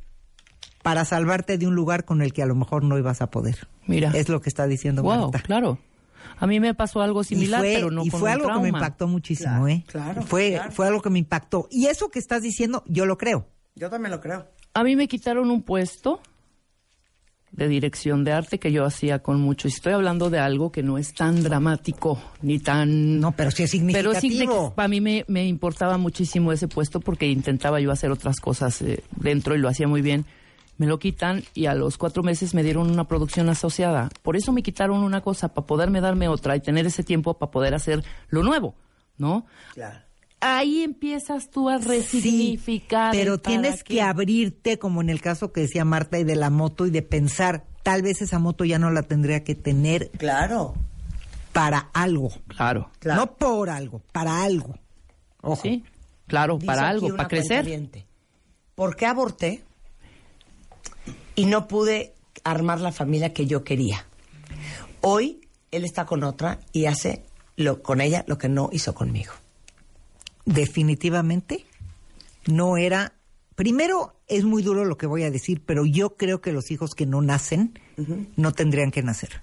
para 0.82 1.04
salvarte 1.04 1.58
de 1.58 1.66
un 1.66 1.74
lugar 1.74 2.04
con 2.04 2.22
el 2.22 2.32
que 2.32 2.42
a 2.42 2.46
lo 2.46 2.54
mejor 2.54 2.82
no 2.84 2.98
ibas 2.98 3.20
a 3.22 3.30
poder. 3.30 3.68
Mira. 3.86 4.10
Es 4.14 4.28
lo 4.28 4.40
que 4.40 4.48
está 4.48 4.66
diciendo 4.66 5.02
Wow, 5.02 5.22
Marta. 5.30 5.40
claro. 5.40 5.78
A 6.40 6.46
mí 6.46 6.60
me 6.60 6.74
pasó 6.74 7.00
algo 7.00 7.24
similar, 7.24 7.60
y 7.64 7.68
fue, 7.68 7.74
pero 7.74 7.90
no 7.90 8.04
y 8.04 8.10
con 8.10 8.20
fue 8.20 8.30
un 8.30 8.40
algo 8.40 8.54
que 8.54 8.60
me 8.60 8.68
impactó 8.68 9.08
muchísimo, 9.08 9.50
Claro, 9.50 9.68
¿eh? 9.68 9.84
claro, 9.88 10.22
fue, 10.22 10.52
claro. 10.52 10.72
fue 10.72 10.86
algo 10.86 11.02
que 11.02 11.10
me 11.10 11.18
impactó. 11.18 11.66
Y 11.70 11.86
eso 11.86 12.10
que 12.10 12.18
estás 12.18 12.42
diciendo, 12.42 12.84
yo 12.86 13.06
lo 13.06 13.18
creo. 13.18 13.48
Yo 13.74 13.90
también 13.90 14.12
lo 14.12 14.20
creo. 14.20 14.46
A 14.74 14.84
mí 14.84 14.94
me 14.94 15.08
quitaron 15.08 15.50
un 15.50 15.62
puesto 15.62 16.20
de 17.52 17.68
dirección 17.68 18.24
de 18.24 18.32
arte 18.32 18.58
que 18.58 18.72
yo 18.72 18.84
hacía 18.84 19.20
con 19.20 19.40
mucho. 19.40 19.68
Y 19.68 19.70
estoy 19.70 19.92
hablando 19.92 20.30
de 20.30 20.38
algo 20.38 20.70
que 20.70 20.82
no 20.82 20.98
es 20.98 21.14
tan 21.14 21.42
dramático 21.42 22.20
ni 22.42 22.58
tan... 22.58 23.20
No, 23.20 23.32
pero 23.32 23.50
sí 23.50 23.62
es 23.64 23.70
Pero 23.92 24.14
sí, 24.14 24.20
significativo. 24.20 24.74
para 24.74 24.88
mí 24.88 25.00
me, 25.00 25.24
me 25.28 25.46
importaba 25.46 25.98
muchísimo 25.98 26.52
ese 26.52 26.68
puesto 26.68 27.00
porque 27.00 27.26
intentaba 27.26 27.80
yo 27.80 27.90
hacer 27.90 28.10
otras 28.10 28.40
cosas 28.40 28.80
eh, 28.82 29.02
dentro 29.16 29.54
y 29.54 29.58
lo 29.58 29.68
hacía 29.68 29.88
muy 29.88 30.02
bien. 30.02 30.24
Me 30.76 30.86
lo 30.86 30.98
quitan 31.00 31.42
y 31.54 31.66
a 31.66 31.74
los 31.74 31.98
cuatro 31.98 32.22
meses 32.22 32.54
me 32.54 32.62
dieron 32.62 32.88
una 32.90 33.08
producción 33.08 33.48
asociada. 33.48 34.10
Por 34.22 34.36
eso 34.36 34.52
me 34.52 34.62
quitaron 34.62 35.02
una 35.02 35.22
cosa, 35.22 35.48
para 35.48 35.66
poderme 35.66 36.00
darme 36.00 36.28
otra 36.28 36.54
y 36.54 36.60
tener 36.60 36.86
ese 36.86 37.02
tiempo 37.02 37.34
para 37.34 37.50
poder 37.50 37.74
hacer 37.74 38.04
lo 38.28 38.44
nuevo, 38.44 38.76
¿no? 39.16 39.44
Claro. 39.74 39.98
Ahí 40.40 40.82
empiezas 40.82 41.50
tú 41.50 41.68
a 41.68 41.78
resignificar. 41.78 43.10
pero 43.12 43.38
tienes 43.38 43.82
qué. 43.82 43.94
que 43.94 44.02
abrirte, 44.02 44.78
como 44.78 45.00
en 45.00 45.10
el 45.10 45.20
caso 45.20 45.52
que 45.52 45.62
decía 45.62 45.84
Marta 45.84 46.18
y 46.18 46.24
de 46.24 46.36
la 46.36 46.48
moto, 46.50 46.86
y 46.86 46.90
de 46.90 47.02
pensar, 47.02 47.64
tal 47.82 48.02
vez 48.02 48.22
esa 48.22 48.38
moto 48.38 48.64
ya 48.64 48.78
no 48.78 48.90
la 48.90 49.02
tendría 49.02 49.42
que 49.42 49.54
tener 49.56 50.10
Claro. 50.12 50.74
para 51.52 51.90
algo. 51.92 52.30
Claro. 52.46 52.90
Claro. 53.00 53.20
No 53.22 53.34
por 53.36 53.68
algo, 53.68 54.00
para 54.12 54.44
algo. 54.44 54.78
Ojo. 55.40 55.60
Sí, 55.62 55.82
claro, 56.28 56.54
Dice 56.54 56.66
para 56.66 56.88
algo, 56.88 57.16
para 57.16 57.28
crecer. 57.28 57.88
¿Por 58.76 58.94
qué 58.94 59.06
aborté 59.06 59.64
y 61.34 61.46
no 61.46 61.66
pude 61.66 62.14
armar 62.44 62.80
la 62.80 62.92
familia 62.92 63.32
que 63.32 63.46
yo 63.46 63.64
quería? 63.64 64.04
Hoy 65.00 65.40
él 65.72 65.84
está 65.84 66.06
con 66.06 66.22
otra 66.22 66.60
y 66.72 66.86
hace 66.86 67.24
lo, 67.56 67.82
con 67.82 68.00
ella 68.00 68.24
lo 68.28 68.38
que 68.38 68.48
no 68.48 68.68
hizo 68.72 68.94
conmigo. 68.94 69.32
Definitivamente 70.48 71.66
no 72.46 72.76
era. 72.76 73.12
Primero, 73.54 74.14
es 74.26 74.44
muy 74.44 74.62
duro 74.62 74.84
lo 74.84 74.96
que 74.96 75.06
voy 75.06 75.22
a 75.22 75.30
decir, 75.30 75.62
pero 75.64 75.84
yo 75.84 76.16
creo 76.16 76.40
que 76.40 76.52
los 76.52 76.70
hijos 76.70 76.94
que 76.94 77.06
no 77.06 77.22
nacen 77.22 77.78
no 78.36 78.52
tendrían 78.52 78.90
que 78.90 79.02
nacer. 79.02 79.42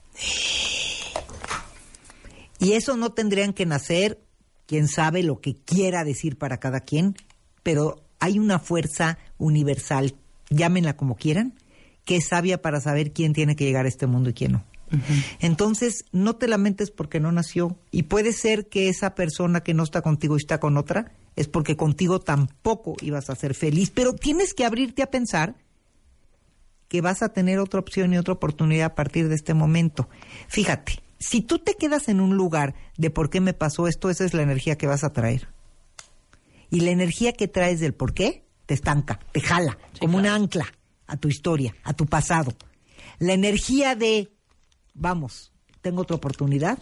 Y 2.59 2.73
eso 2.73 2.95
no 2.97 3.11
tendrían 3.11 3.53
que 3.53 3.65
nacer, 3.65 4.19
quién 4.65 4.87
sabe 4.87 5.23
lo 5.23 5.41
que 5.41 5.55
quiera 5.55 6.03
decir 6.03 6.37
para 6.37 6.57
cada 6.57 6.79
quien, 6.79 7.15
pero 7.61 8.01
hay 8.19 8.39
una 8.39 8.59
fuerza 8.59 9.19
universal, 9.37 10.15
llámenla 10.49 10.95
como 10.95 11.15
quieran, 11.15 11.53
que 12.05 12.17
es 12.17 12.27
sabia 12.27 12.61
para 12.61 12.79
saber 12.79 13.11
quién 13.11 13.33
tiene 13.33 13.55
que 13.55 13.65
llegar 13.65 13.85
a 13.85 13.89
este 13.89 14.07
mundo 14.07 14.29
y 14.29 14.33
quién 14.33 14.53
no. 14.53 14.63
Entonces, 15.39 16.05
no 16.11 16.35
te 16.35 16.47
lamentes 16.47 16.91
porque 16.91 17.19
no 17.19 17.31
nació. 17.31 17.77
Y 17.91 18.03
puede 18.03 18.33
ser 18.33 18.67
que 18.67 18.89
esa 18.89 19.15
persona 19.15 19.61
que 19.61 19.73
no 19.73 19.83
está 19.83 20.01
contigo 20.01 20.35
y 20.35 20.39
está 20.39 20.59
con 20.59 20.77
otra, 20.77 21.11
es 21.35 21.47
porque 21.47 21.75
contigo 21.75 22.19
tampoco 22.19 22.95
ibas 23.01 23.29
a 23.29 23.35
ser 23.35 23.55
feliz. 23.55 23.91
Pero 23.91 24.13
tienes 24.13 24.53
que 24.53 24.65
abrirte 24.65 25.03
a 25.03 25.11
pensar 25.11 25.55
que 26.87 27.01
vas 27.01 27.21
a 27.21 27.29
tener 27.29 27.59
otra 27.59 27.79
opción 27.79 28.13
y 28.13 28.17
otra 28.17 28.33
oportunidad 28.33 28.87
a 28.87 28.95
partir 28.95 29.27
de 29.27 29.35
este 29.35 29.53
momento. 29.53 30.07
Fíjate, 30.47 31.01
si 31.19 31.41
tú 31.41 31.59
te 31.59 31.75
quedas 31.75 32.07
en 32.09 32.21
un 32.21 32.35
lugar 32.35 32.75
de 32.97 33.09
por 33.09 33.29
qué 33.29 33.41
me 33.41 33.53
pasó 33.53 33.87
esto, 33.87 34.09
esa 34.09 34.25
es 34.25 34.33
la 34.33 34.43
energía 34.43 34.77
que 34.77 34.87
vas 34.87 35.03
a 35.03 35.13
traer. 35.13 35.49
Y 36.69 36.81
la 36.81 36.91
energía 36.91 37.33
que 37.33 37.47
traes 37.47 37.79
del 37.79 37.93
por 37.93 38.13
qué 38.13 38.43
te 38.65 38.73
estanca, 38.73 39.19
te 39.31 39.41
jala, 39.41 39.77
como 39.99 40.17
un 40.17 40.25
ancla 40.25 40.65
a 41.07 41.17
tu 41.17 41.27
historia, 41.27 41.75
a 41.83 41.93
tu 41.93 42.05
pasado. 42.05 42.53
La 43.19 43.33
energía 43.33 43.95
de, 43.95 44.31
vamos, 44.95 45.51
tengo 45.81 46.01
otra 46.01 46.15
oportunidad, 46.15 46.79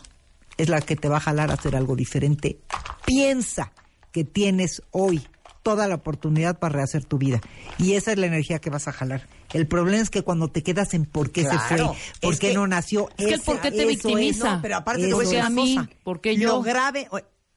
es 0.57 0.69
la 0.69 0.79
que 0.81 0.95
te 0.95 1.09
va 1.09 1.17
a 1.17 1.19
jalar 1.19 1.51
a 1.51 1.55
hacer 1.55 1.75
algo 1.75 1.95
diferente. 1.95 2.59
Piensa 3.05 3.73
que 4.11 4.23
tienes 4.23 4.81
hoy 4.91 5.21
toda 5.63 5.87
la 5.87 5.95
oportunidad 5.95 6.59
para 6.59 6.75
rehacer 6.75 7.05
tu 7.05 7.17
vida. 7.17 7.41
Y 7.77 7.93
esa 7.93 8.11
es 8.11 8.17
la 8.17 8.27
energía 8.27 8.59
que 8.59 8.69
vas 8.69 8.87
a 8.87 8.91
jalar. 8.91 9.27
El 9.53 9.65
problema 9.67 10.01
es 10.01 10.09
que 10.09 10.21
cuando 10.21 10.49
te 10.49 10.61
quedas 10.61 10.93
en 10.93 11.05
por 11.05 11.31
qué 11.31 11.43
se 11.43 11.57
fue, 11.57 11.77
por 12.21 12.37
qué 12.37 12.49
que- 12.49 12.53
no 12.53 12.67
nació, 12.67 13.09
es 13.17 13.25
que 13.27 13.33
el 13.35 13.41
por 13.41 13.61
qué 13.61 13.71
te 13.71 13.77
eso 13.79 13.87
victimiza. 13.87 14.55
No, 14.55 14.61
pero 14.61 14.75
aparte 14.77 15.01
te 15.01 15.07
Eso 15.07 15.15
voy 15.15 15.35
a 15.37 15.49
mí? 15.49 15.77
¿Por 16.03 16.21
qué 16.21 16.35
yo? 16.35 16.49
Lo 16.49 16.61
grave, 16.61 17.07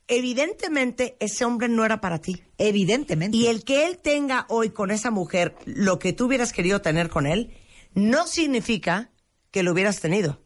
evidentemente 0.09 1.17
ese 1.21 1.45
hombre 1.45 1.69
no 1.69 1.85
era 1.85 2.01
para 2.01 2.21
ti. 2.21 2.43
Evidentemente. 2.59 3.37
Y 3.37 3.47
el 3.49 3.65
que 3.65 3.87
él 3.87 3.99
tenga 3.99 4.47
hoy 4.49 4.71
con 4.71 4.91
esa 4.91 5.11
mujer 5.11 5.57
lo 5.65 5.99
que 5.99 6.13
tú 6.13 6.27
hubieras 6.27 6.53
querido 6.53 6.81
tener 6.81 7.09
con 7.11 7.27
él, 7.27 7.55
no 7.95 8.27
significa 8.27 9.11
que 9.51 9.63
lo 9.63 9.73
hubieras 9.73 10.01
tenido. 10.01 10.41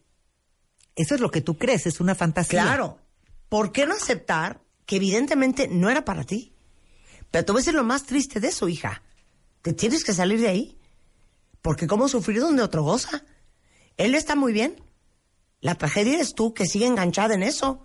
Eso 1.01 1.14
es 1.14 1.20
lo 1.22 1.30
que 1.30 1.40
tú 1.40 1.57
crees, 1.57 1.86
es 1.86 1.98
una 1.98 2.14
fantasía. 2.14 2.62
Claro. 2.62 2.98
¿Por 3.48 3.72
qué 3.72 3.86
no 3.86 3.94
aceptar 3.94 4.61
que 4.84 4.96
evidentemente 4.96 5.66
no 5.66 5.88
era 5.88 6.05
para 6.05 6.24
ti? 6.24 6.53
Pero 7.30 7.42
te 7.42 7.53
voy 7.53 7.61
a 7.61 7.62
decir 7.62 7.74
lo 7.74 7.84
más 7.84 8.05
triste 8.05 8.38
de 8.38 8.48
eso, 8.48 8.68
hija. 8.68 9.03
Te 9.62 9.72
tienes 9.72 10.05
que 10.05 10.12
salir 10.12 10.40
de 10.40 10.48
ahí. 10.48 10.78
Porque 11.62 11.86
cómo 11.86 12.07
sufrir 12.07 12.40
donde 12.40 12.62
otro 12.62 12.82
goza. 12.82 13.24
Él 13.96 14.14
está 14.14 14.36
muy 14.36 14.53
bien. 14.53 14.76
La 15.62 15.74
tragedia 15.74 16.16
eres 16.16 16.34
tú 16.34 16.53
que 16.53 16.66
sigue 16.66 16.86
enganchada 16.86 17.34
en 17.34 17.44
eso. 17.44 17.82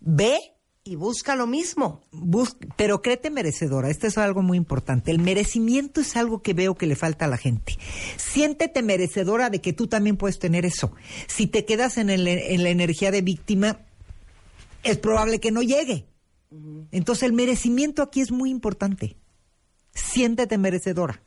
Ve 0.00 0.55
y 0.86 0.94
busca 0.96 1.34
lo 1.36 1.46
mismo. 1.46 2.02
Bus- 2.12 2.56
pero 2.76 3.02
créete 3.02 3.30
merecedora, 3.30 3.90
esto 3.90 4.06
es 4.06 4.16
algo 4.18 4.42
muy 4.42 4.56
importante. 4.56 5.10
El 5.10 5.18
merecimiento 5.18 6.00
es 6.00 6.16
algo 6.16 6.42
que 6.42 6.54
veo 6.54 6.74
que 6.76 6.86
le 6.86 6.96
falta 6.96 7.24
a 7.24 7.28
la 7.28 7.36
gente. 7.36 7.76
Siéntete 8.16 8.82
merecedora 8.82 9.50
de 9.50 9.60
que 9.60 9.72
tú 9.72 9.86
también 9.88 10.16
puedes 10.16 10.38
tener 10.38 10.64
eso. 10.64 10.92
Si 11.26 11.46
te 11.46 11.64
quedas 11.64 11.98
en, 11.98 12.10
el- 12.10 12.28
en 12.28 12.62
la 12.62 12.70
energía 12.70 13.10
de 13.10 13.22
víctima, 13.22 13.80
es 14.82 14.96
probable 14.98 15.40
que 15.40 15.50
no 15.50 15.62
llegue. 15.62 16.06
Entonces 16.92 17.24
el 17.24 17.32
merecimiento 17.32 18.02
aquí 18.02 18.20
es 18.20 18.30
muy 18.30 18.50
importante. 18.50 19.16
Siéntete 19.92 20.56
merecedora. 20.58 21.20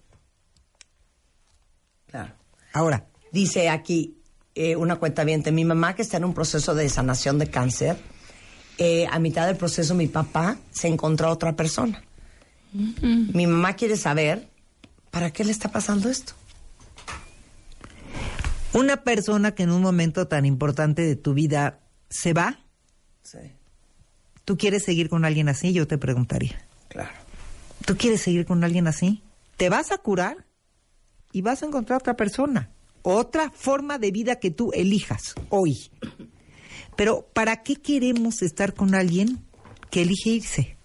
Claro. 2.07 2.33
Ahora, 2.73 3.05
Dice 3.31 3.69
aquí 3.69 4.17
eh, 4.55 4.75
una 4.75 4.95
cuenta 4.95 5.23
mi 5.23 5.63
mamá 5.63 5.95
que 5.95 6.01
está 6.01 6.17
en 6.17 6.25
un 6.25 6.33
proceso 6.33 6.73
de 6.73 6.89
sanación 6.89 7.37
de 7.37 7.47
cáncer, 7.51 7.95
eh, 8.79 9.05
a 9.11 9.19
mitad 9.19 9.45
del 9.45 9.57
proceso 9.57 9.93
mi 9.93 10.07
papá 10.07 10.57
se 10.71 10.87
encontró 10.87 11.27
a 11.27 11.31
otra 11.31 11.55
persona. 11.55 12.01
Mi 12.73 13.45
mamá 13.47 13.73
quiere 13.75 13.97
saber 13.97 14.47
para 15.11 15.31
qué 15.31 15.43
le 15.43 15.51
está 15.51 15.69
pasando 15.71 16.09
esto. 16.09 16.33
una 18.73 18.97
persona 19.03 19.53
que 19.55 19.63
en 19.63 19.71
un 19.71 19.81
momento 19.81 20.27
tan 20.27 20.45
importante 20.45 21.01
de 21.01 21.15
tu 21.15 21.33
vida 21.33 21.79
se 22.09 22.33
va, 22.33 22.59
Sí, 23.23 23.37
¿tú 24.45 24.57
quieres 24.57 24.83
seguir 24.83 25.09
con 25.09 25.23
alguien 25.25 25.49
así? 25.49 25.73
Yo 25.73 25.87
te 25.87 25.97
preguntaría. 25.97 26.59
claro. 26.87 27.11
¿Tú 27.85 27.95
quieres 27.97 28.21
seguir 28.21 28.45
con 28.45 28.63
alguien 28.63 28.87
así? 28.87 29.21
Te 29.57 29.69
vas 29.69 29.91
a 29.91 29.97
curar 29.97 30.45
y 31.31 31.41
vas 31.41 31.63
a 31.63 31.65
encontrar 31.67 31.99
otra 31.99 32.15
persona, 32.15 32.69
otra 33.03 33.51
forma 33.51 33.97
de 33.99 34.11
vida 34.11 34.35
que 34.39 34.51
tú 34.51 34.71
elijas 34.73 35.33
hoy. 35.49 35.89
Pero 36.99 37.25
¿para 37.33 37.63
qué 37.63 37.77
queremos 37.77 38.41
estar 38.41 38.73
con 38.73 38.93
alguien 38.93 39.39
que 39.89 40.01
elige 40.01 40.31
irse? 40.31 40.75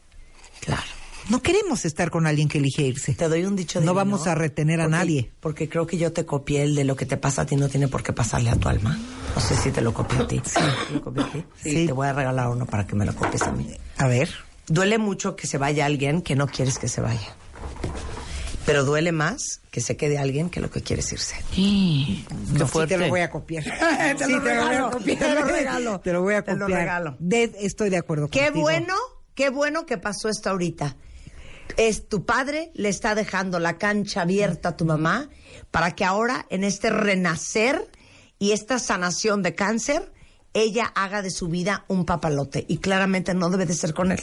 Claro. 0.61 0.85
No 1.29 1.43
queremos 1.43 1.85
estar 1.85 2.09
con 2.12 2.29
alguien 2.29 2.47
que 2.47 2.59
elige 2.59 2.83
irse. 2.83 3.15
Te 3.15 3.29
doy 3.29 3.45
un 3.45 3.57
dicho 3.57 3.81
No 3.81 3.87
divino, 3.87 3.95
vamos 3.97 4.27
a 4.29 4.37
retener 4.37 4.81
a 4.81 4.85
porque- 4.85 4.97
nadie. 4.97 5.33
Porque 5.41 5.69
creo 5.69 5.89
que 5.89 5.99
yo 5.99 6.12
te 6.12 6.25
copié 6.25 6.62
el 6.62 6.77
de 6.77 6.85
lo 6.85 6.95
que 6.95 7.05
te 7.05 7.17
pasa 7.17 7.43
a 7.43 7.47
ti 7.47 7.57
no 7.57 7.69
tiene 7.69 7.89
por 7.89 8.05
qué 8.05 8.12
pasarle 8.12 8.51
a 8.51 8.55
tu 8.55 8.69
alma. 8.69 8.97
No 9.35 9.41
sé 9.41 9.57
si 9.57 9.73
te 9.73 9.81
lo 9.81 9.93
copié 9.93 10.19
a 10.21 10.27
ti. 10.29 10.41
Sí. 10.45 10.61
¿Te 10.89 10.95
lo 10.95 11.01
copié 11.03 11.23
a 11.25 11.33
ti? 11.33 11.45
Sí, 11.61 11.71
Sí. 11.71 11.87
Te 11.87 11.93
voy 11.93 12.07
a 12.07 12.12
regalar 12.12 12.49
uno 12.49 12.65
para 12.65 12.87
que 12.87 12.95
me 12.95 13.05
lo 13.05 13.17
copies 13.17 13.43
a 13.43 13.51
mí. 13.51 13.67
A 13.97 14.07
ver. 14.07 14.31
Duele 14.69 14.99
mucho 14.99 15.35
que 15.35 15.49
se 15.49 15.59
vaya 15.59 15.85
alguien 15.85 16.23
que 16.23 16.37
no 16.37 16.47
quieres 16.47 16.79
que 16.79 16.87
se 16.87 17.01
vaya. 17.01 17.35
Pero 18.67 18.85
duele 18.85 19.12
más 19.12 19.61
que 19.71 19.81
se 19.83 19.97
quede 19.97 20.17
alguien 20.19 20.49
que 20.49 20.61
lo 20.61 20.71
que 20.71 20.81
quieres 20.81 21.12
irse. 21.12 21.37
Sí, 21.53 22.25
No, 22.53 22.67
sí 22.67 22.79
te 22.89 22.97
lo 22.97 23.09
voy 23.09 23.21
a 23.21 23.31
copiar. 23.31 23.65
Te 24.19 24.25
Sí, 24.25 24.33
lo 24.33 24.41
voy 24.41 24.51
a 24.51 24.55
regalo, 24.55 24.91
copiar. 24.91 25.19
te 25.19 25.35
lo 25.35 25.45
regalo. 25.45 26.01
Te 26.01 26.12
lo 26.12 26.23
voy 26.23 26.35
a 26.35 26.43
Te 26.43 26.53
copiar. 26.53 26.71
lo 26.71 26.77
regalo. 26.77 27.17
De- 27.19 27.53
estoy 27.61 27.91
de 27.91 27.99
acuerdo 27.99 28.29
Qué 28.29 28.45
contigo. 28.45 28.62
bueno, 28.62 28.95
qué 29.35 29.51
bueno 29.51 29.85
que 29.85 29.99
pasó 29.99 30.29
esto 30.31 30.49
ahorita. 30.51 30.97
Es 31.77 32.09
tu 32.09 32.25
padre 32.25 32.71
le 32.75 32.89
está 32.89 33.15
dejando 33.15 33.59
la 33.59 33.77
cancha 33.79 34.23
abierta 34.23 34.71
a 34.71 34.77
tu 34.77 34.85
mamá 34.85 35.29
para 35.71 35.91
que 35.95 36.05
ahora 36.05 36.47
en 36.51 36.62
este 36.65 36.89
renacer 36.91 37.87
y 38.39 38.53
esta 38.53 38.79
sanación 38.79 39.43
de 39.43 39.55
cáncer 39.55 40.11
ella 40.53 40.93
haga 40.95 41.21
de 41.21 41.31
su 41.31 41.49
vida 41.49 41.85
un 41.89 42.05
papalote 42.05 42.65
y 42.69 42.79
claramente 42.79 43.35
no 43.35 43.51
debe 43.51 43.67
de 43.67 43.75
ser 43.75 43.93
con 43.93 44.12
él. 44.12 44.21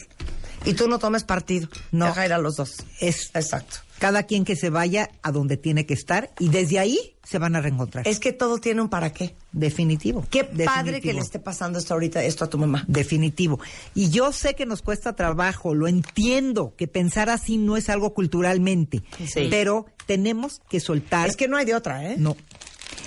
Y 0.66 0.74
tú 0.74 0.88
no 0.88 1.00
tomes 1.00 1.24
partido. 1.24 1.68
No. 1.92 2.06
Deja 2.08 2.26
ir 2.26 2.34
a 2.34 2.38
los 2.38 2.56
dos. 2.56 2.76
Es 3.00 3.32
Exacto. 3.34 3.78
cada 4.00 4.24
quien 4.24 4.46
que 4.46 4.56
se 4.56 4.70
vaya 4.70 5.10
a 5.24 5.32
donde 5.32 5.58
tiene 5.58 5.86
que 5.86 5.94
estar 5.96 6.32
y 6.40 6.50
desde 6.50 6.78
ahí 6.80 7.16
se 7.24 7.38
van 7.40 7.56
a 7.56 7.62
reencontrar. 7.62 8.08
Es 8.08 8.20
que 8.20 8.32
todo 8.34 8.58
tiene 8.60 8.82
un 8.82 8.90
para 8.90 9.12
qué. 9.12 9.36
definitivo. 9.54 10.26
Qué 10.30 10.44
padre 10.44 11.02
que 11.02 11.14
le 11.14 11.20
esté 11.22 11.40
pasando 11.40 11.80
esto 11.80 11.94
ahorita 11.94 12.24
esto 12.24 12.46
a 12.46 12.50
tu 12.50 12.58
mamá. 12.58 12.84
Definitivo. 12.88 13.60
Y 13.96 14.10
yo 14.12 14.32
sé 14.34 14.54
que 14.56 14.66
nos 14.66 14.82
cuesta 14.82 15.14
trabajo, 15.16 15.74
lo 15.74 15.88
entiendo, 15.88 16.74
que 16.78 16.88
pensar 16.88 17.30
así 17.30 17.58
no 17.58 17.76
es 17.78 17.90
algo 17.90 18.14
culturalmente, 18.14 19.02
Sí. 19.28 19.48
pero 19.50 19.86
tenemos 20.06 20.62
que 20.70 20.80
soltar. 20.80 21.28
Es 21.28 21.36
que 21.38 21.48
no 21.48 21.58
hay 21.58 21.66
de 21.66 21.74
otra, 21.76 22.12
¿eh? 22.12 22.16
no. 22.18 22.36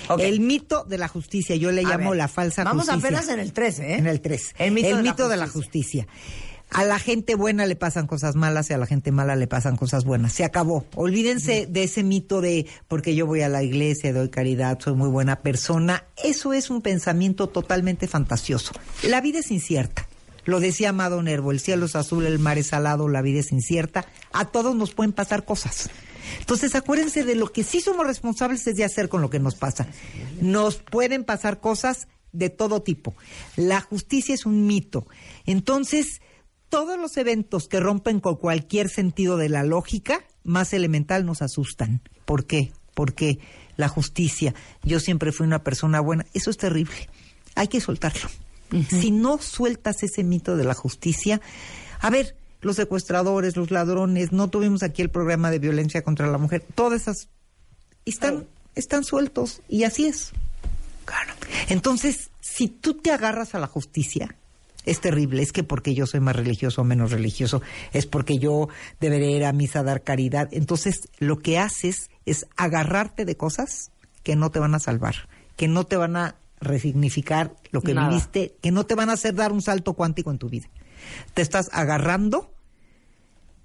Ok. 0.09 0.21
El 0.21 0.41
mito 0.41 0.85
de 0.85 0.99
la 0.99 1.09
justicia, 1.09 1.57
yo 1.57 1.71
le 1.73 1.81
A 1.83 1.89
llamo 1.89 2.11
ver, 2.11 2.19
la 2.19 2.29
falsa 2.29 2.63
vamos 2.65 2.87
justicia. 2.87 3.09
apenas 3.09 3.29
en 3.29 3.39
el 3.41 3.53
13, 3.53 3.93
¿eh? 3.93 3.97
En 3.97 4.07
el 4.07 4.21
3. 4.21 4.55
El 4.59 4.73
mito 5.03 5.29
de 5.29 5.37
la 5.37 5.47
justicia. 5.49 6.07
A 6.71 6.85
la 6.85 6.99
gente 6.99 7.37
buena 7.37 7.67
le 7.67 7.77
pasan 7.77 8.07
cosas 8.07 8.35
malas 8.35 8.69
y 8.69 8.73
a 8.73 8.79
la 8.79 8.87
gente 8.87 9.13
mala 9.13 9.37
le 9.37 9.47
pasan 9.47 9.77
cosas 9.77 10.05
buenas. 10.05 10.33
Se 10.33 10.45
acabó. 10.45 10.85
Olvídense 10.97 11.67
de 11.67 11.85
ese 11.85 12.03
mito 12.03 12.41
de 12.41 12.67
porque 12.89 13.15
yo 13.15 13.27
voy 13.27 13.43
a 13.43 13.49
la 13.49 13.63
iglesia, 13.63 14.13
doy 14.13 14.29
caridad, 14.29 14.79
soy 14.81 14.95
muy 14.95 15.09
buena 15.09 15.41
persona. 15.41 16.05
Eso 16.23 16.53
es 16.53 16.71
un 16.71 16.83
pensamiento 16.83 17.49
totalmente 17.49 18.09
fantasioso. 18.09 18.73
La 19.05 19.21
vida 19.21 19.39
es 19.39 19.51
incierta. 19.51 20.09
Lo 20.47 20.61
decía 20.61 20.91
Amado 20.91 21.23
Nervo, 21.23 21.53
el 21.53 21.61
cielo 21.61 21.87
es 21.87 21.97
azul, 21.97 22.27
el 22.27 22.39
mar 22.39 22.59
es 22.59 22.69
salado, 22.69 23.09
la 23.09 23.23
vida 23.23 23.41
es 23.41 23.53
incierta. 23.53 24.05
A 24.33 24.47
todos 24.47 24.75
nos 24.75 24.93
pueden 24.93 25.13
pasar 25.13 25.45
cosas. 25.45 25.89
Entonces 26.41 26.75
acuérdense 26.75 27.25
de 27.25 27.35
lo 27.35 27.53
que 27.53 27.63
sí 27.63 27.81
somos 27.81 28.07
responsables 28.07 28.67
es 28.67 28.77
de 28.77 28.85
hacer 28.85 29.09
con 29.09 29.23
lo 29.23 29.31
que 29.31 29.39
nos 29.39 29.55
pasa. 29.55 29.87
Nos 30.41 30.77
pueden 30.77 31.25
pasar 31.25 31.61
cosas 31.61 32.09
de 32.33 32.51
todo 32.51 32.83
tipo. 32.83 33.15
La 33.57 33.81
justicia 33.81 34.35
es 34.35 34.45
un 34.45 34.67
mito. 34.67 35.07
Entonces, 35.47 36.21
todos 36.75 36.99
los 36.99 37.17
eventos 37.19 37.69
que 37.69 37.79
rompen 37.79 38.19
con 38.19 38.35
cualquier 38.35 38.89
sentido 38.89 39.37
de 39.37 39.49
la 39.49 39.63
lógica 39.63 40.25
más 40.43 40.73
elemental 40.73 41.25
nos 41.25 41.41
asustan. 41.41 42.01
¿Por 42.25 42.47
qué? 42.47 42.73
Porque 42.95 43.39
la 43.77 43.87
justicia, 43.87 44.57
yo 44.83 44.99
siempre 44.99 45.31
fui 45.31 45.47
una 45.47 45.63
persona 45.63 46.01
buena, 46.01 46.27
eso 46.35 46.51
es 46.51 46.57
terrible. 46.57 47.09
Hay 47.55 47.69
que 47.69 47.81
soltarlo. 47.81 48.29
Si 48.91 49.13
no 49.13 49.39
sueltas 49.39 50.03
ese 50.03 50.25
mito 50.25 50.57
de 50.57 50.65
la 50.65 50.75
justicia, 50.75 51.41
a 52.01 52.11
ver, 52.11 52.35
los 52.61 52.75
secuestradores, 52.75 53.57
los 53.57 53.71
ladrones, 53.71 54.33
no 54.33 54.51
tuvimos 54.51 54.83
aquí 54.83 55.01
el 55.01 55.11
programa 55.11 55.53
de 55.53 55.61
violencia 55.61 56.03
contra 56.03 56.27
la 56.27 56.39
mujer, 56.39 56.65
todas 56.75 57.03
esas 57.03 57.29
están, 58.05 58.49
están 58.75 59.05
sueltos 59.05 59.63
y 59.69 59.85
así 59.85 60.07
es. 60.07 60.33
Entonces, 61.69 62.31
si 62.41 62.67
tú 62.67 62.95
te 62.95 63.13
agarras 63.13 63.55
a 63.55 63.61
la 63.61 63.69
justicia, 63.69 64.35
es 64.85 65.01
terrible. 65.01 65.43
Es 65.43 65.53
que 65.53 65.65
porque 65.65 65.95
yo 65.95 66.07
soy 66.07 66.21
más 66.21 66.37
religioso 66.37 66.83
o 66.83 66.85
menos 66.85 67.11
religioso, 67.11 67.63
es 67.93 68.07
porque 68.07 68.39
yo 68.39 68.69
debería 69.01 69.37
ir 69.37 69.45
a 69.45 69.53
misa 69.53 69.81
a 69.81 69.83
dar 69.83 70.03
caridad. 70.03 70.49
Entonces, 70.53 71.09
lo 71.19 71.39
que 71.39 71.59
haces 71.59 72.11
es 72.27 72.47
agarrarte 72.57 73.25
de 73.25 73.37
cosas 73.37 73.91
que 74.23 74.37
no 74.37 74.51
te 74.51 74.59
van 74.59 74.75
a 74.75 74.79
salvar, 74.79 75.29
que 75.57 75.69
no 75.69 75.85
te 75.85 75.97
van 75.97 76.17
a 76.17 76.37
resignificar 76.61 77.57
lo 77.71 77.83
que 77.83 77.95
Nada. 77.95 78.09
viviste, 78.09 78.57
que 78.63 78.71
no 78.71 78.85
te 78.87 78.95
van 78.95 79.11
a 79.11 79.15
hacer 79.15 79.35
dar 79.35 79.53
un 79.53 79.63
salto 79.63 79.93
cuántico 79.95 80.31
en 80.31 80.39
tu 80.39 80.49
vida. 80.49 80.69
Te 81.35 81.43
estás 81.43 81.69
agarrando 81.73 82.55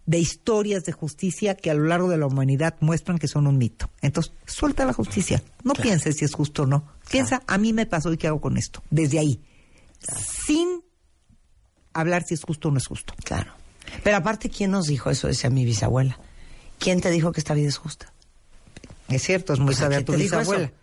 de 0.06 0.18
historias 0.18 0.84
de 0.86 0.92
justicia 0.92 1.56
que 1.56 1.70
a 1.70 1.76
lo 1.76 1.84
largo 1.84 2.10
de 2.10 2.18
la 2.18 2.26
humanidad 2.26 2.76
muestran 2.80 3.20
que 3.20 3.28
son 3.28 3.46
un 3.46 3.58
mito. 3.58 3.92
Entonces, 4.02 4.34
suelta 4.48 4.84
la 4.86 4.94
justicia. 4.94 5.44
No 5.64 5.74
pienses 5.74 6.18
si 6.18 6.26
es 6.26 6.34
justo 6.34 6.64
o 6.64 6.66
no. 6.66 6.84
Piensa, 7.12 7.44
a 7.46 7.58
mí 7.60 7.74
me 7.74 7.86
pasó 7.86 8.12
y 8.12 8.18
qué 8.18 8.28
hago 8.28 8.42
con 8.42 8.58
esto. 8.58 8.82
Desde 8.90 9.20
ahí. 9.20 9.40
Sin 10.48 10.82
hablar 11.94 12.24
si 12.24 12.34
es 12.34 12.44
justo 12.44 12.68
o 12.70 12.72
no 12.72 12.78
es 12.78 12.88
justo. 12.88 13.14
Claro. 13.24 13.54
Pero 14.04 14.18
aparte, 14.18 14.50
¿quién 14.50 14.72
nos 14.72 14.88
dijo 14.88 15.10
eso? 15.10 15.28
Decía 15.28 15.50
mi 15.50 15.66
bisabuela. 15.66 16.20
¿Quién 16.78 17.02
te 17.02 17.10
dijo 17.10 17.32
que 17.32 17.40
esta 17.40 17.54
vida 17.54 17.68
es 17.68 17.78
justa? 17.78 18.14
Es 19.08 19.24
cierto, 19.24 19.54
es 19.54 19.60
muy 19.60 19.74
O 19.74 19.78
sea, 19.78 19.86
sabia 19.86 19.98
¿quién 19.98 20.06
tu 20.06 20.14
bisabuela. 20.14 20.66
eso? 20.66 20.74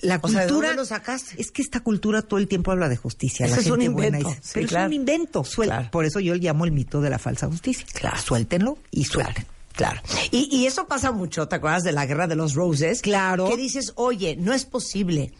La 0.00 0.18
O 0.20 0.28
sea, 0.28 0.40
¿de 0.40 0.46
cultura. 0.48 0.68
dónde 0.68 0.82
lo 0.82 0.86
sacaste? 0.86 1.40
Es 1.40 1.52
que 1.52 1.62
esta 1.62 1.80
cultura 1.80 2.22
todo 2.22 2.40
el 2.40 2.48
tiempo 2.48 2.72
habla 2.72 2.88
de 2.88 2.96
justicia. 2.96 3.46
La 3.46 3.56
es 3.56 3.66
un 3.66 3.72
buena 3.72 3.84
invento, 3.84 4.28
dice, 4.30 4.40
sí, 4.42 4.50
pero 4.54 4.66
claro. 4.68 4.84
es 4.84 4.88
un 4.88 4.92
invento. 4.94 5.44
suel- 5.44 5.66
Claro. 5.68 5.90
Por 5.92 6.04
eso 6.06 6.18
yo 6.18 6.34
le 6.34 6.40
llamo 6.40 6.64
el 6.64 6.72
mito 6.72 7.00
de 7.00 7.10
la 7.10 7.18
falsa 7.20 7.46
justicia. 7.46 7.86
Claro. 7.92 8.16
Suéltenlo 8.20 8.78
y 8.90 9.04
suelten. 9.04 9.46
Claro. 9.74 10.00
Y, 10.32 10.48
y 10.54 10.66
eso 10.66 10.86
pasa 10.88 11.12
mucho, 11.12 11.46
¿te 11.48 11.56
acuerdas 11.56 11.82
de 11.84 11.92
la 11.92 12.04
guerra 12.04 12.26
de 12.26 12.34
los 12.34 12.54
roses? 12.54 13.00
Claro. 13.00 13.48
Que 13.48 13.56
dices, 13.56 13.92
oye, 13.94 14.36
no 14.36 14.52
es 14.52 14.64
posible. 14.64 15.32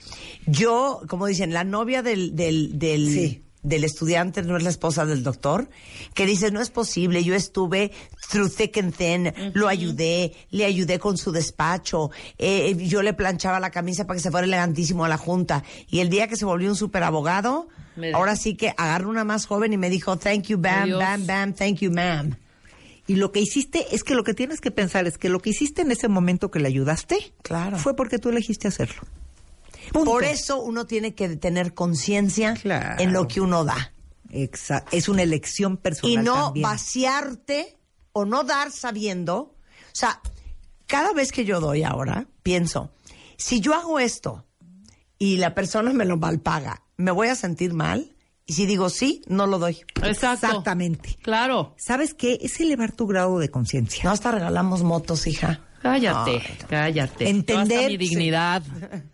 Yo, 0.47 1.03
como 1.09 1.27
dicen, 1.27 1.53
la 1.53 1.65
novia 1.65 2.03
del, 2.03 2.37
del, 2.37 2.79
del, 2.79 3.09
Sí. 3.11 3.43
Del 3.63 3.85
estudiante 3.85 4.43
no 4.43 4.57
es 4.57 4.63
la 4.65 4.71
esposa 4.71 5.07
del 5.07 5.23
doctor, 5.23 5.69
que 6.15 6.27
dice, 6.27 6.51
no 6.51 6.61
es 6.61 6.71
posible, 6.71 7.23
yo 7.23 7.35
estuve 7.35 7.93
through 8.31 8.51
thick 8.53 8.77
and 8.79 8.95
thin, 8.95 9.33
lo 9.55 9.69
ayudé, 9.69 10.33
le 10.51 10.65
ayudé 10.65 10.99
con 10.99 11.17
su 11.17 11.31
despacho, 11.33 12.11
eh, 12.39 12.77
yo 12.77 13.03
le 13.03 13.15
planchaba 13.15 13.61
la 13.61 13.71
camisa 13.71 14.05
para 14.07 14.17
que 14.17 14.23
se 14.23 14.31
fuera 14.33 14.47
elegantísimo 14.47 15.05
a 15.05 15.09
la 15.09 15.17
junta. 15.17 15.63
Y 15.89 16.01
el 16.01 16.09
día 16.11 16.27
que 16.29 16.37
se 16.37 16.45
volvió 16.45 16.69
un 16.71 16.77
super 16.77 17.03
abogado, 17.05 17.69
Me 17.95 18.13
ahora 18.13 18.35
sí 18.37 18.57
que 18.57 18.75
agarró 18.77 19.09
una 19.11 19.23
más 19.25 19.47
joven 19.47 19.73
y 19.73 19.77
me 19.77 19.91
dijo, 19.91 20.17
thank 20.19 20.45
you, 20.49 20.59
bam, 20.59 20.83
Adiós. 20.83 20.99
bam, 20.99 21.27
bam, 21.27 21.53
thank 21.55 21.77
you, 21.81 21.91
ma'am. 21.93 22.37
Y 23.07 23.17
lo 23.17 23.31
que 23.33 23.41
hiciste 23.41 23.95
es 23.95 24.03
que 24.05 24.15
lo 24.15 24.25
que 24.25 24.33
tienes 24.35 24.61
que 24.61 24.71
pensar 24.71 25.07
es 25.07 25.19
que 25.19 25.29
lo 25.29 25.41
que 25.41 25.51
hiciste 25.51 25.83
en 25.83 25.91
ese 25.93 26.09
momento 26.09 26.51
que 26.51 26.59
le 26.61 26.69
ayudaste 26.69 27.33
Claro. 27.43 27.79
fue 27.79 27.95
porque 27.97 28.19
tú 28.19 28.29
elegiste 28.29 28.69
hacerlo. 28.69 29.03
Punto. 29.93 30.11
Por 30.11 30.25
eso 30.25 30.61
uno 30.61 30.87
tiene 30.87 31.15
que 31.15 31.37
tener 31.37 31.75
conciencia 31.75 32.55
Claro. 32.55 33.03
en 33.03 33.13
lo 33.13 33.29
que 33.29 33.41
uno 33.41 33.65
da. 33.65 33.93
Exa- 34.31 34.85
es 34.93 35.09
una 35.09 35.23
elección 35.23 35.77
personal 35.77 36.13
Y 36.13 36.17
no 36.25 36.45
también. 36.47 36.63
vaciarte 36.63 37.79
o 38.13 38.25
no 38.25 38.45
dar 38.45 38.71
sabiendo. 38.73 39.37
O 39.39 39.55
sea, 39.95 40.21
cada 40.87 41.13
vez 41.13 41.33
que 41.33 41.45
yo 41.45 41.61
doy 41.61 41.83
ahora, 41.83 42.27
pienso, 42.43 42.91
si 43.37 43.61
yo 43.61 43.75
hago 43.75 43.99
esto 43.99 44.47
y 45.19 45.37
la 45.37 45.55
persona 45.55 45.93
me 45.93 46.05
lo 46.07 46.17
malpaga, 46.17 46.83
¿me 46.97 47.11
voy 47.11 47.29
a 47.29 47.35
sentir 47.35 47.75
mal? 47.75 48.09
Y 48.47 48.53
Y 48.53 48.55
si 48.55 48.67
digo 48.67 48.91
sí, 48.91 49.23
no 49.29 49.47
lo 49.47 49.59
doy. 49.61 49.79
Exacto. 50.03 50.47
Exactamente. 50.49 51.17
Claro. 51.23 51.75
¿Sabes 51.79 52.13
qué? 52.13 52.39
Es 52.43 52.59
elevar 52.61 52.91
tu 52.93 53.07
grado 53.07 53.39
de 53.39 53.51
conciencia. 53.51 54.03
No 54.05 54.11
hasta 54.11 54.33
regalamos 54.33 54.83
motos, 54.83 55.27
hija. 55.29 55.61
Cállate, 55.83 56.43
cállate. 56.69 57.29
Entender- 57.29 57.79
hasta 57.79 57.89
mi 57.89 57.97
dignidad. 57.97 58.63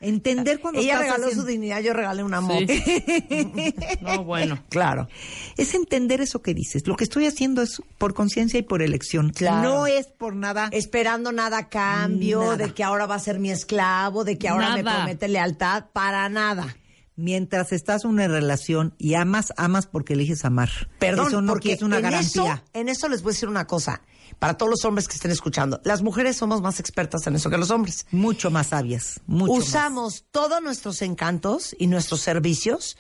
Entender 0.01 0.61
cuando 0.61 0.81
Ella 0.81 0.93
estás 0.93 1.03
regaló 1.07 1.25
haciendo- 1.25 1.43
su 1.43 1.49
dignidad, 1.49 1.81
yo 1.81 1.93
regalé 1.95 2.23
una 2.23 2.41
moto. 2.41 2.65
No, 4.03 4.25
bueno. 4.25 4.59
Claro. 4.69 5.09
Es 5.57 5.75
entender 5.75 6.21
eso 6.21 6.43
que 6.43 6.55
dices. 6.55 6.87
Lo 6.87 6.97
que 6.97 7.05
estoy 7.05 7.27
haciendo 7.27 7.63
es 7.63 7.83
por 7.99 8.15
conciencia 8.15 8.59
y 8.59 8.63
por 8.63 8.83
elección. 8.83 9.31
Claro. 9.31 9.63
No 9.69 9.87
es 9.87 10.07
por 10.07 10.35
nada. 10.37 10.69
Esperando 10.73 11.33
nada 11.33 11.59
a 11.59 11.69
cambio, 11.69 12.41
Nada. 12.43 12.57
de 12.59 12.75
que 12.75 12.85
ahora 12.85 13.07
va 13.07 13.15
a 13.17 13.19
ser 13.21 13.39
mi 13.39 13.51
esclavo, 13.51 14.25
de 14.25 14.39
que 14.39 14.49
ahora 14.49 14.75
me 14.77 14.85
promete 14.85 15.29
lealtad, 15.29 15.87
para 15.93 16.29
nada. 16.29 16.77
Mientras 17.17 17.73
estás 17.73 18.05
en 18.05 18.11
una 18.11 18.29
relación 18.29 18.95
y 18.97 19.15
amas, 19.15 19.53
amas 19.57 19.87
porque 19.89 20.13
eliges 20.13 20.45
amar. 20.45 20.71
Perdón, 21.01 21.27
Eso 21.29 21.43
no 21.43 21.53
porque 21.53 21.73
es 21.73 21.83
una 21.83 21.97
en 21.97 22.03
garantía. 22.03 22.53
Eso, 22.55 22.63
en 22.75 22.89
eso 22.89 23.09
les 23.09 23.23
voy 23.23 23.31
a 23.31 23.35
decir 23.35 23.49
una 23.49 23.67
cosa. 23.67 24.03
Para 24.39 24.57
todos 24.57 24.71
los 24.71 24.85
hombres 24.85 25.09
que 25.09 25.15
estén 25.15 25.31
escuchando, 25.31 25.81
las 25.85 26.03
mujeres 26.03 26.37
somos 26.37 26.61
más 26.63 26.79
expertas 26.81 27.27
en 27.27 27.35
eso 27.37 27.51
que 27.51 27.59
los 27.59 27.71
hombres. 27.71 28.07
Mucho 28.13 28.51
más 28.51 28.69
sabias. 28.69 29.21
Mucho 29.27 29.55
más. 29.55 29.69
Usamos 29.69 30.25
todos 30.31 30.63
nuestros 30.63 31.03
encantos 31.03 31.75
y 31.79 31.87
nuestros 31.89 32.21
servicios 32.21 32.97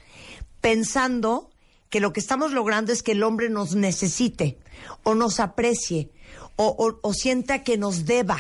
pensando 0.61 1.51
que 1.91 2.01
lo 2.01 2.13
que 2.13 2.21
estamos 2.21 2.53
logrando 2.53 2.93
es 2.93 3.03
que 3.03 3.13
el 3.13 3.23
hombre 3.23 3.49
nos 3.49 3.75
necesite 3.75 4.59
o 5.05 5.15
nos 5.15 5.41
aprecie 5.41 6.11
o, 6.57 6.67
o- 6.67 6.99
o 7.03 7.13
sienta 7.15 7.63
que 7.63 7.79
nos 7.79 8.05
deba. 8.05 8.39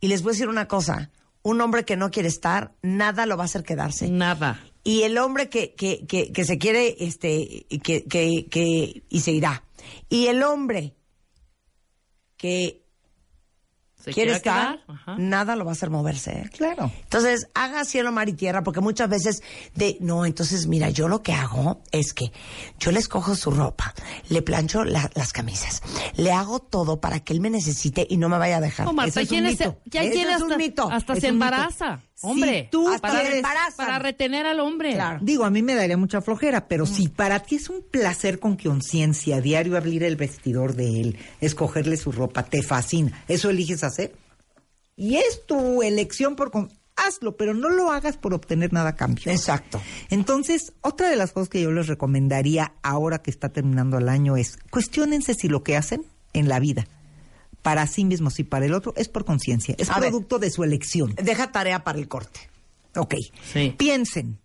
Y 0.00 0.08
les 0.08 0.22
voy 0.22 0.30
a 0.30 0.32
decir 0.34 0.48
una 0.48 0.68
cosa, 0.68 1.10
un 1.42 1.60
hombre 1.60 1.84
que 1.84 1.96
no 1.96 2.10
quiere 2.10 2.28
estar, 2.28 2.72
nada 2.82 3.26
lo 3.26 3.36
va 3.36 3.44
a 3.44 3.46
hacer 3.46 3.62
quedarse. 3.64 4.08
Nada. 4.10 4.64
Y 4.84 5.02
el 5.02 5.18
hombre 5.18 5.48
que, 5.48 5.74
que, 5.74 6.06
que, 6.06 6.32
que 6.32 6.44
se 6.44 6.58
quiere, 6.58 6.96
este, 7.00 7.66
que, 7.82 8.04
que, 8.04 8.46
que, 8.50 9.02
y 9.08 9.20
se 9.20 9.32
irá. 9.32 9.64
Y 10.08 10.26
el 10.26 10.42
hombre 10.42 10.94
que 12.42 12.82
¿Se 14.02 14.12
quiere 14.12 14.32
estar, 14.32 14.80
nada 15.16 15.54
lo 15.54 15.64
va 15.64 15.70
a 15.70 15.74
hacer 15.74 15.88
moverse. 15.88 16.32
¿eh? 16.32 16.50
Claro. 16.56 16.90
Entonces, 17.04 17.46
haga 17.54 17.84
cielo, 17.84 18.10
mar 18.10 18.28
y 18.28 18.32
tierra, 18.32 18.64
porque 18.64 18.80
muchas 18.80 19.08
veces 19.08 19.44
de, 19.76 19.96
no, 20.00 20.26
entonces 20.26 20.66
mira, 20.66 20.90
yo 20.90 21.06
lo 21.06 21.22
que 21.22 21.32
hago 21.32 21.82
es 21.92 22.12
que 22.12 22.32
yo 22.80 22.90
le 22.90 22.98
escojo 22.98 23.36
su 23.36 23.52
ropa, 23.52 23.94
le 24.28 24.42
plancho 24.42 24.82
la- 24.82 25.08
las 25.14 25.32
camisas, 25.32 25.82
le 26.16 26.32
hago 26.32 26.58
todo 26.58 27.00
para 27.00 27.20
que 27.20 27.32
él 27.32 27.40
me 27.40 27.48
necesite 27.48 28.04
y 28.10 28.16
no 28.16 28.28
me 28.28 28.38
vaya 28.38 28.56
a 28.56 28.60
dejar. 28.60 28.86
No, 28.86 28.92
Marta, 28.92 29.08
Eso 29.10 29.20
es 29.20 29.26
un 29.26 29.36
quienes 29.36 29.56
se- 29.58 29.66
mito. 29.68 29.80
ya 29.84 30.02
Eso 30.02 30.18
es 30.18 30.26
un 30.26 30.42
hasta, 30.42 30.56
mito. 30.58 30.90
hasta 30.90 31.12
Es 31.12 31.20
se 31.20 31.28
un 31.30 31.34
mito. 31.36 31.44
embaraza. 31.46 32.02
Si 32.22 32.28
Hombre, 32.28 32.68
tú 32.70 32.86
para, 33.00 33.20
quieres- 33.20 33.42
para 33.76 33.98
retener 33.98 34.46
al 34.46 34.60
hombre. 34.60 34.94
Claro. 34.94 35.18
Digo, 35.22 35.44
a 35.44 35.50
mí 35.50 35.60
me 35.62 35.74
daría 35.74 35.96
mucha 35.96 36.20
flojera, 36.22 36.68
pero 36.68 36.86
si 36.86 37.08
para 37.08 37.40
ti 37.40 37.56
es 37.56 37.68
un 37.68 37.82
placer 37.82 38.38
con 38.38 38.56
conciencia 38.56 39.40
diario 39.40 39.76
abrir 39.76 40.04
el 40.04 40.16
vestidor 40.16 40.74
de 40.76 41.00
él, 41.00 41.18
escogerle 41.40 41.96
su 41.96 42.12
ropa, 42.12 42.44
te 42.44 42.62
fascina, 42.62 43.24
¿eso 43.28 43.50
eliges 43.50 43.82
hacer? 43.84 44.14
Y 44.96 45.16
es 45.16 45.44
tu 45.46 45.82
elección 45.82 46.36
por... 46.36 46.50
con- 46.50 46.70
Hazlo, 46.94 47.38
pero 47.38 47.54
no 47.54 47.70
lo 47.70 47.90
hagas 47.90 48.18
por 48.18 48.34
obtener 48.34 48.72
nada 48.74 48.90
a 48.90 48.96
cambio. 48.96 49.32
Exacto. 49.32 49.80
Entonces, 50.10 50.74
otra 50.82 51.08
de 51.08 51.16
las 51.16 51.32
cosas 51.32 51.48
que 51.48 51.62
yo 51.62 51.72
les 51.72 51.86
recomendaría 51.86 52.74
ahora 52.82 53.22
que 53.22 53.30
está 53.30 53.48
terminando 53.48 53.96
el 53.96 54.10
año 54.10 54.36
es 54.36 54.58
cuestionense 54.70 55.32
si 55.34 55.48
lo 55.48 55.64
que 55.64 55.76
hacen 55.78 56.04
en 56.34 56.50
la 56.50 56.60
vida, 56.60 56.86
para 57.62 57.86
sí 57.86 58.04
mismos 58.04 58.38
y 58.40 58.44
para 58.44 58.66
el 58.66 58.74
otro, 58.74 58.92
es 58.96 59.08
por 59.08 59.24
conciencia, 59.24 59.74
es 59.78 59.88
A 59.90 60.00
ver. 60.00 60.10
producto 60.10 60.38
de 60.38 60.50
su 60.50 60.64
elección. 60.64 61.14
Deja 61.22 61.52
tarea 61.52 61.84
para 61.84 61.98
el 61.98 62.08
corte. 62.08 62.40
Ok. 62.96 63.14
Sí. 63.52 63.74
Piensen 63.78 64.38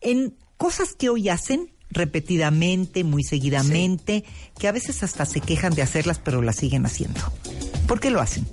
en 0.00 0.34
cosas 0.56 0.94
que 0.94 1.08
hoy 1.08 1.28
hacen 1.28 1.70
repetidamente, 1.90 3.04
muy 3.04 3.22
seguidamente, 3.24 4.24
que 4.58 4.68
a 4.68 4.72
veces 4.72 5.02
hasta 5.02 5.26
se 5.26 5.40
quejan 5.40 5.74
de 5.74 5.82
hacerlas, 5.82 6.18
pero 6.18 6.40
las 6.40 6.56
siguen 6.56 6.86
haciendo. 6.86 7.20
¿Por 7.86 8.00
qué 8.00 8.10
lo 8.10 8.20
hacen? 8.20 8.46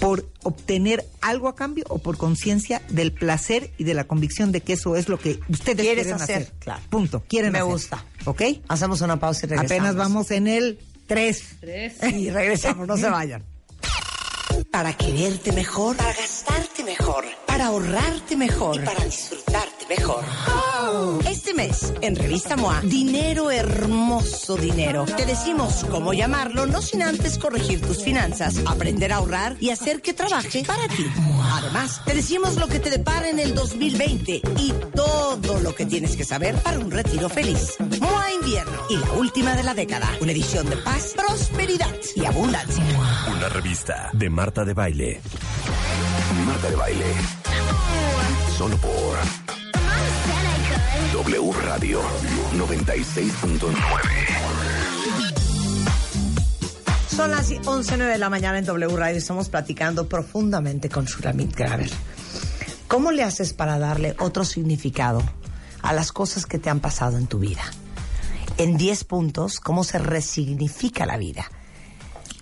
¿Por 0.00 0.30
obtener 0.44 1.04
algo 1.20 1.48
a 1.48 1.54
cambio 1.56 1.84
o 1.88 1.98
por 1.98 2.16
conciencia 2.16 2.82
del 2.88 3.12
placer 3.12 3.72
y 3.78 3.84
de 3.84 3.94
la 3.94 4.04
convicción 4.04 4.52
de 4.52 4.60
que 4.60 4.72
eso 4.74 4.96
es 4.96 5.08
lo 5.08 5.18
que 5.18 5.40
ustedes 5.48 5.84
quieren 5.86 6.12
hacer? 6.14 6.42
hacer, 6.42 6.52
claro. 6.60 6.82
Punto. 6.88 7.22
Quieren 7.28 7.52
Me 7.52 7.58
hacer. 7.58 7.72
gusta. 7.72 8.04
¿Ok? 8.24 8.42
Hacemos 8.68 9.00
una 9.00 9.18
pausa 9.18 9.46
y 9.46 9.48
regresamos. 9.50 9.72
Apenas 9.72 9.96
vamos 9.96 10.30
en 10.30 10.46
el 10.46 10.78
3. 11.08 11.44
Y 12.14 12.30
regresamos, 12.30 12.86
no 12.86 12.96
se 12.96 13.08
vayan. 13.08 13.44
Para 14.70 14.92
quererte 14.92 15.52
mejor, 15.52 15.96
para 15.96 16.12
gastarte 16.12 16.84
mejor, 16.84 17.24
para 17.46 17.66
ahorrarte 17.66 18.36
mejor 18.36 18.76
y 18.76 18.78
para 18.80 19.04
disfrutarte 19.04 19.86
mejor. 19.88 20.24
Este 21.28 21.54
mes, 21.54 21.92
en 22.00 22.14
Revista 22.16 22.56
MOA, 22.56 22.80
dinero 22.82 23.50
hermoso 23.50 24.56
dinero. 24.56 25.04
Te 25.04 25.26
decimos 25.26 25.84
cómo 25.90 26.12
llamarlo, 26.12 26.66
no 26.66 26.82
sin 26.82 27.02
antes 27.02 27.38
corregir 27.38 27.80
tus 27.80 28.02
finanzas, 28.02 28.60
aprender 28.66 29.12
a 29.12 29.16
ahorrar 29.16 29.56
y 29.60 29.70
hacer 29.70 30.02
que 30.02 30.12
trabaje 30.12 30.64
para 30.64 30.86
ti. 30.88 31.06
Además, 31.52 32.02
te 32.04 32.14
decimos 32.14 32.56
lo 32.56 32.68
que 32.68 32.78
te 32.78 32.90
depara 32.90 33.28
en 33.28 33.38
el 33.38 33.54
2020 33.54 34.42
y 34.58 34.74
todo 34.94 35.60
lo 35.60 35.74
que 35.74 35.86
tienes 35.86 36.16
que 36.16 36.24
saber 36.24 36.54
para 36.56 36.78
un 36.78 36.90
retiro 36.90 37.28
feliz. 37.28 37.76
Invierno 38.48 38.78
y 38.88 38.96
la 38.96 39.12
última 39.12 39.54
de 39.54 39.62
la 39.62 39.74
década. 39.74 40.08
Una 40.22 40.32
edición 40.32 40.70
de 40.70 40.78
paz, 40.78 41.12
prosperidad 41.14 41.94
y 42.16 42.24
abundancia. 42.24 42.82
Una 43.30 43.46
revista 43.50 44.08
de 44.14 44.30
Marta 44.30 44.64
de 44.64 44.72
Baile. 44.72 45.20
Marta 46.46 46.70
de 46.70 46.76
Baile. 46.76 47.04
Solo 48.56 48.78
por 48.78 49.18
W 51.12 51.52
Radio 51.62 52.00
96.9. 52.56 53.70
Son 57.14 57.30
las 57.30 57.50
11.09 57.50 58.12
de 58.12 58.18
la 58.18 58.30
mañana 58.30 58.58
en 58.60 58.64
W 58.64 58.96
Radio 58.96 59.16
y 59.16 59.18
estamos 59.18 59.50
platicando 59.50 60.08
profundamente 60.08 60.88
con 60.88 61.04
Shulamit 61.04 61.54
Graver. 61.54 61.90
¿Cómo 62.86 63.12
le 63.12 63.24
haces 63.24 63.52
para 63.52 63.78
darle 63.78 64.16
otro 64.18 64.46
significado 64.46 65.22
a 65.82 65.92
las 65.92 66.12
cosas 66.12 66.46
que 66.46 66.58
te 66.58 66.70
han 66.70 66.80
pasado 66.80 67.18
en 67.18 67.26
tu 67.26 67.38
vida? 67.40 67.62
En 68.58 68.76
10 68.76 69.04
puntos, 69.04 69.60
¿cómo 69.60 69.84
se 69.84 69.98
resignifica 69.98 71.06
la 71.06 71.16
vida? 71.16 71.48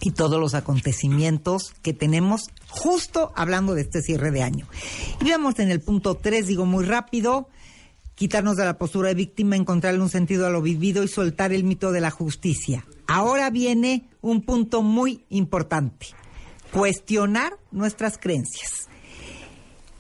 y 0.01 0.13
todos 0.13 0.39
los 0.39 0.55
acontecimientos 0.55 1.75
que 1.83 1.93
tenemos 1.93 2.51
justo 2.69 3.33
hablando 3.35 3.75
de 3.75 3.83
este 3.83 4.03
cierre 4.03 4.31
de 4.31 4.43
año. 4.43 4.69
Y 5.21 5.31
vamos 5.31 5.59
en 5.59 5.71
el 5.71 5.81
punto 5.81 6.15
3, 6.15 6.47
digo 6.47 6.65
muy 6.65 6.85
rápido, 6.85 7.49
quitarnos 8.15 8.57
de 8.57 8.65
la 8.65 8.79
postura 8.79 9.09
de 9.09 9.15
víctima, 9.15 9.57
encontrarle 9.57 10.01
un 10.01 10.09
sentido 10.09 10.47
a 10.47 10.51
lo 10.51 10.63
vivido 10.63 11.03
y 11.03 11.09
soltar 11.09 11.53
el 11.53 11.65
mito 11.65 11.93
de 11.93 12.01
la 12.01 12.11
justicia. 12.11 12.87
Ahora 13.09 13.51
viene 13.51 14.09
un 14.21 14.43
punto 14.43 14.83
muy 14.83 15.25
importante, 15.29 16.07
cuestionar 16.73 17.59
nuestras 17.73 18.17
creencias. 18.17 18.86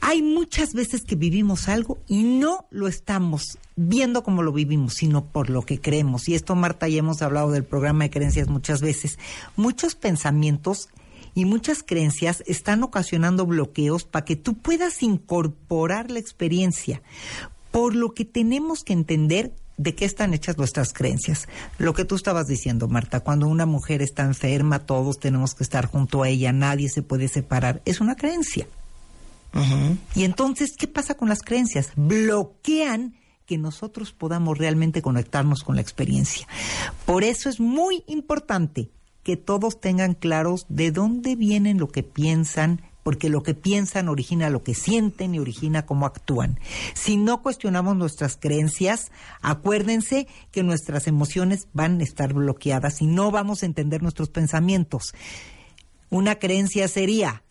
Hay 0.01 0.22
muchas 0.22 0.72
veces 0.72 1.03
que 1.03 1.16
vivimos 1.16 1.68
algo 1.68 1.99
y 2.07 2.22
no 2.22 2.66
lo 2.70 2.86
estamos 2.86 3.59
viendo 3.76 4.22
como 4.22 4.42
lo 4.42 4.53
vivimos, 4.53 4.94
sino 4.94 5.24
por 5.24 5.51
lo 5.51 5.62
que 5.62 5.80
creemos. 5.80 6.28
Y 6.28 6.34
esto, 6.34 6.55
Marta, 6.55 6.88
ya 6.88 6.99
hemos 6.99 7.22
hablado 7.22 7.51
del 7.51 7.64
programa 7.64 8.05
de 8.05 8.11
creencias 8.11 8.49
muchas 8.49 8.80
veces. 8.80 9.18
Muchos 9.57 9.94
pensamientos 9.94 10.88
y 11.34 11.44
muchas 11.44 11.82
creencias 11.82 12.42
están 12.47 12.82
ocasionando 12.82 13.47
bloqueos 13.47 14.05
para 14.05 14.24
que 14.24 14.36
tú 14.36 14.55
puedas 14.55 15.03
incorporar 15.03 16.11
la 16.11 16.18
experiencia. 16.18 17.03
Por 17.70 17.94
lo 17.94 18.14
que 18.14 18.24
tenemos 18.24 18.84
que 18.84 18.94
entender 18.94 19.53
de 19.76 19.94
qué 19.94 20.05
están 20.05 20.32
hechas 20.32 20.57
nuestras 20.57 20.92
creencias. 20.92 21.49
Lo 21.78 21.92
que 21.92 22.05
tú 22.05 22.14
estabas 22.14 22.47
diciendo, 22.47 22.88
Marta, 22.88 23.20
cuando 23.20 23.49
una 23.49 23.66
mujer 23.66 24.01
está 24.03 24.22
enferma, 24.22 24.78
todos 24.78 25.18
tenemos 25.18 25.55
que 25.55 25.64
estar 25.64 25.86
junto 25.86 26.22
a 26.22 26.28
ella, 26.28 26.53
nadie 26.53 26.88
se 26.88 27.03
puede 27.03 27.28
separar. 27.28 27.82
Es 27.84 28.01
una 28.01 28.16
creencia. 28.16 28.66
Y 30.15 30.25
entonces, 30.25 30.77
¿qué 30.77 30.87
pasa 30.87 31.15
con 31.15 31.29
las 31.29 31.43
creencias? 31.43 31.93
Bloquean 31.97 33.15
que 33.47 33.59
nosotros 33.59 34.13
podamos 34.13 34.59
realmente 34.59 35.03
conectarnos 35.03 35.63
con 35.63 35.77
la 35.77 35.83
experiencia. 35.83 36.47
Por 37.05 37.25
eso 37.25 37.49
es 37.49 37.61
muy 37.61 38.03
importante 38.07 38.91
que 39.23 39.37
todos 39.37 39.81
tengan 39.81 40.15
claros 40.15 40.67
de 40.69 40.91
dónde 40.91 41.37
vienen 41.37 41.79
lo 41.79 41.89
que 41.89 42.03
piensan, 42.03 42.83
porque 43.03 43.29
lo 43.29 43.43
que 43.43 43.55
piensan 43.55 44.09
origina 44.09 44.51
lo 44.51 44.63
que 44.63 44.75
sienten 44.75 45.35
y 45.35 45.39
origina 45.39 45.87
cómo 45.87 46.07
actúan. 46.07 46.59
Si 46.95 47.17
no 47.17 47.43
cuestionamos 47.43 47.97
nuestras 47.97 48.37
creencias, 48.37 49.11
acuérdense 49.43 50.27
que 50.51 50.63
nuestras 50.65 51.07
emociones 51.07 51.69
van 51.73 52.01
a 52.01 52.05
estar 52.05 52.35
bloqueadas 52.35 53.01
y 53.01 53.07
no 53.07 53.31
vamos 53.31 53.63
a 53.63 53.67
entender 53.67 54.03
nuestros 54.03 54.29
pensamientos. 54.29 55.15
Una 56.11 56.37
creencia 56.37 56.89
sería, 56.89 57.43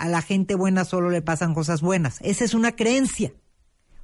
a 0.00 0.08
la 0.08 0.22
gente 0.22 0.54
buena 0.54 0.86
solo 0.86 1.10
le 1.10 1.20
pasan 1.20 1.52
cosas 1.52 1.82
buenas. 1.82 2.20
Esa 2.22 2.44
es 2.46 2.54
una 2.54 2.74
creencia. 2.74 3.34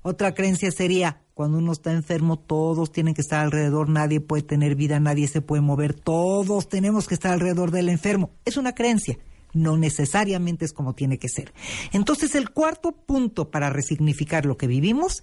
Otra 0.02 0.34
creencia 0.34 0.70
sería, 0.70 1.22
cuando 1.32 1.56
uno 1.56 1.72
está 1.72 1.90
enfermo, 1.90 2.38
todos 2.38 2.92
tienen 2.92 3.14
que 3.14 3.22
estar 3.22 3.40
alrededor, 3.40 3.88
nadie 3.88 4.20
puede 4.20 4.42
tener 4.42 4.74
vida, 4.74 5.00
nadie 5.00 5.26
se 5.26 5.40
puede 5.40 5.62
mover, 5.62 5.94
todos 5.94 6.68
tenemos 6.68 7.08
que 7.08 7.14
estar 7.14 7.32
alrededor 7.32 7.70
del 7.70 7.88
enfermo. 7.88 8.30
Es 8.44 8.58
una 8.58 8.74
creencia. 8.74 9.18
No 9.54 9.78
necesariamente 9.78 10.66
es 10.66 10.74
como 10.74 10.94
tiene 10.94 11.18
que 11.18 11.30
ser. 11.30 11.54
Entonces, 11.92 12.34
el 12.34 12.50
cuarto 12.50 12.92
punto 12.92 13.50
para 13.50 13.70
resignificar 13.70 14.44
lo 14.44 14.58
que 14.58 14.66
vivimos 14.66 15.22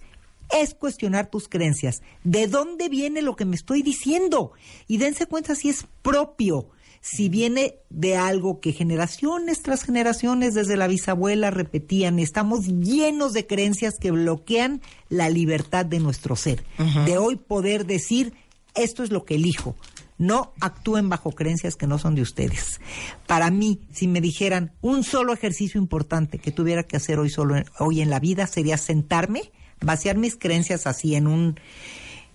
es 0.50 0.74
cuestionar 0.74 1.30
tus 1.30 1.48
creencias. 1.48 2.02
¿De 2.24 2.48
dónde 2.48 2.88
viene 2.88 3.22
lo 3.22 3.36
que 3.36 3.44
me 3.44 3.54
estoy 3.54 3.82
diciendo? 3.82 4.52
Y 4.88 4.98
dense 4.98 5.26
cuenta 5.26 5.54
si 5.54 5.68
es 5.68 5.86
propio, 6.02 6.68
si 7.04 7.28
viene 7.28 7.74
de 7.90 8.16
algo 8.16 8.60
que 8.60 8.72
generaciones 8.72 9.60
tras 9.60 9.82
generaciones 9.82 10.54
desde 10.54 10.78
la 10.78 10.86
bisabuela 10.86 11.50
repetían. 11.50 12.18
Estamos 12.18 12.66
llenos 12.66 13.34
de 13.34 13.46
creencias 13.46 13.98
que 14.00 14.10
bloquean 14.10 14.80
la 15.10 15.28
libertad 15.28 15.84
de 15.84 16.00
nuestro 16.00 16.34
ser. 16.34 16.64
De 17.04 17.18
hoy 17.18 17.36
poder 17.36 17.84
decir, 17.84 18.32
esto 18.74 19.02
es 19.02 19.10
lo 19.10 19.26
que 19.26 19.34
elijo. 19.34 19.76
No 20.16 20.54
actúen 20.60 21.10
bajo 21.10 21.32
creencias 21.32 21.76
que 21.76 21.86
no 21.86 21.98
son 21.98 22.14
de 22.14 22.22
ustedes. 22.22 22.80
Para 23.26 23.50
mí, 23.50 23.80
si 23.92 24.08
me 24.08 24.22
dijeran 24.22 24.72
un 24.80 25.04
solo 25.04 25.34
ejercicio 25.34 25.78
importante 25.78 26.38
que 26.38 26.52
tuviera 26.52 26.84
que 26.84 26.96
hacer 26.96 27.18
hoy 27.18 27.28
solo 27.28 27.56
hoy 27.80 28.00
en 28.00 28.08
la 28.08 28.18
vida 28.18 28.46
sería 28.46 28.78
sentarme, 28.78 29.52
vaciar 29.82 30.16
mis 30.16 30.36
creencias 30.36 30.86
así 30.86 31.16
en 31.16 31.26
un 31.26 31.60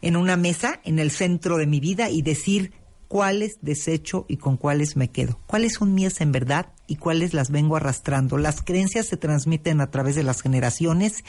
en 0.01 0.15
una 0.15 0.37
mesa 0.37 0.79
en 0.85 0.99
el 0.99 1.11
centro 1.11 1.57
de 1.57 1.67
mi 1.67 1.79
vida 1.79 2.09
y 2.09 2.21
decir 2.21 2.71
cuáles 3.09 3.57
desecho 3.61 4.25
y 4.29 4.37
con 4.37 4.55
cuáles 4.55 4.95
me 4.95 5.09
quedo. 5.09 5.39
Cuáles 5.47 5.73
son 5.73 5.93
mías 5.93 6.21
en 6.21 6.31
verdad 6.31 6.71
y 6.87 6.95
cuáles 6.95 7.33
las 7.33 7.49
vengo 7.49 7.75
arrastrando. 7.75 8.37
Las 8.37 8.61
creencias 8.61 9.07
se 9.07 9.17
transmiten 9.17 9.81
a 9.81 9.89
través 9.91 10.15
de 10.15 10.23
las 10.23 10.41
generaciones 10.41 11.25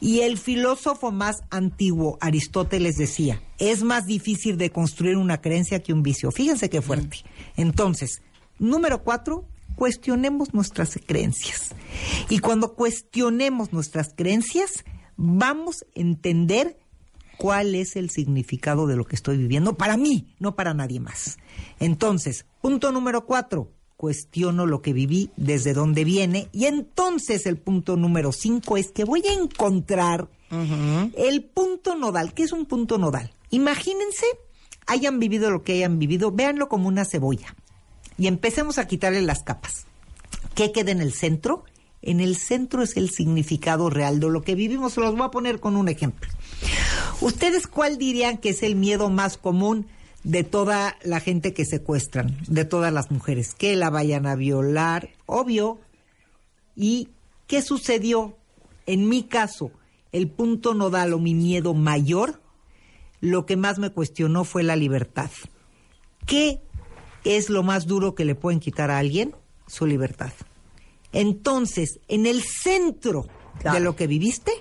y 0.00 0.20
el 0.20 0.38
filósofo 0.38 1.12
más 1.12 1.42
antiguo, 1.50 2.16
Aristóteles, 2.20 2.96
decía, 2.96 3.42
es 3.58 3.84
más 3.84 4.06
difícil 4.06 4.56
de 4.56 4.70
construir 4.70 5.16
una 5.16 5.40
creencia 5.40 5.82
que 5.82 5.92
un 5.92 6.02
vicio. 6.02 6.32
Fíjense 6.32 6.70
qué 6.70 6.80
fuerte. 6.80 7.18
Entonces, 7.56 8.22
número 8.58 9.04
cuatro, 9.04 9.46
cuestionemos 9.76 10.54
nuestras 10.54 10.98
creencias. 11.06 11.74
Y 12.30 12.38
cuando 12.38 12.74
cuestionemos 12.74 13.74
nuestras 13.74 14.14
creencias, 14.16 14.82
vamos 15.16 15.82
a 15.82 16.00
entender 16.00 16.78
cuál 17.38 17.74
es 17.74 17.96
el 17.96 18.10
significado 18.10 18.86
de 18.86 18.96
lo 18.96 19.06
que 19.06 19.16
estoy 19.16 19.38
viviendo 19.38 19.74
para 19.74 19.96
mí, 19.96 20.34
no 20.38 20.54
para 20.54 20.74
nadie 20.74 21.00
más. 21.00 21.38
Entonces, 21.80 22.44
punto 22.60 22.92
número 22.92 23.24
cuatro, 23.24 23.70
cuestiono 23.96 24.66
lo 24.66 24.82
que 24.82 24.92
viví, 24.92 25.30
desde 25.36 25.72
dónde 25.72 26.04
viene. 26.04 26.48
Y 26.52 26.66
entonces 26.66 27.46
el 27.46 27.56
punto 27.56 27.96
número 27.96 28.32
cinco 28.32 28.76
es 28.76 28.90
que 28.90 29.04
voy 29.04 29.22
a 29.26 29.32
encontrar 29.32 30.28
el 30.50 31.44
punto 31.44 31.94
nodal. 31.94 32.34
¿Qué 32.34 32.42
es 32.44 32.52
un 32.52 32.66
punto 32.66 32.98
nodal? 32.98 33.32
Imagínense, 33.50 34.26
hayan 34.86 35.18
vivido 35.18 35.50
lo 35.50 35.62
que 35.62 35.74
hayan 35.74 35.98
vivido, 35.98 36.30
véanlo 36.32 36.68
como 36.68 36.88
una 36.88 37.04
cebolla. 37.04 37.54
Y 38.18 38.26
empecemos 38.26 38.78
a 38.78 38.86
quitarle 38.86 39.22
las 39.22 39.42
capas. 39.42 39.86
¿Qué 40.54 40.72
queda 40.72 40.90
en 40.90 41.00
el 41.00 41.12
centro? 41.12 41.64
En 42.02 42.20
el 42.20 42.36
centro 42.36 42.82
es 42.82 42.96
el 42.96 43.10
significado 43.10 43.90
real 43.90 44.20
de 44.20 44.28
lo 44.28 44.42
que 44.42 44.54
vivimos. 44.54 44.92
Se 44.92 45.00
los 45.00 45.12
voy 45.16 45.26
a 45.26 45.30
poner 45.30 45.60
con 45.60 45.76
un 45.76 45.88
ejemplo. 45.88 46.30
¿Ustedes 47.20 47.66
cuál 47.66 47.98
dirían 47.98 48.38
que 48.38 48.50
es 48.50 48.62
el 48.62 48.76
miedo 48.76 49.10
más 49.10 49.36
común 49.36 49.86
de 50.22 50.44
toda 50.44 50.96
la 51.02 51.20
gente 51.20 51.52
que 51.52 51.64
secuestran, 51.64 52.36
de 52.46 52.64
todas 52.64 52.92
las 52.92 53.10
mujeres? 53.10 53.54
Que 53.54 53.76
la 53.76 53.90
vayan 53.90 54.26
a 54.26 54.36
violar, 54.36 55.10
obvio. 55.26 55.80
¿Y 56.76 57.08
qué 57.46 57.62
sucedió? 57.62 58.36
En 58.86 59.08
mi 59.08 59.24
caso, 59.24 59.72
el 60.12 60.28
punto 60.28 60.74
nodal 60.74 61.12
o 61.12 61.18
mi 61.18 61.34
miedo 61.34 61.74
mayor, 61.74 62.40
lo 63.20 63.46
que 63.46 63.56
más 63.56 63.78
me 63.78 63.90
cuestionó 63.90 64.44
fue 64.44 64.62
la 64.62 64.76
libertad. 64.76 65.30
¿Qué 66.24 66.60
es 67.24 67.50
lo 67.50 67.62
más 67.62 67.86
duro 67.86 68.14
que 68.14 68.24
le 68.24 68.34
pueden 68.34 68.60
quitar 68.60 68.90
a 68.90 68.98
alguien? 68.98 69.34
Su 69.66 69.86
libertad. 69.86 70.32
Entonces, 71.12 72.00
en 72.08 72.26
el 72.26 72.42
centro 72.42 73.26
de 73.62 73.80
lo 73.80 73.96
que 73.96 74.06
viviste 74.06 74.52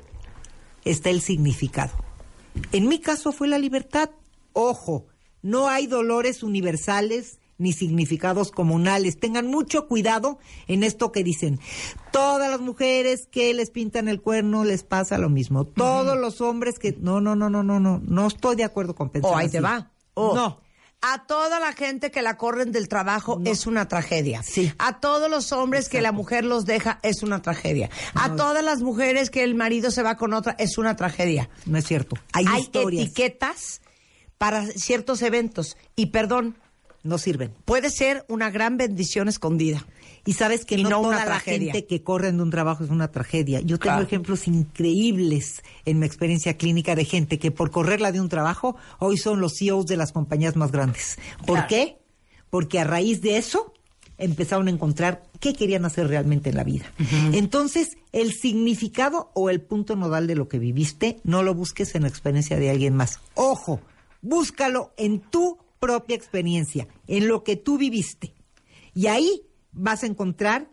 está 0.86 1.10
el 1.10 1.22
significado. 1.22 1.94
En 2.72 2.88
mi 2.88 3.00
caso 3.00 3.32
fue 3.32 3.48
la 3.48 3.58
libertad. 3.58 4.10
Ojo, 4.54 5.06
no 5.42 5.68
hay 5.68 5.88
dolores 5.88 6.44
universales 6.44 7.40
ni 7.58 7.74
significados 7.74 8.52
comunales. 8.52 9.20
Tengan 9.20 9.48
mucho 9.48 9.88
cuidado 9.88 10.40
en 10.68 10.84
esto 10.84 11.12
que 11.12 11.24
dicen. 11.24 11.60
Todas 12.12 12.50
las 12.50 12.62
mujeres 12.62 13.28
que 13.32 13.54
les 13.54 13.72
pintan 13.72 14.08
el 14.08 14.22
cuerno 14.22 14.64
les 14.64 14.84
pasa 14.84 15.18
lo 15.18 15.30
mismo. 15.30 15.66
Todos 15.66 16.18
los 16.18 16.42
hombres 16.42 16.80
que... 16.80 16.96
No, 17.00 17.20
no, 17.20 17.36
no, 17.36 17.50
no, 17.50 17.64
no, 17.64 17.80
no. 17.80 18.00
No 18.04 18.28
estoy 18.28 18.56
de 18.56 18.64
acuerdo 18.64 18.96
con 18.96 19.10
pensar 19.10 19.32
O 19.32 19.38
ahí 19.38 19.50
te 19.50 19.60
va. 19.60 19.92
O 20.14 20.36
No. 20.36 20.67
A 21.02 21.26
toda 21.28 21.60
la 21.60 21.74
gente 21.74 22.10
que 22.10 22.22
la 22.24 22.38
corren 22.38 22.72
del 22.72 22.88
trabajo 22.90 23.40
es 23.46 23.68
una 23.68 23.88
tragedia. 23.88 24.42
Sí. 24.44 24.74
A 24.80 25.00
todos 25.00 25.30
los 25.30 25.52
hombres 25.52 25.90
que 25.90 26.02
la 26.02 26.12
mujer 26.12 26.44
los 26.44 26.66
deja 26.66 27.00
es 27.04 27.22
una 27.22 27.42
tragedia. 27.42 27.90
A 28.16 28.36
todas 28.36 28.64
las 28.64 28.82
mujeres 28.82 29.30
que 29.30 29.44
el 29.44 29.54
marido 29.54 29.92
se 29.92 30.02
va 30.02 30.18
con 30.18 30.34
otra 30.34 30.56
es 30.58 30.78
una 30.80 30.96
tragedia. 30.96 31.50
No 31.66 31.78
es 31.78 31.86
cierto. 31.86 32.16
Hay, 32.34 32.46
Hay 32.48 32.62
historias. 32.62 33.06
etiquetas 33.06 33.82
para 34.40 34.66
ciertos 34.66 35.22
eventos. 35.22 35.78
Y 35.96 36.08
perdón, 36.08 36.58
No 37.04 37.18
sirven. 37.20 37.54
puede 37.66 37.90
ser 37.92 38.26
una 38.28 38.50
gran 38.50 38.78
bendición 38.78 39.28
escondida. 39.28 39.86
Y 40.28 40.34
sabes 40.34 40.66
que 40.66 40.76
Y 40.76 40.84
no, 40.84 40.90
toda 41.02 41.16
la 41.18 41.26
tragedia. 41.26 41.72
gente 41.74 41.88
que 41.88 42.04
corren 42.04 42.38
de 42.38 42.44
un 42.44 42.52
trabajo 42.52 42.84
es 42.84 42.90
una 42.92 43.08
tragedia. 43.10 43.62
Yo 43.62 43.80
tengo 43.80 43.96
Claro. 43.96 44.04
ejemplos 44.04 44.48
increíbles 44.48 45.64
en 45.86 46.00
mi 46.00 46.06
experiencia 46.06 46.58
clínica 46.58 46.96
de 46.96 47.06
gente 47.06 47.40
que 47.40 47.50
por 47.50 47.72
correrla 47.72 48.12
de 48.12 48.22
un 48.22 48.30
trabajo 48.30 48.76
hoy 49.00 49.18
son 49.18 49.40
los 49.40 49.54
CEOs 49.58 49.86
de 49.88 49.98
las 49.98 50.12
compañías 50.12 50.56
más 50.56 50.72
grandes. 50.72 51.18
¿Por 51.46 51.56
Claro. 51.56 51.68
qué? 51.70 51.98
Porque 52.50 52.80
a 52.80 52.84
raíz 52.84 53.22
de 53.22 53.38
eso 53.38 53.74
empezaron 54.20 54.68
a 54.68 54.72
encontrar 54.72 55.24
qué 55.40 55.54
querían 55.54 55.86
hacer 55.86 56.08
realmente 56.08 56.50
en 56.50 56.56
la 56.58 56.64
vida. 56.64 56.86
Entonces, 57.34 57.90
el 58.12 58.34
significado 58.34 59.32
o 59.36 59.50
el 59.50 59.62
punto 59.62 59.96
nodal 59.96 60.28
de 60.28 60.36
lo 60.36 60.48
que 60.48 60.58
viviste, 60.60 61.20
no 61.24 61.44
lo 61.44 61.54
busques 61.54 61.94
en 61.96 62.02
la 62.04 62.08
experiencia 62.10 62.58
de 62.58 62.70
alguien 62.70 62.96
más. 62.96 63.20
Ojo, 63.36 63.80
búscalo 64.22 64.92
en 64.98 65.20
tu 65.20 65.58
propia 65.80 66.16
experiencia, 66.16 66.88
en 67.08 67.28
lo 67.28 67.44
que 67.44 67.56
tú 67.58 67.78
viviste. 67.78 68.34
Y 68.96 69.06
ahí 69.08 69.44
vas 69.78 70.04
a 70.04 70.08
encontrar 70.08 70.70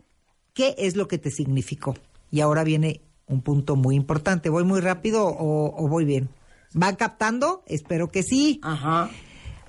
qué 0.53 0.75
es 0.77 0.95
lo 0.95 1.07
que 1.07 1.17
te 1.17 1.31
significó. 1.31 1.95
Y 2.31 2.41
ahora 2.41 2.63
viene 2.63 3.01
un 3.27 3.41
punto 3.41 3.75
muy 3.75 3.95
importante. 3.95 4.49
¿Voy 4.49 4.63
muy 4.63 4.81
rápido 4.81 5.25
o, 5.27 5.73
o 5.75 5.87
voy 5.87 6.05
bien? 6.05 6.29
¿Van 6.73 6.95
captando? 6.95 7.63
Espero 7.67 8.11
que 8.11 8.23
sí. 8.23 8.59
Ajá. 8.63 9.09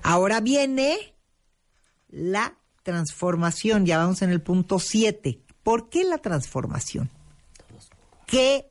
Ahora 0.03 0.41
viene 0.41 0.97
la 2.09 2.57
transformación. 2.83 3.85
Ya 3.85 3.97
vamos 3.97 4.21
en 4.21 4.31
el 4.31 4.41
punto 4.41 4.79
7. 4.79 5.39
¿Por 5.63 5.89
qué 5.89 6.03
la 6.03 6.17
transformación? 6.17 7.09
¿Qué 8.25 8.69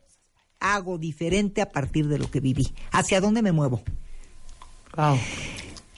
hago 0.61 0.99
diferente 0.99 1.63
a 1.63 1.71
partir 1.71 2.09
de 2.09 2.19
lo 2.19 2.31
que 2.31 2.41
viví? 2.41 2.75
¿Hacia 2.93 3.21
dónde 3.21 3.43
me 3.43 3.53
muevo? 3.53 3.83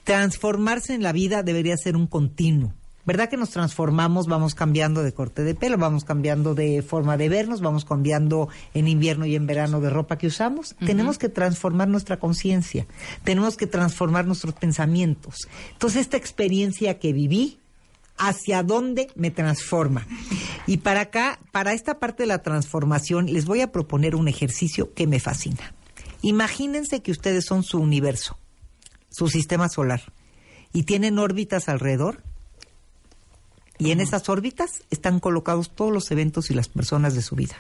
Transformarse 0.04 0.94
en 0.94 1.02
la 1.02 1.12
vida 1.12 1.42
debería 1.42 1.76
ser 1.76 1.96
un 1.96 2.06
continuo. 2.06 2.74
¿Verdad 3.08 3.30
que 3.30 3.38
nos 3.38 3.48
transformamos, 3.48 4.26
vamos 4.26 4.54
cambiando 4.54 5.02
de 5.02 5.14
corte 5.14 5.42
de 5.42 5.54
pelo, 5.54 5.78
vamos 5.78 6.04
cambiando 6.04 6.54
de 6.54 6.82
forma 6.82 7.16
de 7.16 7.30
vernos, 7.30 7.62
vamos 7.62 7.86
cambiando 7.86 8.50
en 8.74 8.86
invierno 8.86 9.24
y 9.24 9.34
en 9.34 9.46
verano 9.46 9.80
de 9.80 9.88
ropa 9.88 10.18
que 10.18 10.26
usamos? 10.26 10.76
Tenemos 10.84 11.16
que 11.16 11.30
transformar 11.30 11.88
nuestra 11.88 12.18
conciencia, 12.18 12.86
tenemos 13.24 13.56
que 13.56 13.66
transformar 13.66 14.26
nuestros 14.26 14.52
pensamientos. 14.52 15.48
Entonces, 15.72 16.02
esta 16.02 16.18
experiencia 16.18 16.98
que 16.98 17.14
viví, 17.14 17.60
¿hacia 18.18 18.62
dónde 18.62 19.08
me 19.14 19.30
transforma? 19.30 20.06
Y 20.66 20.76
para 20.76 21.00
acá, 21.00 21.38
para 21.50 21.72
esta 21.72 21.98
parte 21.98 22.24
de 22.24 22.26
la 22.26 22.42
transformación, 22.42 23.32
les 23.32 23.46
voy 23.46 23.62
a 23.62 23.72
proponer 23.72 24.16
un 24.16 24.28
ejercicio 24.28 24.92
que 24.92 25.06
me 25.06 25.18
fascina. 25.18 25.72
Imagínense 26.20 27.00
que 27.00 27.12
ustedes 27.12 27.46
son 27.46 27.62
su 27.62 27.80
universo 27.80 28.36
su 29.08 29.28
sistema 29.28 29.70
solar 29.70 30.12
y 30.74 30.82
tienen 30.82 31.18
órbitas 31.18 31.70
alrededor 31.70 32.22
y 33.78 33.92
en 33.92 34.00
esas 34.00 34.28
órbitas 34.28 34.82
están 34.90 35.20
colocados 35.20 35.70
todos 35.70 35.92
los 35.92 36.10
eventos 36.10 36.50
y 36.50 36.54
las 36.54 36.68
personas 36.68 37.14
de 37.14 37.22
su 37.22 37.36
vida. 37.36 37.56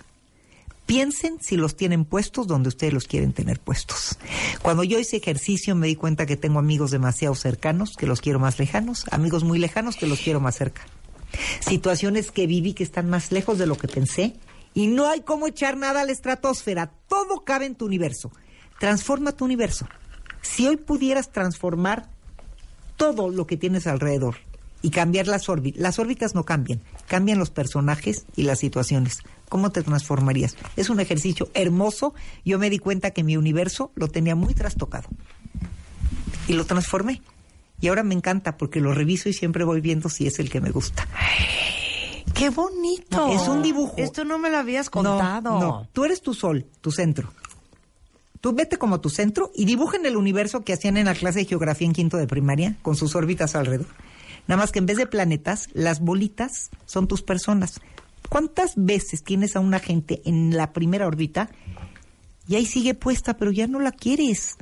Piensen 0.84 1.38
si 1.40 1.56
los 1.56 1.76
tienen 1.76 2.04
puestos 2.04 2.46
donde 2.46 2.70
ustedes 2.70 2.94
los 2.94 3.04
quieren 3.04 3.32
tener 3.32 3.60
puestos. 3.60 4.18
Cuando 4.62 4.84
yo 4.84 4.98
hice 4.98 5.18
ejercicio 5.18 5.74
me 5.74 5.86
di 5.86 5.96
cuenta 5.96 6.26
que 6.26 6.36
tengo 6.36 6.58
amigos 6.58 6.90
demasiado 6.90 7.34
cercanos 7.34 7.94
que 7.96 8.06
los 8.06 8.20
quiero 8.20 8.38
más 8.38 8.58
lejanos, 8.58 9.04
amigos 9.10 9.44
muy 9.44 9.58
lejanos 9.58 9.96
que 9.96 10.06
los 10.06 10.18
quiero 10.18 10.40
más 10.40 10.56
cerca. 10.56 10.82
Situaciones 11.60 12.32
que 12.32 12.46
viví 12.46 12.72
que 12.72 12.84
están 12.84 13.10
más 13.10 13.32
lejos 13.32 13.58
de 13.58 13.66
lo 13.66 13.76
que 13.76 13.86
pensé 13.86 14.34
y 14.72 14.86
no 14.86 15.08
hay 15.08 15.20
cómo 15.20 15.46
echar 15.46 15.76
nada 15.76 16.00
a 16.00 16.04
la 16.04 16.12
estratosfera. 16.12 16.90
Todo 17.06 17.44
cabe 17.44 17.66
en 17.66 17.74
tu 17.74 17.84
universo. 17.84 18.32
Transforma 18.80 19.32
tu 19.32 19.44
universo. 19.44 19.86
Si 20.40 20.66
hoy 20.66 20.78
pudieras 20.78 21.30
transformar 21.30 22.08
todo 22.96 23.28
lo 23.28 23.46
que 23.46 23.58
tienes 23.58 23.86
alrededor 23.86 24.47
y 24.82 24.90
cambiar 24.90 25.26
las 25.26 25.48
órbitas, 25.48 25.80
las 25.80 25.98
órbitas 25.98 26.34
no 26.34 26.44
cambian, 26.44 26.80
cambian 27.06 27.38
los 27.38 27.50
personajes 27.50 28.24
y 28.36 28.42
las 28.44 28.58
situaciones. 28.60 29.20
¿Cómo 29.48 29.70
te 29.70 29.82
transformarías? 29.82 30.56
Es 30.76 30.90
un 30.90 31.00
ejercicio 31.00 31.48
hermoso. 31.54 32.14
Yo 32.44 32.58
me 32.58 32.70
di 32.70 32.78
cuenta 32.78 33.10
que 33.12 33.24
mi 33.24 33.36
universo 33.36 33.90
lo 33.94 34.08
tenía 34.08 34.34
muy 34.34 34.54
trastocado 34.54 35.08
y 36.46 36.52
lo 36.52 36.64
transformé. 36.66 37.22
Y 37.80 37.88
ahora 37.88 38.02
me 38.02 38.14
encanta 38.14 38.56
porque 38.56 38.80
lo 38.80 38.92
reviso 38.92 39.28
y 39.28 39.32
siempre 39.32 39.64
voy 39.64 39.80
viendo 39.80 40.08
si 40.08 40.26
es 40.26 40.38
el 40.38 40.50
que 40.50 40.60
me 40.60 40.70
gusta. 40.70 41.06
¡Qué 42.34 42.50
bonito! 42.50 43.32
Es 43.32 43.48
un 43.48 43.62
dibujo. 43.62 43.94
Esto 43.96 44.24
no 44.24 44.38
me 44.38 44.50
lo 44.50 44.58
habías 44.58 44.86
No, 44.86 44.90
contado. 44.90 45.60
No, 45.60 45.88
tú 45.92 46.04
eres 46.04 46.20
tu 46.20 46.34
sol, 46.34 46.66
tu 46.80 46.90
centro. 46.90 47.32
Tú 48.40 48.52
vete 48.52 48.76
como 48.76 49.00
tu 49.00 49.10
centro 49.10 49.50
y 49.54 49.64
dibujen 49.64 50.06
el 50.06 50.16
universo 50.16 50.62
que 50.62 50.72
hacían 50.72 50.96
en 50.96 51.06
la 51.06 51.14
clase 51.14 51.40
de 51.40 51.44
geografía 51.46 51.86
en 51.86 51.92
quinto 51.92 52.16
de 52.16 52.26
primaria, 52.26 52.76
con 52.82 52.94
sus 52.94 53.16
órbitas 53.16 53.56
alrededor. 53.56 53.88
Nada 54.48 54.62
más 54.62 54.72
que 54.72 54.78
en 54.78 54.86
vez 54.86 54.96
de 54.96 55.06
planetas, 55.06 55.68
las 55.74 56.00
bolitas 56.00 56.70
son 56.86 57.06
tus 57.06 57.22
personas. 57.22 57.80
¿Cuántas 58.28 58.72
veces 58.76 59.22
tienes 59.22 59.54
a 59.54 59.60
una 59.60 59.78
gente 59.78 60.22
en 60.24 60.56
la 60.56 60.72
primera 60.72 61.06
órbita 61.06 61.50
y 62.48 62.56
ahí 62.56 62.66
sigue 62.66 62.94
puesta, 62.94 63.36
pero 63.36 63.52
ya 63.52 63.66
no 63.66 63.78
la 63.78 63.92
quieres? 63.92 64.56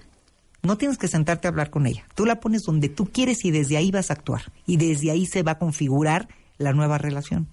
No 0.63 0.77
tienes 0.77 0.99
que 0.99 1.07
sentarte 1.07 1.47
a 1.47 1.51
hablar 1.51 1.71
con 1.71 1.87
ella. 1.87 2.05
Tú 2.17 2.27
la 2.27 2.41
pones 2.41 2.63
donde 2.63 2.89
tú 2.89 3.07
quieres 3.07 3.45
y 3.45 3.53
desde 3.53 3.77
ahí 3.77 3.93
vas 3.93 4.11
a 4.11 4.15
actuar. 4.15 4.53
Y 4.67 4.77
desde 4.77 5.13
ahí 5.13 5.25
se 5.25 5.45
va 5.45 5.53
a 5.53 5.59
configurar 5.59 6.29
la 6.59 6.73
nueva 6.73 6.99
relación. 6.99 7.47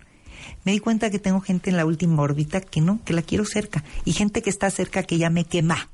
Me 0.66 0.72
di 0.72 0.80
cuenta 0.80 1.12
que 1.12 1.20
tengo 1.20 1.40
gente 1.40 1.70
en 1.70 1.78
la 1.78 1.86
última 1.86 2.22
órbita 2.24 2.62
que 2.62 2.82
no, 2.82 3.00
que 3.06 3.14
la 3.14 3.22
quiero 3.22 3.46
cerca. 3.46 3.84
Y 4.06 4.14
gente 4.14 4.42
que 4.42 4.50
está 4.50 4.72
cerca 4.72 5.04
que 5.04 5.20
ya 5.20 5.30
me 5.30 5.46
quema, 5.46 5.90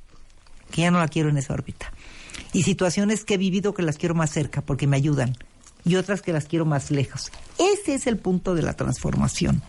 que 0.71 0.83
ya 0.83 0.91
no 0.91 0.99
la 0.99 1.09
quiero 1.09 1.27
en 1.29 1.37
esa 1.37 1.53
órbita. 1.53 1.91
Y 2.53 2.63
situaciones 2.63 3.25
que 3.25 3.33
he 3.33 3.37
vivido 3.37 3.73
que 3.73 3.83
las 3.83 3.97
quiero 3.97 4.15
más 4.15 4.31
cerca 4.31 4.61
porque 4.61 4.87
me 4.87 4.95
ayudan. 4.95 5.35
Y 5.85 5.95
otras 5.95 6.21
que 6.21 6.33
las 6.33 6.45
quiero 6.45 6.65
más 6.65 6.91
lejos. 6.91 7.31
Ese 7.57 7.95
es 7.95 8.07
el 8.07 8.17
punto 8.17 8.55
de 8.55 8.61
la 8.61 8.73
transformación. 8.73 9.61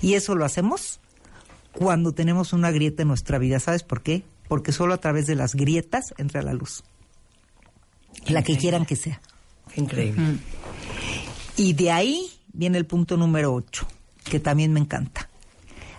Y 0.00 0.14
eso 0.14 0.34
lo 0.34 0.44
hacemos 0.44 1.00
cuando 1.72 2.12
tenemos 2.12 2.52
una 2.52 2.70
grieta 2.70 3.02
en 3.02 3.08
nuestra 3.08 3.38
vida. 3.38 3.60
¿Sabes 3.60 3.82
por 3.82 4.02
qué? 4.02 4.22
Porque 4.48 4.72
solo 4.72 4.94
a 4.94 4.98
través 4.98 5.26
de 5.26 5.34
las 5.34 5.54
grietas 5.54 6.14
entra 6.16 6.42
la 6.42 6.54
luz. 6.54 6.84
La 8.26 8.42
que 8.42 8.56
quieran 8.56 8.86
que 8.86 8.96
sea. 8.96 9.20
Increíble. 9.76 10.38
Y 11.56 11.72
de 11.74 11.90
ahí 11.90 12.30
viene 12.52 12.78
el 12.78 12.86
punto 12.86 13.16
número 13.16 13.52
8, 13.52 13.86
que 14.24 14.40
también 14.40 14.72
me 14.72 14.80
encanta. 14.80 15.27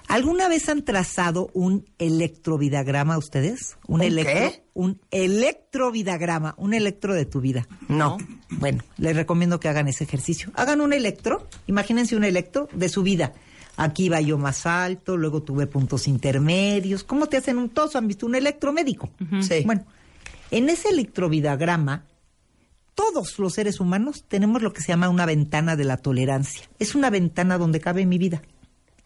¿Alguna 0.10 0.50
vez 0.50 0.68
han 0.70 0.84
trazado 0.84 1.52
un 1.54 1.86
electrovidagrama 2.00 3.18
ustedes? 3.20 3.78
¿Un, 3.88 4.02
¿Un 4.02 4.08
electro? 4.08 4.34
qué? 4.34 4.64
Un 4.74 5.00
electrovidagrama, 5.12 6.56
un 6.58 6.74
electro 6.74 7.14
de 7.14 7.26
tu 7.26 7.42
vida. 7.42 7.68
No. 7.88 8.18
Bueno, 8.50 8.84
les 8.98 9.16
recomiendo 9.16 9.60
que 9.60 9.70
hagan 9.70 9.88
ese 9.88 10.06
ejercicio. 10.06 10.52
Hagan 10.56 10.82
un 10.82 10.94
electro, 10.94 11.48
imagínense 11.68 12.16
un 12.16 12.24
electro 12.24 12.68
de 12.74 12.90
su 12.90 13.04
vida. 13.04 13.34
Aquí 13.78 14.10
va 14.10 14.20
yo 14.20 14.40
más 14.40 14.66
alto, 14.66 15.16
luego 15.16 15.44
tuve 15.44 15.68
puntos 15.68 16.08
intermedios. 16.08 17.04
¿Cómo 17.04 17.28
te 17.28 17.38
hacen 17.38 17.60
un 17.60 17.70
todos 17.70 17.96
han 17.96 18.08
visto 18.08 18.26
un 18.26 18.34
electromédico? 18.34 19.12
Sí. 19.42 19.62
Bueno, 19.64 19.86
en 20.50 20.70
ese 20.70 20.90
electrovidagrama, 20.90 22.06
todos 22.96 23.38
los 23.38 23.54
seres 23.54 23.80
humanos 23.80 24.26
tenemos 24.28 24.64
lo 24.64 24.74
que 24.74 24.82
se 24.82 24.88
llama 24.88 25.08
una 25.08 25.28
ventana 25.28 25.76
de 25.76 25.86
la 25.86 25.98
tolerancia. 25.98 26.68
Es 26.80 26.96
una 26.96 27.12
ventana 27.12 27.60
donde 27.60 27.80
cabe 27.80 28.08
mi 28.08 28.18
vida. 28.18 28.42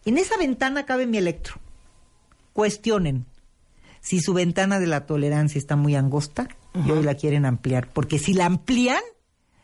En 0.04 0.18
esa 0.18 0.36
ventana 0.36 0.86
cabe 0.86 1.06
mi 1.06 1.18
electro. 1.18 1.56
Cuestionen 2.52 3.26
si 4.04 4.20
su 4.20 4.34
ventana 4.34 4.78
de 4.78 4.86
la 4.86 5.06
tolerancia 5.06 5.58
está 5.58 5.76
muy 5.76 5.96
angosta 5.96 6.48
y 6.74 6.90
hoy 6.90 7.02
la 7.02 7.14
quieren 7.14 7.46
ampliar. 7.46 7.90
Porque 7.90 8.18
si 8.18 8.34
la 8.34 8.44
amplían, 8.44 9.02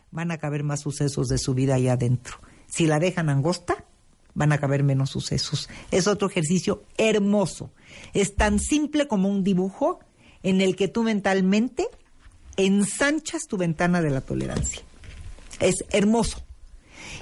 van 0.09 0.31
a 0.31 0.39
caber 0.39 0.63
más 0.63 0.81
sucesos 0.81 1.27
de 1.27 1.37
su 1.37 1.53
vida 1.53 1.75
ahí 1.75 1.87
adentro. 1.87 2.39
Si 2.67 2.87
la 2.87 2.97
dejan 2.97 3.29
angosta, 3.29 3.85
van 4.33 4.51
a 4.51 4.57
caber 4.57 4.83
menos 4.83 5.11
sucesos. 5.11 5.69
Es 5.91 6.07
otro 6.07 6.27
ejercicio 6.27 6.83
hermoso. 6.97 7.71
Es 8.13 8.35
tan 8.35 8.59
simple 8.59 9.07
como 9.07 9.29
un 9.29 9.43
dibujo 9.43 9.99
en 10.41 10.59
el 10.61 10.75
que 10.75 10.87
tú 10.87 11.03
mentalmente 11.03 11.87
ensanchas 12.57 13.43
tu 13.47 13.57
ventana 13.57 14.01
de 14.01 14.09
la 14.09 14.21
tolerancia. 14.21 14.81
Es 15.59 15.85
hermoso. 15.91 16.43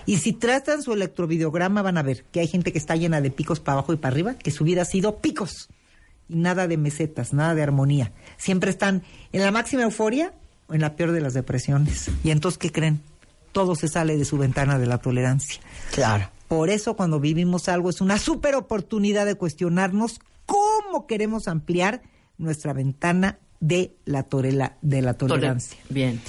Y 0.06 0.18
si 0.18 0.34
tratan 0.34 0.82
su 0.84 0.94
electrovideograma 0.94 1.82
van 1.82 1.98
a 1.98 2.04
ver 2.04 2.24
que 2.32 2.40
hay 2.40 2.48
gente 2.48 2.72
que 2.72 2.78
está 2.78 2.96
llena 2.96 3.22
de 3.22 3.32
picos 3.32 3.60
para 3.60 3.74
abajo 3.80 3.94
y 3.94 3.98
para 3.98 4.14
arriba, 4.14 4.34
que 4.36 4.52
su 4.52 4.64
vida 4.64 4.82
ha 4.84 4.86
sido 4.86 5.18
picos. 5.18 5.70
Y 6.28 6.36
nada 6.36 6.68
de 6.68 6.78
mesetas, 6.78 7.34
nada 7.34 7.56
de 7.56 7.64
armonía. 7.64 8.12
Siempre 8.38 8.70
están 8.70 9.04
en 9.32 9.42
la 9.42 9.52
máxima 9.52 9.84
euforia 9.84 10.34
o 10.68 10.74
en 10.74 10.82
la 10.82 10.96
peor 10.96 11.12
de 11.12 11.22
las 11.22 11.34
depresiones. 11.34 12.10
Y 12.24 12.32
entonces, 12.32 12.58
¿qué 12.58 12.72
creen? 12.72 13.02
Todo 13.52 13.76
se 13.76 13.88
sale 13.88 14.18
de 14.18 14.26
su 14.26 14.38
ventana 14.38 14.78
de 14.78 14.86
la 14.86 15.00
tolerancia. 15.00 15.60
Claro. 15.92 16.30
Por 16.48 16.70
eso 16.70 16.96
cuando 16.96 17.20
vivimos 17.20 17.68
algo 17.70 17.90
es 17.90 18.02
una 18.02 18.18
súper 18.18 18.56
oportunidad 18.56 19.26
de 19.26 19.36
cuestionarnos 19.36 20.20
cómo 20.46 21.08
queremos 21.08 21.48
ampliar 21.48 22.02
nuestra 22.38 22.74
ventana 22.74 23.40
de 23.60 23.96
la, 24.06 24.28
torela- 24.30 24.78
de 24.82 25.02
la 25.02 25.16
tolerancia. 25.16 25.78
Bien. 25.90 26.22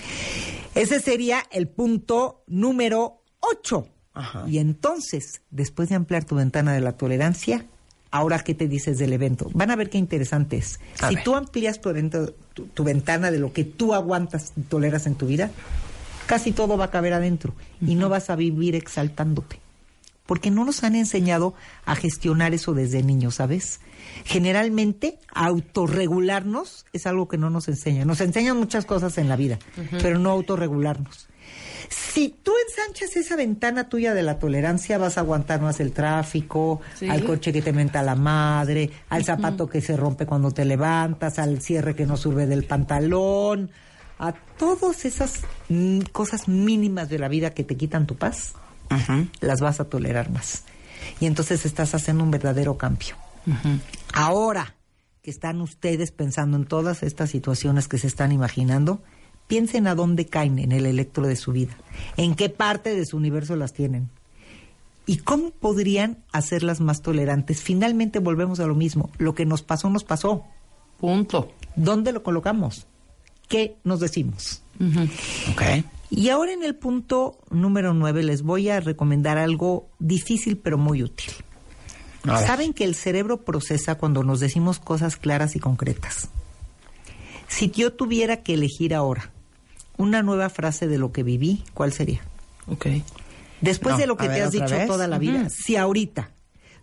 Ese 0.75 1.01
sería 1.01 1.43
el 1.53 1.69
punto 1.69 2.43
número 2.47 3.20
8. 3.41 3.87
Ajá. 4.15 4.45
Y 4.49 4.59
entonces, 4.59 5.41
después 5.51 5.89
de 5.89 5.95
ampliar 5.95 6.25
tu 6.25 6.35
ventana 6.37 6.73
de 6.73 6.81
la 6.81 6.93
tolerancia, 6.93 7.65
ahora 8.11 8.39
qué 8.41 8.55
te 8.55 8.67
dices 8.69 8.99
del 8.99 9.13
evento. 9.13 9.49
Van 9.55 9.71
a 9.71 9.77
ver 9.77 9.89
qué 9.91 9.99
interesante 9.99 10.57
es. 10.57 10.81
A 11.01 11.09
si 11.09 11.15
ver. 11.17 11.25
tú 11.25 11.37
amplías 11.37 11.81
tu, 11.81 11.89
evento- 11.91 12.35
tu, 12.55 12.67
tu 12.67 12.85
ventana 12.85 13.31
de 13.31 13.39
lo 13.39 13.53
que 13.53 13.65
tú 13.65 13.95
aguantas 13.95 14.53
y 14.57 14.63
toleras 14.63 15.07
en 15.07 15.15
tu 15.15 15.27
vida, 15.27 15.51
casi 16.27 16.53
todo 16.53 16.77
va 16.77 16.87
a 16.87 16.91
caber 16.91 17.13
adentro 17.13 17.55
y 17.81 17.95
no 17.95 18.09
vas 18.09 18.31
a 18.31 18.37
vivir 18.37 18.75
exaltándote. 18.75 19.61
Porque 20.27 20.51
no 20.53 20.65
nos 20.65 20.85
han 20.85 20.95
enseñado 20.95 21.55
a 21.85 21.97
gestionar 21.97 22.55
eso 22.55 22.73
desde 22.73 23.03
niños, 23.03 23.37
¿sabes? 23.37 23.81
Generalmente, 24.25 25.19
autorregularnos 25.35 26.87
es 26.93 27.07
algo 27.07 27.29
que 27.29 27.39
no 27.39 27.51
nos 27.51 27.69
enseñan. 27.69 28.07
Nos 28.07 28.21
enseñan 28.21 28.57
muchas 28.57 28.85
cosas 28.87 29.19
en 29.19 29.29
la 29.29 29.37
vida, 29.37 29.59
pero 30.03 30.19
no 30.19 30.31
autorregularnos. 30.31 31.29
Si 31.89 32.29
tú 32.43 32.53
ensanchas 32.69 33.17
esa 33.17 33.37
ventana 33.37 33.89
tuya 33.89 34.15
de 34.15 34.23
la 34.23 34.39
tolerancia, 34.39 34.99
vas 34.99 35.17
a 35.17 35.21
aguantar 35.21 35.61
más 35.61 35.81
el 35.81 35.93
tráfico, 35.93 36.81
Sí. 36.99 37.09
al 37.09 37.25
coche 37.25 37.53
que 37.53 37.63
te 37.63 37.73
menta 37.73 38.03
la 38.03 38.15
madre, 38.15 38.91
al 39.09 39.25
zapato 39.25 39.69
que 39.69 39.81
se 39.81 39.97
rompe 39.97 40.27
cuando 40.27 40.51
te 40.51 40.65
levantas, 40.65 41.39
al 41.39 41.61
cierre 41.63 41.95
que 41.95 42.07
no 42.07 42.17
sube 42.17 42.47
del 42.47 42.65
pantalón, 42.65 43.71
a 44.19 44.33
todas 44.59 45.05
esas 45.05 45.41
mm, 45.69 46.01
cosas 46.13 46.47
mínimas 46.49 47.09
de 47.09 47.19
la 47.19 47.29
vida 47.29 47.55
que 47.55 47.65
te 47.65 47.77
quitan 47.77 48.07
tu 48.07 48.17
paz, 48.17 48.53
las 49.41 49.61
vas 49.61 49.81
a 49.81 49.85
tolerar 49.85 50.31
más. 50.31 50.65
Y 51.21 51.27
entonces 51.27 51.65
estás 51.65 51.95
haciendo 51.95 52.25
un 52.25 52.31
verdadero 52.31 52.77
cambio. 52.77 53.15
Ahora 54.13 54.75
que 55.23 55.31
están 55.31 55.61
ustedes 55.61 56.13
pensando 56.13 56.57
en 56.57 56.65
todas 56.65 57.03
estas 57.03 57.31
situaciones 57.31 57.89
que 57.89 57.99
se 57.99 58.07
están 58.07 58.33
imaginando, 58.33 59.03
piensen 59.51 59.89
a 59.89 59.97
dónde 59.97 60.27
caen 60.27 60.61
en 60.61 60.71
el 60.71 60.87
electro 60.87 61.27
de 61.27 61.35
su 61.35 61.51
vida, 61.51 61.77
en 62.17 62.37
qué 62.37 62.51
parte 62.51 62.95
de 62.95 63.05
su 63.05 63.17
universo 63.17 63.57
las 63.57 63.73
tienen 63.73 64.09
y 65.07 65.17
cómo 65.17 65.51
podrían 65.51 66.19
hacerlas 66.31 66.81
más 66.81 67.03
tolerantes. 67.03 67.61
Finalmente 67.61 68.21
volvemos 68.21 68.61
a 68.61 68.67
lo 68.67 68.77
mismo, 68.77 69.11
lo 69.19 69.35
que 69.35 69.47
nos 69.47 69.63
pasó 69.63 69.91
nos 69.91 70.05
pasó. 70.05 70.45
Punto. 71.01 71.51
¿Dónde 71.75 72.13
lo 72.13 72.23
colocamos? 72.23 72.87
¿Qué 73.49 73.77
nos 73.83 73.99
decimos? 73.99 74.63
Ok. 75.51 75.63
Y 76.11 76.29
ahora 76.29 76.53
en 76.53 76.63
el 76.63 76.77
punto 76.77 77.41
número 77.51 77.93
9 77.93 78.23
les 78.23 78.43
voy 78.43 78.69
a 78.69 78.79
recomendar 78.79 79.37
algo 79.37 79.89
difícil 79.99 80.59
pero 80.59 80.79
muy 80.79 81.03
útil. 81.03 81.33
Saben 82.25 82.73
que 82.73 82.85
el 82.85 82.95
cerebro 82.95 83.41
procesa 83.41 83.97
cuando 83.97 84.23
nos 84.23 84.39
decimos 84.39 84.79
cosas 84.79 85.17
claras 85.17 85.57
y 85.57 85.59
concretas. 85.59 86.29
Si 87.49 87.69
yo 87.73 87.93
tuviera 87.93 88.45
que 88.45 88.55
elegir 88.55 88.95
ahora 88.95 89.33
una 90.01 90.23
nueva 90.23 90.49
frase 90.49 90.89
de 90.89 90.99
lo 90.99 91.13
que 91.13 91.23
viví, 91.23 91.63
¿cuál 91.75 91.93
sería? 91.93 92.23
Ok. 92.67 92.87
Después 93.61 93.95
No, 93.95 94.01
de 94.01 94.07
lo 94.07 94.17
que 94.17 94.25
te 94.29 94.35
ver, 94.35 94.43
has 94.45 94.53
dicho 94.53 94.75
vez. 94.75 94.87
toda 94.87 95.07
la 95.07 95.19
vida, 95.19 95.49
si 95.51 95.77
ahorita 95.77 96.31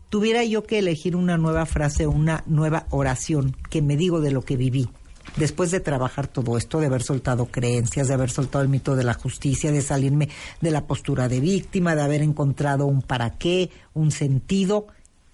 tuviera 0.10 0.44
yo 0.44 0.64
que 0.64 0.78
elegir 0.78 1.16
una 1.16 1.38
nueva 1.38 1.66
frase, 1.66 2.06
una 2.06 2.44
nueva 2.46 2.86
oración 2.92 3.56
que 3.72 3.82
me 3.82 3.98
digo 3.98 4.22
de 4.22 4.30
lo 4.32 4.44
que 4.44 4.56
viví, 4.56 4.88
después 5.36 5.72
de 5.72 5.80
trabajar 5.80 6.28
todo 6.28 6.58
esto, 6.58 6.80
de 6.80 6.86
haber 6.86 7.02
soltado 7.02 7.48
creencias, 7.48 8.08
de 8.08 8.14
haber 8.14 8.30
soltado 8.30 8.64
el 8.64 8.70
mito 8.70 8.96
de 8.96 9.04
la 9.04 9.16
justicia, 9.16 9.72
de 9.72 9.82
salirme 9.82 10.30
de 10.62 10.70
la 10.72 10.86
postura 10.86 11.28
de 11.28 11.40
víctima, 11.40 11.96
de 11.96 12.04
haber 12.04 12.22
encontrado 12.22 12.86
un 12.86 13.02
para 13.02 13.32
qué, 13.32 13.72
un 13.96 14.12
sentido, 14.12 14.88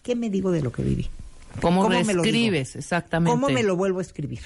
¿qué 0.03 0.15
me 0.15 0.29
digo 0.29 0.51
de 0.51 0.61
lo 0.61 0.71
que 0.71 0.83
viví? 0.83 1.09
¿Cómo, 1.61 1.87
me 1.89 1.95
lo 1.97 1.99
digo? 1.99 2.23
reescribes? 2.23 2.77
Exactamente. 2.77 3.31
¿Cómo 3.31 3.49
me 3.49 3.61
lo 3.61 3.75
vuelvo 3.75 3.99
a 3.99 4.01
escribir? 4.01 4.39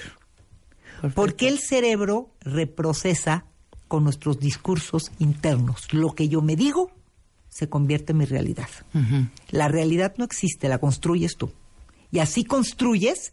Perfecto. 1.00 1.14
Porque 1.14 1.48
el 1.48 1.58
cerebro 1.58 2.30
reprocesa 2.40 3.44
con 3.86 4.04
nuestros 4.04 4.38
discursos 4.38 5.10
internos. 5.18 5.92
Lo 5.92 6.14
que 6.14 6.28
yo 6.28 6.42
me 6.42 6.56
digo 6.56 6.90
se 7.48 7.68
convierte 7.68 8.12
en 8.12 8.18
mi 8.18 8.24
realidad. 8.24 8.68
La 9.50 9.68
realidad 9.68 10.14
no 10.18 10.24
existe, 10.24 10.68
la 10.68 10.78
construyes 10.78 11.36
tú. 11.36 11.50
Y 12.10 12.18
así 12.20 12.44
construyes 12.44 13.32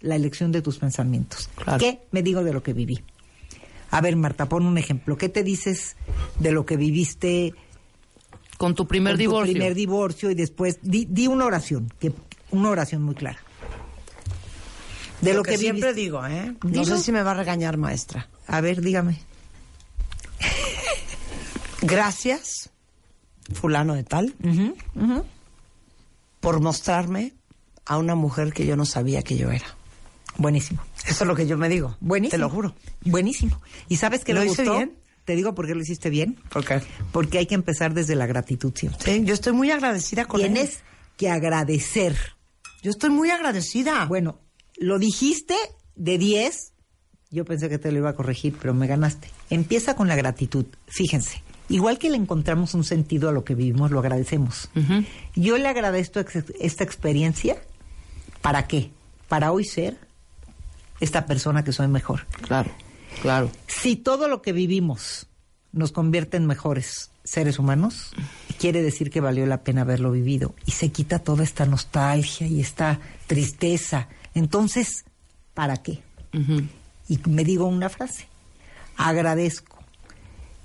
la 0.00 0.14
elección 0.16 0.52
de 0.52 0.62
tus 0.62 0.78
pensamientos. 0.78 1.48
Claro. 1.56 1.78
¿Qué 1.78 2.00
me 2.10 2.22
digo 2.22 2.44
de 2.44 2.52
lo 2.52 2.62
que 2.62 2.72
viví? 2.72 3.02
A 3.90 4.00
ver, 4.00 4.16
Marta, 4.16 4.48
pon 4.48 4.66
un 4.66 4.76
ejemplo. 4.78 5.16
¿Qué 5.16 5.28
te 5.28 5.42
dices 5.42 5.96
de 6.38 6.52
lo 6.52 6.66
que 6.66 6.76
viviste 6.76 7.54
Con 8.58 8.74
tu 8.74 8.86
primer 8.86 9.14
con 9.14 9.18
divorcio. 9.18 9.52
tu 9.52 9.58
primer 9.58 9.74
divorcio 9.74 10.30
y 10.30 10.34
después 10.34 10.78
di, 10.82 11.06
di 11.06 11.26
una 11.26 11.46
oración, 11.46 11.92
que 11.98 12.12
una 12.50 12.70
oración 12.70 13.02
muy 13.02 13.14
clara. 13.14 13.38
De 15.20 15.32
lo, 15.32 15.38
lo, 15.38 15.42
que, 15.42 15.58
siempre 15.58 15.94
digo, 15.94 16.24
¿eh? 16.26 16.54
No 16.62 16.84
sé 16.84 16.98
si 16.98 17.12
me 17.12 17.22
va 17.22 17.32
a 17.32 17.34
regañar, 17.34 17.76
maestra. 17.76 18.28
A 18.46 18.60
ver, 18.60 18.80
dígame. 18.80 19.20
Gracias, 21.82 22.70
fulano 23.52 23.94
de 23.94 24.04
tal, 24.04 24.34
por 26.40 26.60
mostrarme 26.60 27.34
a 27.84 27.98
una 27.98 28.14
mujer 28.14 28.52
que 28.52 28.66
yo 28.66 28.76
no 28.76 28.84
sabía 28.84 29.22
que 29.22 29.36
yo 29.36 29.50
era. 29.50 29.66
Buenísimo. 30.36 30.82
Eso 31.06 31.24
es 31.24 31.28
lo 31.28 31.34
que 31.34 31.46
yo 31.46 31.56
me 31.56 31.68
digo. 31.68 31.96
Buenísimo. 32.00 32.30
Te 32.30 32.38
lo 32.38 32.50
juro. 32.50 32.74
Buenísimo. 33.04 33.60
¿Y 33.88 33.96
sabes 33.96 34.24
qué 34.24 34.34
¿Lo 34.34 34.44
hice 34.44 34.62
bien? 34.62 34.98
Te 35.24 35.34
digo 35.34 35.54
por 35.54 35.66
qué 35.66 35.74
lo 35.74 35.82
hiciste 35.82 36.10
bien. 36.10 36.38
¿Por 36.48 36.64
qué? 36.64 36.80
Porque 37.12 37.38
hay 37.38 37.46
que 37.46 37.54
empezar 37.54 37.92
desde 37.92 38.14
la 38.14 38.26
gratitud 38.26 38.72
siempre. 38.74 39.12
Sí, 39.12 39.24
yo 39.24 39.34
estoy 39.34 39.52
muy 39.52 39.70
agradecida 39.70 40.26
con 40.26 40.40
él. 40.40 40.52
Tienes 40.52 40.80
que 41.16 41.28
agradecer. 41.28 42.16
Yo 42.82 42.90
estoy 42.90 43.10
muy 43.10 43.30
agradecida. 43.30 44.06
Bueno, 44.06 44.38
lo 44.78 44.98
dijiste 44.98 45.54
de 45.96 46.18
10. 46.18 46.72
Yo 47.30 47.44
pensé 47.44 47.68
que 47.68 47.78
te 47.78 47.92
lo 47.92 47.98
iba 47.98 48.10
a 48.10 48.14
corregir, 48.14 48.56
pero 48.60 48.72
me 48.74 48.86
ganaste. 48.86 49.28
Empieza 49.50 49.94
con 49.96 50.08
la 50.08 50.16
gratitud. 50.16 50.64
Fíjense, 50.86 51.42
igual 51.68 51.98
que 51.98 52.08
le 52.08 52.16
encontramos 52.16 52.72
un 52.74 52.84
sentido 52.84 53.28
a 53.28 53.32
lo 53.32 53.44
que 53.44 53.54
vivimos, 53.54 53.90
lo 53.90 53.98
agradecemos. 53.98 54.70
Yo 55.34 55.58
le 55.58 55.68
agradezco 55.68 56.20
ex- 56.20 56.44
esta 56.58 56.84
experiencia. 56.84 57.56
¿Para 58.40 58.66
qué? 58.66 58.90
Para 59.28 59.52
hoy 59.52 59.64
ser 59.64 59.98
esta 61.00 61.26
persona 61.26 61.64
que 61.64 61.72
soy 61.72 61.88
mejor. 61.88 62.26
Claro, 62.42 62.70
claro. 63.20 63.50
Si 63.66 63.96
todo 63.96 64.28
lo 64.28 64.40
que 64.40 64.52
vivimos 64.52 65.26
nos 65.72 65.92
convierte 65.92 66.38
en 66.38 66.46
mejores 66.46 67.10
seres 67.24 67.58
humanos, 67.58 68.12
quiere 68.58 68.80
decir 68.82 69.10
que 69.10 69.20
valió 69.20 69.44
la 69.44 69.62
pena 69.64 69.82
haberlo 69.82 70.10
vivido 70.12 70.54
y 70.64 70.70
se 70.70 70.90
quita 70.90 71.18
toda 71.18 71.44
esta 71.44 71.66
nostalgia 71.66 72.46
y 72.46 72.60
esta 72.62 73.00
tristeza. 73.26 74.08
Entonces, 74.38 75.04
¿para 75.52 75.78
qué? 75.78 76.00
Y 77.08 77.18
me 77.28 77.44
digo 77.44 77.66
una 77.66 77.88
frase. 77.88 78.28
Agradezco 78.96 79.78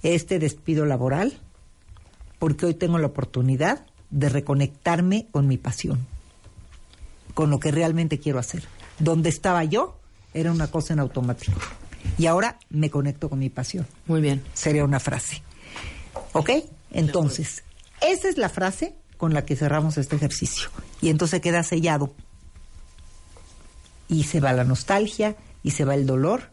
este 0.03 0.37
despido 0.37 0.85
laboral 0.85 1.39
porque 2.37 2.67
hoy 2.67 2.75
tengo 2.75 2.99
la 2.99 3.07
oportunidad 3.07 3.85
de 4.11 4.29
reconectarme 4.29 5.27
con 5.31 5.47
mi 5.47 5.57
pasión, 5.57 6.05
con 7.33 7.49
lo 7.49 7.59
que 7.59 7.71
realmente 7.71 8.19
quiero 8.19 8.37
hacer. 8.37 8.63
Donde 8.99 9.29
estaba 9.29 9.63
yo 9.63 9.97
era 10.35 10.51
una 10.51 10.67
cosa 10.67 10.93
en 10.93 10.99
automático. 10.99 11.59
Y 12.19 12.27
ahora 12.27 12.59
me 12.69 12.91
conecto 12.91 13.27
con 13.27 13.39
mi 13.39 13.49
pasión. 13.49 13.87
Muy 14.05 14.21
bien. 14.21 14.43
Sería 14.53 14.83
una 14.83 14.99
frase. 14.99 15.41
¿Ok? 16.33 16.51
Entonces, 16.91 17.63
esa 18.01 18.29
es 18.29 18.37
la 18.37 18.49
frase 18.49 18.93
con 19.17 19.33
la 19.33 19.45
que 19.45 19.55
cerramos 19.55 19.97
este 19.97 20.17
ejercicio. 20.17 20.69
Y 21.01 21.09
entonces 21.09 21.41
queda 21.41 21.63
sellado. 21.63 22.13
Y 24.13 24.23
se 24.23 24.39
va 24.39 24.53
la 24.53 24.63
nostalgia 24.63 25.35
y 25.63 25.71
se 25.71 25.85
va 25.85 25.95
el 25.95 26.05
dolor. 26.05 26.51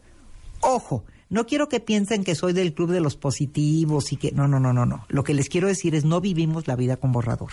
Ojo, 0.59 1.03
no 1.29 1.45
quiero 1.45 1.69
que 1.69 1.79
piensen 1.79 2.23
que 2.23 2.35
soy 2.35 2.53
del 2.53 2.73
club 2.73 2.91
de 2.91 2.99
los 2.99 3.15
positivos 3.15 4.11
y 4.11 4.17
que... 4.17 4.31
No, 4.31 4.47
no, 4.47 4.59
no, 4.59 4.73
no, 4.73 4.85
no. 4.85 5.05
Lo 5.07 5.23
que 5.23 5.33
les 5.33 5.47
quiero 5.47 5.67
decir 5.67 5.95
es 5.95 6.03
no 6.03 6.19
vivimos 6.21 6.67
la 6.67 6.75
vida 6.75 6.97
con 6.97 7.11
borrador. 7.11 7.51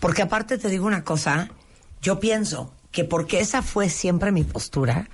Porque 0.00 0.22
aparte 0.22 0.58
te 0.58 0.68
digo 0.68 0.86
una 0.86 1.04
cosa, 1.04 1.50
yo 2.00 2.18
pienso 2.18 2.72
que 2.90 3.04
porque 3.04 3.40
esa 3.40 3.62
fue 3.62 3.88
siempre 3.88 4.32
mi 4.32 4.44
postura, 4.44 5.08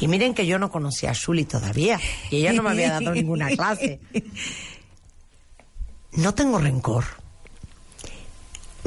y 0.00 0.08
miren 0.08 0.34
que 0.34 0.46
yo 0.46 0.58
no 0.58 0.70
conocía 0.70 1.10
a 1.10 1.14
Shuli 1.14 1.44
todavía, 1.44 1.98
y 2.30 2.36
ella 2.36 2.52
no 2.52 2.62
me 2.62 2.70
había 2.70 2.90
dado 2.92 3.12
ninguna 3.12 3.48
clase. 3.48 4.00
No 6.12 6.34
tengo 6.34 6.58
rencor. 6.58 7.04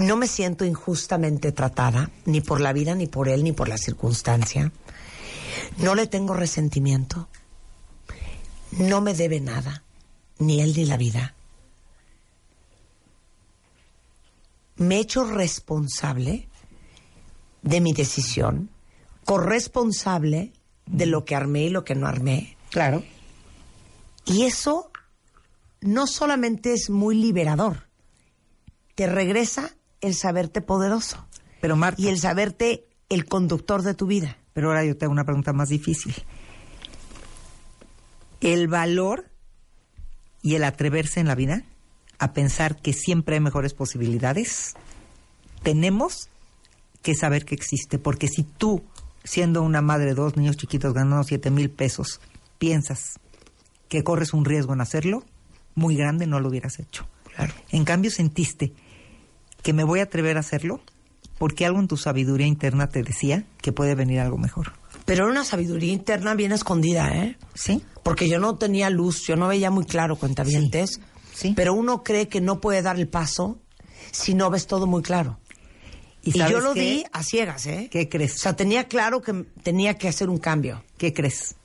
No 0.02 0.16
me 0.18 0.28
siento 0.28 0.66
injustamente 0.66 1.52
tratada, 1.52 2.10
ni 2.26 2.41
por 2.41 2.60
la 2.60 2.74
vida, 2.74 2.95
ni 2.95 3.08
por 3.08 3.30
él, 3.30 3.43
ni 3.43 3.52
por 3.52 3.70
la 3.70 3.78
circunstancia. 3.78 4.72
No 5.78 5.95
le 5.95 6.08
tengo 6.08 6.34
resentimiento. 6.34 7.28
No 8.72 9.02
me 9.02 9.14
debe 9.14 9.39
nada, 9.39 9.84
ni 10.39 10.62
él 10.62 10.74
ni 10.76 10.86
la 10.86 10.97
vida. 10.97 11.36
me 14.82 14.97
he 14.97 14.99
hecho 14.99 15.24
responsable 15.24 16.47
de 17.62 17.82
mi 17.82 17.93
decisión, 17.93 18.70
corresponsable 19.26 20.54
de 20.88 21.06
lo 21.06 21.24
que 21.24 21.36
armé 21.36 21.66
y 21.66 21.70
lo 21.70 21.84
que 21.84 21.93
no 21.93 22.08
armé. 22.08 22.58
Claro. 22.72 23.04
Y 24.26 24.43
eso 24.43 24.89
no 25.82 26.08
solamente 26.08 26.74
es 26.74 26.89
muy 26.89 27.16
liberador, 27.16 27.88
te 28.95 29.06
regresa 29.06 29.76
el 30.02 30.16
saberte 30.16 30.62
poderoso 30.62 31.26
Pero 31.62 31.76
Marta, 31.76 32.02
y 32.02 32.08
el 32.08 32.20
saberte 32.20 32.86
el 33.10 33.26
conductor 33.26 33.84
de 33.84 33.93
tu 33.93 34.08
vida. 34.08 34.38
pero 34.54 34.70
ahora 34.70 34.86
yo 34.86 34.97
te 34.97 35.06
hago 35.06 35.12
una 35.12 35.26
pregunta 35.26 35.54
más 35.54 35.70
difícil. 35.70 36.16
El 38.39 38.68
valor 38.68 39.30
y 40.41 40.56
el 40.56 40.64
atreverse 40.64 41.20
en 41.20 41.28
la 41.28 41.36
vida 41.36 41.64
a 42.18 42.34
pensar 42.34 42.82
que 42.82 42.93
siempre 42.93 43.36
hay 43.36 43.41
mejores 43.41 43.74
posibilidades, 43.74 44.76
tenemos 45.64 46.30
que 47.02 47.16
saber 47.16 47.45
que 47.45 47.56
existe. 47.56 47.97
Porque 47.99 48.28
si 48.28 48.43
tú, 48.43 48.84
siendo 49.24 49.62
una 49.62 49.82
madre 49.82 50.08
de 50.08 50.14
dos 50.16 50.38
niños 50.38 50.58
chiquitos 50.58 50.93
ganando 50.93 51.24
siete 51.24 51.52
mil 51.52 51.70
pesos, 51.70 52.22
piensas 52.58 53.20
que 53.89 54.04
corres 54.04 54.34
un 54.34 54.45
riesgo 54.45 54.74
en 54.74 54.82
hacerlo, 54.82 55.24
muy 55.76 55.95
grande 55.95 56.28
no 56.28 56.39
lo 56.39 56.49
hubieras 56.49 56.80
hecho. 56.80 57.08
En 57.72 57.86
cambio, 57.86 58.12
sentiste 58.12 58.74
que 59.62 59.74
me 59.74 59.84
voy 59.84 59.99
a 59.99 60.03
atrever 60.03 60.38
a 60.38 60.41
hacerlo 60.41 60.82
porque 61.38 61.66
algo 61.66 61.80
en 61.80 61.88
tu 61.88 61.97
sabiduría 61.97 62.45
interna 62.45 62.89
te 62.89 63.01
decía 63.01 63.45
que 63.62 63.72
puede 63.72 63.95
venir 63.95 64.20
algo 64.20 64.38
mejor. 64.38 64.74
Pero 65.05 65.24
era 65.24 65.32
una 65.32 65.43
sabiduría 65.43 65.91
interna 65.91 66.36
bien 66.36 66.51
escondida, 66.51 67.09
¿eh? 67.16 67.38
¿Sí? 67.55 67.82
Porque 68.03 68.30
yo 68.30 68.39
no 68.39 68.57
tenía 68.57 68.89
luz, 68.89 69.24
yo 69.24 69.36
no 69.36 69.47
veía 69.47 69.72
muy 69.72 69.86
claro 69.86 70.16
cuentavientes. 70.18 70.99
Sí. 71.34 71.53
Pero 71.55 71.74
uno 71.74 72.03
cree 72.03 72.28
que 72.28 72.41
no 72.41 72.62
puede 72.62 72.82
dar 72.82 72.99
el 72.99 73.07
paso 73.07 73.59
si 74.12 74.36
no 74.36 74.49
ves 74.49 74.68
todo 74.68 74.86
muy 74.86 75.01
claro. 75.01 75.39
Y, 76.24 76.34
sabes 76.34 76.51
yo 76.53 76.59
lo 76.59 76.74
qué? 76.74 76.80
di 76.80 77.03
a 77.12 77.24
ciegas, 77.24 77.66
¿eh? 77.66 77.89
¿Qué 77.91 78.07
crees? 78.07 78.36
O 78.36 78.38
sea, 78.38 78.55
tenía 78.55 78.88
claro 78.88 79.22
que 79.22 79.45
tenía 79.64 79.97
que 79.97 80.07
hacer 80.07 80.30
un 80.30 80.38
cambio. 80.38 80.84
¿Qué 80.97 81.14
crees? 81.14 81.55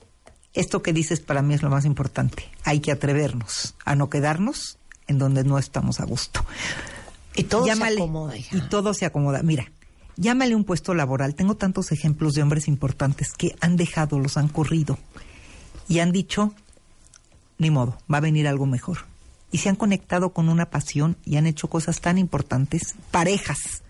Esto 0.53 0.81
que 0.81 0.91
dices 0.91 1.19
para 1.19 1.43
mí 1.43 1.53
es 1.53 1.61
lo 1.61 1.69
más 1.69 1.85
importante. 1.85 2.49
Hay 2.63 2.79
que 2.79 2.91
atrevernos 2.91 3.75
a 3.85 3.95
no 3.95 4.09
quedarnos 4.09 4.79
en 5.05 5.19
donde 5.19 5.43
no 5.43 5.59
estamos 5.59 5.99
a 5.99 6.05
gusto. 6.05 6.43
Y 7.37 7.43
todo 7.43 7.65
Llámale- 7.65 7.95
se 7.97 8.01
acomoda, 8.03 8.37
hija. 8.37 8.57
Y 8.57 8.61
todo 8.61 8.93
se 8.93 9.05
acomoda. 9.05 9.41
Mira, 9.43 9.71
llámale 10.15 10.55
un 10.55 10.63
puesto 10.63 10.93
laboral. 10.93 11.35
Tengo 11.35 11.55
tantos 11.55 11.91
ejemplos 11.91 12.33
de 12.33 12.41
hombres 12.43 12.67
importantes 12.67 13.31
que 13.33 13.55
han 13.61 13.77
dejado, 13.77 14.19
los 14.19 14.37
han 14.37 14.47
corrido 14.49 14.97
y 15.87 15.99
han 15.99 16.11
dicho, 16.11 16.53
ni 17.57 17.69
modo, 17.71 17.97
va 18.11 18.17
a 18.17 18.21
venir 18.21 18.47
algo 18.47 18.65
mejor. 18.65 18.99
Y 19.51 19.59
se 19.59 19.69
han 19.69 19.75
conectado 19.77 20.31
con 20.33 20.49
una 20.49 20.69
pasión 20.69 21.15
y 21.23 21.37
han 21.37 21.47
hecho 21.47 21.69
cosas 21.69 22.01
tan 22.01 22.17
importantes, 22.17 22.95
parejas, 23.11 23.83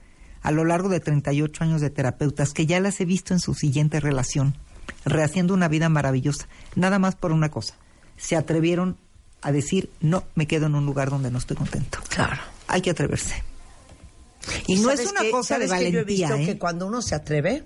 a 0.44 0.52
lo 0.52 0.64
largo 0.66 0.88
de 0.90 1.00
38 1.00 1.64
años 1.64 1.82
de 1.82 1.90
terapeutas, 1.90 2.54
que 2.54 2.66
ya 2.68 2.80
las 2.80 3.02
he 3.02 3.06
visto 3.06 3.34
en 3.34 3.40
su 3.40 3.56
siguiente 3.56 4.00
relación, 4.00 4.56
rehaciendo 5.04 5.54
una 5.56 5.68
vida 5.68 5.90
maravillosa, 5.90 6.48
nada 6.76 7.00
más 7.00 7.16
por 7.16 7.32
una 7.32 7.50
cosa. 7.50 7.74
Se 8.18 8.36
atrevieron 8.36 8.98
a 9.42 9.52
decir, 9.52 9.90
no, 10.00 10.24
me 10.36 10.46
quedo 10.48 10.68
en 10.68 10.76
un 10.76 10.86
lugar 10.86 11.10
donde 11.10 11.32
no 11.32 11.40
estoy 11.40 11.58
contento. 11.58 12.00
Claro. 12.10 12.42
Hay 12.68 12.82
que 12.82 12.90
atreverse. 12.92 13.44
Y 14.68 14.76
no 14.80 14.92
es 14.92 15.00
¿Sabes 15.02 15.12
una 15.12 15.32
cosa 15.32 15.60
de 15.60 15.68
¿Sabes 15.68 15.84
que 15.86 15.92
Yo 15.92 16.00
he 16.00 16.04
valentía, 16.04 16.28
visto 16.30 16.36
¿eh? 16.42 16.46
que 16.46 16.58
cuando 16.60 16.88
uno 16.88 17.02
se 17.02 17.16
atreve... 17.16 17.66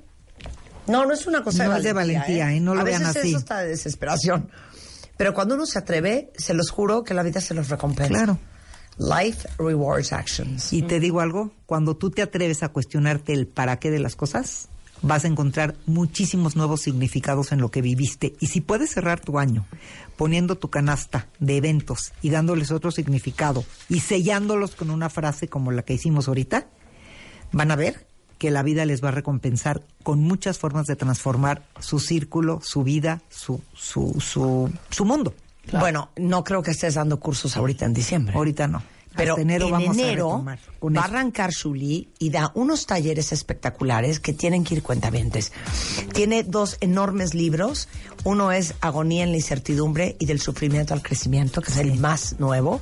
No, 0.88 1.06
no 1.06 1.14
es 1.14 1.28
una 1.28 1.44
cosa 1.44 1.66
No 1.66 1.72
de 1.74 1.78
es 1.78 1.84
de 1.84 1.94
valentía. 1.94 2.22
valentía, 2.26 2.54
¿eh? 2.56 2.60
No 2.60 2.74
lo 2.74 2.82
a 2.82 2.84
vean 2.84 3.06
así. 3.06 3.30
eso 3.30 3.38
está 3.38 3.60
de 3.60 3.70
desesperación. 3.70 4.50
Pero 5.18 5.34
cuando 5.34 5.54
uno 5.56 5.66
se 5.68 5.78
atreve, 5.78 6.32
se 6.36 6.54
los 6.56 6.72
juro 6.72 7.04
que 7.04 7.14
la 7.14 7.22
vida 7.24 7.40
se 7.40 7.54
los 7.54 7.70
recompensa. 7.70 8.10
Claro. 8.14 8.40
Life 8.98 9.48
rewards 9.60 10.12
actions. 10.12 10.74
Y 10.74 10.82
te 10.82 11.00
digo 11.00 11.22
algo, 11.22 11.52
cuando 11.66 11.96
tú 11.96 12.10
te 12.10 12.22
atreves 12.24 12.64
a 12.64 12.70
cuestionarte 12.70 13.32
el 13.34 13.48
para 13.48 13.78
qué 13.80 13.92
de 13.92 14.00
las 14.00 14.16
cosas, 14.16 14.68
vas 15.02 15.26
a 15.26 15.28
encontrar 15.28 15.76
muchísimos 15.86 16.56
nuevos 16.56 16.82
significados 16.82 17.52
en 17.52 17.60
lo 17.60 17.72
que 17.72 17.82
viviste. 17.82 18.36
Y 18.40 18.48
si 18.48 18.62
puedes 18.62 18.92
cerrar 18.92 19.20
tu 19.20 19.40
año 19.40 19.66
poniendo 20.18 20.58
tu 20.58 20.70
canasta 20.70 21.28
de 21.40 21.58
eventos 21.58 22.14
y 22.22 22.30
dándoles 22.30 22.72
otro 22.72 22.92
significado 22.92 23.64
y 23.90 24.02
sellándolos 24.02 24.76
con 24.76 24.90
una 24.92 25.10
frase 25.10 25.48
como 25.48 25.72
la 25.72 25.84
que 25.84 25.94
hicimos 25.94 26.28
ahorita, 26.28 26.68
van 27.52 27.72
a 27.72 27.76
ver 27.76 28.06
que 28.38 28.52
la 28.52 28.64
vida 28.64 28.86
les 28.86 29.04
va 29.04 29.10
a 29.10 29.12
recompensar 29.12 29.84
con 30.04 30.20
muchas 30.20 30.58
formas 30.58 30.88
de 30.88 30.96
transformar 30.96 31.64
su 31.80 32.00
círculo, 32.00 32.60
su 32.64 32.84
vida, 32.84 33.22
su, 33.30 33.62
su, 33.74 34.20
su, 34.20 34.72
su 34.90 35.06
mundo. 35.06 35.36
Bueno, 35.80 36.10
no 36.18 36.44
creo 36.44 36.64
que 36.64 36.72
estés 36.72 36.96
dando 36.96 37.20
cursos 37.20 37.56
ahorita 37.56 37.86
en 37.86 37.94
diciembre. 37.94 38.36
Ahorita 38.36 38.68
no. 38.68 38.82
Pero 39.16 39.34
Hasta 39.34 39.42
enero 39.42 39.66
en 39.66 39.72
vamos 39.72 39.98
a 39.98 40.02
enero 40.02 40.46
va 40.46 41.02
a 41.02 41.06
arrancar 41.06 41.52
Shuli 41.52 42.10
y 42.18 42.30
da 42.30 42.52
unos 42.56 42.86
talleres 42.86 43.32
espectaculares 43.32 44.20
que 44.20 44.34
tienen 44.34 44.64
que 44.64 44.76
ir 44.76 44.84
cuentavientes. 44.84 45.52
Tiene 46.14 46.44
dos 46.44 46.78
enormes 46.80 47.34
libros. 47.34 47.90
Uno 48.24 48.52
es 48.52 48.76
Agonía 48.82 49.24
en 49.24 49.32
la 49.32 49.38
incertidumbre 49.38 50.16
y 50.20 50.26
del 50.26 50.40
sufrimiento 50.40 50.94
al 50.94 51.02
crecimiento, 51.02 51.62
que 51.62 51.72
es 51.72 51.78
el 51.78 52.00
más 52.00 52.40
nuevo. 52.40 52.82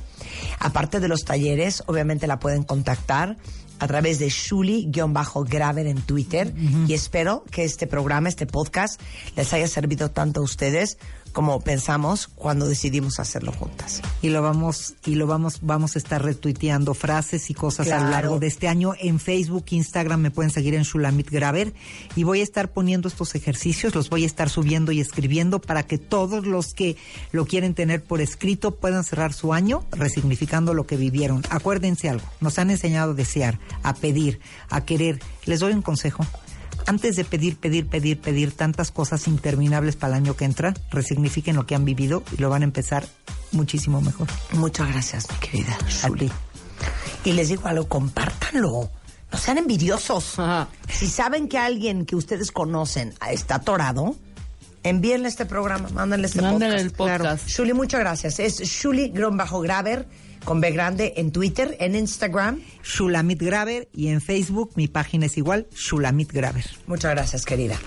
Aparte 0.58 1.00
de 1.00 1.08
los 1.08 1.24
talleres, 1.24 1.82
obviamente 1.86 2.26
la 2.26 2.38
pueden 2.38 2.62
contactar 2.62 3.36
a 3.80 3.86
través 3.86 4.18
de 4.18 4.28
Shuli-Graver 4.28 5.86
en 5.86 6.02
Twitter. 6.02 6.52
Y 6.86 6.92
espero 6.92 7.44
que 7.50 7.64
este 7.64 7.86
programa, 7.86 8.28
este 8.28 8.46
podcast, 8.46 9.00
les 9.36 9.52
haya 9.52 9.66
servido 9.66 10.10
tanto 10.10 10.40
a 10.40 10.44
ustedes 10.44 10.98
como 11.32 11.60
pensamos 11.60 12.28
cuando 12.28 12.66
decidimos 12.66 13.18
hacerlo 13.20 13.52
juntas. 13.52 14.02
y 14.22 14.30
lo 14.30 14.42
vamos 14.42 14.94
y 15.04 15.14
lo 15.14 15.26
vamos 15.26 15.60
vamos 15.62 15.96
a 15.96 15.98
estar 15.98 16.22
retuiteando 16.22 16.94
frases 16.94 17.50
y 17.50 17.54
cosas 17.54 17.90
a 17.90 18.00
lo 18.00 18.10
largo 18.10 18.38
de 18.38 18.46
este 18.46 18.68
año 18.68 18.92
en 18.98 19.18
Facebook, 19.18 19.64
Instagram 19.70 20.20
me 20.20 20.30
pueden 20.30 20.50
seguir 20.50 20.74
en 20.74 20.82
Shulamit 20.82 21.30
Graver 21.30 21.72
y 22.16 22.24
voy 22.24 22.40
a 22.40 22.42
estar 22.42 22.72
poniendo 22.72 23.08
estos 23.08 23.34
ejercicios, 23.34 23.94
los 23.94 24.10
voy 24.10 24.24
a 24.24 24.26
estar 24.26 24.50
subiendo 24.50 24.92
y 24.92 25.00
escribiendo 25.00 25.60
para 25.60 25.84
que 25.84 25.98
todos 25.98 26.46
los 26.46 26.74
que 26.74 26.96
lo 27.32 27.46
quieren 27.46 27.74
tener 27.74 28.02
por 28.02 28.20
escrito 28.20 28.72
puedan 28.76 29.04
cerrar 29.04 29.32
su 29.32 29.52
año 29.52 29.84
resignificando 29.92 30.74
lo 30.74 30.86
que 30.86 30.96
vivieron. 30.96 31.42
Acuérdense 31.50 32.08
algo, 32.08 32.26
nos 32.40 32.58
han 32.58 32.70
enseñado 32.70 33.12
a 33.12 33.14
desear, 33.14 33.58
a 33.82 33.94
pedir, 33.94 34.40
a 34.68 34.84
querer. 34.84 35.20
Les 35.46 35.60
doy 35.60 35.72
un 35.72 35.82
consejo. 35.82 36.26
Antes 36.90 37.14
de 37.14 37.24
pedir, 37.24 37.56
pedir, 37.56 37.86
pedir, 37.86 38.20
pedir 38.20 38.50
tantas 38.50 38.90
cosas 38.90 39.28
interminables 39.28 39.94
para 39.94 40.16
el 40.16 40.22
año 40.24 40.34
que 40.34 40.44
entra, 40.44 40.74
resignifiquen 40.90 41.54
lo 41.54 41.64
que 41.64 41.76
han 41.76 41.84
vivido 41.84 42.24
y 42.36 42.40
lo 42.40 42.50
van 42.50 42.62
a 42.62 42.64
empezar 42.64 43.06
muchísimo 43.52 44.00
mejor. 44.00 44.26
Muchas 44.54 44.88
gracias, 44.88 45.28
mi 45.30 45.36
querida 45.38 45.78
A 46.02 46.08
Shuli. 46.08 46.26
ti. 46.26 46.32
Y 47.26 47.32
les 47.34 47.48
digo 47.48 47.68
algo, 47.68 47.86
compártanlo. 47.88 48.90
No 49.30 49.38
sean 49.38 49.58
envidiosos. 49.58 50.36
Ajá. 50.40 50.66
Si 50.88 51.06
saben 51.06 51.46
que 51.48 51.58
alguien 51.58 52.06
que 52.06 52.16
ustedes 52.16 52.50
conocen 52.50 53.14
está 53.30 53.54
atorado, 53.56 54.16
envíenle 54.82 55.28
este 55.28 55.46
programa, 55.46 55.90
mándenle 55.90 56.26
este 56.26 56.42
Mándenle 56.42 56.90
podcast. 56.90 57.20
el 57.20 57.20
podcast. 57.30 57.48
Shuli, 57.48 57.72
muchas 57.72 58.00
gracias. 58.00 58.40
Es 58.40 58.60
Shuli-Graver 58.60 60.06
con 60.44 60.60
B 60.60 60.70
grande 60.70 61.14
en 61.16 61.32
Twitter, 61.32 61.76
en 61.80 61.94
Instagram. 61.94 62.60
Shulamit 62.82 63.40
Graver 63.40 63.88
y 63.92 64.08
en 64.08 64.20
Facebook 64.20 64.72
mi 64.74 64.88
página 64.88 65.26
es 65.26 65.36
igual, 65.36 65.66
Shulamit 65.74 66.32
Graver. 66.32 66.64
Muchas 66.86 67.12
gracias, 67.12 67.44
querida. 67.44 67.78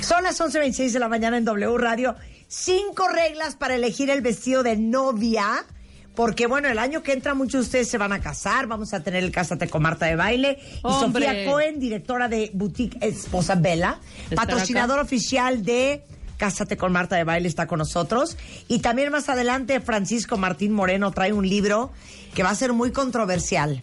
Son 0.00 0.22
las 0.22 0.40
11.26 0.40 0.92
de 0.92 0.98
la 0.98 1.08
mañana 1.08 1.36
en 1.38 1.44
W 1.44 1.78
Radio. 1.78 2.16
Cinco 2.48 3.08
reglas 3.08 3.56
para 3.56 3.74
elegir 3.74 4.10
el 4.10 4.20
vestido 4.20 4.62
de 4.62 4.76
novia. 4.76 5.66
Porque, 6.14 6.46
bueno, 6.46 6.68
el 6.68 6.78
año 6.78 7.02
que 7.02 7.12
entra 7.12 7.34
muchos 7.34 7.52
de 7.52 7.60
ustedes 7.60 7.88
se 7.88 7.98
van 7.98 8.12
a 8.12 8.20
casar. 8.20 8.66
Vamos 8.66 8.94
a 8.94 9.02
tener 9.02 9.22
el 9.22 9.30
Cásate 9.30 9.68
con 9.68 9.82
Marta 9.82 10.06
de 10.06 10.16
Baile. 10.16 10.58
Y. 10.78 10.80
Sofía 10.80 11.44
Cohen, 11.44 11.78
directora 11.78 12.26
de 12.26 12.50
Boutique 12.54 12.96
Esposa 13.02 13.54
Bella. 13.54 14.00
¿Estará 14.30 14.46
Patrocinador 14.46 14.98
oficial 14.98 15.62
de 15.62 16.02
Cásate 16.36 16.76
con 16.76 16.92
Marta 16.92 17.16
de 17.16 17.24
Baile 17.24 17.48
está 17.48 17.66
con 17.66 17.78
nosotros. 17.78 18.36
Y 18.68 18.80
también 18.80 19.10
más 19.10 19.28
adelante 19.28 19.80
Francisco 19.80 20.36
Martín 20.36 20.72
Moreno 20.72 21.10
trae 21.12 21.32
un 21.32 21.48
libro 21.48 21.92
que 22.34 22.42
va 22.42 22.50
a 22.50 22.54
ser 22.54 22.72
muy 22.72 22.92
controversial. 22.92 23.82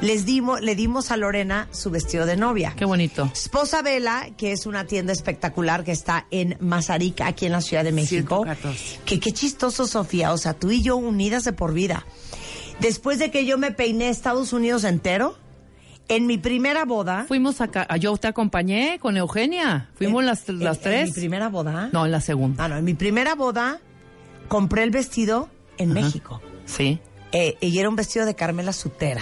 les 0.00 0.24
dimos, 0.24 0.60
le 0.60 0.74
dimos 0.76 1.10
a 1.10 1.16
Lorena 1.16 1.68
su 1.72 1.90
vestido 1.90 2.24
de 2.26 2.36
novia. 2.36 2.74
Qué 2.76 2.84
bonito. 2.84 3.28
Esposa 3.32 3.82
Vela, 3.82 4.28
que 4.36 4.52
es 4.52 4.66
una 4.66 4.84
tienda 4.86 5.12
espectacular 5.12 5.82
que 5.84 5.92
está 5.92 6.26
en 6.30 6.56
Mazarik, 6.60 7.20
aquí 7.22 7.46
en 7.46 7.52
la 7.52 7.60
Ciudad 7.60 7.82
de 7.84 7.92
México. 7.92 8.44
114. 8.44 9.00
Que 9.04 9.18
qué 9.18 9.32
chistoso, 9.32 9.86
Sofía. 9.86 10.32
O 10.32 10.38
sea, 10.38 10.54
tú 10.54 10.70
y 10.70 10.82
yo 10.82 10.96
unidas 10.96 11.44
de 11.44 11.52
por 11.52 11.72
vida. 11.72 12.06
Después 12.80 13.18
de 13.18 13.30
que 13.32 13.44
yo 13.44 13.58
me 13.58 13.72
peiné 13.72 14.08
Estados 14.08 14.52
Unidos 14.52 14.84
entero, 14.84 15.36
en 16.06 16.26
mi 16.26 16.38
primera 16.38 16.84
boda. 16.84 17.24
Fuimos 17.28 17.60
acá, 17.60 17.86
ah, 17.90 17.96
yo 17.98 18.16
te 18.16 18.28
acompañé 18.28 18.98
con 19.00 19.16
Eugenia. 19.16 19.90
Fuimos 19.96 20.20
en- 20.22 20.26
las, 20.26 20.48
en- 20.48 20.64
las 20.64 20.76
En 20.78 20.82
tres. 20.84 21.08
mi 21.08 21.14
primera 21.14 21.48
boda. 21.48 21.90
No, 21.92 22.06
en 22.06 22.12
la 22.12 22.20
segunda. 22.20 22.64
Ah, 22.64 22.68
no, 22.68 22.76
en 22.76 22.84
mi 22.84 22.94
primera 22.94 23.34
boda 23.34 23.80
compré 24.46 24.84
el 24.84 24.90
vestido 24.90 25.50
en 25.76 25.92
México. 25.92 26.40
Sí. 26.64 26.98
Eh, 27.32 27.56
y 27.60 27.78
era 27.78 27.88
un 27.90 27.96
vestido 27.96 28.24
de 28.24 28.34
Carmela 28.34 28.72
Sutera. 28.72 29.20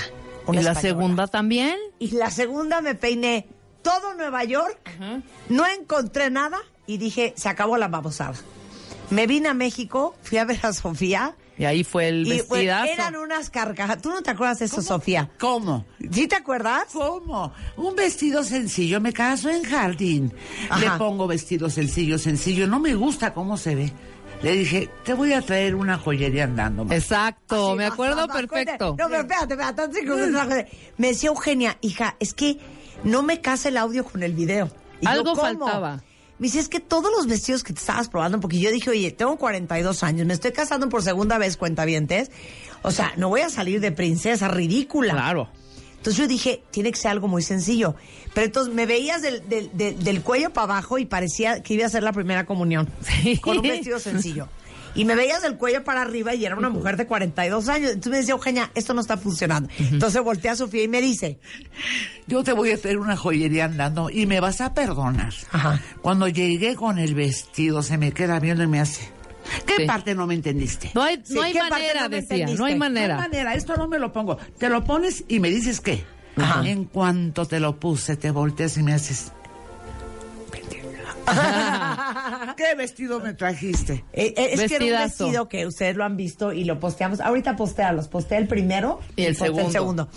¿Y 0.48 0.56
la 0.56 0.72
española. 0.72 0.80
segunda 0.80 1.26
también? 1.26 1.76
Y 1.98 2.10
la 2.12 2.30
segunda 2.30 2.80
me 2.80 2.94
peiné 2.94 3.48
todo 3.82 4.14
Nueva 4.14 4.44
York, 4.44 4.78
no 5.48 5.64
encontré 5.66 6.30
nada 6.30 6.58
y 6.86 6.98
dije, 6.98 7.34
se 7.36 7.48
acabó 7.48 7.76
la 7.76 7.88
babosada. 7.88 8.34
Me 9.10 9.26
vine 9.28 9.48
a 9.48 9.54
México, 9.54 10.16
fui 10.22 10.38
a 10.38 10.44
ver 10.44 10.58
a 10.64 10.72
Sofía 10.72 11.36
Y 11.56 11.64
ahí 11.64 11.84
fue 11.84 12.08
el 12.08 12.26
y 12.26 12.42
pues, 12.42 12.48
vestidazo. 12.50 12.92
eran 12.92 13.14
unas 13.16 13.50
carcajadas. 13.50 14.02
¿Tú 14.02 14.10
no 14.10 14.20
te 14.22 14.30
acuerdas 14.30 14.58
de 14.58 14.64
eso, 14.64 14.82
Sofía? 14.82 15.30
¿Cómo? 15.38 15.86
¿Sí 16.10 16.26
te 16.26 16.34
acuerdas? 16.34 16.86
¿Cómo? 16.92 17.52
Un 17.76 17.94
vestido 17.94 18.42
sencillo. 18.42 19.00
Me 19.00 19.12
caso 19.12 19.48
en 19.48 19.62
jardín. 19.62 20.34
Ajá. 20.68 20.80
Le 20.80 20.90
pongo 20.98 21.28
vestido 21.28 21.70
sencillo, 21.70 22.18
sencillo. 22.18 22.66
No 22.66 22.80
me 22.80 22.94
gusta 22.96 23.32
cómo 23.32 23.56
se 23.56 23.76
ve. 23.76 23.92
Le 24.42 24.52
dije, 24.52 24.90
te 25.04 25.14
voy 25.14 25.32
a 25.32 25.42
traer 25.42 25.74
una 25.74 25.98
joyería 25.98 26.44
andando. 26.44 26.84
ma". 26.84 26.94
Exacto, 26.94 27.74
me 27.74 27.86
acuerdo 27.86 28.26
perfecto. 28.28 28.96
No, 28.98 29.08
pero 29.08 29.20
espérate, 29.22 29.54
espérate. 29.54 30.70
me 30.98 31.08
decía 31.08 31.28
Eugenia, 31.30 31.78
hija, 31.80 32.16
es 32.20 32.34
que 32.34 32.58
no 33.04 33.22
me 33.22 33.40
casa 33.40 33.68
el 33.68 33.76
audio 33.76 34.04
con 34.04 34.22
el 34.22 34.34
video. 34.34 34.70
Y 35.00 35.06
Algo 35.06 35.34
faltaba. 35.34 36.02
Me 36.38 36.48
dice, 36.48 36.58
es 36.60 36.68
que 36.68 36.80
todos 36.80 37.10
los 37.16 37.26
vestidos 37.26 37.62
que 37.62 37.72
te 37.72 37.80
estabas 37.80 38.08
probando, 38.08 38.40
porque 38.40 38.58
yo 38.58 38.70
dije, 38.70 38.90
oye, 38.90 39.10
tengo 39.10 39.36
42 39.36 40.02
años, 40.02 40.26
me 40.26 40.34
estoy 40.34 40.52
casando 40.52 40.88
por 40.90 41.02
segunda 41.02 41.38
vez, 41.38 41.56
cuentavientes. 41.56 42.30
O 42.82 42.90
sea, 42.90 43.14
no 43.16 43.30
voy 43.30 43.40
a 43.40 43.48
salir 43.48 43.80
de 43.80 43.90
princesa, 43.90 44.48
ridícula. 44.48 45.14
Claro. 45.14 45.48
Entonces 46.06 46.22
yo 46.22 46.28
dije, 46.28 46.62
tiene 46.70 46.92
que 46.92 46.98
ser 46.98 47.10
algo 47.10 47.26
muy 47.26 47.42
sencillo. 47.42 47.96
Pero 48.32 48.46
entonces 48.46 48.72
me 48.72 48.86
veías 48.86 49.22
del, 49.22 49.48
del, 49.48 49.70
del- 49.76 50.04
del 50.04 50.22
cuello 50.22 50.50
para 50.52 50.74
abajo 50.74 50.98
y 50.98 51.04
parecía 51.04 51.64
que 51.64 51.74
iba 51.74 51.84
a 51.84 51.88
ser 51.88 52.04
la 52.04 52.12
primera 52.12 52.46
comunión. 52.46 52.88
Sí. 53.02 53.38
Con 53.38 53.56
un 53.56 53.62
vestido 53.62 53.98
sencillo. 53.98 54.48
Y 54.94 55.04
me 55.04 55.16
veías 55.16 55.42
del 55.42 55.56
cuello 55.56 55.82
para 55.82 56.02
arriba 56.02 56.32
y 56.34 56.46
era 56.46 56.54
una 56.56 56.68
mujer 56.70 56.96
de 56.96 57.06
42 57.08 57.68
años. 57.68 57.88
Entonces 57.90 58.10
me 58.12 58.18
decía, 58.18 58.34
Eugenia, 58.34 58.70
esto 58.76 58.94
no 58.94 59.00
está 59.00 59.16
funcionando. 59.16 59.68
Entonces 59.80 60.22
volteé 60.22 60.50
a 60.52 60.56
Sofía 60.56 60.84
y 60.84 60.88
me 60.88 61.00
dice, 61.02 61.38
Yo 62.28 62.44
te 62.44 62.52
voy 62.52 62.70
a 62.70 62.78
traer 62.80 62.98
una 62.98 63.16
joyería 63.16 63.64
andando 63.64 64.08
y 64.08 64.26
me 64.26 64.38
vas 64.38 64.60
a 64.60 64.74
perdonar. 64.74 65.34
Ajá. 65.50 65.82
Cuando 66.02 66.28
llegué 66.28 66.76
con 66.76 66.98
el 67.00 67.14
vestido, 67.16 67.82
se 67.82 67.98
me 67.98 68.12
queda 68.12 68.38
viendo 68.38 68.62
y 68.62 68.68
me 68.68 68.78
hace. 68.80 69.10
¿Qué 69.66 69.76
Sí. 69.78 69.84
parte 69.86 70.14
no 70.14 70.26
me 70.26 70.34
entendiste? 70.34 70.90
No 70.94 71.02
hay, 71.02 71.20
Sí, 71.24 71.34
no 71.34 71.42
hay 71.42 71.52
¿qué 71.52 71.58
parte 71.60 71.74
manera, 71.74 72.02
no 72.02 72.08
me 72.08 72.16
decía. 72.16 72.34
entendiste? 72.36 72.58
No 72.58 72.64
hay 72.66 72.74
No 72.78 72.84
hay 72.84 72.90
manera. 72.90 73.16
manera, 73.16 73.54
esto 73.54 73.76
no 73.76 73.88
me 73.88 73.98
lo 73.98 74.12
pongo. 74.12 74.36
Te 74.58 74.68
lo 74.68 74.84
pones 74.84 75.24
y 75.28 75.40
me 75.40 75.50
dices 75.50 75.80
qué. 75.80 76.04
Ajá. 76.36 76.66
En 76.68 76.84
cuanto 76.84 77.46
te 77.46 77.60
lo 77.60 77.78
puse, 77.80 78.16
te 78.16 78.30
volteas 78.30 78.76
y 78.76 78.82
me 78.82 78.92
haces. 78.94 79.32
¿Qué 82.56 82.74
vestido 82.76 83.20
me 83.20 83.34
trajiste? 83.34 84.04
Eh, 84.12 84.32
eh, 84.36 84.50
es 84.52 84.60
que 84.70 84.76
era 84.76 84.84
un 84.84 85.04
vestido 85.08 85.48
que 85.48 85.66
ustedes 85.66 85.96
lo 85.96 86.04
han 86.04 86.16
visto 86.16 86.52
y 86.52 86.64
lo 86.64 86.78
posteamos. 86.78 87.20
Ahorita 87.20 87.56
postéalos. 87.56 88.08
Postea 88.08 88.38
el 88.38 88.48
primero 88.48 89.00
Y 89.16 89.24
el 89.24 89.36
postea 89.36 89.70
segundo. 89.70 90.08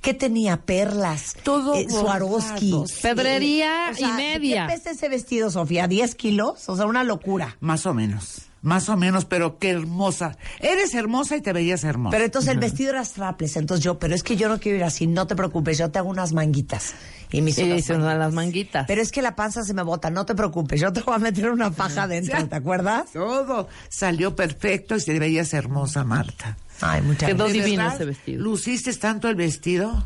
¿Qué 0.00 0.14
tenía? 0.14 0.58
Perlas. 0.58 1.34
Todo 1.42 1.74
eh, 1.74 1.86
Swarovski. 1.90 2.72
Pedrería 3.02 3.88
O 3.90 3.94
sea, 3.94 4.08
y 4.08 4.12
media. 4.12 4.66
¿Qué 4.68 4.74
pesa 4.74 4.90
ese 4.92 5.08
vestido, 5.08 5.50
Sofía? 5.50 5.86
¿10 5.88 6.14
kilos? 6.14 6.68
O 6.68 6.76
sea, 6.76 6.86
una 6.86 7.02
locura. 7.04 7.56
Más 7.60 7.84
o 7.84 7.92
menos. 7.94 8.42
Más 8.60 8.88
o 8.88 8.96
menos, 8.96 9.24
pero 9.24 9.58
qué 9.58 9.70
hermosa. 9.70 10.36
Eres 10.58 10.92
hermosa 10.94 11.36
y 11.36 11.40
te 11.40 11.52
veías 11.52 11.84
hermosa. 11.84 12.10
Pero 12.10 12.24
entonces 12.24 12.50
el 12.50 12.58
vestido 12.58 12.90
era 12.90 13.04
strapless. 13.04 13.56
Entonces 13.56 13.84
yo, 13.84 13.98
pero 14.00 14.14
es 14.16 14.24
que 14.24 14.36
yo 14.36 14.48
no 14.48 14.58
quiero 14.58 14.78
ir 14.78 14.84
así. 14.84 15.06
No 15.06 15.28
te 15.28 15.36
preocupes, 15.36 15.78
yo 15.78 15.90
te 15.90 15.98
hago 16.00 16.08
unas 16.08 16.32
manguitas. 16.32 16.94
Y 17.30 17.40
me 17.40 17.50
hizo 17.50 17.62
Y 17.62 17.98
las 17.98 18.32
manguitas. 18.32 18.86
Pero 18.88 19.00
es 19.00 19.12
que 19.12 19.22
la 19.22 19.36
panza 19.36 19.62
se 19.62 19.74
me 19.74 19.82
bota. 19.82 20.10
No 20.10 20.26
te 20.26 20.34
preocupes, 20.34 20.80
yo 20.80 20.92
te 20.92 21.02
voy 21.02 21.14
a 21.14 21.18
meter 21.18 21.50
una 21.50 21.70
paja 21.70 22.04
adentro. 22.04 22.48
¿Te 22.48 22.56
acuerdas? 22.56 23.12
Todo 23.12 23.68
salió 23.88 24.34
perfecto 24.34 24.96
y 24.96 25.04
te 25.04 25.18
veías 25.20 25.54
hermosa, 25.54 26.02
Marta. 26.04 26.56
Ay, 26.80 27.02
muchas 27.02 27.28
Quedó 27.28 27.44
gracias. 27.44 27.52
¿De 27.64 27.64
divino 27.70 27.88
ese 27.92 28.04
vestido. 28.06 28.42
¿Luciste 28.42 28.92
tanto 28.94 29.28
el 29.28 29.36
vestido? 29.36 30.04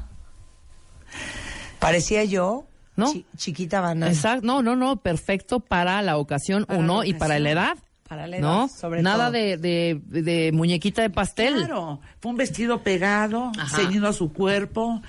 Parecía 1.79 2.25
yo 2.25 2.67
¿No? 2.97 3.11
chi- 3.13 3.27
chiquita 3.37 3.81
banana. 3.81 4.13
Exacto, 4.13 4.47
no, 4.47 4.63
no, 4.63 4.77
no, 4.77 4.97
perfecto 4.97 5.61
para 5.61 6.01
la 6.03 6.17
ocasión 6.19 6.65
Para 6.65 6.79
uno 6.79 7.01
la 7.03 7.07
y 7.09 7.15
para 7.15 7.39
la 7.39 7.51
edad. 7.51 7.79
Para 8.13 8.27
la 8.27 8.37
edad, 8.37 8.43
¿No? 8.47 8.69
sobre 8.69 9.01
Nada 9.01 9.31
todo. 9.31 9.33
de, 9.33 9.57
de, 9.57 10.01
de 10.23 10.53
muñequita 10.53 11.01
de 11.01 11.09
pastel. 11.09 11.55
Claro, 11.55 11.99
fue 12.21 12.31
un 12.31 12.37
vestido 12.37 12.83
pegado, 12.83 13.51
Ajá. 13.59 13.75
ceñido 13.79 14.07
a 14.07 14.13
su 14.13 14.35
cuerpo. 14.35 15.01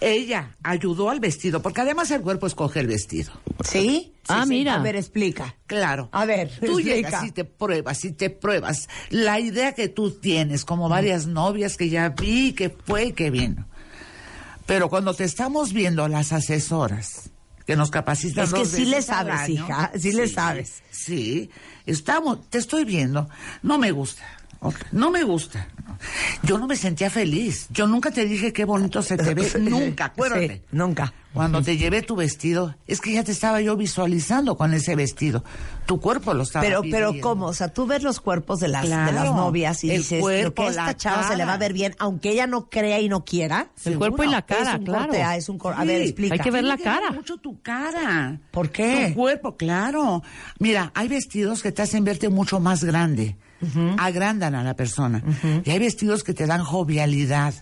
Ella 0.00 0.56
ayudó 0.64 1.08
al 1.10 1.20
vestido, 1.20 1.62
porque 1.62 1.82
además 1.82 2.10
el 2.10 2.20
cuerpo 2.20 2.48
escoge 2.48 2.80
el 2.80 2.88
vestido. 2.88 3.32
¿Sí? 3.64 4.12
Ah, 4.26 4.42
Sí, 4.42 4.48
sí. 4.48 4.54
mira. 4.56 4.74
A 4.74 4.78
ver, 4.82 4.96
explica. 4.96 5.54
Claro. 5.68 6.08
A 6.10 6.24
ver, 6.24 6.48
tú 6.58 6.80
explica. 6.80 6.94
llegas 6.96 7.24
y 7.26 7.30
te 7.30 7.44
pruebas 7.44 8.04
y 8.04 8.10
te 8.12 8.28
pruebas. 8.28 8.88
La 9.10 9.38
idea 9.38 9.72
que 9.72 9.88
tú 9.88 10.10
tienes, 10.10 10.64
como 10.64 10.88
varias 10.88 11.26
novias 11.28 11.76
que 11.76 11.88
ya 11.90 12.08
vi, 12.08 12.54
que 12.54 12.70
fue 12.70 13.04
y 13.06 13.12
que 13.12 13.30
vino. 13.30 13.68
Pero 14.66 14.88
cuando 14.88 15.14
te 15.14 15.22
estamos 15.22 15.72
viendo 15.72 16.08
las 16.08 16.32
asesoras, 16.32 17.30
que 17.66 17.76
nos 17.76 17.90
capacitan 17.90 18.44
Es 18.44 18.52
que 18.52 18.60
dos 18.60 18.68
sí 18.68 18.86
le 18.86 19.02
sabes, 19.02 19.34
año, 19.34 19.52
hija, 19.54 19.92
sí 19.98 20.12
le 20.12 20.26
sabes. 20.26 20.82
Sí, 20.90 21.50
estamos, 21.90 22.48
te 22.50 22.58
estoy 22.58 22.84
viendo, 22.84 23.28
no 23.62 23.78
me 23.78 23.90
gusta. 23.92 24.22
No 24.92 25.10
me 25.10 25.22
gusta. 25.22 25.68
Yo 26.42 26.58
no 26.58 26.66
me 26.66 26.76
sentía 26.76 27.10
feliz. 27.10 27.66
Yo 27.70 27.86
nunca 27.86 28.10
te 28.10 28.24
dije 28.24 28.52
qué 28.52 28.64
bonito 28.64 29.02
se 29.02 29.16
te 29.16 29.34
ve. 29.34 29.50
nunca, 29.60 30.06
acuérdate. 30.06 30.56
Sí, 30.56 30.62
nunca. 30.72 31.12
Cuando 31.32 31.62
te 31.62 31.76
llevé 31.76 32.02
tu 32.02 32.16
vestido, 32.16 32.74
es 32.86 33.00
que 33.00 33.12
ya 33.12 33.22
te 33.22 33.32
estaba 33.32 33.60
yo 33.60 33.76
visualizando 33.76 34.56
con 34.56 34.74
ese 34.74 34.96
vestido. 34.96 35.44
Tu 35.86 36.00
cuerpo 36.00 36.34
lo 36.34 36.42
estaba 36.44 36.64
Pero, 36.64 36.82
pero. 36.82 37.12
¿cómo? 37.20 37.46
O 37.46 37.52
sea, 37.52 37.68
tú 37.72 37.86
ves 37.86 38.02
los 38.02 38.20
cuerpos 38.20 38.60
de 38.60 38.68
las, 38.68 38.82
de 38.84 38.88
las 39.12 39.26
novias 39.34 39.82
y 39.84 39.90
El 39.90 39.98
dices, 39.98 40.20
cuerpo, 40.20 40.62
que 40.62 40.68
a 40.68 40.70
esta 40.70 40.96
chava 40.96 41.28
se 41.28 41.36
le 41.36 41.44
va 41.44 41.54
a 41.54 41.58
ver 41.58 41.72
bien, 41.72 41.94
aunque 41.98 42.30
ella 42.30 42.46
no 42.46 42.68
crea 42.70 43.00
y 43.00 43.08
no 43.08 43.24
quiera. 43.24 43.70
El 43.84 43.98
cuerpo 43.98 44.24
y 44.24 44.28
la 44.28 44.42
cara, 44.42 44.72
es 44.74 44.78
un 44.78 44.84
claro. 44.84 45.04
corte 45.06 45.22
A, 45.22 45.36
es 45.36 45.48
un 45.48 45.58
cor- 45.58 45.74
A 45.76 45.84
ver, 45.84 46.02
explica. 46.02 46.34
Hay 46.34 46.40
que 46.40 46.50
ver 46.50 46.64
la 46.64 46.76
ver 46.76 46.84
cara. 46.84 47.10
mucho 47.12 47.36
tu 47.36 47.60
cara. 47.62 48.40
¿Por 48.50 48.70
qué? 48.70 49.08
Tu 49.08 49.14
cuerpo, 49.14 49.56
claro. 49.56 50.22
Mira, 50.58 50.90
hay 50.94 51.08
vestidos 51.08 51.62
que 51.62 51.72
te 51.72 51.82
hacen 51.82 52.04
verte 52.04 52.28
mucho 52.28 52.58
más 52.60 52.82
grande. 52.84 53.36
Agrandan 53.98 54.54
a 54.54 54.62
la 54.62 54.74
persona. 54.74 55.22
Y 55.64 55.70
hay 55.70 55.78
vestidos 55.78 56.22
que 56.24 56.34
te 56.34 56.46
dan 56.46 56.62
jovialidad. 56.64 57.54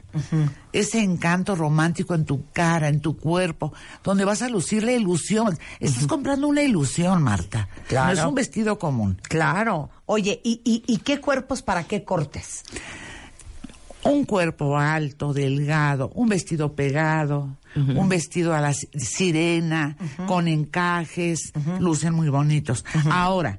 Ese 0.72 1.02
encanto 1.02 1.54
romántico 1.56 2.14
en 2.14 2.24
tu 2.24 2.50
cara, 2.52 2.88
en 2.88 3.00
tu 3.00 3.16
cuerpo, 3.16 3.72
donde 4.04 4.24
vas 4.24 4.42
a 4.42 4.48
lucir 4.48 4.82
la 4.82 4.92
ilusión. 4.92 5.58
Estás 5.80 6.06
comprando 6.06 6.48
una 6.48 6.62
ilusión, 6.62 7.22
Marta. 7.22 7.68
Claro. 7.88 8.14
No 8.14 8.20
es 8.20 8.26
un 8.26 8.34
vestido 8.34 8.78
común. 8.78 9.18
Claro. 9.22 9.90
Oye, 10.06 10.40
¿y, 10.44 10.60
y, 10.64 10.82
y 10.86 10.98
qué 10.98 11.20
cuerpos 11.20 11.62
para 11.62 11.84
qué 11.84 12.04
cortes? 12.04 12.62
un 14.04 14.24
cuerpo 14.24 14.78
alto, 14.78 15.32
delgado, 15.32 16.10
un 16.14 16.28
vestido 16.28 16.76
pegado, 16.76 17.56
un 17.74 18.08
vestido 18.08 18.54
a 18.54 18.60
la 18.60 18.72
si- 18.72 18.88
sirena, 18.96 19.96
con 20.28 20.46
encajes, 20.46 21.52
lucen 21.80 22.14
muy 22.14 22.28
bonitos. 22.28 22.84
Ahora, 23.10 23.58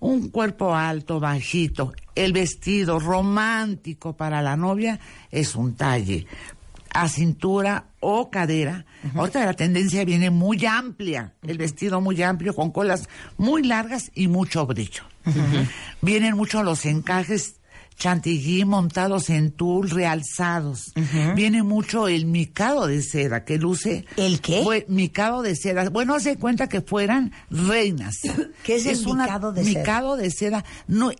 un 0.00 0.30
cuerpo 0.30 0.74
alto, 0.74 1.20
bajito, 1.20 1.92
el 2.14 2.32
vestido 2.32 2.98
romántico 2.98 4.16
para 4.16 4.42
la 4.42 4.56
novia 4.56 4.98
es 5.30 5.54
un 5.54 5.74
talle 5.74 6.26
a 6.92 7.08
cintura 7.08 7.84
o 8.00 8.30
cadera. 8.30 8.84
Ahorita 9.14 9.44
la 9.44 9.54
tendencia 9.54 10.04
viene 10.04 10.30
muy 10.30 10.64
amplia, 10.66 11.34
el 11.42 11.56
vestido 11.56 12.00
muy 12.00 12.20
amplio 12.22 12.54
con 12.54 12.72
colas 12.72 13.08
muy 13.36 13.62
largas 13.62 14.10
y 14.14 14.26
mucho 14.26 14.66
brillo. 14.66 15.04
Vienen 16.00 16.36
mucho 16.36 16.62
los 16.62 16.84
encajes 16.86 17.59
chantilly 18.00 18.64
montados 18.64 19.28
en 19.30 19.52
tul 19.52 19.90
realzados. 19.90 20.92
Viene 21.36 21.62
mucho 21.62 22.08
el 22.08 22.24
micado 22.24 22.86
de 22.86 23.02
seda 23.02 23.44
que 23.44 23.58
luce. 23.58 24.06
¿El 24.16 24.40
qué? 24.40 24.62
Fue 24.64 24.86
micado 24.88 25.42
de 25.42 25.54
seda. 25.54 25.88
Bueno, 25.90 26.14
hace 26.14 26.36
cuenta 26.38 26.66
que 26.68 26.80
fueran 26.80 27.30
reinas. 27.50 28.16
¿Qué 28.64 28.76
es 28.76 28.86
el 28.86 29.06
una- 29.06 29.24
micado 29.24 29.52
de 29.52 29.64
seda? 29.64 29.78
Micado 29.80 30.16
de 30.16 30.30
seda. 30.30 30.64
No, 30.88 31.12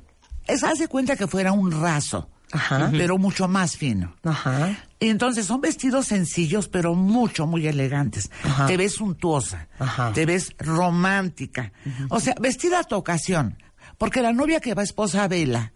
es 0.49 0.65
hace 0.65 0.89
cuenta 0.89 1.15
que 1.17 1.27
fuera 1.29 1.53
un 1.53 1.71
raso. 1.71 2.29
Ajá. 2.53 2.89
Pero 2.91 3.17
mucho 3.19 3.47
más 3.47 3.77
fino. 3.77 4.17
Ajá. 4.25 4.77
Y 4.99 5.09
entonces 5.11 5.47
son 5.47 5.61
vestidos 5.61 6.07
sencillos, 6.07 6.67
pero 6.67 6.95
mucho, 6.97 7.47
muy 7.47 7.67
elegantes. 7.69 8.29
Ajá. 8.43 8.67
Te 8.67 8.77
ves 8.77 8.95
suntuosa, 8.95 9.69
Ajá. 9.79 10.13
te 10.13 10.27
ves 10.27 10.53
romántica. 10.59 11.73
O 12.09 12.19
sea, 12.19 12.35
vestida 12.41 12.81
a 12.81 12.85
tu 12.85 12.97
ocasión. 12.97 13.57
Porque 13.99 14.23
la 14.23 14.33
novia 14.33 14.61
que 14.61 14.73
va 14.75 14.81
a 14.81 14.85
esposa 14.85 15.29
vela 15.29 15.73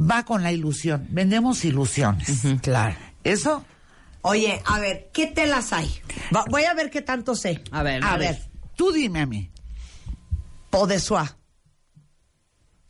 va 0.00 0.24
con 0.24 0.42
la 0.42 0.52
ilusión. 0.52 1.06
Vendemos 1.10 1.64
ilusiones. 1.64 2.42
Claro. 2.62 2.96
Eso, 3.22 3.64
Oye, 4.26 4.62
a 4.64 4.78
ver, 4.80 5.10
¿qué 5.12 5.26
telas 5.26 5.72
hay? 5.74 5.90
Va- 6.34 6.46
voy 6.48 6.64
a 6.64 6.72
ver 6.72 6.90
qué 6.90 7.02
tanto 7.02 7.34
sé. 7.34 7.62
A 7.70 7.82
ver, 7.82 8.02
a 8.02 8.12
a 8.14 8.16
ver, 8.16 8.34
ver. 8.36 8.48
tú 8.74 8.90
dime 8.90 9.20
a 9.20 9.26
mí. 9.26 9.50
Po 10.70 10.86
de 10.86 10.98
soie. 10.98 11.28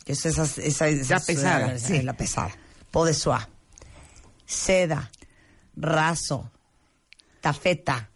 Es 0.07 0.25
esa, 0.27 0.45
esa, 0.45 0.87
esa 0.89 1.15
La 1.15 1.21
pesada, 1.21 1.75
esa- 1.75 1.87
sí. 1.89 2.03
La 2.03 2.13
pesada. 2.13 2.51
Po 2.93 3.05
de 3.05 3.15
soie. 3.15 3.41
Seda. 4.47 5.11
Raso. 5.77 6.51
Tafeta. 7.41 8.11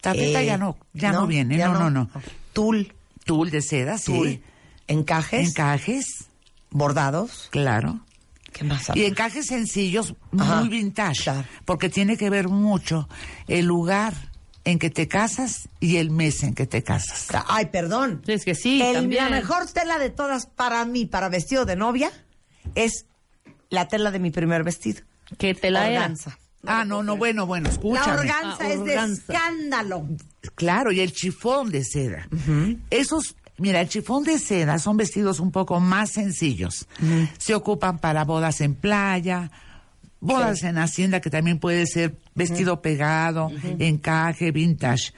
Tafeta 0.00 0.42
eh, 0.42 0.46
ya 0.46 0.58
no, 0.58 0.76
ya 0.94 1.12
no, 1.12 1.26
viene. 1.28 1.56
ya 1.56 1.68
No, 1.68 1.78
no, 1.78 1.90
no. 1.90 2.10
Tul. 2.52 2.92
Tul 3.24 3.50
de 3.52 3.62
seda, 3.62 3.98
sí. 3.98 4.12
Tul. 4.12 4.42
Encajes. 4.88 5.48
Encajes, 5.48 6.24
bordados. 6.72 7.48
claro. 7.50 8.00
¿Qué 8.52 8.64
más? 8.64 8.90
Y 8.94 9.06
encajes 9.06 9.46
sencillos, 9.46 10.14
Ajá, 10.38 10.56
muy 10.60 10.68
vintage. 10.68 11.22
claro. 11.22 11.44
Porque 11.64 11.88
tiene 11.88 12.18
que 12.18 12.28
ver 12.28 12.48
mucho 12.48 13.08
el 13.48 13.64
lugar 13.64 14.12
en 14.64 14.78
que 14.78 14.90
te 14.90 15.08
casas 15.08 15.70
y 15.80 15.96
el 15.96 16.10
mes 16.10 16.42
en 16.42 16.54
que 16.54 16.66
te 16.66 16.82
casas. 16.82 17.28
Ay, 17.48 17.66
perdón. 17.72 18.20
Es 18.26 18.44
que 18.44 18.54
sí, 18.54 18.82
El- 18.82 18.92
también. 18.94 19.24
La 19.24 19.30
mejor 19.30 19.64
tela 19.72 19.98
de 19.98 20.10
todas 20.10 20.44
para 20.44 20.84
mí, 20.84 21.06
para 21.06 21.30
vestido 21.30 21.64
de 21.64 21.76
novia, 21.76 22.12
es 22.74 23.06
la 23.70 23.88
tela 23.88 24.10
de 24.10 24.18
mi 24.18 24.30
primer 24.30 24.64
vestido. 24.64 25.00
¿Qué 25.38 25.54
te 25.54 25.70
la 25.70 25.88
era? 25.88 26.02
Organza. 26.02 26.38
Ah, 26.66 26.84
no, 26.84 27.02
no, 27.02 27.16
bueno, 27.16 27.46
bueno, 27.46 27.68
La 27.68 27.72
escúchame. 27.72 28.18
organza 28.20 28.58
Ah, 28.60 28.68
es 28.68 28.74
de 28.84 28.90
organza. 28.90 29.32
escándalo. 29.32 30.06
Claro, 30.54 30.92
y 30.92 31.00
el 31.00 31.12
chifón 31.14 31.70
de 31.70 31.84
seda. 31.84 32.28
Esos, 32.90 33.34
mira, 33.62 33.80
el 33.80 33.88
chifón 33.88 34.24
de 34.24 34.38
seda 34.38 34.78
son 34.78 34.96
vestidos 34.96 35.40
un 35.40 35.52
poco 35.52 35.80
más 35.80 36.10
sencillos. 36.10 36.86
Se 37.38 37.54
ocupan 37.54 37.98
para 37.98 38.24
bodas 38.24 38.60
en 38.60 38.74
playa, 38.74 39.50
bodas 40.20 40.64
en 40.64 40.78
hacienda, 40.78 41.20
que 41.20 41.30
también 41.30 41.58
puede 41.58 41.86
ser 41.86 42.16
vestido 42.34 42.82
pegado, 42.82 43.50
encaje, 43.78 44.50
vintage. 44.50 45.12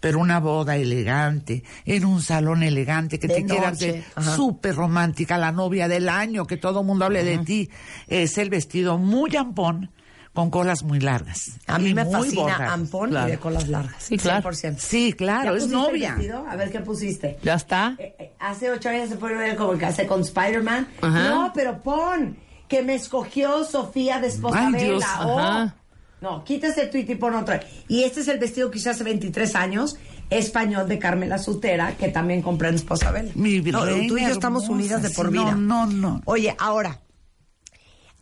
Pero 0.00 0.20
una 0.20 0.38
boda 0.38 0.76
elegante, 0.76 1.64
en 1.84 2.04
un 2.04 2.22
salón 2.22 2.62
elegante, 2.62 3.18
que 3.18 3.26
De 3.26 3.34
te 3.34 3.44
quieras 3.44 3.84
ajá. 4.14 4.36
súper 4.36 4.76
romántica, 4.76 5.36
la 5.38 5.50
novia 5.50 5.88
del 5.88 6.08
año, 6.08 6.46
que 6.46 6.56
todo 6.56 6.80
el 6.80 6.86
mundo 6.86 7.04
hable 7.04 7.24
de 7.24 7.38
ti, 7.38 7.68
es 8.06 8.38
el 8.38 8.48
vestido 8.48 8.96
muy 8.96 9.34
ampón, 9.34 9.90
con 10.38 10.50
colas 10.50 10.84
muy 10.84 11.00
largas. 11.00 11.50
A 11.66 11.80
mí 11.80 11.92
me 11.92 12.06
fascina 12.06 12.72
ampón 12.72 13.10
Claro. 13.10 13.26
y 13.26 13.30
de 13.32 13.38
colas 13.38 13.66
largas. 13.66 14.00
Sí, 14.04 14.16
claro. 14.16 14.48
100%. 14.52 14.78
Sí, 14.78 15.12
claro, 15.12 15.50
¿Ya 15.56 15.64
es 15.64 15.68
novia. 15.68 16.16
A 16.48 16.54
ver 16.54 16.70
qué 16.70 16.78
pusiste. 16.78 17.40
¿Ya 17.42 17.54
está? 17.54 17.96
Eh, 17.98 18.14
eh, 18.20 18.32
hace 18.38 18.70
ocho 18.70 18.88
años 18.88 19.08
se 19.08 19.16
fue 19.16 19.34
a 19.34 19.38
ver 19.38 19.56
como 19.56 19.72
el 19.72 19.80
que 19.80 19.86
hace 19.86 20.06
con 20.06 20.20
Spider-Man. 20.20 20.86
No, 21.02 21.50
pero 21.52 21.82
pon 21.82 22.36
que 22.68 22.82
me 22.84 22.94
escogió 22.94 23.64
Sofía 23.64 24.20
de 24.20 24.28
esposa 24.28 24.70
Vela. 24.70 25.18
Oh. 25.26 25.72
No, 26.20 26.44
quítase 26.44 26.82
el 26.82 26.90
tweet 26.90 27.06
y 27.08 27.16
pon 27.16 27.34
otro. 27.34 27.58
Y 27.88 28.04
este 28.04 28.20
es 28.20 28.28
el 28.28 28.38
vestido 28.38 28.70
que 28.70 28.78
hice 28.78 28.90
hace 28.90 29.02
23 29.02 29.56
años, 29.56 29.96
español 30.30 30.86
de 30.88 31.00
Carmela 31.00 31.38
Sutera, 31.38 31.96
que 31.96 32.10
también 32.10 32.42
compré 32.42 32.68
en 32.68 32.76
Esposa 32.76 33.10
Vela. 33.10 33.32
Mi 33.34 33.60
no, 33.60 33.84
tú 34.06 34.16
y 34.16 34.22
yo 34.22 34.28
estamos 34.28 34.68
unidas 34.68 35.02
de 35.02 35.10
por 35.10 35.32
vida. 35.32 35.56
no, 35.56 35.84
no, 35.84 35.86
no. 35.86 36.22
Oye, 36.26 36.54
ahora, 36.60 37.00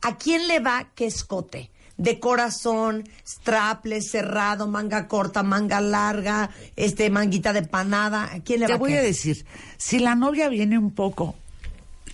¿a 0.01 0.17
quién 0.17 0.49
le 0.49 0.61
va 0.61 0.89
qué 0.95 1.05
escote? 1.05 1.73
De 1.97 2.21
corazón, 2.21 3.05
strapless, 3.27 4.11
cerrado, 4.11 4.67
manga 4.69 5.09
corta, 5.09 5.43
manga 5.43 5.81
larga, 5.81 6.51
este 6.77 7.09
manguita 7.11 7.53
de 7.53 7.63
panada. 7.63 8.25
¿A 8.35 8.41
quién 8.41 8.61
le 8.61 8.67
Te 8.67 8.73
va 8.73 8.79
voy 8.79 8.93
a 8.95 9.03
decir, 9.03 9.47
si 9.79 9.99
la 9.99 10.15
novia 10.15 10.49
viene 10.49 10.79
un 10.79 10.91
poco 10.91 11.35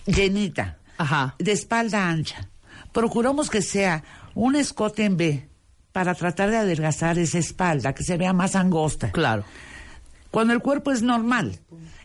llenita, 0.05 0.77
Ajá. 0.97 1.35
de 1.39 1.51
espalda 1.51 2.07
ancha, 2.07 2.47
procuramos 2.91 3.49
que 3.49 3.61
sea 3.61 4.03
un 4.35 4.55
escote 4.55 5.05
en 5.05 5.17
B 5.17 5.49
para 5.91 6.15
tratar 6.15 6.49
de 6.49 6.57
adelgazar 6.57 7.19
esa 7.19 7.37
espalda, 7.37 7.93
que 7.93 8.03
se 8.03 8.17
vea 8.17 8.33
más 8.33 8.55
angosta. 8.55 9.11
Claro. 9.11 9.43
Cuando 10.31 10.53
el 10.53 10.59
cuerpo 10.61 10.91
es 10.91 11.03
normal, 11.03 11.59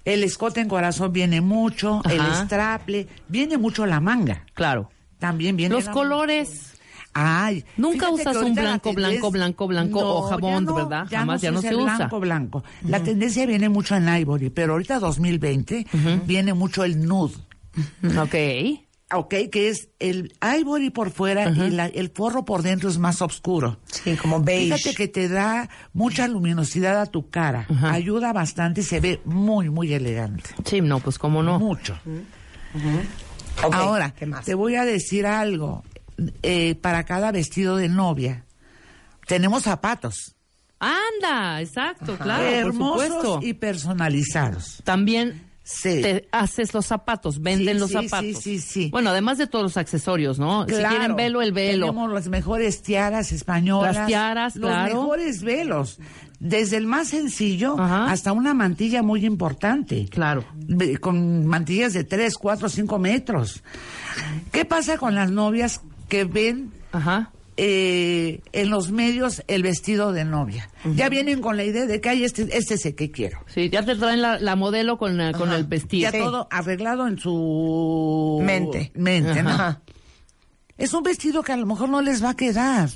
el 0.05 0.22
escote 0.24 0.60
en 0.60 0.68
corazón 0.68 1.12
viene 1.12 1.40
mucho, 1.40 2.02
el 2.10 2.20
straple, 2.44 3.09
viene 3.28 3.56
mucho 3.56 3.86
la 3.86 4.00
manga. 4.00 4.44
Claro. 4.52 4.90
También 5.18 5.56
viene 5.56 5.74
Los 5.74 5.86
la- 5.86 5.92
colores. 5.92 6.74
Ay, 7.14 7.64
Nunca 7.76 8.10
usas 8.10 8.36
un 8.36 8.55
blanco, 8.55 8.93
blanco, 8.93 9.30
blanco, 9.30 9.66
blanco 9.66 10.01
o 10.01 10.22
ya 10.24 10.28
jabón, 10.36 10.66
¿verdad? 10.66 11.06
Jamás 11.10 11.40
ya 11.40 11.51
no 11.51 11.59
usa 11.59 11.70
se 11.70 11.76
usa. 11.76 11.97
Blanco, 11.97 12.20
blanco. 12.20 12.64
La 12.86 13.02
tendencia 13.02 13.44
viene 13.47 13.68
mucho 13.68 13.97
en 13.97 14.09
Ivory, 14.09 14.51
pero 14.51 14.72
ahorita 14.74 14.98
2020 15.01 15.86
viene 16.26 16.55
mucho 16.55 16.85
el 16.85 17.05
nude. 17.06 17.35
Ok. 18.18 18.35
Ok, 19.10 19.35
que 19.51 19.70
es 19.70 19.89
el 20.01 20.35
ivory 20.60 20.90
por 20.90 21.10
fuera 21.10 21.48
y 21.48 21.70
la- 21.70 21.86
el 21.86 22.10
forro 22.10 22.44
por 22.44 22.60
dentro 22.62 22.90
es 22.90 22.98
más 22.98 23.22
oscuro. 23.22 23.78
Sí, 23.86 24.14
como 24.16 24.43
beige. 24.43 24.76
Fíjate 24.76 24.94
que 24.94 25.09
te 25.09 25.28
da 25.30 25.70
mucha 25.94 26.28
luminosidad 26.28 27.01
a 27.01 27.06
tu 27.06 27.30
cara. 27.30 27.66
Ayuda 27.85 28.35
bastante 28.35 28.82
y 28.82 28.85
se 28.85 29.01
ve 29.01 29.22
muy, 29.24 29.70
muy 29.70 29.94
elegante. 29.94 30.51
Sí, 30.66 30.82
no, 30.82 31.01
pues 31.01 31.18
cómo 31.18 31.43
no. 31.43 31.59
Mucho. 31.59 31.98
Ok, 33.64 33.74
Ahora, 33.74 34.10
¿qué 34.12 34.26
más? 34.26 34.44
te 34.44 34.55
voy 34.55 34.76
a 34.76 34.85
decir 34.85 35.26
algo. 35.26 35.82
Eh, 36.43 36.74
para 36.77 37.05
cada 37.05 37.31
vestido 37.32 37.77
de 37.77 37.89
novia, 37.89 38.45
tenemos 39.27 39.62
zapatos. 39.65 40.35
Anda, 40.81 41.61
exacto, 41.61 42.16
claro, 42.19 42.45
por 42.45 42.53
hermosos 42.55 43.07
supuesto. 43.07 43.40
y 43.43 43.55
personalizados. 43.55 44.81
También 44.85 45.47
Sí. 45.65 46.01
te 46.01 46.28
haces 46.32 46.73
los 46.73 46.86
zapatos, 46.86 47.43
venden 47.43 47.74
Sí, 47.74 47.81
los 47.81 47.89
sí, 47.90 47.95
zapatos. 48.09 48.43
sí, 48.43 48.59
sí, 48.59 48.59
sí. 48.61 48.89
Bueno, 48.90 49.11
además 49.11 49.36
de 49.36 49.47
todos 49.47 49.65
los 49.65 49.77
accesorios, 49.77 50.39
¿no? 50.39 50.65
Si 50.66 50.73
quieren 50.74 51.15
velo, 51.15 51.43
el 51.43 51.53
velo. 51.53 51.86
Tenemos 51.89 52.11
las 52.11 52.28
mejores 52.28 52.81
tiaras 52.82 53.32
españolas. 53.32 53.95
Las 53.95 54.07
tiaras, 54.07 54.57
los 54.57 54.70
claro. 54.70 54.95
mejores 55.03 55.43
velos. 55.43 55.99
Desde 56.40 56.78
el 56.78 56.86
más 56.86 57.09
sencillo 57.09 57.78
Ajá. 57.78 58.11
hasta 58.11 58.32
una 58.32 58.55
mantilla 58.55 59.03
muy 59.03 59.27
importante. 59.27 60.07
Claro. 60.09 60.45
Con 61.01 61.45
mantillas 61.47 61.93
de 61.93 62.05
3, 62.05 62.39
4, 62.39 62.69
5 62.70 62.99
metros. 62.99 63.62
¿Qué 64.53 64.65
pasa 64.65 64.97
con 64.97 65.15
las 65.15 65.31
novias 65.31 65.82
que 66.09 66.24
ven 66.24 66.72
Ajá. 66.93 67.30
eh, 67.56 68.40
en 68.52 68.70
los 68.70 68.90
medios 68.90 69.43
el 69.48 69.62
vestido 69.62 70.12
de 70.12 70.24
novia? 70.24 70.70
Ya 70.94 71.09
vienen 71.09 71.40
con 71.40 71.56
la 71.56 71.64
idea 71.64 71.86
de 71.86 72.01
que 72.01 72.09
hay 72.09 72.24
este, 72.24 72.48
este 72.56 72.74
es 72.74 72.86
el 72.86 72.94
que 72.94 73.10
quiero. 73.10 73.40
Sí, 73.47 73.68
ya 73.70 73.85
te 73.85 73.94
traen 73.97 74.22
la, 74.22 74.39
la 74.39 74.56
modelo 74.56 74.97
con, 74.98 75.16
la- 75.16 75.32
con 75.32 75.52
el 75.52 75.64
vestido. 75.64 76.10
Ya 76.10 76.18
todo 76.18 76.48
arreglado 76.51 77.06
en 77.06 77.18
su 77.18 78.40
Mente. 78.43 78.93
mente, 78.94 79.43
¿no? 79.43 79.51
Ajá. 79.51 79.80
Es 80.76 80.94
un 80.94 81.02
vestido 81.02 81.43
que 81.43 81.52
a 81.52 81.56
lo 81.56 81.66
mejor 81.66 81.89
no 81.89 82.01
les 82.02 82.22
va 82.22 82.30
a 82.30 82.36
quedar. 82.36 82.89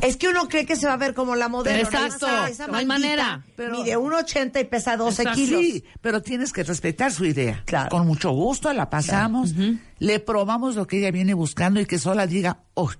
Es 0.00 0.16
que 0.16 0.28
uno 0.28 0.48
cree 0.48 0.66
que 0.66 0.76
se 0.76 0.86
va 0.86 0.94
a 0.94 0.96
ver 0.96 1.14
como 1.14 1.36
la 1.36 1.48
modelo. 1.48 1.78
Exacto, 1.78 2.26
más, 2.26 2.50
esa 2.50 2.66
no 2.66 2.76
hay 2.76 2.86
manera. 2.86 3.42
Pero- 3.56 3.72
Mide 3.78 3.96
1,80 3.96 4.60
y 4.60 4.64
pesa 4.64 4.96
12 4.96 5.22
Exacto. 5.22 5.40
kilos. 5.40 5.60
Sí, 5.60 5.84
pero 6.00 6.22
tienes 6.22 6.52
que 6.52 6.62
respetar 6.62 7.12
su 7.12 7.24
idea. 7.24 7.62
Claro. 7.66 7.88
Con 7.90 8.06
mucho 8.06 8.30
gusto 8.30 8.72
la 8.72 8.90
pasamos, 8.90 9.54
le 9.98 10.20
probamos 10.20 10.74
lo 10.76 10.86
que 10.86 10.98
ella 10.98 11.10
viene 11.10 11.34
buscando 11.34 11.80
y 11.80 11.86
que 11.86 11.98
sola 11.98 12.26
diga, 12.26 12.58
oh, 12.74 12.90
Sí, 12.90 12.96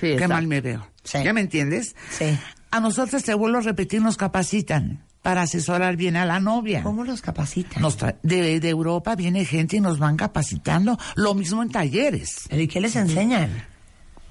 qué 0.00 0.12
exacto. 0.14 0.34
mal 0.34 0.46
me 0.46 0.60
veo. 0.60 0.86
Sí. 1.02 1.18
¿Ya 1.24 1.32
me 1.32 1.40
entiendes? 1.40 1.96
Sí. 2.10 2.38
A 2.70 2.78
nosotros, 2.80 3.22
te 3.24 3.34
vuelvo 3.34 3.58
a 3.58 3.62
repetir, 3.62 4.00
nos 4.00 4.16
capacitan 4.16 5.04
para 5.22 5.42
asesorar 5.42 5.96
bien 5.96 6.16
a 6.16 6.24
la 6.24 6.38
novia. 6.40 6.82
¿Cómo 6.82 7.04
los 7.04 7.20
capacitan? 7.20 7.82
Nos 7.82 7.98
de, 8.22 8.60
de 8.60 8.68
Europa 8.68 9.16
viene 9.16 9.44
gente 9.44 9.76
y 9.76 9.80
nos 9.80 9.98
van 9.98 10.16
capacitando. 10.16 10.96
Lo 11.16 11.34
mismo 11.34 11.62
en 11.62 11.70
talleres. 11.70 12.48
¿Y 12.50 12.68
qué 12.68 12.80
les 12.80 12.94
enseñan? 12.96 13.66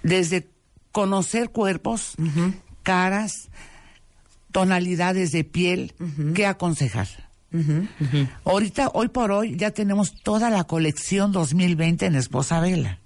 Desde 0.01 0.47
conocer 1.03 1.49
cuerpos, 1.51 2.15
caras, 2.83 3.47
tonalidades 4.51 5.31
de 5.31 5.45
piel, 5.45 5.93
qué 6.35 6.45
aconsejar. 6.45 7.07
Ahorita, 8.43 8.89
hoy 8.93 9.07
por 9.07 9.31
hoy, 9.31 9.55
ya 9.55 9.71
tenemos 9.71 10.21
toda 10.23 10.49
la 10.49 10.65
colección 10.65 11.31
2020 11.31 12.05
en 12.07 12.15
Esposa 12.15 12.59
Vela. 12.59 12.99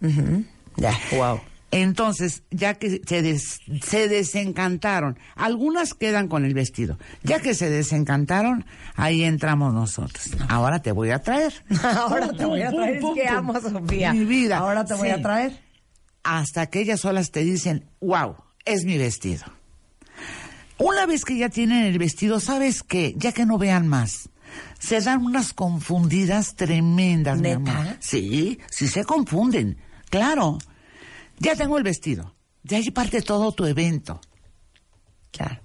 Ya. 0.75 0.97
Wow. 1.15 1.39
Entonces, 1.69 2.43
ya 2.51 2.75
que 2.75 3.01
se, 3.05 3.21
des- 3.23 3.59
se 3.83 4.07
desencantaron, 4.07 5.17
algunas 5.35 5.93
quedan 5.95 6.27
con 6.27 6.45
el 6.45 6.53
vestido. 6.53 6.97
Ya 7.23 7.39
que 7.39 7.53
se 7.55 7.69
desencantaron, 7.69 8.65
ahí 8.95 9.23
entramos 9.23 9.73
nosotros. 9.73 10.31
Ahora 10.49 10.81
te 10.83 10.91
voy 10.91 11.09
a 11.11 11.19
traer. 11.23 11.53
Ahora 11.83 12.31
te 12.31 12.45
voy 12.45 12.61
a 12.61 12.69
traer. 12.71 12.97
es 12.97 13.03
que 13.15 13.27
amo 13.27 13.59
Sofía. 13.59 14.13
Mi 14.13 14.25
vida. 14.25 14.57
Ahora 14.59 14.83
te 14.85 14.93
voy 14.95 15.09
Sí. 15.09 15.13
a 15.15 15.21
traer. 15.21 15.59
Hasta 16.23 16.67
que 16.67 16.81
ellas 16.81 17.01
solas 17.01 17.31
te 17.31 17.43
dicen, 17.43 17.89
wow, 18.01 18.35
es 18.65 18.85
mi 18.85 18.97
vestido. 18.97 19.43
Una 20.77 21.05
vez 21.05 21.23
que 21.25 21.37
ya 21.37 21.49
tienen 21.49 21.83
el 21.85 21.97
vestido, 21.99 22.39
¿sabes 22.39 22.83
qué? 22.83 23.13
Ya 23.17 23.31
que 23.31 23.45
no 23.45 23.57
vean 23.57 23.87
más. 23.87 24.29
Se 24.79 24.99
dan 25.01 25.23
unas 25.25 25.53
confundidas 25.53 26.55
tremendas, 26.55 27.37
mi 27.37 27.49
¿Neta? 27.49 27.79
amor. 27.79 27.97
Sí, 27.99 28.59
sí 28.69 28.87
se 28.87 29.03
confunden. 29.03 29.77
Claro. 30.09 30.57
Ya 31.39 31.55
tengo 31.55 31.77
el 31.77 31.83
vestido. 31.83 32.35
De 32.63 32.77
ahí 32.77 32.91
parte 32.91 33.21
todo 33.21 33.51
tu 33.51 33.65
evento. 33.65 34.19
Claro. 35.31 35.59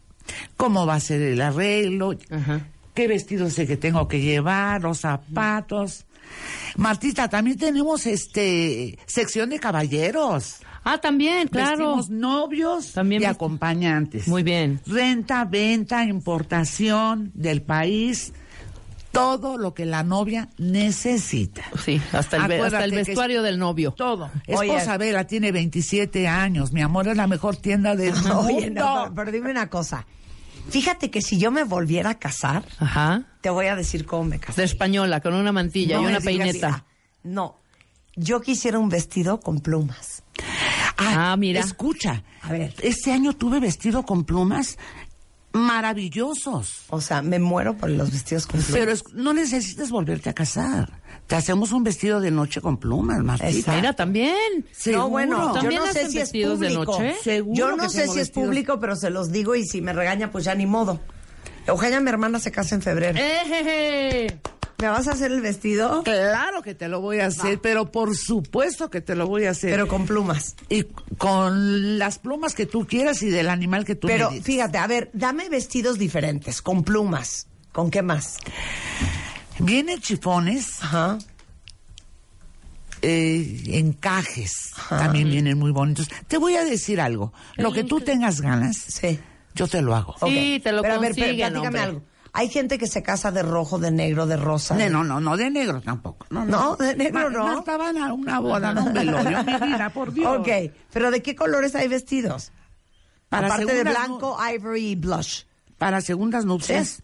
¿Cómo 0.57 0.87
va 0.87 0.95
a 0.97 1.01
ser 1.01 1.21
el 1.23 1.41
arreglo? 1.41 2.17
Ajá. 2.31 2.67
¿Qué 2.95 3.07
vestido 3.07 3.49
sé 3.51 3.67
que 3.67 3.77
tengo 3.77 4.09
que 4.09 4.21
llevar? 4.21 4.83
Los 4.83 5.01
zapatos. 5.01 6.07
Martita, 6.77 7.29
también 7.29 7.59
tenemos 7.59 8.07
este 8.07 8.99
sección 9.07 9.51
de 9.51 9.59
caballeros. 9.59 10.57
Ah, 10.85 10.99
también, 10.99 11.49
claro. 11.49 11.97
Vestimos 11.97 12.11
novios 12.11 12.93
También 12.93 13.23
y 13.23 13.25
acompañantes. 13.27 14.27
Muy 14.29 14.43
bien. 14.43 14.81
Renta, 14.87 15.45
venta, 15.45 16.05
importación 16.05 17.31
del 17.35 17.61
país, 17.63 18.33
todo 19.13 19.59
lo 19.59 19.75
que 19.75 19.85
la 19.85 20.03
novia 20.03 20.49
necesita. 20.57 21.65
Sí, 21.85 22.01
hasta 22.13 22.37
el, 22.47 22.63
hasta 22.63 22.85
el 22.85 22.93
vestuario 22.93 23.43
del 23.43 23.59
novio. 23.59 23.93
Todo. 23.93 24.31
Oye. 24.47 24.69
Esposa 24.69 24.97
Vela 24.97 25.27
tiene 25.27 25.53
27 25.53 26.29
años, 26.29 26.73
mi 26.73 26.81
amor, 26.81 27.09
es 27.09 27.17
la 27.17 27.27
mejor 27.27 27.57
tienda 27.57 27.97
del 27.97 28.15
mundo. 28.23 28.41
Oye, 28.41 28.71
no, 28.71 29.03
pero, 29.03 29.15
pero 29.15 29.33
dime 29.33 29.51
una 29.51 29.69
cosa. 29.69 30.07
Fíjate 30.71 31.11
que 31.11 31.23
si 31.23 31.39
yo 31.39 31.51
me 31.51 31.65
volviera 31.65 32.11
a 32.11 32.19
casar, 32.19 32.65
Ajá. 32.79 33.25
te 33.41 33.51
voy 33.51 33.67
a 33.67 33.77
decir 33.77 34.05
cómo 34.07 34.25
me 34.25 34.39
casé. 34.39 34.61
De 34.61 34.65
española, 34.67 35.21
con 35.21 35.35
una 35.35 35.53
mantilla 35.53 35.97
No 35.97 36.03
y 36.03 36.07
una 36.07 36.21
peineta. 36.21 36.85
ah, 36.85 36.85
No. 37.23 37.57
Yo 38.17 38.41
quisiera 38.41 38.79
un 38.79 38.89
vestido 38.89 39.41
con 39.41 39.61
plumas. 39.61 40.23
Ah, 40.97 41.37
mira. 41.39 41.61
Escucha, 41.61 42.25
A 42.43 42.51
ver. 42.53 42.75
este 42.83 43.13
año 43.13 43.33
tuve 43.35 43.61
vestido 43.61 44.03
con 44.05 44.25
plumas 44.25 44.77
maravillosos. 45.53 46.83
O 46.91 47.01
sea, 47.01 47.23
me 47.23 47.39
muero 47.39 47.77
por 47.77 47.91
los 47.91 48.11
vestidos 48.11 48.47
con 48.47 48.61
plumas. 48.61 48.73
Pero 48.79 48.93
es- 48.93 49.05
no 49.15 49.33
necesitas 49.33 49.91
volverte 49.91 50.31
a 50.31 50.35
casar. 50.35 51.01
Te 51.29 51.37
hacemos 51.37 51.73
un 51.73 51.85
vestido 51.85 52.21
de 52.21 52.31
noche 52.31 52.63
con 52.63 52.79
plumas, 52.79 53.23
Martita. 53.23 53.77
Mira, 53.77 53.93
también. 53.93 54.67
No, 54.87 55.11
bueno, 55.11 55.49
yo 55.49 55.61
¿También 55.61 55.83
no 55.83 55.93
sé 55.93 56.09
si 56.09 56.19
es 56.21 56.33
de 56.33 56.47
público. 56.49 56.85
noche? 56.87 57.17
Seguro 57.23 57.55
Yo 57.55 57.77
no 57.77 57.89
sé 57.91 58.09
si 58.09 58.19
es 58.19 58.31
público, 58.31 58.81
pero 58.81 58.97
se 58.97 59.11
los 59.11 59.31
digo 59.31 59.55
y 59.55 59.67
si 59.67 59.83
me 59.83 59.93
regaña, 59.93 60.31
pues 60.33 60.47
ya 60.47 60.55
ni 60.55 60.65
modo. 60.65 60.99
Eugenia, 61.67 62.01
mi 62.01 62.09
hermana, 62.09 62.39
se 62.41 62.51
casa 62.51 62.75
en 62.75 62.81
febrero. 62.81 63.19
¡Ejeje! 63.19 64.41
¿Me 64.79 64.89
vas 64.89 65.07
a 65.07 65.13
hacer 65.13 65.31
el 65.31 65.43
vestido? 65.43 66.03
Claro 66.03 66.63
que 66.63 66.75
te 66.75 66.89
lo 66.89 67.03
voy 67.03 67.19
a 67.19 67.27
hacer, 67.27 67.61
pero 67.61 67.93
por 67.93 68.17
supuesto 68.17 68.89
que 68.89 69.03
te 69.03 69.15
lo 69.15 69.27
voy 69.27 69.45
a 69.45 69.51
hacer. 69.51 69.71
Pero 69.73 69.87
con 69.87 70.07
plumas. 70.07 70.57
y 70.71 70.85
con 71.19 71.99
las 71.99 72.19
plumas 72.21 72.55
que 72.55 72.65
tú 72.65 72.87
quieras 72.87 73.23
y 73.23 73.29
del 73.29 73.51
animal 73.51 73.85
que 73.85 73.97
tú 73.97 74.07
Pero 74.07 74.29
me 74.31 74.37
digas. 74.37 74.47
fíjate, 74.47 74.79
a 74.79 74.87
ver, 74.87 75.11
dame 75.13 75.51
vestidos 75.51 75.99
diferentes, 75.99 76.63
con 76.63 76.85
plumas. 76.85 77.49
¿Con 77.73 77.91
qué 77.91 78.01
más? 78.01 78.39
Vienen 79.61 80.01
chifones, 80.01 80.83
Ajá. 80.83 81.19
eh, 83.03 83.63
encajes, 83.69 84.73
también 84.89 85.29
vienen 85.31 85.59
muy 85.59 85.71
bonitos. 85.73 86.09
Te 86.27 86.39
voy 86.39 86.57
a 86.57 86.65
decir 86.65 87.01
algo. 87.01 87.33
Lo 87.57 87.73
que 87.73 87.85
tú 87.85 88.01
tengas 88.01 88.41
ganas, 88.41 88.77
Sí. 88.77 89.19
yo 89.55 89.67
te 89.69 89.83
lo 89.83 89.95
hago. 89.95 90.15
Sí, 90.27 90.61
te 90.63 90.73
lo 90.73 90.83
Pero 90.83 90.95
a 90.95 90.99
ver, 90.99 91.15
platícame 91.15 91.79
algo. 91.79 92.03
Hay 92.35 92.49
gente 92.51 92.79
que 92.79 92.87
se 92.87 93.03
casa 93.03 93.33
de 93.33 93.43
rojo, 93.43 93.79
de 93.79 93.91
negro, 93.91 94.27
de 94.27 94.37
rosa. 94.37 94.77
No, 94.77 94.89
no, 94.91 95.03
no, 95.03 95.19
no 95.21 95.37
de 95.37 95.51
negro 95.51 95.81
tampoco. 95.81 96.27
No, 96.31 96.45
No, 96.45 96.77
de 96.77 96.95
negro 96.95 97.31
no. 97.31 97.49
No 97.53 97.59
estaban 97.61 97.97
a 97.97 98.13
una 98.13 98.39
boda, 98.39 98.75
no 98.75 98.85
un 98.85 98.93
velorio, 98.93 99.43
mi 99.45 99.55
vida, 99.55 99.91
por 99.91 100.13
Dios. 100.13 100.39
Ok, 100.39 100.49
pero 100.93 101.11
¿de 101.11 101.23
qué 101.23 101.35
colores 101.35 101.75
hay 101.75 101.89
vestidos? 101.89 102.53
Para 103.29 103.47
Aparte 103.49 103.75
de 103.75 103.83
blanco, 103.83 104.39
ivory 104.55 104.91
y 104.91 104.95
blush. 104.97 105.43
Para 105.79 106.01
segundas 106.01 106.45
nupcias, 106.45 107.03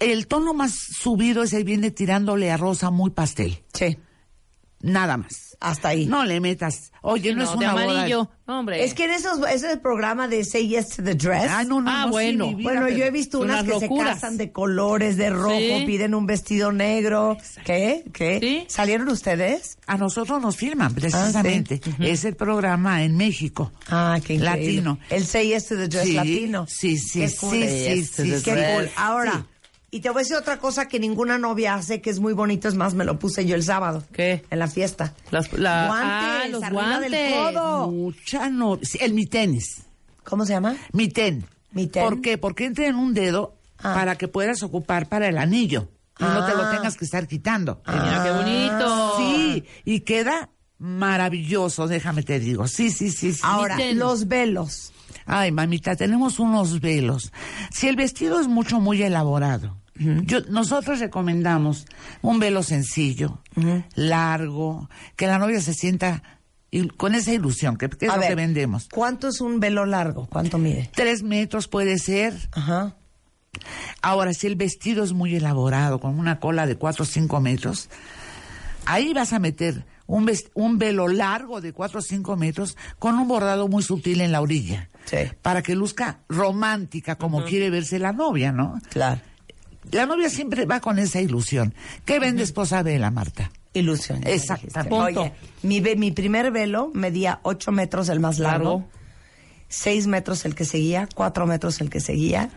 el 0.00 0.26
tono 0.26 0.54
más 0.54 0.72
subido 0.74 1.42
es 1.42 1.52
el 1.52 1.64
viene 1.64 1.90
tirándole 1.90 2.50
a 2.50 2.56
rosa 2.56 2.90
muy 2.90 3.10
pastel. 3.10 3.62
Sí. 3.72 3.98
nada 4.80 5.16
más. 5.16 5.56
Hasta 5.58 5.88
ahí. 5.88 6.04
No 6.04 6.22
le 6.24 6.38
metas. 6.38 6.92
Oye, 7.00 7.34
no, 7.34 7.38
no, 7.38 7.44
es 7.44 7.50
de 7.52 7.56
una 7.56 7.72
boda. 7.72 7.84
amarillo. 7.84 8.30
No, 8.46 8.58
hombre. 8.60 8.84
Es 8.84 8.92
que 8.92 9.06
en 9.06 9.12
esos, 9.12 9.38
ese 9.38 9.54
es 9.54 9.72
el 9.72 9.80
programa 9.80 10.28
de 10.28 10.44
Say 10.44 10.68
Yes 10.68 10.90
to 10.90 11.02
the 11.02 11.14
Dress. 11.14 11.46
Ah, 11.50 11.64
no, 11.64 11.80
no, 11.80 11.90
Ah, 11.90 12.00
no, 12.02 12.06
sí, 12.08 12.10
bueno. 12.12 12.46
mi 12.48 12.54
vida, 12.56 12.70
Bueno, 12.72 12.88
yo 12.90 13.04
he 13.06 13.10
visto 13.10 13.40
unas 13.40 13.64
que 13.64 13.70
locuras. 13.70 14.08
se 14.08 14.14
casan 14.20 14.36
de 14.36 14.52
colores, 14.52 15.16
de 15.16 15.30
rojo, 15.30 15.56
Sí. 15.58 15.84
piden 15.86 16.14
un 16.14 16.26
vestido 16.26 16.72
negro. 16.72 17.38
¿Qué? 17.64 18.04
¿Qué? 18.12 18.38
Sí. 18.40 18.64
¿Salieron 18.68 19.08
ustedes? 19.08 19.78
A 19.86 19.96
nosotros 19.96 20.40
nos 20.42 20.56
firman, 20.56 20.94
precisamente. 20.94 21.80
Es 21.98 22.24
el 22.26 22.36
programa 22.36 23.02
en 23.02 23.16
México. 23.16 23.72
Ah, 23.88 24.18
qué 24.24 24.34
increíble. 24.34 24.60
Latino. 24.82 24.98
El 25.08 25.24
Say 25.26 25.48
Yes 25.48 25.68
to 25.68 25.76
the 25.76 25.88
Dress 25.88 26.04
Sí, 26.04 26.12
latino. 26.12 26.66
sí, 26.68 26.98
sí, 26.98 27.20
Qué 27.20 27.28
sí, 27.30 27.36
cool. 27.38 27.50
sí, 27.52 27.58
Yes 27.60 28.10
sí, 28.10 28.34
sí. 28.36 28.42
Qué 28.44 28.74
cool. 28.76 28.90
Ahora, 28.96 29.32
Sí. 29.32 29.55
Y 29.96 30.00
te 30.00 30.10
voy 30.10 30.20
a 30.20 30.22
decir 30.22 30.36
otra 30.36 30.58
cosa 30.58 30.88
que 30.88 30.98
ninguna 31.00 31.38
novia 31.38 31.74
hace, 31.74 32.00
que 32.00 32.10
es 32.10 32.20
muy 32.20 32.32
bonito, 32.32 32.68
es 32.68 32.74
más, 32.74 32.94
me 32.94 33.04
lo 33.04 33.18
puse 33.18 33.44
yo 33.46 33.54
el 33.54 33.62
sábado. 33.62 34.02
¿Qué? 34.12 34.44
En 34.50 34.58
la 34.58 34.68
fiesta. 34.68 35.14
Las- 35.30 35.52
la- 35.52 35.86
guantes, 35.86 36.10
ah, 36.10 36.48
los 36.50 36.62
arriba 36.62 37.00
del 37.00 37.10
guantes. 37.12 37.34
codo. 37.34 37.90
Mucha 37.90 38.50
no. 38.50 38.78
sí, 38.82 38.98
El 39.00 39.14
mi 39.14 39.26
tenis. 39.26 39.82
¿Cómo 40.24 40.44
se 40.44 40.52
llama? 40.54 40.76
Mi 40.92 41.08
ten. 41.08 41.44
Mi 41.72 41.86
ten. 41.86 42.02
¿Por 42.04 42.20
qué? 42.20 42.38
Porque 42.38 42.64
entra 42.64 42.86
en 42.86 42.96
un 42.96 43.14
dedo 43.14 43.54
Ah. 43.78 43.94
para 43.94 44.16
que 44.16 44.26
puedas 44.28 44.62
ocupar 44.62 45.08
para 45.08 45.28
el 45.28 45.36
anillo. 45.38 45.88
Y 46.18 46.24
no 46.24 46.46
te 46.46 46.52
lo 46.54 46.62
Ah. 46.62 46.70
tengas 46.74 46.96
que 46.96 47.04
estar 47.04 47.26
quitando. 47.28 47.82
Mira 47.86 48.22
qué 48.24 48.30
bonito. 48.30 49.14
Sí, 49.18 49.64
y 49.84 50.00
queda 50.00 50.48
maravilloso, 50.78 51.86
déjame 51.86 52.22
te 52.22 52.38
digo. 52.40 52.66
Sí, 52.68 52.90
sí, 52.90 53.10
sí, 53.10 53.32
sí. 53.32 53.40
Ahora, 53.42 53.76
los 53.94 54.26
velos. 54.28 54.92
Ay, 55.26 55.52
mamita, 55.52 55.94
tenemos 55.96 56.38
unos 56.38 56.80
velos. 56.80 57.32
Si 57.70 57.86
el 57.88 57.96
vestido 57.96 58.40
es 58.40 58.48
mucho, 58.48 58.80
muy 58.80 59.02
elaborado, 59.02 59.76
yo, 59.98 60.40
nosotros 60.48 61.00
recomendamos 61.00 61.86
un 62.22 62.38
velo 62.38 62.62
sencillo, 62.62 63.42
largo, 63.94 64.88
que 65.16 65.26
la 65.26 65.38
novia 65.38 65.60
se 65.60 65.74
sienta 65.74 66.22
con 66.96 67.14
esa 67.14 67.32
ilusión, 67.32 67.76
que, 67.76 67.88
que 67.88 68.06
es 68.06 68.12
A 68.12 68.16
lo 68.16 68.20
ver, 68.20 68.30
que 68.30 68.34
vendemos. 68.34 68.88
¿Cuánto 68.92 69.28
es 69.28 69.40
un 69.40 69.60
velo 69.60 69.86
largo? 69.86 70.26
¿Cuánto 70.26 70.58
mide? 70.58 70.90
Tres 70.94 71.22
metros 71.22 71.68
puede 71.68 71.98
ser. 71.98 72.34
Ajá. 72.52 72.96
Ahora, 74.02 74.34
si 74.34 74.46
el 74.46 74.56
vestido 74.56 75.02
es 75.04 75.12
muy 75.12 75.34
elaborado, 75.34 76.00
con 76.00 76.18
una 76.18 76.38
cola 76.40 76.66
de 76.66 76.76
cuatro 76.76 77.04
o 77.04 77.06
cinco 77.06 77.40
metros, 77.40 77.88
ahí 78.84 79.14
vas 79.14 79.32
a 79.32 79.38
meter 79.38 79.86
un 80.06 80.78
velo 80.78 81.08
largo 81.08 81.60
de 81.60 81.72
cuatro 81.72 82.00
o 82.00 82.02
cinco 82.02 82.36
metros 82.36 82.76
con 82.98 83.18
un 83.18 83.26
bordado 83.26 83.66
muy 83.68 83.82
sutil 83.82 84.20
en 84.20 84.32
la 84.32 84.40
orilla. 84.40 84.90
Sí. 85.06 85.18
Para 85.40 85.62
que 85.62 85.74
luzca 85.74 86.20
romántica, 86.28 87.16
como 87.16 87.44
quiere 87.44 87.70
verse 87.70 87.98
la 87.98 88.12
novia, 88.12 88.52
¿no? 88.52 88.80
Claro. 88.90 89.20
La 89.92 90.06
novia 90.06 90.28
siempre 90.30 90.66
va 90.66 90.80
con 90.80 90.98
esa 90.98 91.20
ilusión. 91.20 91.74
¿Qué 92.04 92.18
vende 92.18 92.42
esposa 92.42 92.82
vela, 92.82 93.10
Marta? 93.10 93.50
Ilusión. 93.72 94.20
Exactamente. 94.26 94.88
Punto. 94.88 95.20
Oye, 95.22 95.32
mi, 95.62 95.80
ve- 95.80 95.96
mi 95.96 96.10
primer 96.10 96.50
velo 96.50 96.90
medía 96.94 97.40
8 97.42 97.72
metros 97.72 98.08
el 98.08 98.20
más 98.20 98.38
largo, 98.38 98.64
Largo. 98.78 98.88
6 99.68 100.06
metros 100.06 100.44
el 100.44 100.54
que 100.54 100.64
seguía, 100.64 101.08
4 101.14 101.46
metros 101.46 101.80
el 101.80 101.90
que 101.90 102.00
seguía, 102.00 102.50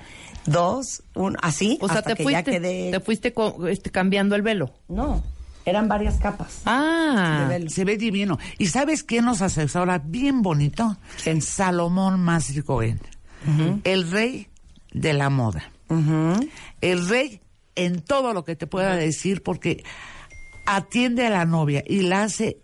2, 0.45 1.03
un, 1.15 1.37
así, 1.41 1.77
O 1.81 1.87
sea, 1.87 1.97
hasta 1.97 2.11
te 2.11 2.15
que 2.15 2.23
fuiste, 2.23 2.51
ya 2.51 2.59
quedé... 2.59 2.91
te 2.91 2.99
fuiste 2.99 3.33
co- 3.33 3.67
este, 3.67 3.89
cambiando 3.91 4.35
el 4.35 4.41
velo. 4.43 4.73
No, 4.87 5.23
eran 5.65 5.87
varias 5.87 6.15
capas 6.19 6.61
Ah. 6.65 7.39
de 7.49 7.57
velo. 7.59 7.69
Se 7.69 7.83
ve 7.83 7.97
divino. 7.97 8.37
¿Y 8.57 8.67
sabes 8.67 9.03
quién 9.03 9.25
nos 9.25 9.41
asesora 9.41 9.99
bien 9.99 10.41
bonito? 10.41 10.97
¿Quién? 11.23 11.41
Salomón 11.41 12.19
Masri 12.21 12.61
Cohen. 12.61 12.99
El 13.83 14.09
rey 14.11 14.47
de 14.93 15.13
la 15.13 15.29
moda. 15.29 15.71
El 16.81 17.07
rey 17.09 17.41
en 17.75 18.01
todo 18.01 18.33
lo 18.33 18.43
que 18.43 18.55
te 18.55 18.67
pueda 18.67 18.95
decir 18.95 19.41
porque 19.43 19.83
atiende 20.65 21.25
a 21.25 21.29
la 21.29 21.45
novia 21.45 21.83
y 21.87 22.01
la 22.01 22.23
hace 22.23 22.57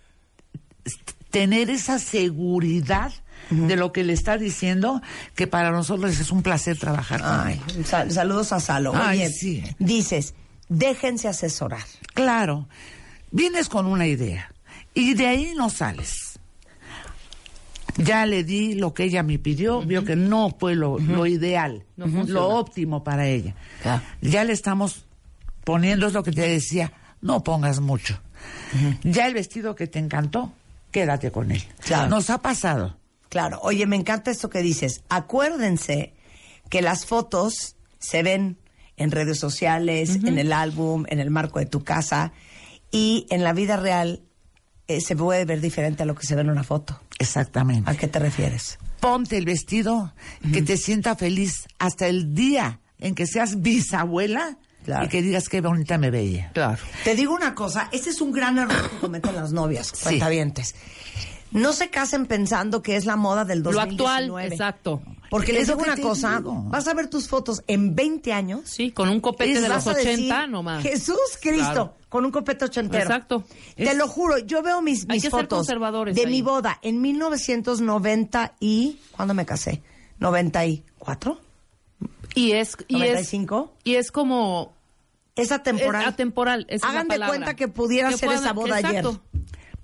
tener 1.31 1.69
esa 1.69 1.99
seguridad 1.99 3.11
de 3.49 3.76
lo 3.76 3.91
que 3.91 4.03
le 4.03 4.14
está 4.14 4.38
diciendo 4.38 5.02
que 5.35 5.45
para 5.47 5.69
nosotros 5.72 6.19
es 6.19 6.31
un 6.31 6.41
placer 6.41 6.77
trabajar 6.80 7.22
con 7.22 7.30
Ay, 7.47 7.61
sal- 7.85 8.11
saludos 8.11 8.52
a 8.53 8.60
Salo. 8.60 8.91
Ay, 8.95 9.19
Oye, 9.19 9.30
sí. 9.30 9.64
dices, 9.77 10.34
déjense 10.69 11.27
asesorar. 11.27 11.84
Claro, 12.14 12.68
vienes 13.31 13.69
con 13.69 13.85
una 13.85 14.07
idea 14.07 14.52
y 14.95 15.14
de 15.14 15.27
ahí 15.27 15.53
no 15.56 15.69
sales. 15.69 16.24
Ya 17.98 18.26
le 18.26 18.44
di 18.44 18.76
lo 18.76 18.94
que 18.94 19.04
ella 19.04 19.24
me 19.24 19.40
pidió, 19.40 19.82
vio 19.82 20.04
que 20.04 20.16
no 20.16 20.56
fue 20.60 20.76
lo, 20.76 21.00
lo 21.00 21.26
ideal, 21.26 21.84
No 21.96 22.08
lo 22.26 22.50
óptimo 22.50 23.04
para 23.04 23.28
ella. 23.28 23.56
Claro. 23.82 24.04
Ya 24.22 24.44
le 24.44 24.54
estamos 24.54 25.06
poniendo, 25.64 26.08
es 26.08 26.14
lo 26.14 26.24
que 26.24 26.32
te 26.32 26.42
decía, 26.42 26.92
no 27.22 27.44
pongas 27.44 27.80
mucho. 27.80 28.20
Ya 29.04 29.28
el 29.28 29.34
vestido 29.34 29.76
que 29.76 29.88
te 29.88 30.00
encantó, 30.00 30.52
quédate 30.92 31.32
con 31.32 31.52
él. 31.52 31.64
Claro. 31.80 32.10
Nos 32.10 32.30
ha 32.30 32.42
pasado. 32.42 32.98
Claro, 33.30 33.60
oye, 33.62 33.86
me 33.86 33.96
encanta 33.96 34.32
esto 34.32 34.50
que 34.50 34.62
dices. 34.62 35.02
Acuérdense 35.10 36.14
que 36.70 36.82
las 36.82 37.06
fotos 37.06 37.76
se 38.00 38.24
ven 38.24 38.58
en 38.98 39.12
redes 39.12 39.40
sociales, 39.40 40.20
en 40.24 40.38
el 40.38 40.54
álbum, 40.54 41.06
en 41.10 41.20
el 41.20 41.32
marco 41.32 41.60
de 41.60 41.66
tu 41.66 41.84
casa 41.84 42.32
y 42.92 43.26
en 43.30 43.44
la 43.44 43.54
vida 43.54 43.78
real 43.78 44.22
eh, 44.88 45.02
se 45.02 45.16
puede 45.16 45.45
ver 45.45 45.62
diferente 45.62 46.03
a 46.03 46.06
lo 46.06 46.16
que 46.16 46.26
se 46.26 46.36
ve 46.36 46.41
en 46.41 46.49
una 46.49 46.64
foto. 46.64 46.99
Exactamente. 47.20 47.90
¿A 47.90 47.95
qué 47.95 48.07
te 48.07 48.20
refieres? 48.20 48.78
Ponte 48.99 49.38
el 49.38 49.45
vestido 49.45 50.14
que 50.53 50.62
te 50.62 50.78
sienta 50.78 51.16
feliz 51.16 51.68
hasta 51.80 52.07
el 52.07 52.34
día 52.34 52.80
en 52.99 53.14
que 53.16 53.28
seas 53.28 53.62
bisabuela 53.62 54.57
Claro. 54.84 55.06
y 55.06 55.10
que 55.10 55.22
digas 55.24 55.49
qué 55.49 55.62
bonita 55.62 55.98
me 55.98 56.12
veía. 56.12 56.52
Claro. 56.53 56.78
Te 57.03 57.16
digo 57.16 57.34
una 57.34 57.56
cosa, 57.56 57.90
ese 57.91 58.12
es 58.12 58.22
un 58.22 58.32
gran 58.32 58.57
error 58.60 58.90
que 58.91 58.98
cometen 58.98 59.34
las 59.36 59.52
novias, 59.52 59.91
cuentavientes. 60.03 60.76
No 61.52 61.74
se 61.74 61.90
casen 61.90 62.26
pensando 62.28 62.82
que 62.84 62.95
es 62.95 63.06
la 63.06 63.16
moda 63.16 63.45
del 63.45 63.60
Lo 63.60 63.72
2019. 63.72 63.94
actual, 64.24 64.52
exacto. 64.52 65.02
Porque 65.30 65.52
Es 65.52 65.57
les 65.60 65.68
lo 65.68 65.76
digo 65.76 65.85
que 65.85 66.02
una 66.02 66.10
cosa, 66.10 66.38
digo. 66.38 66.64
vas 66.68 66.88
a 66.88 66.93
ver 66.93 67.07
tus 67.10 67.27
fotos 67.27 67.64
en 67.68 67.95
20 67.95 68.31
años 68.34 68.61
Sí, 68.65 68.91
con 68.91 69.10
un 69.10 69.19
copete 69.19 69.60
de 69.61 69.68
los 69.69 69.85
a 69.88 69.91
80 69.91 70.10
decir, 70.35 70.49
nomás. 70.49 70.84
Jesús 70.84 71.18
Cristo, 71.41 71.64
Claro. 71.72 71.93
con 72.10 72.26
un 72.26 72.31
copete 72.31 72.65
ochentero. 72.65 73.03
Exacto. 73.03 73.43
Te 73.76 73.84
Es- 73.91 73.97
lo 73.97 74.07
juro, 74.07 74.38
yo 74.39 74.61
veo 74.61 74.81
mis, 74.81 75.02
Hay 75.10 75.15
mis 75.15 75.23
que 75.23 75.30
ser 75.30 75.41
fotos 75.41 75.57
conservadores 75.60 76.15
de 76.15 76.22
ahí. 76.26 76.31
mi 76.31 76.41
boda 76.41 76.80
en 76.81 77.02
1990 77.02 78.53
y... 78.60 78.99
¿Cuándo 79.11 79.34
me 79.34 79.45
casé? 79.45 79.81
¿94? 80.19 81.38
Y 82.35 82.52
es, 82.53 82.77
y 82.88 83.02
es, 83.03 83.31
¿95? 83.34 83.69
y 83.84 83.95
es 83.95 84.11
como 84.11 84.73
Esa 85.35 85.64
temporada. 85.64 86.06
Es 86.06 86.10
atemporal. 86.14 86.65
esa 86.69 86.76
es 86.76 86.81
la 86.81 86.88
Hagan 87.02 87.07
de 87.07 87.19
cuenta 87.26 87.56
que 87.56 87.68
pudiera 87.68 88.11
ser 88.11 88.27
puedan- 88.30 88.43
esa 88.43 88.53
boda 88.53 88.80
exacto. 88.80 89.22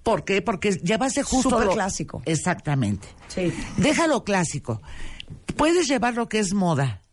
¿Por 0.03 0.23
qué? 0.25 0.41
Porque 0.41 0.71
llevaste 0.71 1.21
justo 1.23 1.49
Súper 1.51 1.67
lo 1.67 1.73
clásico. 1.73 2.21
Exactamente. 2.25 3.07
Sí. 3.27 3.53
Déjalo 3.77 4.23
clásico. 4.23 4.81
Puedes 5.61 5.87
llevar 5.87 6.15
lo 6.15 6.27
que 6.27 6.39
es 6.39 6.53
moda 6.55 7.03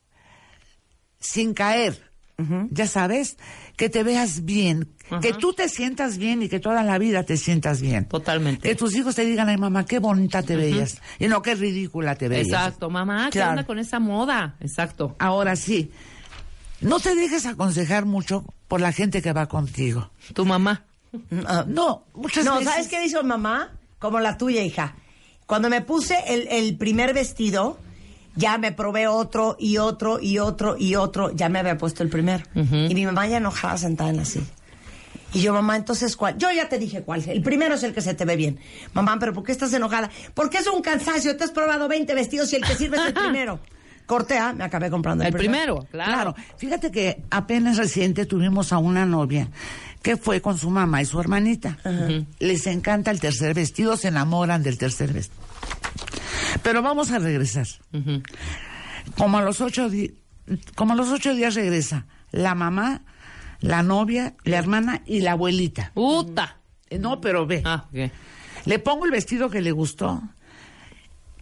sin 1.21 1.53
caer. 1.53 2.11
Ya 2.71 2.87
sabes, 2.87 3.37
que 3.77 3.89
te 3.91 4.03
veas 4.05 4.45
bien, 4.47 4.89
que 5.21 5.33
tú 5.35 5.53
te 5.53 5.69
sientas 5.69 6.17
bien 6.17 6.41
y 6.43 6.49
que 6.49 6.59
toda 6.61 6.83
la 6.85 6.97
vida 6.97 7.25
te 7.25 7.37
sientas 7.37 7.83
bien. 7.83 8.07
Totalmente. 8.07 8.67
Que 8.67 8.75
tus 8.75 8.95
hijos 8.95 9.17
te 9.17 9.25
digan, 9.27 9.49
ay 9.51 9.57
mamá, 9.59 9.85
qué 9.85 9.99
bonita 9.99 10.43
te 10.43 10.57
veías. 10.57 11.03
Y 11.19 11.27
no, 11.27 11.43
qué 11.43 11.57
ridícula 11.57 12.15
te 12.15 12.29
veías. 12.29 12.47
Exacto, 12.47 12.89
mamá, 12.89 13.27
¿qué 13.27 13.33
Claro. 13.41 13.51
onda 13.51 13.67
con 13.67 13.79
esa 13.81 13.99
moda? 13.99 14.57
Exacto. 14.61 15.15
Ahora 15.19 15.57
sí, 15.57 15.91
no 16.81 17.01
te 17.01 17.15
dejes 17.17 17.45
aconsejar 17.45 18.07
mucho 18.07 18.45
por 18.69 18.81
la 18.81 18.93
gente 18.93 19.21
que 19.21 19.33
va 19.35 19.47
contigo. 19.47 20.11
Tu 20.33 20.47
mamá. 20.47 20.85
No, 21.67 22.05
muchas 22.15 22.45
No, 22.47 22.55
veces. 22.61 22.69
¿sabes 22.73 22.89
qué 22.89 23.01
dijo 23.03 23.23
mamá? 23.25 23.73
Como 23.99 24.21
la 24.21 24.39
tuya, 24.39 24.63
hija. 24.63 24.95
Cuando 25.45 25.69
me 25.69 25.81
puse 25.83 26.17
el, 26.29 26.47
el 26.49 26.77
primer 26.79 27.13
vestido, 27.15 27.81
ya 28.39 28.57
me 28.57 28.73
probé 28.73 29.09
otro 29.09 29.57
y 29.59 29.79
otro 29.79 30.19
y 30.21 30.39
otro 30.39 30.77
y 30.79 30.95
otro. 30.95 31.35
Ya 31.35 31.49
me 31.49 31.59
había 31.59 31.77
puesto 31.77 32.03
el 32.03 32.09
primero. 32.09 32.45
Y 32.55 32.95
mi 32.95 33.05
mamá 33.05 33.27
ya 33.27 33.39
enojada 33.39 33.77
sentada 33.77 34.11
en 34.11 34.17
la 34.19 34.25
silla. 34.25 34.47
Y 35.35 35.41
yo, 35.41 35.53
mamá, 35.53 35.77
entonces, 35.77 36.17
¿cuál? 36.17 36.39
Yo 36.39 36.51
ya 36.51 36.69
te 36.71 36.79
dije 36.79 37.03
cuál. 37.03 37.23
El 37.29 37.43
primero 37.43 37.75
es 37.75 37.83
el 37.83 37.93
que 37.93 38.01
se 38.01 38.15
te 38.15 38.25
ve 38.25 38.37
bien. 38.37 38.59
Mamá, 38.95 39.19
¿pero 39.21 39.35
por 39.35 39.45
qué 39.45 39.53
estás 39.53 39.73
enojada? 39.75 40.11
Porque 40.33 40.59
es 40.59 40.67
un 40.67 40.81
cansancio. 40.81 41.37
Te 41.37 41.45
has 41.45 41.51
probado 41.51 41.87
20 41.89 42.15
vestidos 42.15 42.51
y 42.53 42.57
el 42.57 42.65
que 42.65 42.75
sirve 42.75 42.97
es 42.97 43.07
el 43.09 43.15
primero. 43.15 43.61
Corte 44.07 44.39
A, 44.39 44.55
me 44.55 44.65
acabé 44.65 44.89
comprando 44.89 45.23
el, 45.25 45.29
El 45.29 45.35
primero, 45.35 45.87
claro. 45.91 46.33
Claro, 46.33 46.35
fíjate 46.57 46.91
que 46.91 47.23
apenas 47.31 47.77
reciente 47.77 48.25
tuvimos 48.25 48.73
a 48.73 48.79
una 48.79 49.05
novia 49.05 49.49
que 50.01 50.17
fue 50.17 50.41
con 50.41 50.57
su 50.57 50.71
mamá 50.71 51.03
y 51.03 51.05
su 51.05 51.21
hermanita. 51.21 51.77
Les 52.39 52.67
encanta 52.67 53.11
el 53.11 53.21
tercer 53.21 53.53
vestido, 53.53 53.99
se 53.99 54.09
enamoran 54.09 54.63
del 54.63 54.79
tercer 54.79 55.13
vestido. 55.13 55.43
Pero 56.63 56.83
vamos 56.83 57.11
a 57.11 57.19
regresar. 57.19 57.67
Como 59.17 59.39
a 59.39 59.43
los 59.43 59.61
ocho 59.61 59.89
como 60.75 60.95
a 60.95 60.97
los 60.97 61.11
ocho 61.11 61.35
días 61.35 61.55
regresa 61.55 62.07
la 62.31 62.55
mamá, 62.55 63.03
la 63.61 63.83
novia, 63.83 64.35
la 64.45 64.59
hermana 64.59 65.03
y 65.07 65.21
la 65.21 65.33
abuelita. 65.33 65.93
Uta. 65.95 66.59
Eh, 66.91 66.99
No, 66.99 67.21
pero 67.21 67.47
ve. 67.47 67.63
Ah. 67.65 67.87
Le 68.65 68.79
pongo 68.79 69.05
el 69.05 69.11
vestido 69.11 69.51
que 69.51 69.61
le 69.61 69.73
gustó. 69.73 70.23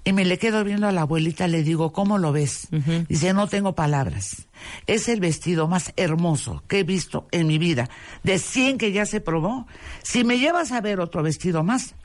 Y 0.04 0.12
me 0.12 0.24
le 0.24 0.38
quedo 0.38 0.62
viendo 0.62 0.86
a 0.86 0.92
la 0.92 1.00
abuelita, 1.00 1.48
le 1.48 1.64
digo, 1.64 1.92
¿cómo 1.92 2.16
lo 2.18 2.30
ves? 2.30 2.68
Dice, 3.08 3.32
no 3.32 3.48
tengo 3.48 3.74
palabras. 3.74 4.46
Es 4.86 5.08
el 5.08 5.18
vestido 5.18 5.66
más 5.66 5.92
hermoso 5.96 6.62
que 6.68 6.78
he 6.78 6.82
visto 6.84 7.26
en 7.32 7.48
mi 7.48 7.58
vida. 7.58 7.90
De 8.22 8.38
100 8.38 8.78
que 8.78 8.92
ya 8.92 9.04
se 9.04 9.20
probó, 9.20 9.66
si 10.04 10.22
me 10.22 10.38
llevas 10.38 10.70
a 10.70 10.80
ver 10.80 11.00
otro 11.00 11.24
vestido 11.24 11.64
más, 11.64 11.96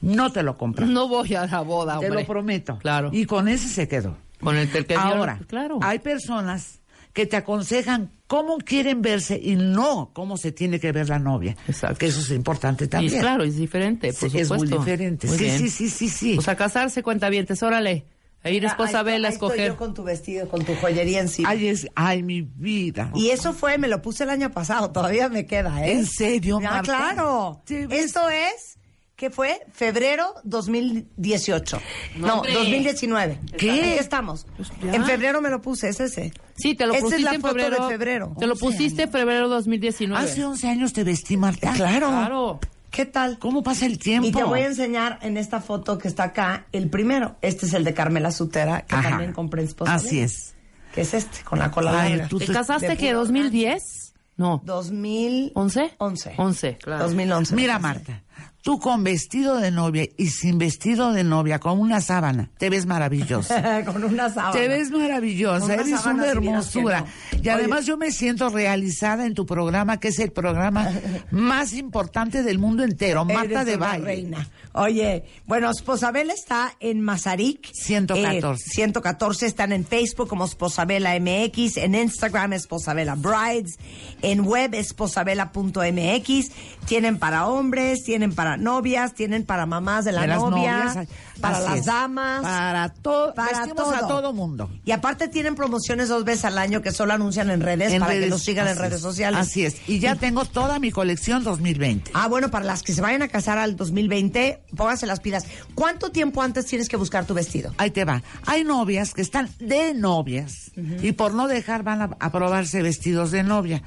no 0.00 0.32
te 0.32 0.42
lo 0.42 0.56
compro. 0.56 0.86
No 0.86 1.08
voy 1.08 1.34
a 1.34 1.46
la 1.46 1.60
boda, 1.60 1.98
Te 1.98 2.06
hombre. 2.06 2.22
lo 2.22 2.26
prometo. 2.26 2.78
Claro. 2.78 3.10
Y 3.12 3.24
con 3.26 3.48
ese 3.48 3.68
se 3.68 3.88
quedó. 3.88 4.16
Con 4.40 4.56
el 4.56 4.70
que 4.70 4.82
dio- 4.84 4.98
Ahora, 4.98 5.38
claro. 5.46 5.78
hay 5.82 5.98
personas 5.98 6.80
que 7.12 7.26
te 7.26 7.36
aconsejan 7.36 8.10
cómo 8.26 8.58
quieren 8.58 9.02
verse 9.02 9.38
y 9.42 9.56
no 9.56 10.10
cómo 10.14 10.36
se 10.36 10.52
tiene 10.52 10.78
que 10.80 10.92
ver 10.92 11.08
la 11.08 11.18
novia. 11.18 11.56
Exacto. 11.66 11.98
Que 11.98 12.06
eso 12.06 12.20
es 12.20 12.30
importante 12.30 12.84
Y 12.84 12.88
también. 12.88 13.20
claro, 13.20 13.42
es 13.44 13.56
diferente, 13.56 14.12
por 14.12 14.30
Sí, 14.30 14.38
es 14.38 14.48
muy 14.48 14.60
supuesto. 14.60 14.78
diferente. 14.78 15.26
Muy 15.26 15.36
sí, 15.36 15.44
bien. 15.44 15.58
sí, 15.58 15.68
sí, 15.68 15.90
sí, 15.90 16.08
sí. 16.08 16.34
Pues 16.36 16.48
a 16.48 16.56
casarse, 16.56 17.02
cuenta 17.02 17.28
bien, 17.28 17.46
órale. 17.62 18.06
A 18.42 18.48
ir 18.48 18.62
Mira, 18.62 18.68
esposa 18.68 19.02
Bella 19.02 19.28
a 19.28 19.30
estoy 19.32 19.48
escoger. 19.48 19.68
yo 19.72 19.76
con 19.76 19.92
tu 19.92 20.02
vestido, 20.02 20.48
con 20.48 20.64
tu 20.64 20.74
joyería 20.76 21.20
encima. 21.20 21.50
Ay, 21.50 21.66
es, 21.68 21.86
ay, 21.94 22.22
mi 22.22 22.40
vida. 22.40 23.10
Y 23.14 23.28
eso 23.30 23.52
fue, 23.52 23.76
me 23.76 23.86
lo 23.88 24.00
puse 24.00 24.24
el 24.24 24.30
año 24.30 24.50
pasado, 24.50 24.90
todavía 24.92 25.28
me 25.28 25.44
queda, 25.44 25.84
¿eh? 25.86 25.92
¿En 25.92 26.06
serio, 26.06 26.58
Ah, 26.66 26.80
claro. 26.82 27.60
¿Te? 27.66 27.86
Esto 27.90 28.30
es, 28.30 28.78
¿qué 29.20 29.28
fue? 29.28 29.60
Febrero 29.70 30.32
2018. 30.44 31.78
No, 32.16 32.36
hombre. 32.36 32.54
2019. 32.54 33.38
¿Qué? 33.58 33.68
¿En 33.68 33.80
qué 33.82 33.98
estamos? 33.98 34.46
ya. 34.82 34.94
En 34.94 35.04
febrero 35.04 35.42
me 35.42 35.50
lo 35.50 35.60
puse, 35.60 35.90
es 35.90 36.00
ese. 36.00 36.32
Sí, 36.56 36.74
te 36.74 36.86
lo 36.86 36.94
Esta 36.94 37.06
es 37.06 37.12
pusiste 37.12 37.24
la 37.30 37.34
en 37.34 37.40
foto 37.42 37.54
de 37.54 37.60
febrero. 37.64 37.88
febrero. 37.88 38.36
Te 38.38 38.46
lo 38.46 38.56
pusiste 38.56 39.02
en 39.02 39.10
febrero 39.12 39.48
2019. 39.50 40.24
Hace 40.24 40.42
11 40.42 40.68
años 40.68 40.92
te 40.94 41.04
vestí, 41.04 41.36
Marta. 41.36 41.72
Claro. 41.74 42.08
Claro. 42.08 42.60
¿Qué 42.90 43.04
tal? 43.04 43.38
¿Cómo 43.38 43.62
pasa 43.62 43.84
el 43.84 43.98
tiempo? 43.98 44.26
Y 44.26 44.32
te 44.32 44.42
voy 44.42 44.60
a 44.60 44.66
enseñar 44.66 45.18
en 45.20 45.36
esta 45.36 45.60
foto 45.60 45.98
que 45.98 46.08
está 46.08 46.24
acá 46.24 46.66
el 46.72 46.88
primero. 46.88 47.36
Este 47.42 47.66
es 47.66 47.74
el 47.74 47.84
de 47.84 47.92
Carmela 47.92 48.32
Sutera, 48.32 48.86
que 48.86 48.94
Ajá. 48.96 49.10
también 49.10 49.32
compré 49.34 49.62
en 49.62 49.68
Así 49.86 50.20
es. 50.20 50.54
Que 50.94 51.02
es 51.02 51.12
este, 51.14 51.44
con 51.44 51.58
la 51.58 51.70
cola 51.70 52.00
Ay, 52.02 52.16
larga. 52.16 52.28
¿Te 52.38 52.46
te- 52.46 52.52
casaste 52.52 52.96
que 52.96 53.08
puro 53.08 53.18
2010? 53.20 54.14
No. 54.38 54.62
2011. 54.64 55.52
11. 55.54 55.94
11. 55.98 56.34
11, 56.38 56.76
claro. 56.78 57.04
2011. 57.04 57.54
Mira. 57.54 57.78
Marta, 57.78 58.22
tú 58.62 58.78
con 58.78 59.02
vestido 59.04 59.56
de 59.56 59.70
novia 59.70 60.06
y 60.16 60.28
sin 60.28 60.58
vestido 60.58 61.12
de 61.12 61.24
novia, 61.24 61.58
con 61.58 61.78
una 61.78 62.00
sábana, 62.00 62.50
te 62.58 62.70
ves 62.70 62.86
maravillosa. 62.86 63.84
con 63.84 64.04
una 64.04 64.28
sábana. 64.28 64.52
Te 64.52 64.68
ves 64.68 64.90
maravillosa, 64.90 65.64
una 65.64 65.74
eres 65.74 66.06
una 66.06 66.24
si 66.24 66.28
hermosura. 66.28 67.00
no. 67.00 67.38
Y 67.42 67.48
además 67.48 67.86
yo 67.86 67.96
me 67.96 68.10
siento 68.10 68.48
realizada 68.50 69.26
en 69.26 69.34
tu 69.34 69.46
programa, 69.46 69.98
que 69.98 70.08
es 70.08 70.18
el 70.18 70.32
programa 70.32 70.90
más 71.30 71.72
importante 71.72 72.42
del 72.42 72.58
mundo 72.58 72.82
entero, 72.84 73.24
Marta 73.24 73.62
Eres 73.62 73.66
de 73.66 73.76
Baile. 73.76 74.04
reina. 74.04 74.48
Oye, 74.72 75.24
bueno, 75.46 75.68
Esposabela 75.70 76.32
está 76.32 76.76
en 76.78 77.00
Mazarik. 77.00 77.70
114. 77.72 78.62
Eh, 78.62 78.70
114. 78.72 79.46
Están 79.46 79.72
en 79.72 79.84
Facebook 79.84 80.28
como 80.28 80.44
Esposabela 80.44 81.18
MX, 81.18 81.78
en 81.78 81.96
Instagram 81.96 82.52
Esposabela 82.52 83.16
Brides, 83.16 83.78
en 84.22 84.42
web 84.42 84.74
esposabela.mx. 84.74 86.50
Tienen 86.86 87.18
para 87.18 87.46
hombres, 87.48 88.04
tienen 88.04 88.29
para 88.34 88.56
novias, 88.56 89.14
tienen 89.14 89.44
para 89.44 89.66
mamás 89.66 90.04
de 90.04 90.12
la 90.12 90.22
De 90.22 90.28
novia, 90.28 90.84
novias, 90.84 91.08
para 91.40 91.58
así 91.58 91.66
las 91.68 91.78
es. 91.80 91.84
damas. 91.86 92.42
Para 92.42 92.88
todo, 92.90 93.34
Para 93.34 93.58
vestimos 93.60 93.92
a 93.94 93.98
todo. 94.00 94.08
todo 94.08 94.32
mundo. 94.32 94.70
Y 94.84 94.92
aparte 94.92 95.28
tienen 95.28 95.54
promociones 95.54 96.08
dos 96.08 96.24
veces 96.24 96.44
al 96.46 96.58
año 96.58 96.82
que 96.82 96.92
solo 96.92 97.12
anuncian 97.12 97.50
en 97.50 97.60
redes 97.60 97.92
En 97.92 98.00
para 98.00 98.12
que 98.14 98.26
los 98.26 98.42
sigan 98.42 98.68
en 98.68 98.76
redes 98.78 98.94
es, 98.96 99.00
sociales. 99.02 99.40
Así 99.40 99.64
es. 99.64 99.76
Y 99.88 99.98
ya 99.98 100.14
tengo 100.16 100.44
toda 100.44 100.78
mi 100.78 100.90
colección 100.90 101.42
2020. 101.44 102.10
Ah, 102.14 102.28
bueno, 102.28 102.50
para 102.50 102.64
las 102.64 102.82
que 102.82 102.92
se 102.92 103.00
vayan 103.00 103.22
a 103.22 103.28
casar 103.28 103.58
al 103.58 103.76
2020, 103.76 104.62
pónganse 104.76 105.06
las 105.06 105.20
pilas. 105.20 105.46
¿Cuánto 105.74 106.10
tiempo 106.10 106.42
antes 106.42 106.66
tienes 106.66 106.88
que 106.88 106.96
buscar 106.96 107.24
tu 107.26 107.34
vestido? 107.34 107.72
Ahí 107.78 107.90
te 107.90 108.04
va. 108.04 108.22
Hay 108.46 108.64
novias 108.64 109.14
que 109.14 109.22
están 109.22 109.48
de 109.58 109.94
novias 109.94 110.72
y 111.02 111.12
por 111.12 111.34
no 111.34 111.48
dejar 111.48 111.82
van 111.82 112.02
a, 112.02 112.10
a 112.20 112.30
probarse 112.32 112.82
vestidos 112.82 113.30
de 113.30 113.42
novia. 113.42 113.82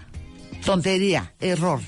Tontería, 0.65 1.33
error. 1.39 1.81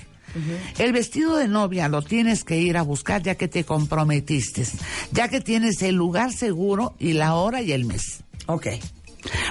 El 0.77 0.91
vestido 0.93 1.37
de 1.37 1.47
novia 1.47 1.87
lo 1.87 2.01
tienes 2.01 2.43
que 2.43 2.57
ir 2.59 2.77
a 2.77 2.81
buscar 2.81 3.21
ya 3.23 3.35
que 3.35 3.47
te 3.47 3.63
comprometiste, 3.63 4.65
ya 5.11 5.27
que 5.27 5.41
tienes 5.41 5.81
el 5.81 5.95
lugar 5.95 6.33
seguro 6.33 6.95
y 6.99 7.13
la 7.13 7.35
hora 7.35 7.61
y 7.61 7.71
el 7.71 7.85
mes. 7.85 8.23
Ok. 8.47 8.67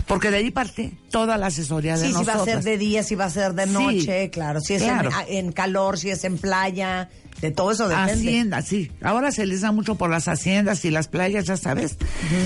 Porque 0.07 0.31
de 0.31 0.37
ahí 0.37 0.51
parte 0.53 0.93
toda 1.11 1.37
la 1.37 1.47
asesoría 1.47 1.97
de 1.97 2.07
Sí, 2.07 2.13
si 2.13 2.25
va 2.25 2.35
nosotros. 2.35 2.43
a 2.43 2.45
ser 2.53 2.63
de 2.63 2.79
día, 2.79 3.03
si 3.03 3.15
va 3.17 3.25
a 3.25 3.31
ser 3.31 3.55
de 3.55 3.67
Sí. 3.67 3.73
noche, 3.73 4.31
claro. 4.31 4.61
Si 4.61 4.75
es 4.75 4.83
en- 4.83 4.89
Claro. 4.89 5.11
En, 5.29 5.51
calor, 5.53 5.99
si 5.99 6.11
es 6.11 6.23
en 6.23 6.39
playa, 6.39 7.09
de 7.41 7.51
todo 7.51 7.73
eso 7.73 7.89
depende. 7.89 8.13
Hacienda, 8.13 8.63
sí. 8.63 8.93
Ahora 9.03 9.33
se 9.33 9.47
les 9.47 9.63
da 9.63 9.73
mucho 9.73 9.97
por 9.97 10.11
las 10.11 10.29
haciendas 10.29 10.85
y 10.85 10.91
las 10.93 11.09
playas, 11.09 11.47
ya 11.47 11.57
sabes. 11.57 11.97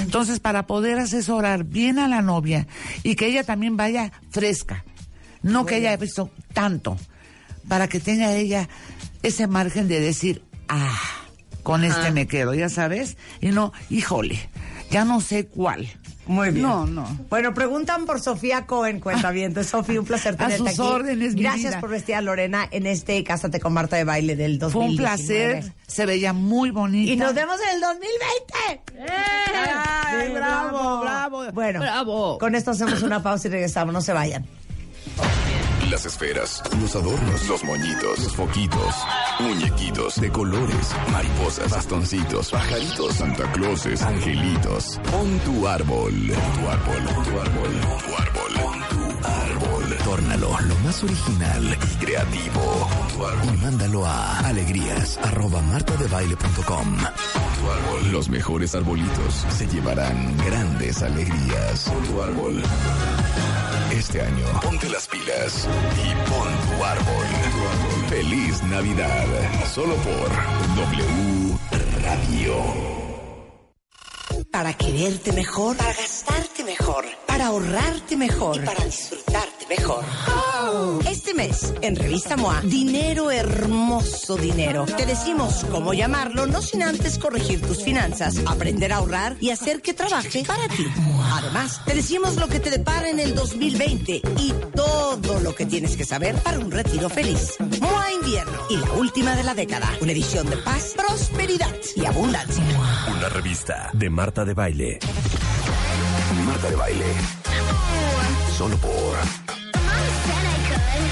Entonces, 0.01 0.41
para 0.41 0.67
poder 0.67 0.99
asesorar 0.99 1.65
bien 1.65 1.99
a 1.99 2.09
la 2.09 2.23
novia 2.23 2.67
y 3.03 3.15
que 3.15 3.27
ella 3.27 3.45
también 3.45 3.77
vaya 3.77 4.11
fresca, 4.31 4.85
no 5.43 5.67
que 5.67 5.75
haya 5.75 5.95
visto 5.99 6.31
tanto, 6.55 6.97
para 7.69 7.89
que 7.89 8.01
tenga 8.01 8.33
ella 8.33 8.69
ese 9.23 9.47
margen 9.47 9.89
de 9.89 10.01
decir, 10.01 10.43
ah, 10.69 10.97
con 11.63 11.85
este 11.85 12.11
me 12.13 12.27
quedo, 12.27 12.55
ya 12.55 12.69
sabes, 12.69 13.17
y 13.41 13.49
no, 13.49 13.73
híjole, 13.91 14.39
ya 14.91 15.05
no 15.05 15.21
sé 15.21 15.47
cuál. 15.47 15.89
Muy 16.27 16.51
bien. 16.51 16.63
No, 16.63 16.85
no. 16.87 17.07
Bueno, 17.31 17.55
preguntan 17.55 18.05
por 18.05 18.21
Sofía 18.21 18.67
Cohen, 18.67 19.01
cuenta 19.01 19.31
bien. 19.31 19.55
Sofía, 19.65 19.99
un 19.99 20.05
placer 20.05 20.35
A 20.35 20.37
tenerte 20.37 20.59
sus 20.59 20.69
aquí. 20.69 20.81
órdenes, 20.81 21.35
mi 21.35 21.41
Gracias 21.41 21.71
vida. 21.71 21.81
por 21.81 21.89
vestir 21.89 22.17
a 22.17 22.21
Lorena 22.21 22.69
en 22.71 22.85
este 22.87 23.25
Cásate 23.25 23.61
con 23.61 23.73
Marta 23.73 23.97
de 23.97 24.05
Baile 24.05 24.37
del 24.37 24.59
2019. 24.59 24.71
Fue 24.71 24.85
un 24.91 24.97
placer, 25.63 25.73
se 25.87 26.05
veía 26.05 26.35
muy 26.35 26.71
bonita. 26.71 27.11
Y 27.13 27.17
nos 27.17 27.33
vemos 27.35 27.57
en 27.67 27.75
el 27.77 27.81
2020. 27.81 29.13
¡Ay, 29.55 30.27
Sí, 30.29 30.33
bravo, 30.35 31.01
bravo! 31.01 31.53
Bueno, 31.53 31.81
Bravo. 31.81 32.37
con 32.39 32.55
esto 32.55 32.73
hacemos 32.73 33.03
una 33.03 33.23
pausa 33.23 33.49
y 33.49 33.51
regresamos. 33.51 33.95
No 33.95 34.03
se 34.03 34.13
vayan. 34.13 34.45
Las 35.91 36.05
esferas, 36.05 36.63
los 36.81 36.95
adornos, 36.95 37.49
los 37.49 37.65
moñitos, 37.65 38.19
los 38.19 38.37
foquitos, 38.37 38.95
muñequitos 39.41 40.21
de 40.21 40.31
colores, 40.31 40.95
mariposas, 41.11 41.71
bastoncitos, 41.71 42.51
pajaritos, 42.51 43.15
Santa 43.15 43.51
Clauses, 43.53 44.03
angelitos. 44.03 45.01
Pon 45.11 45.39
tu 45.41 45.67
árbol, 45.67 46.13
pon 46.13 46.63
tu 46.63 46.69
árbol, 46.69 47.05
pon 47.05 47.25
tu 47.25 47.41
árbol, 47.41 47.73
pon 47.81 47.99
tu 47.99 48.17
árbol, 48.17 48.53
pon 48.61 48.81
tu 48.91 49.27
árbol. 49.27 49.97
Tórnalo 50.05 50.61
lo 50.61 50.75
más 50.81 51.03
original 51.03 51.79
y 51.83 52.05
creativo. 52.05 52.89
Tu 53.15 53.27
árbol. 53.27 53.55
Y 53.55 53.57
mándalo 53.57 54.07
a 54.07 54.41
alegrías 54.41 55.19
arroba 55.25 55.63
martadebaile.com. 55.63 56.97
Pon 56.97 57.03
tu 57.03 57.71
árbol. 57.71 58.13
Los 58.13 58.29
mejores 58.29 58.75
arbolitos 58.75 59.47
se 59.57 59.67
llevarán 59.67 60.37
grandes 60.37 61.03
alegrías. 61.03 61.89
Pon 61.89 62.05
tu 62.05 62.23
árbol. 62.23 62.63
Este 63.99 64.21
año, 64.21 64.47
ponte 64.63 64.89
las 64.89 65.09
pilas 65.09 65.69
y 65.97 66.31
pon 66.31 66.49
tu 66.69 66.85
árbol. 66.85 67.27
Feliz 68.09 68.63
Navidad. 68.63 69.27
Solo 69.75 69.97
por 69.97 70.31
W 70.77 71.59
Radio. 72.05 72.55
Para 74.53 74.73
quererte 74.75 75.33
mejor, 75.33 75.77
para 75.77 75.93
gastarte 75.93 76.63
mejor, 76.63 77.05
para 77.39 77.51
ahorrarte 77.51 78.17
mejor 78.17 78.57
y 78.57 78.67
para 78.67 78.85
disfrutarte 78.85 79.67
mejor. 79.69 80.05
Este 81.09 81.35
mes, 81.35 81.73
en 81.83 81.95
Revista 81.95 82.37
MOA, 82.37 82.63
dinero 82.63 83.31
hermoso 83.31 84.37
dinero. 84.37 84.85
Te 84.87 85.07
decimos 85.07 85.65
cómo 85.71 85.95
llamarlo, 85.95 86.49
no 86.49 86.61
sin 86.61 86.83
antes 86.83 87.17
corregir 87.17 87.61
tus 87.61 87.85
finanzas, 87.85 88.41
aprender 88.45 88.93
a 88.93 88.97
ahorrar 88.97 89.37
y 89.39 89.51
hacer 89.51 89.83
que 89.83 89.95
trabaje 89.95 90.43
para 90.45 90.67
ti. 90.67 90.85
Además, 91.33 91.81
te 91.85 91.95
decimos 91.95 92.35
lo 92.35 92.49
que 92.49 92.59
te 92.59 92.71
depara 92.71 93.09
en 93.09 93.21
el 93.21 93.37
2020 93.37 94.21
y 94.39 94.53
todo 94.75 95.39
lo 95.39 95.55
que 95.55 95.65
tienes 95.65 95.97
que 95.97 96.05
saber 96.05 96.35
para 96.43 96.59
un 96.59 96.73
retiro 96.73 97.09
feliz. 97.09 97.57
MOA 97.81 98.15
Invierno 98.15 98.59
y 98.69 98.79
la 98.79 98.93
última 98.95 99.37
de 99.37 99.45
la 99.45 99.55
década. 99.55 99.89
Una 100.01 100.11
edición 100.11 100.51
de 100.51 100.57
paz, 100.57 100.95
prosperidad 100.97 101.77
y 101.95 102.05
abundancia. 102.05 102.65
Una 103.17 103.29
revista 103.29 103.91
de 103.93 104.11
Marta 104.11 104.45
de 104.45 104.55
Baile. 104.55 104.99
Marta 106.47 106.69
de 106.71 106.77
Baile. 106.77 107.05
Solo 108.57 108.77
por 108.79 109.17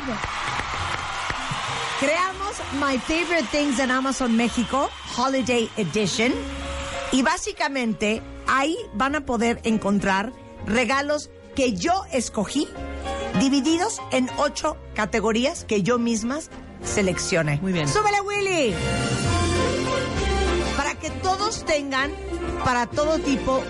web. 0.09 0.17
Creamos 1.99 2.55
My 2.79 2.97
Favorite 2.97 3.47
Things 3.51 3.79
en 3.79 3.91
Amazon 3.91 4.35
México 4.37 4.89
Holiday 5.17 5.69
Edition 5.75 6.31
y 7.11 7.23
básicamente 7.23 8.21
ahí 8.47 8.77
van 8.93 9.15
a 9.15 9.21
poder 9.25 9.59
encontrar 9.63 10.31
regalos 10.65 11.29
que 11.55 11.73
yo 11.73 12.03
escogí 12.13 12.69
divididos 13.41 14.01
en 14.11 14.29
ocho 14.37 14.77
categorías 14.93 15.65
que 15.65 15.83
yo 15.83 15.99
mismas 15.99 16.49
seleccione. 16.83 17.59
Muy 17.61 17.73
bien. 17.73 17.87
¡Súbele, 17.89 18.21
Willy! 18.21 18.73
Para 20.77 20.95
que 20.95 21.09
todos 21.09 21.65
tengan, 21.65 22.11
para 22.63 22.85
todo 22.85 23.19
tipo 23.19 23.61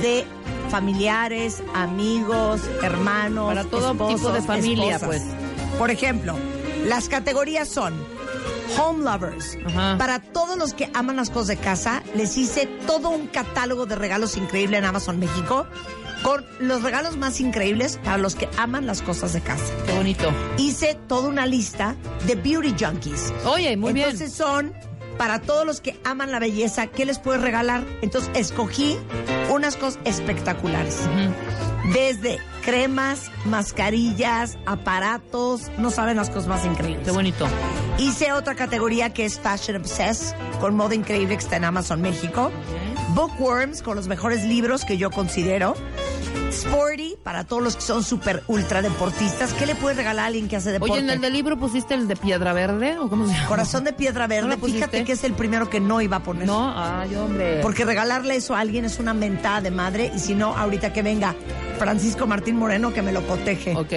de 0.00 0.24
familiares, 0.70 1.62
amigos, 1.74 2.62
hermanos, 2.82 3.48
Para 3.48 3.64
todo 3.64 3.92
esposos, 3.92 4.20
tipo 4.20 4.32
de 4.32 4.42
familia, 4.42 4.96
esposas. 4.96 5.22
pues. 5.22 5.78
Por 5.78 5.90
ejemplo, 5.90 6.34
las 6.86 7.08
categorías 7.08 7.68
son 7.68 7.94
Home 8.78 9.04
Lovers. 9.04 9.56
Ajá. 9.66 9.96
Para 9.98 10.20
todos 10.20 10.56
los 10.56 10.74
que 10.74 10.90
aman 10.94 11.16
las 11.16 11.30
cosas 11.30 11.48
de 11.48 11.56
casa, 11.56 12.02
les 12.14 12.36
hice 12.36 12.66
todo 12.86 13.10
un 13.10 13.26
catálogo 13.26 13.86
de 13.86 13.96
regalos 13.96 14.36
increíble 14.36 14.78
en 14.78 14.84
Amazon 14.84 15.18
México 15.18 15.66
con 16.22 16.44
los 16.60 16.82
regalos 16.82 17.16
más 17.16 17.40
increíbles 17.40 17.98
para 18.02 18.18
los 18.18 18.34
que 18.34 18.48
aman 18.56 18.86
las 18.86 19.02
cosas 19.02 19.32
de 19.32 19.40
casa. 19.40 19.72
Qué 19.86 19.92
bonito. 19.92 20.32
Hice 20.56 20.98
toda 21.06 21.28
una 21.28 21.46
lista 21.46 21.96
de 22.26 22.34
beauty 22.34 22.74
junkies. 22.78 23.32
Oye, 23.44 23.76
muy 23.76 23.92
bien. 23.92 24.10
Entonces 24.10 24.32
son 24.32 24.72
para 25.18 25.40
todos 25.40 25.66
los 25.66 25.80
que 25.80 25.98
aman 26.04 26.30
la 26.30 26.38
belleza, 26.38 26.86
¿qué 26.86 27.04
les 27.04 27.18
puedes 27.18 27.42
regalar? 27.42 27.84
Entonces 28.00 28.30
escogí 28.34 28.96
unas 29.50 29.76
cosas 29.76 29.98
espectaculares. 30.04 31.00
Desde 31.92 32.38
cremas, 32.64 33.30
mascarillas, 33.44 34.58
aparatos, 34.66 35.70
no 35.78 35.90
saben 35.90 36.16
las 36.16 36.30
cosas 36.30 36.48
más 36.48 36.64
increíbles. 36.64 37.04
Qué 37.04 37.10
bonito. 37.10 37.46
Hice 37.98 38.32
otra 38.32 38.54
categoría 38.54 39.12
que 39.12 39.24
es 39.24 39.40
Fashion 39.40 39.76
Obsessed, 39.76 40.36
con 40.60 40.76
moda 40.76 40.94
increíble 40.94 41.36
que 41.36 41.42
está 41.42 41.56
en 41.56 41.64
Amazon 41.64 42.00
México. 42.00 42.50
Bookworms, 43.14 43.82
con 43.82 43.96
los 43.96 44.06
mejores 44.06 44.44
libros 44.44 44.84
que 44.84 44.98
yo 44.98 45.10
considero. 45.10 45.74
Sporty, 46.64 47.16
para 47.22 47.44
todos 47.44 47.62
los 47.62 47.76
que 47.76 47.82
son 47.82 48.02
súper 48.04 48.42
ultra 48.48 48.82
deportistas. 48.82 49.52
¿Qué 49.52 49.66
le 49.66 49.74
puedes 49.74 49.96
regalar 49.96 50.24
a 50.24 50.26
alguien 50.28 50.48
que 50.48 50.56
hace 50.56 50.72
deporte? 50.72 50.92
Oye, 50.92 51.02
¿en 51.02 51.10
el 51.10 51.20
del 51.20 51.32
libro 51.32 51.58
pusiste 51.58 51.94
el 51.94 52.08
de 52.08 52.16
Piedra 52.16 52.52
Verde? 52.52 52.98
¿O 52.98 53.08
cómo 53.08 53.26
se 53.26 53.34
llama? 53.34 53.46
Corazón 53.46 53.84
de 53.84 53.92
piedra 53.92 54.24
¿No 54.26 54.28
verde. 54.28 54.56
pusiste? 54.56 54.78
Fíjate 54.80 55.04
que 55.04 55.12
es 55.12 55.24
el 55.24 55.32
primero 55.34 55.70
que 55.70 55.80
no 55.80 56.00
iba 56.00 56.16
a 56.18 56.22
poner. 56.22 56.46
No, 56.46 56.72
ay, 56.76 57.14
hombre. 57.16 57.60
Porque 57.62 57.84
regalarle 57.84 58.36
eso 58.36 58.54
a 58.54 58.60
alguien 58.60 58.84
es 58.84 58.98
una 58.98 59.14
mentada 59.14 59.60
de 59.60 59.70
madre. 59.70 60.12
Y 60.14 60.18
si 60.18 60.34
no, 60.34 60.56
ahorita 60.56 60.92
que 60.92 61.02
venga 61.02 61.34
Francisco 61.78 62.26
Martín 62.26 62.56
Moreno 62.56 62.92
que 62.92 63.02
me 63.02 63.12
lo 63.12 63.26
coteje. 63.26 63.74
Ok. 63.76 63.92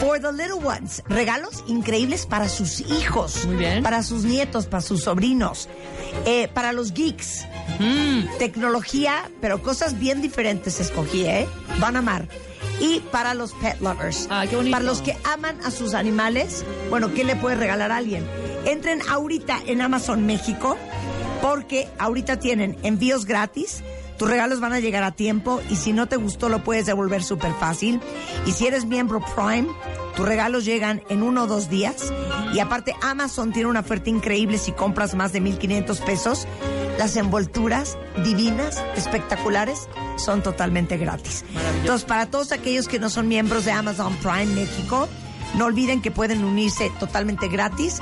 For 0.00 0.20
the 0.20 0.32
little 0.32 0.64
ones, 0.64 1.02
regalos 1.08 1.64
increíbles 1.66 2.26
para 2.26 2.48
sus 2.48 2.80
hijos, 2.80 3.46
Muy 3.46 3.56
bien. 3.56 3.82
para 3.82 4.02
sus 4.02 4.24
nietos, 4.24 4.66
para 4.66 4.80
sus 4.82 5.02
sobrinos, 5.04 5.68
Eh, 6.26 6.48
para 6.52 6.72
los 6.72 6.92
geeks, 6.92 7.44
Mm. 7.78 8.38
tecnología, 8.38 9.30
pero 9.40 9.62
cosas 9.62 9.98
bien 9.98 10.20
diferentes 10.22 10.80
escogí, 10.80 11.24
¿eh? 11.24 11.46
Van 11.80 11.96
a 11.96 12.00
amar. 12.00 12.28
Y 12.80 13.00
para 13.00 13.34
los 13.34 13.52
pet 13.54 13.80
lovers, 13.80 14.26
Ah, 14.30 14.46
qué 14.48 14.56
bonito. 14.56 14.72
para 14.72 14.84
los 14.84 15.00
que 15.00 15.16
aman 15.24 15.58
a 15.64 15.70
sus 15.70 15.94
animales, 15.94 16.64
bueno, 16.90 17.12
¿qué 17.14 17.24
le 17.24 17.36
puede 17.36 17.56
regalar 17.56 17.90
a 17.92 17.96
alguien? 17.98 18.26
Entren 18.64 19.00
ahorita 19.08 19.60
en 19.66 19.80
Amazon 19.82 20.26
México, 20.26 20.76
porque 21.42 21.88
ahorita 21.98 22.38
tienen 22.38 22.76
envíos 22.82 23.26
gratis. 23.26 23.82
Tus 24.18 24.28
regalos 24.28 24.60
van 24.60 24.72
a 24.72 24.80
llegar 24.80 25.02
a 25.02 25.12
tiempo 25.12 25.60
y 25.70 25.76
si 25.76 25.92
no 25.92 26.06
te 26.06 26.16
gustó 26.16 26.48
lo 26.48 26.62
puedes 26.62 26.86
devolver 26.86 27.22
súper 27.22 27.52
fácil. 27.54 28.00
Y 28.46 28.52
si 28.52 28.66
eres 28.66 28.84
miembro 28.84 29.20
Prime, 29.34 29.68
tus 30.16 30.26
regalos 30.26 30.64
llegan 30.64 31.02
en 31.08 31.22
uno 31.22 31.44
o 31.44 31.46
dos 31.46 31.68
días. 31.68 32.12
Y 32.52 32.60
aparte 32.60 32.94
Amazon 33.02 33.52
tiene 33.52 33.68
una 33.68 33.80
oferta 33.80 34.10
increíble 34.10 34.58
si 34.58 34.72
compras 34.72 35.14
más 35.14 35.32
de 35.32 35.42
1.500 35.42 36.04
pesos. 36.04 36.46
Las 36.98 37.16
envolturas 37.16 37.98
divinas, 38.22 38.84
espectaculares, 38.96 39.88
son 40.16 40.42
totalmente 40.42 40.96
gratis. 40.96 41.44
Entonces, 41.80 42.06
para 42.06 42.26
todos 42.26 42.52
aquellos 42.52 42.86
que 42.86 43.00
no 43.00 43.10
son 43.10 43.26
miembros 43.26 43.64
de 43.64 43.72
Amazon 43.72 44.14
Prime 44.16 44.46
México, 44.46 45.08
no 45.56 45.64
olviden 45.64 46.00
que 46.00 46.12
pueden 46.12 46.44
unirse 46.44 46.92
totalmente 47.00 47.48
gratis, 47.48 47.98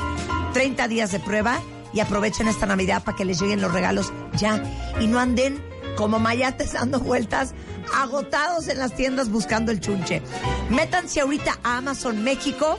30 0.53 0.89
días 0.89 1.13
de 1.13 1.21
prueba 1.21 1.61
y 1.95 2.01
aprovechen 2.01 2.49
esta 2.49 2.67
Navidad 2.67 3.03
para 3.03 3.17
que 3.17 3.25
les 3.25 3.41
lleguen 3.41 3.61
los 3.61 3.73
regalos 3.73 4.13
ya 4.35 4.63
y 5.01 5.07
no 5.07 5.19
anden 5.19 5.72
como 5.97 6.19
mayates 6.19 6.73
dando 6.73 7.01
vueltas 7.01 7.55
agotados 7.95 8.69
en 8.69 8.79
las 8.79 8.95
tiendas 8.95 9.29
buscando 9.29 9.73
el 9.73 9.81
chunche. 9.81 10.23
Métanse 10.71 11.21
ahorita 11.21 11.59
a 11.63 11.79
Amazon 11.79 12.23
México, 12.23 12.79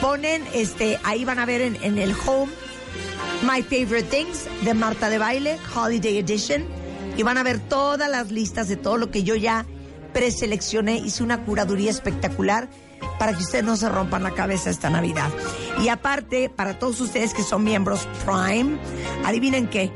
ponen 0.00 0.44
este, 0.52 0.98
ahí 1.04 1.24
van 1.24 1.38
a 1.38 1.46
ver 1.46 1.60
en, 1.60 1.76
en 1.82 1.98
el 1.98 2.14
home 2.26 2.52
My 3.42 3.62
Favorite 3.62 4.04
Things 4.04 4.46
de 4.64 4.74
Marta 4.74 5.10
de 5.10 5.18
Baile, 5.18 5.58
Holiday 5.74 6.18
Edition, 6.18 6.64
y 7.16 7.22
van 7.22 7.38
a 7.38 7.42
ver 7.42 7.58
todas 7.60 8.10
las 8.10 8.30
listas 8.30 8.68
de 8.68 8.76
todo 8.76 8.96
lo 8.96 9.10
que 9.10 9.22
yo 9.22 9.34
ya 9.34 9.66
preseleccioné. 10.12 10.96
Hice 10.96 11.22
una 11.22 11.44
curaduría 11.44 11.90
espectacular 11.90 12.68
para 13.18 13.32
que 13.32 13.42
ustedes 13.42 13.64
no 13.64 13.76
se 13.76 13.88
rompan 13.88 14.22
la 14.22 14.32
cabeza 14.32 14.70
esta 14.70 14.90
Navidad. 14.90 15.30
Y 15.82 15.88
aparte, 15.88 16.48
para 16.48 16.78
todos 16.78 17.00
ustedes 17.00 17.34
que 17.34 17.42
son 17.42 17.64
miembros 17.64 18.08
Prime, 18.24 18.78
adivinen 19.24 19.68
qué. 19.68 19.92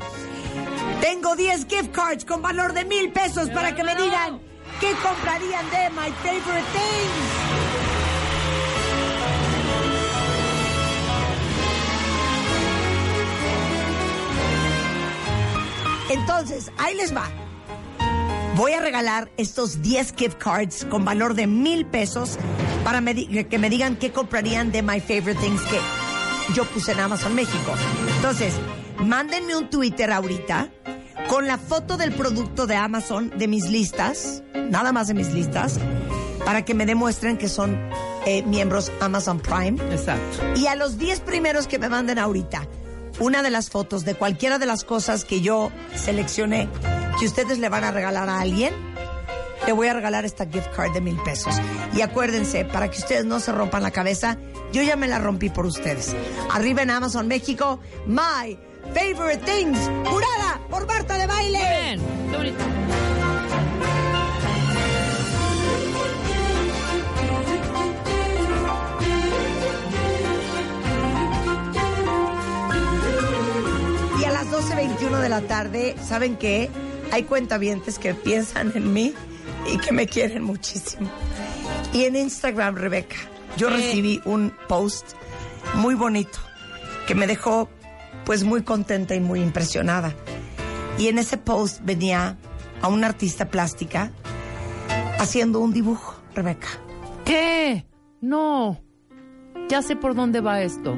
Tengo 1.01 1.35
10 1.35 1.65
gift 1.67 1.91
cards 1.91 2.23
con 2.23 2.43
valor 2.43 2.73
de 2.73 2.85
mil 2.85 3.11
pesos 3.11 3.49
para 3.49 3.73
que 3.75 3.83
me 3.83 3.95
digan 3.95 4.39
qué 4.79 4.91
comprarían 5.01 5.67
de 5.71 5.89
My 5.89 6.11
Favorite 6.21 6.67
Things. 6.71 7.51
Entonces, 16.11 16.71
ahí 16.77 16.95
les 16.95 17.15
va. 17.15 17.27
Voy 18.55 18.73
a 18.73 18.81
regalar 18.81 19.31
estos 19.37 19.81
10 19.81 20.13
gift 20.15 20.37
cards 20.37 20.85
con 20.85 21.03
valor 21.03 21.33
de 21.33 21.47
mil 21.47 21.85
pesos 21.85 22.37
para 22.83 23.01
que 23.01 23.57
me 23.57 23.69
digan 23.69 23.95
qué 23.95 24.11
comprarían 24.11 24.71
de 24.71 24.83
My 24.83 24.99
Favorite 24.99 25.41
Things 25.41 25.61
que 25.63 25.79
yo 26.53 26.65
puse 26.65 26.91
en 26.91 26.99
Amazon 26.99 27.33
México. 27.33 27.73
Entonces, 28.17 28.53
mándenme 29.01 29.55
un 29.55 29.69
Twitter 29.69 30.11
ahorita 30.11 30.69
con 31.27 31.47
la 31.47 31.57
foto 31.57 31.97
del 31.97 32.11
producto 32.13 32.67
de 32.67 32.75
Amazon 32.75 33.31
de 33.37 33.47
mis 33.47 33.69
listas, 33.69 34.43
nada 34.69 34.91
más 34.91 35.07
de 35.07 35.13
mis 35.13 35.31
listas, 35.31 35.79
para 36.45 36.65
que 36.65 36.73
me 36.73 36.85
demuestren 36.85 37.37
que 37.37 37.47
son 37.47 37.77
eh, 38.25 38.43
miembros 38.43 38.91
Amazon 38.99 39.39
Prime. 39.39 39.81
Exacto. 39.91 40.39
Y 40.55 40.67
a 40.67 40.75
los 40.75 40.97
10 40.97 41.21
primeros 41.21 41.67
que 41.67 41.79
me 41.79 41.89
manden 41.89 42.19
ahorita 42.19 42.67
una 43.19 43.43
de 43.43 43.49
las 43.49 43.69
fotos 43.69 44.03
de 44.05 44.15
cualquiera 44.15 44.57
de 44.57 44.65
las 44.65 44.83
cosas 44.83 45.25
que 45.25 45.41
yo 45.41 45.71
seleccioné 45.95 46.69
que 47.19 47.25
ustedes 47.25 47.59
le 47.59 47.69
van 47.69 47.83
a 47.83 47.91
regalar 47.91 48.29
a 48.29 48.39
alguien, 48.39 48.73
le 49.65 49.73
voy 49.73 49.87
a 49.87 49.93
regalar 49.93 50.25
esta 50.25 50.47
gift 50.47 50.73
card 50.75 50.93
de 50.93 51.01
mil 51.01 51.17
pesos. 51.23 51.55
Y 51.95 52.01
acuérdense, 52.01 52.65
para 52.65 52.89
que 52.89 52.97
ustedes 52.97 53.25
no 53.25 53.39
se 53.39 53.51
rompan 53.51 53.83
la 53.83 53.91
cabeza, 53.91 54.37
yo 54.73 54.81
ya 54.81 54.95
me 54.95 55.07
la 55.07 55.19
rompí 55.19 55.49
por 55.49 55.65
ustedes. 55.65 56.15
Arriba 56.51 56.81
en 56.81 56.89
Amazon 56.89 57.27
México, 57.27 57.79
My 58.07 58.57
Favorite 58.93 59.43
Things, 59.45 59.79
jurada 60.05 60.59
por 60.69 60.85
Marta 60.85 61.17
de 61.17 61.27
Baile. 61.27 61.59
Bien. 61.59 61.99
Qué. 62.31 62.53
Y 74.19 74.25
a 74.25 74.31
las 74.31 74.47
12.21 74.51 75.19
de 75.19 75.29
la 75.29 75.41
tarde, 75.41 75.95
¿saben 76.03 76.35
qué? 76.37 76.69
Hay 77.11 77.23
cuentavientes 77.23 77.97
que 77.97 78.13
piensan 78.13 78.71
en 78.75 78.93
mí 78.93 79.13
y 79.71 79.77
que 79.77 79.91
me 79.91 80.07
quieren 80.07 80.43
muchísimo. 80.43 81.09
Y 81.93 82.05
en 82.05 82.15
Instagram, 82.15 82.75
Rebeca, 82.75 83.17
yo 83.57 83.69
recibí 83.69 84.21
un 84.25 84.53
post 84.67 85.11
muy 85.75 85.95
bonito 85.95 86.39
que 87.07 87.15
me 87.15 87.27
dejó 87.27 87.69
pues 88.25 88.43
muy 88.43 88.63
contenta 88.63 89.15
y 89.15 89.19
muy 89.19 89.41
impresionada. 89.41 90.13
Y 90.97 91.07
en 91.07 91.17
ese 91.17 91.37
post 91.37 91.81
venía 91.83 92.37
a 92.81 92.87
una 92.87 93.07
artista 93.07 93.49
plástica 93.49 94.11
haciendo 95.19 95.59
un 95.59 95.73
dibujo, 95.73 96.15
Rebeca. 96.33 96.67
¿Qué? 97.25 97.85
No. 98.19 98.81
Ya 99.69 99.81
sé 99.81 99.95
por 99.95 100.15
dónde 100.15 100.41
va 100.41 100.61
esto. 100.61 100.95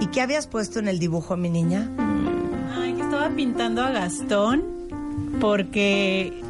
¿Y 0.00 0.06
qué 0.08 0.20
habías 0.20 0.46
puesto 0.46 0.78
en 0.78 0.88
el 0.88 0.98
dibujo, 0.98 1.36
mi 1.36 1.50
niña? 1.50 1.90
Ay, 2.76 2.94
que 2.94 3.02
estaba 3.02 3.30
pintando 3.30 3.82
a 3.82 3.90
Gastón 3.90 4.62
porque 5.40 6.43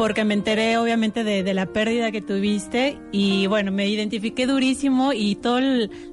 porque 0.00 0.24
me 0.24 0.32
enteré 0.32 0.78
obviamente 0.78 1.24
de, 1.24 1.42
de 1.42 1.52
la 1.52 1.66
pérdida 1.66 2.10
que 2.10 2.22
tuviste 2.22 2.96
y 3.12 3.46
bueno, 3.48 3.70
me 3.70 3.86
identifiqué 3.86 4.46
durísimo 4.46 5.12
y 5.12 5.34
toda 5.34 5.60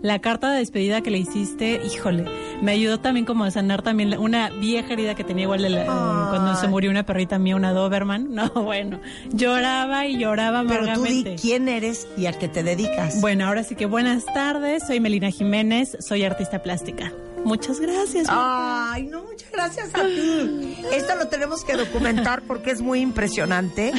la 0.01 0.19
carta 0.19 0.51
de 0.51 0.59
despedida 0.59 0.99
que 0.99 1.09
le 1.09 1.19
hiciste, 1.19 1.79
híjole, 1.85 2.25
me 2.61 2.73
ayudó 2.73 2.99
también 2.99 3.25
como 3.25 3.45
a 3.45 3.51
sanar 3.51 3.83
también 3.83 4.17
una 4.19 4.49
vieja 4.49 4.91
herida 4.91 5.15
que 5.15 5.23
tenía 5.23 5.43
igual 5.43 5.61
de 5.61 5.69
la- 5.69 5.83
eh, 5.83 5.87
cuando 5.87 6.53
se 6.57 6.67
murió 6.67 6.91
una 6.91 7.05
perrita 7.05 7.39
mía, 7.39 7.55
una 7.55 7.71
Doberman. 7.71 8.35
No, 8.35 8.49
bueno, 8.55 8.99
lloraba 9.31 10.05
y 10.05 10.17
lloraba 10.17 10.65
Pero 10.67 10.81
tú 10.81 10.83
di 10.83 10.89
amargamente. 11.21 11.35
quién 11.41 11.69
eres 11.69 12.09
y 12.17 12.25
a 12.25 12.33
qué 12.33 12.49
te 12.49 12.63
dedicas. 12.63 13.21
Bueno, 13.21 13.45
ahora 13.47 13.63
sí 13.63 13.75
que 13.75 13.85
buenas 13.85 14.25
tardes, 14.25 14.85
soy 14.85 14.99
Melina 14.99 15.31
Jiménez, 15.31 15.95
soy 16.01 16.25
artista 16.25 16.61
plástica. 16.61 17.13
Muchas 17.47 17.79
gracias. 17.79 18.27
Ay, 18.29 19.03
no, 19.03 19.23
muchas 19.23 19.49
gracias 19.51 19.89
a 19.95 20.01
ti. 20.01 20.77
Esto 20.91 21.15
lo 21.15 21.29
tenemos 21.29 21.63
que 21.63 21.77
documentar 21.77 22.41
porque 22.43 22.71
es 22.71 22.81
muy 22.81 22.99
impresionante 22.99 23.93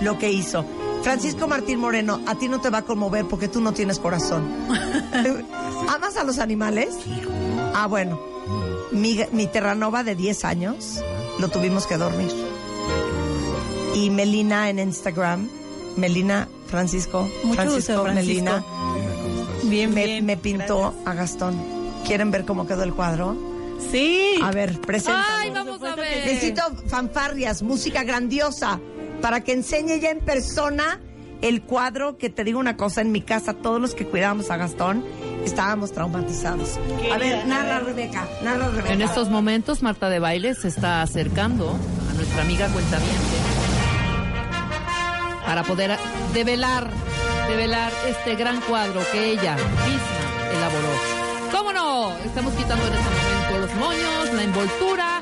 lo 0.00 0.18
que 0.18 0.32
hizo. 0.32 0.64
Francisco 1.02 1.46
Martín 1.46 1.78
Moreno, 1.78 2.20
a 2.26 2.36
ti 2.36 2.48
no 2.48 2.60
te 2.60 2.70
va 2.70 2.78
a 2.78 2.82
conmover 2.82 3.26
porque 3.26 3.48
tú 3.48 3.60
no 3.60 3.72
tienes 3.74 3.98
corazón. 3.98 4.48
¿Amas 5.88 6.16
a 6.16 6.24
los 6.24 6.38
animales? 6.38 6.88
Ah, 7.74 7.86
bueno. 7.86 8.18
Mi, 8.92 9.20
mi 9.32 9.46
Terranova 9.46 10.02
de 10.02 10.14
10 10.14 10.44
años 10.46 11.02
lo 11.38 11.48
tuvimos 11.48 11.86
que 11.86 11.98
dormir. 11.98 12.32
Y 13.94 14.08
Melina 14.08 14.70
en 14.70 14.78
Instagram, 14.78 15.48
Melina 15.96 16.48
Francisco, 16.66 17.28
Mucho 17.44 17.54
Francisco, 17.62 17.92
gusto, 17.92 18.02
Francisco. 18.04 18.44
Melina, 18.44 18.64
Bien, 19.64 19.92
me, 19.92 20.04
bien. 20.06 20.24
me 20.24 20.36
pintó 20.38 20.94
a 21.04 21.12
Gastón. 21.12 21.75
¿Quieren 22.06 22.30
ver 22.30 22.44
cómo 22.44 22.66
quedó 22.66 22.82
el 22.82 22.94
cuadro? 22.94 23.36
Sí. 23.90 24.38
A 24.42 24.50
ver, 24.52 24.80
presenta. 24.80 25.24
Ay, 25.40 25.50
vamos 25.50 25.82
a 25.82 25.96
ver. 25.96 26.26
Necesito 26.26 26.62
fanfarrias, 26.86 27.62
música 27.62 28.04
grandiosa, 28.04 28.80
para 29.20 29.42
que 29.42 29.52
enseñe 29.52 29.98
ya 30.00 30.10
en 30.10 30.20
persona 30.20 31.00
el 31.42 31.62
cuadro 31.62 32.16
que 32.16 32.30
te 32.30 32.44
digo 32.44 32.58
una 32.58 32.76
cosa, 32.76 33.00
en 33.00 33.12
mi 33.12 33.20
casa 33.20 33.54
todos 33.54 33.80
los 33.80 33.94
que 33.94 34.06
cuidábamos 34.06 34.50
a 34.50 34.56
Gastón 34.56 35.04
estábamos 35.44 35.92
traumatizados. 35.92 36.78
A 37.12 37.18
ver, 37.18 37.46
narra 37.46 37.80
Rebeca, 37.80 38.26
narra 38.42 38.68
Rebeca. 38.68 38.92
En 38.92 39.02
estos 39.02 39.28
momentos, 39.28 39.82
Marta 39.82 40.08
de 40.08 40.18
Baile 40.18 40.54
se 40.54 40.68
está 40.68 41.02
acercando 41.02 41.76
a 42.10 42.14
nuestra 42.14 42.42
amiga 42.42 42.68
cuentaviente 42.68 43.36
para 45.44 45.62
poder 45.62 45.96
develar, 46.34 46.90
develar 47.48 47.92
este 48.08 48.34
gran 48.34 48.60
cuadro 48.62 49.00
que 49.12 49.30
ella 49.30 49.56
misma 49.56 50.52
elaboró. 50.56 51.15
¿Cómo 51.66 51.78
no? 51.80 52.16
Estamos 52.24 52.54
quitando 52.54 52.86
en 52.86 52.92
este 52.92 53.10
momento 53.10 53.58
los 53.66 53.74
moños, 53.74 54.34
la 54.34 54.42
envoltura. 54.44 55.20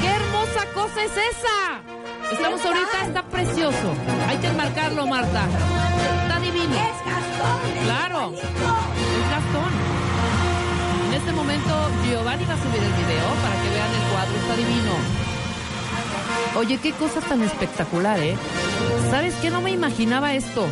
¡Qué 0.00 0.08
hermosa 0.08 0.66
cosa 0.74 1.04
es 1.04 1.12
esa! 1.12 1.80
Estamos 2.32 2.64
ahorita, 2.64 3.06
está 3.06 3.22
precioso. 3.22 3.94
Hay 4.28 4.36
que 4.38 4.48
enmarcarlo, 4.48 5.06
Marta. 5.06 5.46
Está 6.22 6.40
divino. 6.40 6.74
Es 6.74 6.98
Gastón. 7.06 7.84
Claro. 7.84 8.32
Es 8.34 9.30
Gastón. 9.30 9.70
En 11.06 11.14
este 11.14 11.32
momento, 11.32 11.88
Giovanni 12.04 12.44
va 12.46 12.54
a 12.54 12.62
subir 12.62 12.82
el 12.82 12.92
video 12.92 13.28
para 13.44 13.62
que 13.62 13.68
vean 13.70 13.92
el 13.94 14.10
cuadro. 14.10 14.36
Está 14.40 14.56
divino. 14.56 14.92
Oye, 16.56 16.78
qué 16.78 16.92
cosa 16.94 17.20
tan 17.20 17.42
espectacular, 17.42 18.18
¿eh? 18.18 18.36
¿Sabes 19.12 19.36
qué? 19.36 19.50
No 19.50 19.60
me 19.60 19.70
imaginaba 19.70 20.34
esto. 20.34 20.66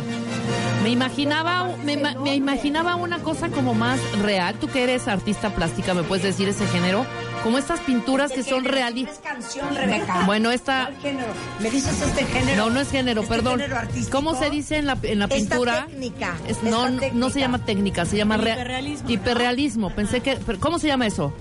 Me 0.85 0.91
imaginaba, 0.91 1.67
me, 1.83 1.97
me 1.97 2.35
imaginaba 2.35 2.95
una 2.95 3.17
cosa 3.17 3.49
como 3.49 3.73
más 3.73 3.99
real. 4.21 4.53
Tú 4.61 4.67
que 4.67 4.83
eres 4.83 5.07
artista 5.07 5.49
plástica, 5.49 5.95
¿me 5.95 6.03
puedes 6.03 6.23
decir 6.23 6.47
ese 6.47 6.67
género? 6.67 7.07
Como 7.41 7.57
estas 7.57 7.79
pinturas 7.79 8.31
que 8.31 8.43
son 8.43 8.65
realistas. 8.65 9.15
Es 9.15 9.21
canción, 9.21 9.75
Rebeca. 9.75 10.21
Bueno, 10.27 10.51
esta... 10.51 10.85
¿Cuál 10.91 11.01
género? 11.01 11.27
¿Me 11.59 11.71
dices 11.71 11.99
este 11.99 12.23
género? 12.25 12.65
No, 12.65 12.69
no 12.69 12.81
es 12.81 12.91
género, 12.91 13.21
¿Este 13.23 13.33
perdón. 13.33 13.59
género 13.61 13.77
artístico? 13.79 14.15
¿Cómo 14.15 14.35
se 14.35 14.51
dice 14.51 14.77
en 14.77 14.85
la, 14.85 14.95
en 15.01 15.17
la 15.17 15.25
Esta 15.25 15.35
pintura? 15.37 15.85
técnica, 15.87 16.35
Es- 16.47 16.57
esta 16.57 16.69
no, 16.69 16.83
técnica. 16.85 17.11
no 17.15 17.29
se 17.31 17.39
llama 17.39 17.65
técnica, 17.65 18.05
se 18.05 18.17
llama 18.17 18.35
El 18.35 18.41
rea- 18.43 18.53
hiperrealismo. 18.53 19.09
hiperrealismo. 19.09 19.89
Pensé 19.89 20.19
que, 20.21 20.37
pero 20.45 20.59
¿cómo 20.59 20.77
se 20.77 20.85
llama 20.85 21.07
eso? 21.07 21.33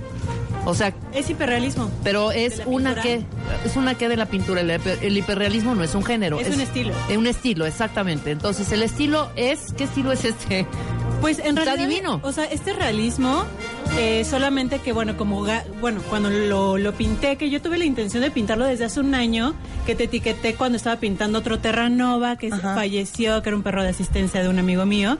O 0.66 0.74
sea, 0.74 0.94
Es 1.12 1.28
hiperrealismo. 1.28 1.90
pero 2.02 2.32
es 2.32 2.62
una 2.64 2.94
que 3.02 3.22
es 3.64 3.76
una 3.76 3.94
que 3.96 4.08
de 4.08 4.16
la 4.16 4.26
pintura. 4.26 4.62
El, 4.62 4.70
hiper- 4.70 4.98
el 5.02 5.16
hiperrealismo 5.16 5.74
no 5.74 5.84
es 5.84 5.94
un 5.94 6.04
género, 6.04 6.40
Es 6.40 6.54
un 6.54 6.60
estilo. 6.60 6.92
Es 7.08 7.16
un 7.16 7.26
estilo, 7.26 7.66
exactamente. 7.66 8.30
Entonces 8.30 8.72
el 8.72 8.82
estilo 8.82 9.30
es, 9.36 9.72
¿qué 9.76 9.84
estilo 9.84 10.10
es 10.12 10.24
este? 10.24 10.66
Pues 11.20 11.38
en 11.38 11.56
Está 11.58 11.64
realidad, 11.64 11.88
divino. 11.88 12.20
o 12.22 12.32
sea, 12.32 12.44
este 12.44 12.72
realismo, 12.74 13.44
eh, 13.98 14.24
solamente 14.28 14.78
que 14.80 14.92
bueno, 14.92 15.16
como 15.16 15.46
bueno, 15.80 16.00
cuando 16.10 16.28
lo, 16.30 16.76
lo 16.76 16.92
pinté, 16.92 17.36
que 17.36 17.48
yo 17.50 17.62
tuve 17.62 17.78
la 17.78 17.84
intención 17.86 18.22
de 18.22 18.30
pintarlo 18.30 18.64
desde 18.66 18.84
hace 18.86 19.00
un 19.00 19.14
año, 19.14 19.54
que 19.86 19.94
te 19.94 20.04
etiqueté 20.04 20.54
cuando 20.54 20.76
estaba 20.76 20.96
pintando 20.96 21.38
otro 21.38 21.58
Terranova, 21.60 22.36
que 22.36 22.48
Ajá. 22.52 22.74
falleció, 22.74 23.42
que 23.42 23.48
era 23.50 23.56
un 23.56 23.62
perro 23.62 23.82
de 23.82 23.90
asistencia 23.90 24.42
de 24.42 24.48
un 24.48 24.58
amigo 24.58 24.84
mío. 24.86 25.16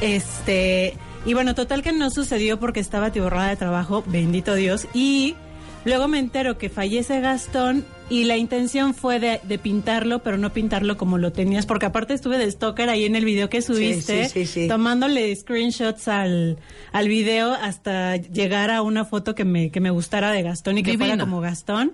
Este, 0.00 0.94
y 1.24 1.34
bueno, 1.34 1.54
total 1.54 1.82
que 1.82 1.92
no 1.92 2.10
sucedió 2.10 2.58
porque 2.58 2.80
estaba 2.80 3.06
atiborrada 3.06 3.48
de 3.48 3.56
trabajo, 3.56 4.04
bendito 4.06 4.54
Dios, 4.54 4.86
y 4.94 5.34
luego 5.84 6.08
me 6.08 6.18
entero 6.18 6.58
que 6.58 6.68
fallece 6.68 7.20
Gastón 7.20 7.84
y 8.10 8.24
la 8.24 8.36
intención 8.36 8.94
fue 8.94 9.20
de, 9.20 9.40
de 9.42 9.58
pintarlo, 9.58 10.20
pero 10.22 10.38
no 10.38 10.52
pintarlo 10.52 10.96
como 10.96 11.18
lo 11.18 11.32
tenías, 11.32 11.66
porque 11.66 11.86
aparte 11.86 12.14
estuve 12.14 12.38
de 12.38 12.50
stalker 12.50 12.88
ahí 12.88 13.04
en 13.04 13.16
el 13.16 13.24
video 13.24 13.50
que 13.50 13.60
subiste, 13.60 14.28
sí, 14.28 14.46
sí, 14.46 14.46
sí. 14.46 14.68
tomándole 14.68 15.34
screenshots 15.36 16.08
al, 16.08 16.58
al 16.92 17.08
video 17.08 17.52
hasta 17.52 18.16
llegar 18.16 18.70
a 18.70 18.82
una 18.82 19.04
foto 19.04 19.34
que 19.34 19.44
me, 19.44 19.70
que 19.70 19.80
me 19.80 19.90
gustara 19.90 20.32
de 20.32 20.42
Gastón 20.42 20.78
y 20.78 20.82
que 20.82 20.96
fuera 20.96 21.18
como 21.18 21.40
Gastón. 21.40 21.92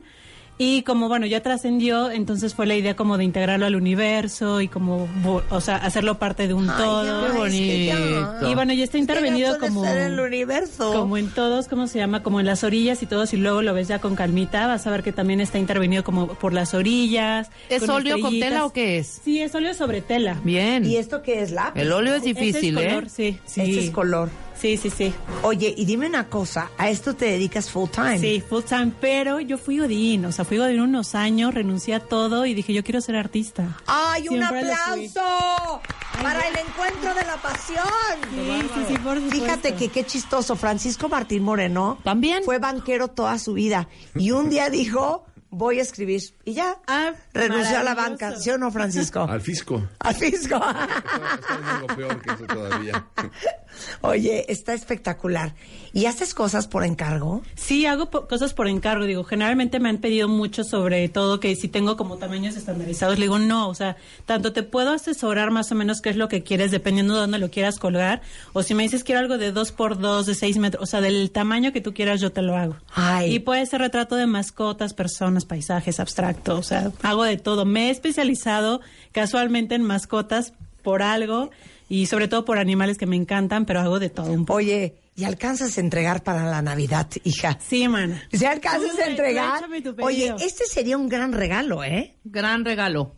Y 0.56 0.82
como 0.82 1.08
bueno, 1.08 1.26
ya 1.26 1.42
trascendió, 1.42 2.12
entonces 2.12 2.54
fue 2.54 2.66
la 2.66 2.76
idea 2.76 2.94
como 2.94 3.18
de 3.18 3.24
integrarlo 3.24 3.66
al 3.66 3.74
universo 3.74 4.60
y 4.60 4.68
como, 4.68 5.08
o 5.50 5.60
sea, 5.60 5.76
hacerlo 5.76 6.18
parte 6.20 6.46
de 6.46 6.54
un 6.54 6.70
Ay, 6.70 6.76
todo. 6.78 7.46
es 7.46 7.52
que 7.52 7.86
ya. 7.86 7.98
bonito. 7.98 8.50
Y 8.50 8.54
bueno, 8.54 8.72
ya 8.72 8.84
está 8.84 8.98
intervenido 8.98 9.58
como 9.58 9.84
ser 9.84 9.98
el 9.98 10.20
universo. 10.20 10.92
como 10.92 11.16
en 11.16 11.28
todos, 11.30 11.66
¿cómo 11.66 11.88
se 11.88 11.98
llama? 11.98 12.22
Como 12.22 12.38
en 12.38 12.46
las 12.46 12.62
orillas 12.62 13.02
y 13.02 13.06
todos, 13.06 13.32
y 13.34 13.36
luego 13.36 13.62
lo 13.62 13.74
ves 13.74 13.88
ya 13.88 13.98
con 13.98 14.14
calmita, 14.14 14.68
vas 14.68 14.86
a 14.86 14.90
ver 14.92 15.02
que 15.02 15.12
también 15.12 15.40
está 15.40 15.58
intervenido 15.58 16.04
como 16.04 16.28
por 16.28 16.52
las 16.52 16.72
orillas. 16.72 17.50
¿Es 17.68 17.80
con 17.80 17.90
óleo 17.90 18.20
con 18.20 18.38
tela 18.38 18.64
o 18.64 18.72
qué 18.72 18.98
es? 18.98 19.20
Sí, 19.24 19.40
es 19.40 19.52
óleo 19.56 19.74
sobre 19.74 20.02
tela. 20.02 20.40
Bien. 20.44 20.84
¿Y 20.84 20.96
esto 20.96 21.22
qué 21.22 21.42
es 21.42 21.50
lápiz? 21.50 21.80
El 21.80 21.90
óleo 21.90 22.14
es 22.14 22.22
difícil, 22.22 22.78
es 22.78 22.84
¿eh? 22.84 22.88
color, 22.88 23.08
sí, 23.08 23.38
sí. 23.44 23.60
Este 23.60 23.84
es 23.86 23.90
color. 23.90 24.28
Sí, 24.60 24.76
sí, 24.76 24.90
sí. 24.90 25.12
Oye, 25.42 25.74
y 25.76 25.84
dime 25.84 26.06
una 26.06 26.28
cosa, 26.28 26.70
¿a 26.78 26.88
esto 26.88 27.14
te 27.14 27.26
dedicas 27.26 27.70
full 27.70 27.90
time? 27.90 28.18
Sí, 28.18 28.42
full 28.46 28.62
time, 28.62 28.92
pero 29.00 29.40
yo 29.40 29.58
fui 29.58 29.78
Godín, 29.78 30.24
o 30.24 30.32
sea, 30.32 30.44
fui 30.44 30.58
Godín 30.58 30.80
unos 30.80 31.14
años, 31.14 31.52
renuncié 31.52 31.94
a 31.94 32.00
todo 32.00 32.46
y 32.46 32.54
dije, 32.54 32.72
yo 32.72 32.82
quiero 32.82 33.00
ser 33.00 33.16
artista. 33.16 33.76
¡Ay, 33.86 34.28
un 34.28 34.36
Siempre 34.38 34.72
aplauso! 34.72 35.82
Para 36.22 36.40
el 36.48 36.56
encuentro 36.56 37.14
de 37.14 37.24
la 37.24 37.36
pasión. 37.36 37.84
Sí, 38.32 38.68
sí, 38.74 38.80
sí, 38.88 38.98
por 38.98 39.16
supuesto. 39.16 39.30
Fíjate 39.44 39.74
que 39.74 39.88
qué 39.88 40.06
chistoso. 40.06 40.54
Francisco 40.56 41.08
Martín 41.08 41.42
Moreno 41.42 41.98
También. 42.04 42.44
fue 42.44 42.58
banquero 42.58 43.08
toda 43.08 43.38
su 43.38 43.52
vida. 43.52 43.88
Y 44.14 44.30
un 44.30 44.48
día 44.48 44.70
dijo, 44.70 45.26
voy 45.50 45.80
a 45.80 45.82
escribir. 45.82 46.22
Y 46.44 46.54
ya. 46.54 46.78
Ah, 46.86 47.12
renunció 47.32 47.78
a 47.78 47.82
la 47.82 47.94
banca. 47.94 48.36
¿Sí 48.38 48.48
o 48.50 48.58
no, 48.58 48.70
Francisco? 48.70 49.22
Al 49.28 49.40
fisco. 49.40 49.82
Al 49.98 50.14
fisco. 50.14 50.54
Está 50.54 51.76
algo 51.76 51.86
peor 51.88 52.22
que 52.22 52.30
eso 52.32 52.46
todavía. 52.46 53.06
Oye, 54.00 54.44
está 54.52 54.74
espectacular. 54.74 55.54
¿Y 55.92 56.06
haces 56.06 56.34
cosas 56.34 56.66
por 56.66 56.84
encargo? 56.84 57.42
Sí, 57.54 57.86
hago 57.86 58.10
po- 58.10 58.26
cosas 58.26 58.52
por 58.52 58.66
encargo. 58.68 59.04
Digo, 59.04 59.22
generalmente 59.24 59.78
me 59.80 59.88
han 59.88 59.98
pedido 59.98 60.28
mucho 60.28 60.64
sobre 60.64 61.08
todo 61.08 61.38
que 61.40 61.54
si 61.56 61.68
tengo 61.68 61.96
como 61.96 62.16
tamaños 62.16 62.56
estandarizados. 62.56 63.18
Le 63.18 63.26
digo, 63.26 63.38
no, 63.38 63.68
o 63.68 63.74
sea, 63.74 63.96
tanto 64.26 64.52
te 64.52 64.62
puedo 64.64 64.90
asesorar 64.92 65.50
más 65.50 65.70
o 65.70 65.74
menos 65.74 66.00
qué 66.00 66.10
es 66.10 66.16
lo 66.16 66.28
que 66.28 66.42
quieres, 66.42 66.70
dependiendo 66.72 67.14
de 67.14 67.20
dónde 67.20 67.38
lo 67.38 67.50
quieras 67.50 67.78
colgar. 67.78 68.22
O 68.52 68.62
si 68.62 68.74
me 68.74 68.82
dices 68.82 69.04
quiero 69.04 69.20
algo 69.20 69.38
de 69.38 69.52
dos 69.52 69.70
por 69.72 69.98
dos, 69.98 70.26
de 70.26 70.34
seis 70.34 70.56
metros, 70.58 70.82
o 70.82 70.86
sea, 70.86 71.00
del 71.00 71.30
tamaño 71.30 71.72
que 71.72 71.80
tú 71.80 71.94
quieras, 71.94 72.20
yo 72.20 72.32
te 72.32 72.42
lo 72.42 72.56
hago. 72.56 72.76
Ay. 72.94 73.34
Y 73.34 73.38
puede 73.38 73.64
ser 73.66 73.80
retrato 73.80 74.16
de 74.16 74.26
mascotas, 74.26 74.94
personas, 74.94 75.44
paisajes, 75.44 76.00
abstracto, 76.00 76.56
o 76.58 76.62
sea, 76.62 76.90
hago 77.02 77.22
de 77.24 77.36
todo. 77.36 77.64
Me 77.64 77.86
he 77.88 77.90
especializado 77.90 78.80
casualmente 79.12 79.74
en 79.76 79.82
mascotas 79.82 80.52
por 80.82 81.02
algo 81.02 81.50
y 81.94 82.06
sobre 82.06 82.26
todo 82.26 82.44
por 82.44 82.58
animales 82.58 82.98
que 82.98 83.06
me 83.06 83.14
encantan, 83.14 83.66
pero 83.66 83.78
hago 83.78 84.00
de 84.00 84.10
todo 84.10 84.32
un 84.32 84.44
poco. 84.44 84.56
Oye, 84.56 84.96
¿y 85.14 85.22
alcanzas 85.22 85.78
a 85.78 85.80
entregar 85.80 86.24
para 86.24 86.44
la 86.44 86.60
Navidad, 86.60 87.08
hija? 87.22 87.56
Sí, 87.64 87.86
mana. 87.86 88.20
¿Se 88.32 88.48
alcanzas 88.48 88.98
a 88.98 89.06
entregar? 89.06 89.64
Oye, 90.02 90.34
este 90.40 90.64
sería 90.64 90.98
un 90.98 91.08
gran 91.08 91.32
regalo, 91.32 91.84
¿eh? 91.84 92.16
Gran 92.24 92.64
regalo. 92.64 93.14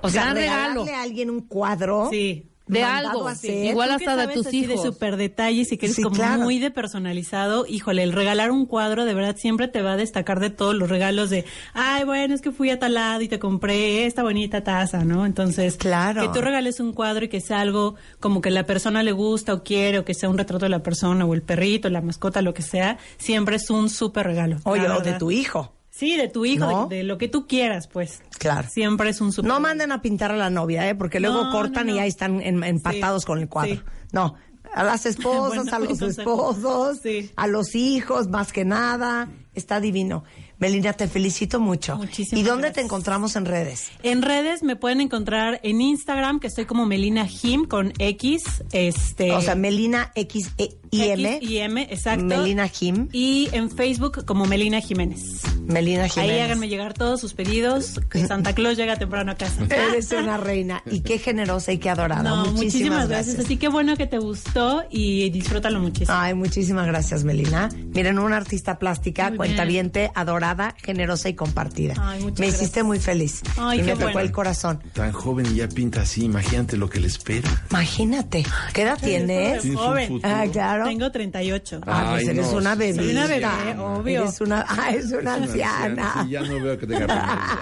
O 0.00 0.08
sea, 0.08 0.22
gran 0.22 0.36
regalo. 0.36 0.84
regalarle 0.84 0.94
a 0.94 1.02
alguien 1.02 1.28
un 1.28 1.42
cuadro. 1.42 2.08
Sí. 2.10 2.50
De 2.66 2.82
algo. 2.82 3.28
Igual 3.42 3.90
hasta 3.90 4.16
de 4.16 4.28
tus 4.32 4.52
hijos. 4.54 4.82
de 4.82 4.88
super 4.90 5.16
detalles 5.18 5.70
y 5.72 5.76
que 5.76 5.86
eres 5.86 5.96
Sí, 5.96 6.02
como 6.02 6.16
claro. 6.16 6.42
muy 6.42 6.58
de 6.58 6.70
personalizado, 6.70 7.66
híjole, 7.68 8.02
el 8.02 8.12
regalar 8.12 8.50
un 8.50 8.64
cuadro 8.64 9.04
de 9.04 9.12
verdad 9.12 9.36
siempre 9.36 9.68
te 9.68 9.82
va 9.82 9.92
a 9.92 9.96
destacar 9.96 10.40
de 10.40 10.48
todos 10.50 10.74
los 10.74 10.88
regalos 10.88 11.28
de, 11.28 11.44
ay, 11.74 12.04
bueno, 12.04 12.34
es 12.34 12.40
que 12.40 12.52
fui 12.52 12.70
a 12.70 12.78
tal 12.78 12.94
lado 12.94 13.20
y 13.20 13.28
te 13.28 13.38
compré 13.38 14.06
esta 14.06 14.22
bonita 14.22 14.64
taza, 14.64 15.04
¿no? 15.04 15.26
Entonces, 15.26 15.76
Claro. 15.76 16.22
que 16.22 16.28
tú 16.28 16.40
regales 16.42 16.80
un 16.80 16.92
cuadro 16.94 17.26
y 17.26 17.28
que 17.28 17.40
sea 17.42 17.60
algo 17.60 17.96
como 18.18 18.40
que 18.40 18.50
la 18.50 18.64
persona 18.64 19.02
le 19.02 19.12
gusta 19.12 19.52
o 19.52 19.62
quiere, 19.62 19.98
o 19.98 20.04
que 20.06 20.14
sea 20.14 20.30
un 20.30 20.38
retrato 20.38 20.64
de 20.64 20.70
la 20.70 20.82
persona 20.82 21.26
o 21.26 21.34
el 21.34 21.42
perrito, 21.42 21.90
la 21.90 22.00
mascota, 22.00 22.40
lo 22.40 22.54
que 22.54 22.62
sea, 22.62 22.96
siempre 23.18 23.56
es 23.56 23.68
un 23.68 23.90
súper 23.90 24.26
regalo. 24.26 24.56
Oye, 24.64 24.88
o 24.88 25.00
de 25.00 25.12
tu 25.14 25.30
hijo. 25.30 25.72
Sí, 25.96 26.16
de 26.16 26.28
tu 26.28 26.44
hijo, 26.44 26.66
¿No? 26.66 26.86
de, 26.88 26.96
de 26.96 27.02
lo 27.04 27.18
que 27.18 27.28
tú 27.28 27.46
quieras, 27.46 27.86
pues. 27.86 28.20
Claro. 28.38 28.68
Siempre 28.68 29.10
es 29.10 29.20
un 29.20 29.32
súper 29.32 29.48
No 29.48 29.60
manden 29.60 29.92
a 29.92 30.02
pintar 30.02 30.32
a 30.32 30.36
la 30.36 30.50
novia, 30.50 30.88
¿eh? 30.88 30.94
Porque 30.96 31.20
luego 31.20 31.44
No, 31.44 31.52
cortan 31.52 31.86
no, 31.86 31.94
y 31.94 31.98
ahí 32.00 32.08
están 32.08 32.40
en- 32.40 32.64
empatados 32.64 33.22
Sí, 33.22 33.26
con 33.26 33.38
el 33.38 33.48
cuadro. 33.48 33.76
sí. 33.76 33.82
No, 34.12 34.34
a 34.74 34.82
las 34.82 35.06
esposas, 35.06 35.54
Bueno, 35.64 35.76
a 35.76 35.78
los 35.78 36.02
esposos, 36.02 36.98
Sí. 37.00 37.30
a 37.36 37.46
los 37.46 37.74
hijos, 37.76 38.28
más 38.28 38.52
que 38.52 38.64
nada. 38.64 39.28
Está 39.54 39.78
divino. 39.78 40.24
Melina, 40.58 40.92
te 40.92 41.08
felicito 41.08 41.60
mucho. 41.60 41.96
Muchísimas 41.96 42.40
¿Y 42.40 42.44
dónde 42.44 42.68
te 42.68 42.74
gracias. 42.74 42.84
encontramos 42.84 43.36
en 43.36 43.44
redes? 43.44 43.88
En 44.02 44.22
redes 44.22 44.62
me 44.62 44.76
pueden 44.76 45.00
encontrar 45.00 45.60
en 45.62 45.80
Instagram, 45.80 46.40
que 46.40 46.46
estoy 46.46 46.64
como 46.64 46.86
Melina 46.86 47.26
Jim 47.26 47.64
con 47.66 47.92
X. 47.98 48.44
Este, 48.72 49.32
O 49.32 49.40
sea, 49.40 49.54
Melina 49.54 50.12
X 50.14 50.52
E 50.58 50.76
I 50.90 51.02
M. 51.10 51.36
X 51.36 51.50
y 51.50 51.58
M, 51.58 51.82
exacto. 51.90 52.24
Melina 52.24 52.68
Jim. 52.68 53.08
Y 53.12 53.48
en 53.52 53.68
Facebook 53.68 54.24
como 54.24 54.46
Melina 54.46 54.80
Jiménez. 54.80 55.42
Melina 55.66 56.08
Jiménez. 56.08 56.34
Ahí 56.36 56.40
háganme 56.40 56.68
llegar 56.68 56.94
todos 56.94 57.20
sus 57.20 57.34
pedidos, 57.34 58.00
que 58.08 58.24
Santa 58.26 58.54
Claus 58.54 58.76
llega 58.76 58.96
temprano 58.96 59.32
a 59.32 59.34
casa. 59.34 59.64
Eres 59.70 60.12
una 60.12 60.36
reina 60.36 60.82
y 60.86 61.00
qué 61.00 61.18
generosa 61.18 61.72
y 61.72 61.78
qué 61.78 61.90
adorada. 61.90 62.22
No, 62.22 62.52
muchísimas, 62.52 63.08
gracias. 63.08 63.40
Así 63.40 63.56
que 63.56 63.68
bueno 63.68 63.96
que 63.96 64.06
te 64.06 64.18
gustó 64.18 64.84
y 64.88 65.30
disfrútalo 65.30 65.80
muchísimo. 65.80 66.16
Ay, 66.16 66.34
muchísimas 66.34 66.86
gracias, 66.86 67.24
Melina. 67.24 67.70
Miren, 67.92 68.18
una 68.20 68.36
artista 68.36 68.78
plástica, 68.78 69.30
Muy 69.30 69.38
cuentaviente, 69.38 70.12
adorada, 70.14 70.43
generosa 70.82 71.28
y 71.28 71.34
compartida. 71.34 71.94
Ay, 71.98 72.20
muchas 72.22 72.38
me 72.40 72.46
gracias. 72.46 72.62
hiciste 72.62 72.82
muy 72.82 72.98
feliz. 72.98 73.42
Ay, 73.56 73.78
y 73.78 73.82
qué 73.82 73.86
me 73.86 73.92
tocó 73.92 74.04
bueno. 74.04 74.20
el 74.20 74.32
corazón. 74.32 74.82
Tan 74.92 75.12
joven 75.12 75.46
y 75.46 75.56
ya 75.56 75.68
pinta 75.68 76.02
así, 76.02 76.24
imagínate 76.24 76.76
lo 76.76 76.88
que 76.90 77.00
le 77.00 77.06
espera. 77.06 77.50
Imagínate. 77.70 78.44
¿Qué 78.72 78.82
edad 78.82 78.98
tienes? 79.00 79.62
Joven. 79.74 80.20
Ah, 80.22 80.44
claro. 80.52 80.84
Tengo 80.86 81.10
38. 81.10 81.80
Ah, 81.86 82.08
pues 82.12 82.22
Ay, 82.24 82.28
eres 82.36 82.50
no, 82.52 82.58
una 82.58 82.74
bebé. 82.74 82.94
Soy 82.94 83.10
una 83.12 83.26
bebé, 83.26 83.46
obvio. 83.78 84.22
Eres 84.22 84.40
una, 84.40 84.64
ah, 84.68 84.90
es 84.94 85.12
una 85.12 85.34
anciana. 85.34 86.14
Sí, 86.24 86.30
ya 86.30 86.40
no 86.42 86.60
veo 86.62 86.78
que 86.78 86.86
tenga. 86.86 87.60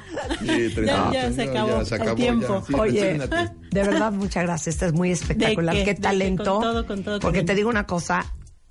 Sí, 0.40 0.46
Ya- 0.46 0.74
38, 0.74 1.12
ya 1.12 1.32
se 1.32 1.44
no, 1.46 1.50
acabó 1.50 1.78
ya 1.80 1.84
se 1.84 1.94
el 1.96 2.02
acabó, 2.02 2.16
tiempo. 2.16 2.60
ya, 2.60 2.66
sí, 2.66 2.74
Oye, 2.74 3.14
imagínate. 3.14 3.54
de 3.70 3.82
verdad, 3.82 4.12
muchas 4.12 4.44
gracias. 4.44 4.74
Esta 4.76 4.86
es 4.86 4.92
muy 4.92 5.10
espectacular. 5.10 5.74
¿De 5.74 5.84
qué? 5.84 5.94
Qué 5.94 6.00
talento. 6.00 6.44
Con 6.54 6.62
todo, 6.62 6.86
con 6.86 7.02
todo, 7.02 7.20
Porque 7.20 7.38
cariño. 7.38 7.46
te 7.46 7.54
digo 7.56 7.68
una 7.70 7.86
cosa, 7.86 8.24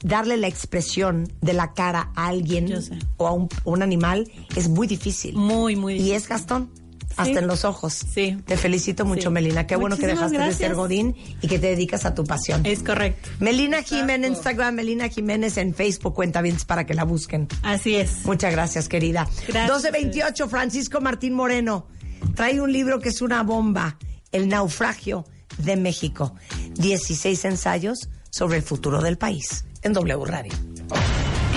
darle 0.03 0.37
la 0.37 0.47
expresión 0.47 1.31
de 1.41 1.53
la 1.53 1.73
cara 1.73 2.11
a 2.15 2.27
alguien 2.27 2.73
o 3.17 3.27
a 3.27 3.31
un, 3.31 3.49
un 3.65 3.81
animal 3.83 4.29
es 4.55 4.69
muy 4.69 4.87
difícil. 4.87 5.35
Muy, 5.35 5.75
muy 5.75 5.93
Y 5.93 5.97
difícil. 5.97 6.15
es 6.17 6.27
Gastón. 6.29 6.69
Sí. 7.09 7.15
Hasta 7.17 7.39
en 7.39 7.47
los 7.47 7.65
ojos. 7.65 7.93
Sí. 7.93 8.37
Te 8.45 8.55
felicito 8.55 9.03
mucho, 9.03 9.23
Sí. 9.23 9.33
Melina. 9.33 9.65
Qué 9.67 9.75
bueno 9.75 9.97
que 9.97 10.07
dejaste 10.07 10.37
de 10.37 10.53
ser. 10.53 10.75
Godín 10.75 11.15
y 11.41 11.47
que 11.47 11.57
te 11.59 11.67
dedicas 11.67 12.05
a 12.05 12.13
tu 12.13 12.23
pasión. 12.23 12.65
Es 12.65 12.81
correcto. 12.83 13.29
Melina 13.39 13.81
Jiménez 13.81 14.27
en 14.27 14.33
Instagram, 14.35 14.75
Melina 14.75 15.09
Jiménez 15.09 15.57
en 15.57 15.73
Facebook, 15.73 16.13
cuenta 16.13 16.41
bien 16.41 16.55
para 16.67 16.85
que 16.85 16.93
la 16.93 17.03
busquen. 17.03 17.47
Así 17.63 17.95
es. 17.95 18.23
Muchas 18.25 18.51
gracias, 18.53 18.87
querida. 18.87 19.23
Gracias. 19.47 19.63
1228, 19.65 20.47
Francisco 20.49 21.01
Martín 21.01 21.33
Moreno. 21.33 21.87
Trae 22.35 22.61
un 22.61 22.71
libro 22.71 22.99
que 22.99 23.09
es 23.09 23.21
una 23.21 23.41
bomba, 23.43 23.97
El 24.31 24.47
naufragio 24.47 25.25
de 25.57 25.75
México. 25.75 26.35
16 26.75 27.43
ensayos 27.45 28.07
sobre 28.29 28.57
el 28.57 28.63
futuro 28.63 29.01
del 29.01 29.17
país. 29.17 29.65
En 29.81 29.93
W 29.93 30.25
Radio. 30.25 30.51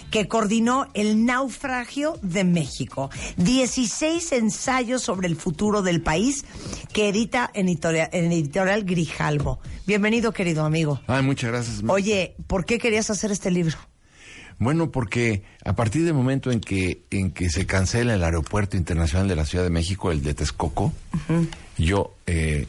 que 0.09 0.27
coordinó 0.27 0.87
El 0.93 1.25
naufragio 1.25 2.19
de 2.21 2.43
México. 2.43 3.09
16 3.37 4.31
ensayos 4.33 5.01
sobre 5.01 5.27
el 5.27 5.35
futuro 5.35 5.81
del 5.81 6.01
país 6.01 6.45
que 6.93 7.09
edita 7.09 7.49
en 7.53 7.67
editorial, 7.67 8.09
en 8.11 8.31
editorial 8.31 8.83
Grijalbo. 8.83 9.59
Bienvenido, 9.87 10.33
querido 10.33 10.65
amigo. 10.65 10.99
Ay, 11.07 11.23
muchas 11.23 11.51
gracias. 11.51 11.81
Oye, 11.87 12.35
¿por 12.47 12.65
qué 12.65 12.79
querías 12.79 13.09
hacer 13.09 13.31
este 13.31 13.49
libro? 13.49 13.77
Bueno, 14.61 14.91
porque 14.91 15.41
a 15.65 15.73
partir 15.73 16.05
del 16.05 16.13
momento 16.13 16.51
en 16.51 16.61
que, 16.61 17.01
en 17.09 17.31
que 17.31 17.49
se 17.49 17.65
cancela 17.65 18.13
el 18.13 18.23
aeropuerto 18.23 18.77
internacional 18.77 19.27
de 19.27 19.35
la 19.35 19.47
Ciudad 19.47 19.63
de 19.63 19.71
México, 19.71 20.11
el 20.11 20.21
de 20.21 20.35
Texcoco, 20.35 20.93
yo, 21.79 22.13
eh, 22.27 22.67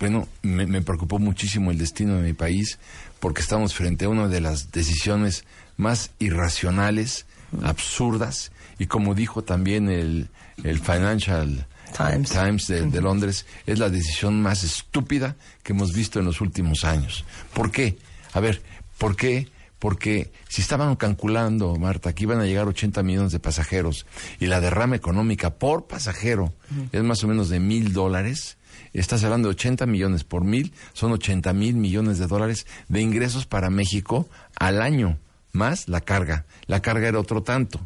bueno, 0.00 0.26
me, 0.40 0.64
me 0.64 0.80
preocupó 0.80 1.18
muchísimo 1.18 1.70
el 1.70 1.76
destino 1.76 2.16
de 2.16 2.22
mi 2.22 2.32
país 2.32 2.78
porque 3.20 3.42
estamos 3.42 3.74
frente 3.74 4.06
a 4.06 4.08
una 4.08 4.28
de 4.28 4.40
las 4.40 4.72
decisiones 4.72 5.44
más 5.76 6.10
irracionales, 6.20 7.26
absurdas, 7.62 8.50
y 8.78 8.86
como 8.86 9.14
dijo 9.14 9.44
también 9.44 9.90
el, 9.90 10.30
el 10.64 10.80
Financial 10.80 11.66
Times. 11.94 12.66
de, 12.66 12.86
de 12.86 13.00
Londres, 13.02 13.44
es 13.66 13.78
la 13.78 13.90
decisión 13.90 14.40
más 14.40 14.64
estúpida 14.64 15.36
que 15.62 15.74
hemos 15.74 15.92
visto 15.92 16.18
en 16.18 16.24
los 16.24 16.40
últimos 16.40 16.84
años. 16.84 17.26
¿Por 17.52 17.70
qué? 17.70 17.98
A 18.32 18.40
ver, 18.40 18.62
¿por 18.96 19.16
qué? 19.16 19.48
Porque 19.86 20.32
si 20.48 20.62
estaban 20.62 20.96
calculando, 20.96 21.76
Marta, 21.76 22.12
que 22.12 22.24
iban 22.24 22.40
a 22.40 22.44
llegar 22.44 22.66
80 22.66 23.04
millones 23.04 23.30
de 23.30 23.38
pasajeros 23.38 24.04
y 24.40 24.46
la 24.46 24.60
derrama 24.60 24.96
económica 24.96 25.60
por 25.60 25.86
pasajero 25.86 26.52
es 26.90 27.04
más 27.04 27.22
o 27.22 27.28
menos 27.28 27.50
de 27.50 27.60
mil 27.60 27.92
dólares, 27.92 28.56
estás 28.92 29.22
hablando 29.22 29.46
de 29.46 29.52
80 29.52 29.86
millones 29.86 30.24
por 30.24 30.42
mil, 30.42 30.72
son 30.92 31.12
80 31.12 31.52
mil 31.52 31.76
millones 31.76 32.18
de 32.18 32.26
dólares 32.26 32.66
de 32.88 33.00
ingresos 33.00 33.46
para 33.46 33.70
México 33.70 34.28
al 34.58 34.82
año, 34.82 35.18
más 35.52 35.86
la 35.86 36.00
carga. 36.00 36.46
La 36.66 36.82
carga 36.82 37.06
era 37.06 37.20
otro 37.20 37.44
tanto. 37.44 37.78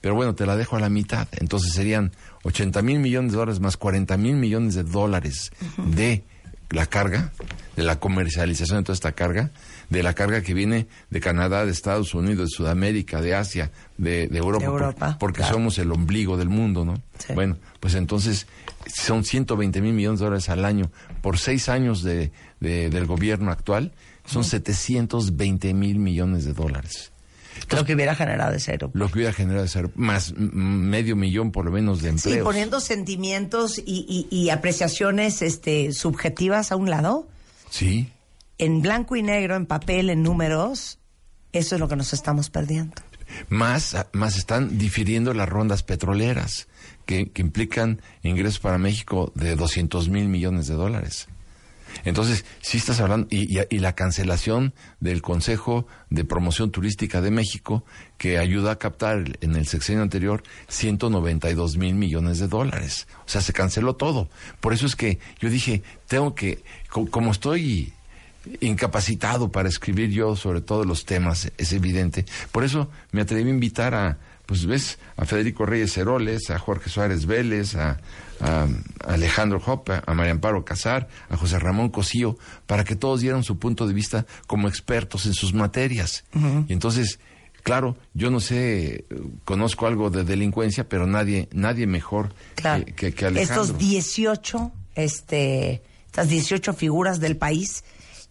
Pero 0.00 0.14
bueno, 0.14 0.36
te 0.36 0.46
la 0.46 0.54
dejo 0.54 0.76
a 0.76 0.80
la 0.80 0.88
mitad. 0.88 1.26
Entonces 1.32 1.72
serían 1.72 2.12
80 2.44 2.80
mil 2.82 3.00
millones 3.00 3.32
de 3.32 3.38
dólares 3.38 3.58
más 3.58 3.76
40 3.76 4.16
mil 4.18 4.36
millones 4.36 4.76
de 4.76 4.84
dólares 4.84 5.50
de 5.78 6.22
la 6.68 6.86
carga, 6.86 7.32
de 7.74 7.82
la 7.82 7.98
comercialización 7.98 8.78
de 8.78 8.84
toda 8.84 8.94
esta 8.94 9.12
carga, 9.12 9.50
de 9.90 10.02
la 10.02 10.14
carga 10.14 10.40
que 10.42 10.54
viene 10.54 10.86
de 11.10 11.20
Canadá, 11.20 11.66
de 11.66 11.72
Estados 11.72 12.14
Unidos, 12.14 12.48
de 12.50 12.56
Sudamérica, 12.56 13.20
de 13.20 13.34
Asia, 13.34 13.70
de, 13.98 14.28
de 14.28 14.38
Europa, 14.38 14.64
De 14.64 14.70
por- 14.70 14.80
Europa, 14.82 15.16
porque 15.20 15.38
claro. 15.38 15.54
somos 15.54 15.78
el 15.78 15.92
ombligo 15.92 16.36
del 16.36 16.48
mundo, 16.48 16.84
¿no? 16.84 16.94
Sí. 17.18 17.34
Bueno, 17.34 17.58
pues 17.80 17.94
entonces 17.94 18.46
son 18.86 19.24
120 19.24 19.80
mil 19.82 19.92
millones 19.92 20.20
de 20.20 20.24
dólares 20.26 20.48
al 20.48 20.64
año 20.64 20.90
por 21.22 21.38
seis 21.38 21.68
años 21.68 22.02
de, 22.02 22.30
de- 22.60 22.88
del 22.88 23.06
gobierno 23.06 23.50
actual, 23.50 23.92
son 24.24 24.44
720 24.44 25.74
mil 25.74 25.98
millones 25.98 26.44
de 26.44 26.52
dólares. 26.54 27.12
Lo 27.70 27.84
que 27.84 27.94
hubiera 27.94 28.14
generado 28.14 28.54
ese 28.54 28.70
aeropuerto. 28.70 28.98
Lo 28.98 29.08
que 29.08 29.18
hubiera 29.18 29.32
generado 29.32 29.66
ser 29.66 29.90
más 29.96 30.32
mm, 30.36 30.46
medio 30.54 31.14
millón 31.16 31.50
por 31.52 31.64
lo 31.64 31.70
menos 31.72 32.00
de 32.00 32.10
empleos. 32.10 32.38
Sí, 32.38 32.42
poniendo 32.44 32.80
sentimientos 32.80 33.78
y, 33.78 34.28
y- 34.30 34.34
y 34.34 34.50
apreciaciones 34.50 35.42
este, 35.42 35.92
subjetivas 35.92 36.70
a 36.72 36.76
un 36.76 36.90
lado, 36.90 37.28
Sí. 37.70 38.08
En 38.64 38.82
blanco 38.82 39.16
y 39.16 39.22
negro, 39.22 39.56
en 39.56 39.66
papel, 39.66 40.10
en 40.10 40.22
números, 40.22 40.98
eso 41.52 41.74
es 41.74 41.80
lo 41.80 41.88
que 41.88 41.96
nos 41.96 42.12
estamos 42.12 42.50
perdiendo. 42.50 42.94
Más, 43.48 43.96
más 44.12 44.36
están 44.36 44.78
difiriendo 44.78 45.34
las 45.34 45.48
rondas 45.48 45.82
petroleras, 45.82 46.68
que, 47.06 47.30
implican 47.36 48.00
ingresos 48.22 48.58
para 48.60 48.78
México 48.78 49.32
de 49.34 49.56
200 49.56 50.08
mil 50.08 50.28
millones 50.28 50.66
de 50.66 50.74
dólares. 50.74 51.28
Entonces, 52.04 52.44
sí 52.60 52.78
estás 52.78 53.00
hablando, 53.00 53.26
y, 53.30 53.56
la 53.78 53.94
cancelación 53.96 54.74
del 55.00 55.22
Consejo 55.22 55.86
de 56.08 56.24
Promoción 56.24 56.70
Turística 56.70 57.20
de 57.20 57.32
México, 57.32 57.84
que 58.16 58.38
ayuda 58.38 58.72
a 58.72 58.78
captar 58.78 59.38
en 59.40 59.56
el 59.56 59.66
sexenio 59.66 60.02
anterior 60.02 60.42
192 60.68 61.76
mil 61.76 61.94
millones 61.94 62.38
de 62.38 62.46
dólares. 62.48 63.08
O 63.26 63.28
sea, 63.28 63.40
se 63.40 63.52
canceló 63.52 63.96
todo. 63.96 64.28
Por 64.60 64.72
eso 64.72 64.86
es 64.86 64.94
que 64.94 65.18
yo 65.40 65.50
dije, 65.50 65.82
tengo 66.06 66.34
que, 66.36 66.62
co- 66.90 67.06
como 67.10 67.32
estoy 67.32 67.92
incapacitado 68.60 69.50
para 69.50 69.68
escribir 69.68 70.10
yo 70.10 70.36
sobre 70.36 70.60
todos 70.60 70.86
los 70.86 71.04
temas, 71.04 71.52
es 71.58 71.72
evidente. 71.72 72.24
Por 72.52 72.64
eso 72.64 72.88
me 73.12 73.20
atreví 73.22 73.50
a 73.50 73.54
invitar 73.54 73.94
a, 73.94 74.18
pues 74.46 74.66
ves, 74.66 74.98
a 75.16 75.24
Federico 75.24 75.66
Reyes 75.66 75.96
Heroles, 75.96 76.50
a 76.50 76.58
Jorge 76.58 76.90
Suárez 76.90 77.26
Vélez, 77.26 77.74
a, 77.76 77.98
a 78.40 78.66
Alejandro 79.06 79.62
Hoppe, 79.64 80.00
a 80.04 80.14
María 80.14 80.32
Amparo 80.32 80.64
Casar, 80.64 81.08
a 81.28 81.36
José 81.36 81.58
Ramón 81.58 81.90
Cosío, 81.90 82.36
para 82.66 82.84
que 82.84 82.96
todos 82.96 83.20
dieran 83.20 83.44
su 83.44 83.58
punto 83.58 83.86
de 83.86 83.94
vista 83.94 84.26
como 84.46 84.68
expertos 84.68 85.26
en 85.26 85.34
sus 85.34 85.52
materias. 85.54 86.24
Y 86.68 86.72
entonces 86.72 87.18
Claro, 87.62 87.94
yo 88.14 88.30
no 88.30 88.40
sé, 88.40 89.04
conozco 89.44 89.86
algo 89.86 90.08
de 90.08 90.24
delincuencia, 90.24 90.88
pero 90.88 91.06
nadie, 91.06 91.46
nadie 91.52 91.86
mejor 91.86 92.32
Claro. 92.54 92.86
que, 92.86 92.94
que, 92.94 93.12
que 93.12 93.26
Alejandro. 93.26 93.62
Estos 93.64 93.78
18, 93.78 94.72
este, 94.94 95.82
estas 96.06 96.28
18 96.28 96.72
figuras 96.72 97.20
del 97.20 97.36
país 97.36 97.84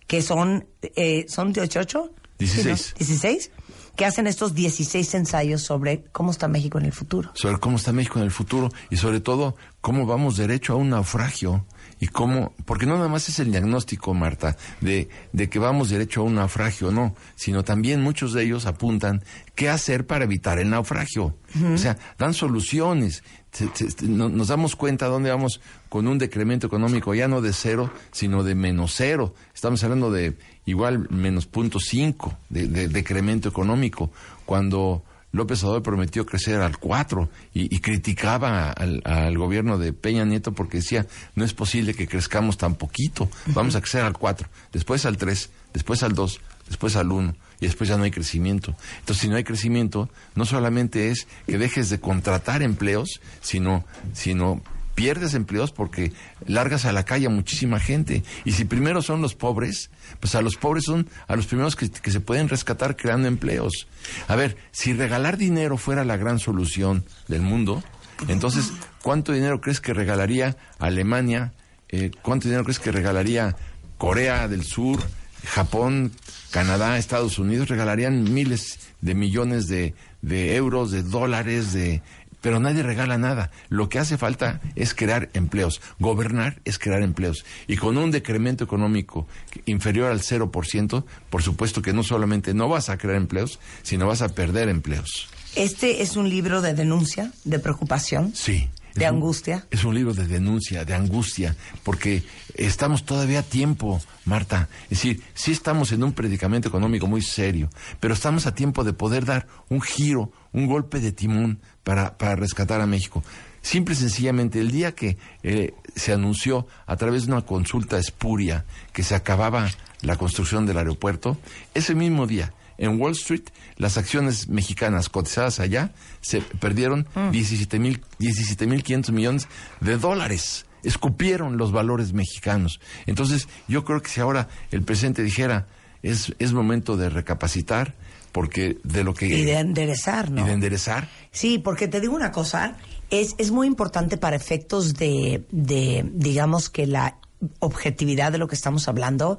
que 0.10 0.24
son, 0.24 0.66
eh, 0.82 1.26
¿son 1.30 1.54
18? 1.54 2.12
16. 2.40 2.82
Sí, 2.82 2.92
¿no? 2.94 2.98
16, 2.98 3.52
que 3.96 4.06
hacen 4.06 4.26
estos 4.26 4.56
16 4.56 5.14
ensayos 5.14 5.62
sobre 5.62 6.06
cómo 6.12 6.32
está 6.32 6.48
México 6.48 6.80
en 6.80 6.86
el 6.86 6.94
futuro. 6.94 7.30
sobre 7.36 7.60
cómo 7.60 7.78
está 7.78 7.94
México 7.94 8.18
en 8.18 8.26
el 8.26 8.32
futuro 8.32 8.70
y 8.90 8.98
sobre 8.98 9.20
todo 9.20 9.56
cómo 9.82 10.08
vamos 10.08 10.36
derecho 10.36 10.74
a 10.74 10.78
un 10.78 10.90
naufragio 10.90 11.66
y 12.00 12.08
cómo, 12.08 12.54
porque 12.66 12.88
no 12.88 12.96
nada 12.96 13.08
más 13.10 13.30
es 13.30 13.40
el 13.40 13.52
diagnóstico, 13.52 14.14
Marta, 14.16 14.58
de, 14.82 15.10
de 15.32 15.50
que 15.50 15.60
vamos 15.60 15.90
derecho 15.90 16.22
a 16.22 16.24
un 16.24 16.36
naufragio, 16.36 16.92
no, 16.92 17.14
sino 17.36 17.64
también 17.64 18.02
muchos 18.02 18.34
de 18.34 18.44
ellos 18.44 18.66
apuntan 18.66 19.22
qué 19.54 19.70
hacer 19.70 20.08
para 20.08 20.24
evitar 20.24 20.58
el 20.58 20.70
naufragio. 20.72 21.38
O 21.74 21.78
sea, 21.78 21.98
dan 22.18 22.34
soluciones. 22.34 23.24
Se- 23.52 23.70
se- 23.74 23.92
se- 23.92 24.08
no- 24.08 24.30
nos 24.30 24.50
damos 24.50 24.76
cuenta 24.76 25.08
dónde 25.08 25.30
vamos 25.32 25.60
con 25.90 26.08
un 26.08 26.18
decremento 26.18 26.68
económico 26.68 27.16
ya 27.16 27.28
no 27.28 27.42
de 27.42 27.54
cero, 27.54 27.92
sino 28.12 28.44
de 28.44 28.56
menos 28.56 28.94
cero. 28.96 29.34
Estamos 29.56 29.84
hablando 29.84 30.12
de 30.12 30.38
igual 30.66 31.08
menos 31.10 31.46
punto 31.48 31.80
cinco 31.80 32.38
de, 32.50 32.68
de 32.68 32.88
decremento 32.88 33.50
económico. 33.50 34.12
Cuando 34.46 35.04
López 35.32 35.64
Obrador 35.64 35.84
prometió 35.84 36.26
crecer 36.26 36.60
al 36.62 36.78
4 36.80 37.30
y, 37.54 37.76
y 37.76 37.80
criticaba 37.82 38.72
al, 38.72 39.02
al 39.06 39.38
gobierno 39.38 39.78
de 39.78 39.94
Peña 39.94 40.26
Nieto 40.26 40.54
porque 40.54 40.78
decía, 40.78 41.06
no 41.36 41.46
es 41.46 41.54
posible 41.54 41.94
que 41.94 42.08
crezcamos 42.08 42.58
tan 42.58 42.74
poquito, 42.76 43.30
vamos 43.48 43.76
a 43.76 43.82
crecer 43.82 44.02
al 44.04 44.14
4, 44.18 44.48
después 44.74 45.06
al 45.06 45.18
3, 45.18 45.50
después 45.74 46.02
al 46.02 46.14
2, 46.14 46.40
después 46.68 46.96
al 46.96 47.12
1 47.12 47.36
y 47.60 47.66
después 47.66 47.90
ya 47.90 47.98
no 47.98 48.04
hay 48.04 48.12
crecimiento. 48.12 48.76
Entonces, 49.00 49.22
si 49.22 49.28
no 49.28 49.36
hay 49.36 49.44
crecimiento, 49.44 50.10
no 50.36 50.46
solamente 50.46 51.10
es 51.10 51.28
que 51.46 51.58
dejes 51.58 51.90
de 51.90 52.00
contratar 52.00 52.62
empleos, 52.62 53.20
sino, 53.42 53.86
sino 54.14 54.62
pierdes 54.96 55.34
empleos 55.34 55.72
porque 55.72 56.12
largas 56.46 56.86
a 56.86 56.92
la 56.92 57.06
calle 57.06 57.28
a 57.28 57.30
muchísima 57.30 57.80
gente. 57.80 58.24
Y 58.44 58.52
si 58.52 58.66
primero 58.66 59.02
son 59.02 59.22
los 59.22 59.36
pobres, 59.36 59.90
pues 60.20 60.36
a 60.36 60.42
los 60.42 60.56
pobres 60.56 60.86
son 60.86 61.10
a 61.28 61.36
los 61.36 61.48
primeros 61.48 61.76
que, 61.76 61.90
que 61.90 62.12
se 62.12 62.20
pueden 62.20 62.50
rescatar 62.50 62.96
creando 62.98 63.28
empleos. 63.28 63.88
A 64.28 64.36
ver, 64.36 64.58
si 64.72 64.94
regalar 64.94 65.38
dinero 65.38 65.78
fuera 65.78 66.04
la 66.04 66.18
gran 66.18 66.40
solución 66.40 67.06
del 67.28 67.42
mundo, 67.42 67.84
entonces, 68.28 68.74
¿cuánto 69.02 69.32
dinero 69.32 69.62
crees 69.62 69.80
que 69.80 69.94
regalaría 69.94 70.58
Alemania? 70.78 71.54
Eh, 71.88 72.12
¿Cuánto 72.22 72.48
dinero 72.48 72.64
crees 72.64 72.80
que 72.80 72.92
regalaría 72.92 73.56
Corea 73.98 74.48
del 74.48 74.64
Sur, 74.64 75.00
Japón, 75.46 76.12
Canadá, 76.52 76.98
Estados 76.98 77.40
Unidos? 77.40 77.70
Regalarían 77.70 78.34
miles 78.34 78.80
de 79.02 79.16
millones 79.16 79.68
de, 79.68 79.94
de 80.22 80.56
euros, 80.56 80.92
de 80.92 81.04
dólares, 81.04 81.74
de 81.74 82.02
pero 82.42 82.60
nadie 82.60 82.84
regala 82.84 83.18
nada. 83.18 83.52
Lo 83.70 83.90
que 83.90 84.00
hace 84.00 84.18
falta 84.18 84.62
es 84.76 84.94
crear 84.94 85.30
empleos. 85.34 85.82
Gobernar 86.00 86.62
es 86.66 86.80
crear 86.80 87.02
empleos. 87.02 87.46
Y 87.68 87.76
con 87.76 87.98
un 87.98 88.12
decremento 88.12 88.64
económico 88.64 89.28
inferior 89.66 90.10
al 90.12 90.22
0%, 90.22 91.04
por 91.30 91.44
supuesto 91.44 91.82
que 91.82 91.94
no 91.94 92.04
solamente 92.04 92.54
no 92.54 92.70
vas 92.70 92.90
a 92.90 92.98
crear 92.98 93.18
empleos, 93.18 93.60
sino 93.84 94.08
vas 94.08 94.22
a 94.22 94.30
perder 94.30 94.70
empleos. 94.70 95.28
Este 95.56 96.02
es 96.02 96.16
un 96.16 96.30
libro 96.30 96.62
de 96.62 96.74
denuncia, 96.74 97.32
de 97.44 97.60
preocupación, 97.60 98.32
Sí. 98.36 98.70
De 99.00 99.06
Es 99.06 99.12
un- 99.12 99.16
angustia. 99.18 99.66
Es 99.72 99.84
un 99.84 99.96
libro 99.96 100.14
de 100.14 100.28
denuncia, 100.28 100.86
de 100.86 100.94
angustia, 100.94 101.56
porque 101.84 102.22
estamos 102.56 103.06
todavía 103.06 103.40
a 103.40 103.44
tiempo, 103.44 104.02
Marta. 104.26 104.70
Es 104.84 104.90
decir, 105.02 105.24
sí 105.34 105.52
estamos 105.52 105.92
en 105.92 106.04
un 106.04 106.14
predicamento 106.14 106.68
económico 106.68 107.08
muy 107.08 107.22
serio, 107.22 107.70
pero 108.00 108.14
estamos 108.14 108.46
a 108.46 108.54
tiempo 108.54 108.84
de 108.84 108.94
poder 108.94 109.26
dar 109.26 109.48
un 109.70 109.82
giro, 109.82 110.32
un 110.52 110.68
golpe 110.68 111.00
de 111.00 111.12
timón 111.12 111.60
para, 111.84 112.18
para 112.18 112.36
rescatar 112.36 112.82
a 112.82 112.86
México. 112.86 113.24
Simple 113.62 113.94
y 113.94 113.98
sencillamente, 113.98 114.60
el 114.60 114.72
día 114.72 114.94
que 114.94 115.18
eh, 115.44 115.74
se 115.96 116.14
anunció 116.14 116.66
a 116.86 116.96
través 116.96 117.26
de 117.26 117.34
una 117.34 117.42
consulta 117.42 117.98
espuria 117.98 118.64
que 118.94 119.04
se 119.04 119.16
acababa 119.16 119.70
la 120.02 120.16
construcción 120.16 120.66
del 120.66 120.78
aeropuerto, 120.78 121.38
ese 121.74 121.94
mismo 121.94 122.26
día, 122.26 122.54
en 122.80 123.00
Wall 123.00 123.12
Street, 123.12 123.44
las 123.78 123.98
acciones 123.98 124.48
mexicanas 124.48 125.10
cotizadas 125.10 125.60
allá 125.60 125.92
se 126.22 126.42
perdieron 126.42 127.08
17 127.32 127.78
mil 127.78 128.02
17.500 128.20 129.12
millones 129.12 129.48
de 129.82 129.98
dólares. 129.98 130.66
Escupieron 130.84 131.58
los 131.58 131.72
valores 131.72 132.14
mexicanos. 132.14 132.80
Entonces, 133.06 133.48
yo 133.68 133.84
creo 133.84 134.02
que 134.02 134.10
si 134.10 134.22
ahora 134.22 134.48
el 134.72 134.82
presidente 134.82 135.22
dijera, 135.22 135.68
es, 136.04 136.34
es 136.40 136.54
momento 136.54 136.96
de 136.96 137.10
recapacitar, 137.10 137.96
porque 138.32 138.78
de 138.84 139.04
lo 139.04 139.14
que... 139.14 139.28
Y 139.28 139.44
de 139.44 139.60
enderezar, 139.60 140.32
¿no? 140.32 140.42
y 140.42 140.46
de 140.46 140.54
enderezar, 140.54 141.10
Sí, 141.32 141.58
porque 141.58 141.90
te 141.90 142.00
digo 142.00 142.16
una 142.16 142.32
cosa, 142.32 142.78
es, 143.10 143.36
es 143.38 143.52
muy 143.52 143.68
importante 143.68 144.18
para 144.18 144.38
efectos 144.38 144.94
de, 144.94 145.44
de, 145.52 146.10
digamos 146.14 146.70
que 146.70 146.88
la 146.88 147.18
objetividad 147.60 148.32
de 148.32 148.38
lo 148.38 148.48
que 148.48 148.56
estamos 148.56 148.88
hablando, 148.88 149.38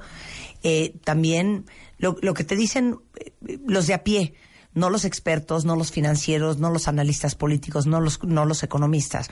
eh, 0.63 0.93
también 1.03 1.65
lo, 2.01 2.17
lo 2.21 2.33
que 2.33 2.43
te 2.43 2.57
dicen 2.57 2.97
eh, 3.15 3.59
los 3.65 3.87
de 3.87 3.93
a 3.93 4.03
pie, 4.03 4.33
no 4.73 4.89
los 4.89 5.05
expertos, 5.05 5.65
no 5.65 5.75
los 5.75 5.91
financieros, 5.91 6.57
no 6.57 6.71
los 6.71 6.87
analistas 6.87 7.35
políticos, 7.35 7.87
no 7.87 7.99
los, 7.99 8.23
no 8.23 8.45
los 8.45 8.63
economistas. 8.63 9.29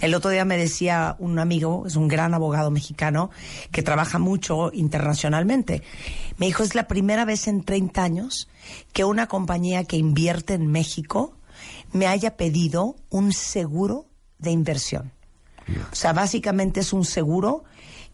El 0.00 0.14
otro 0.14 0.30
día 0.30 0.44
me 0.44 0.56
decía 0.56 1.16
un 1.18 1.38
amigo, 1.38 1.84
es 1.86 1.96
un 1.96 2.08
gran 2.08 2.34
abogado 2.34 2.70
mexicano, 2.70 3.30
que 3.70 3.82
trabaja 3.82 4.18
mucho 4.18 4.70
internacionalmente. 4.72 5.82
Me 6.36 6.46
dijo, 6.46 6.62
es 6.62 6.74
la 6.74 6.88
primera 6.88 7.24
vez 7.24 7.48
en 7.48 7.62
30 7.62 8.02
años 8.02 8.48
que 8.92 9.04
una 9.04 9.28
compañía 9.28 9.84
que 9.84 9.96
invierte 9.96 10.54
en 10.54 10.66
México 10.66 11.36
me 11.92 12.06
haya 12.06 12.36
pedido 12.36 12.96
un 13.10 13.32
seguro 13.32 14.06
de 14.38 14.50
inversión. 14.50 15.12
O 15.90 15.94
sea, 15.94 16.12
básicamente 16.12 16.80
es 16.80 16.92
un 16.92 17.04
seguro 17.04 17.64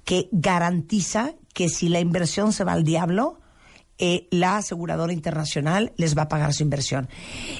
que 0.04 0.28
garantiza 0.32 1.34
que 1.54 1.68
si 1.68 1.88
la 1.88 2.00
inversión 2.00 2.52
se 2.52 2.64
va 2.64 2.72
al 2.72 2.84
diablo, 2.84 3.37
eh, 3.98 4.28
la 4.30 4.56
aseguradora 4.58 5.12
internacional 5.12 5.92
les 5.96 6.16
va 6.16 6.22
a 6.22 6.28
pagar 6.28 6.54
su 6.54 6.62
inversión. 6.62 7.08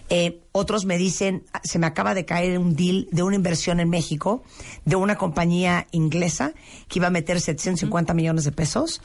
Eh, 0.09 0.41
otros 0.53 0.85
me 0.85 0.97
dicen, 0.99 1.45
"Ah, 1.53 1.61
se 1.65 1.79
me 1.79 1.87
acaba 1.87 2.15
de 2.15 2.25
caer 2.25 2.59
un 2.59 2.77
deal 2.77 3.09
de 3.11 3.23
una 3.23 3.37
inversión 3.37 3.81
en 3.81 3.89
México 3.89 4.43
de 4.85 4.97
una 4.97 5.17
compañía 5.17 5.87
inglesa 5.91 6.53
que 6.89 6.99
iba 6.99 7.09
a 7.09 7.11
meter 7.11 7.41
750 7.41 8.15
millones 8.15 8.45
de 8.45 8.53
pesos, 8.53 9.01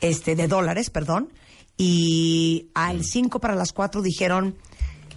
este, 0.00 0.34
de 0.36 0.48
dólares, 0.48 0.90
perdón, 0.90 1.30
y 1.76 2.68
al 2.74 3.04
5 3.04 3.40
para 3.40 3.54
las 3.54 3.72
4 3.72 4.02
dijeron, 4.02 4.56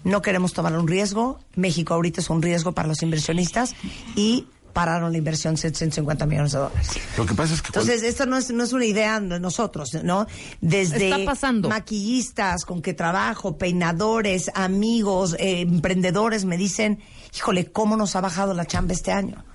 no 0.03 0.21
queremos 0.21 0.53
tomar 0.53 0.77
un 0.77 0.87
riesgo, 0.87 1.39
México 1.55 1.93
ahorita 1.93 2.21
es 2.21 2.29
un 2.29 2.41
riesgo 2.41 2.73
para 2.73 2.87
los 2.87 3.01
inversionistas 3.03 3.73
y 4.15 4.47
pararon 4.73 5.11
la 5.11 5.17
inversión 5.17 5.55
750 5.55 6.25
millones 6.25 6.51
de 6.51 6.57
dólares. 6.59 6.89
lo 7.17 7.25
que 7.25 7.33
pasa 7.35 7.53
es 7.53 7.61
que... 7.61 7.71
cuando- 7.71 7.91
Entonces, 7.91 8.09
esto 8.09 8.25
no 8.25 8.37
es, 8.37 8.51
no 8.51 8.63
es 8.63 8.73
una 8.73 8.85
idea 8.85 9.19
de 9.19 9.39
nosotros, 9.39 9.93
¿no? 10.03 10.27
Desde 10.61 11.09
Está 11.11 11.23
pasando. 11.25 11.69
maquillistas 11.69 12.65
con 12.65 12.81
que 12.81 12.93
trabajo, 12.93 13.57
peinadores, 13.57 14.51
amigos, 14.55 15.35
eh, 15.39 15.61
emprendedores 15.61 16.45
me 16.45 16.57
dicen, 16.57 16.99
híjole, 17.35 17.71
¿cómo 17.71 17.95
nos 17.97 18.15
ha 18.15 18.21
bajado 18.21 18.53
la 18.53 18.65
chamba 18.65 18.93
este 18.93 19.11
año? 19.11 19.45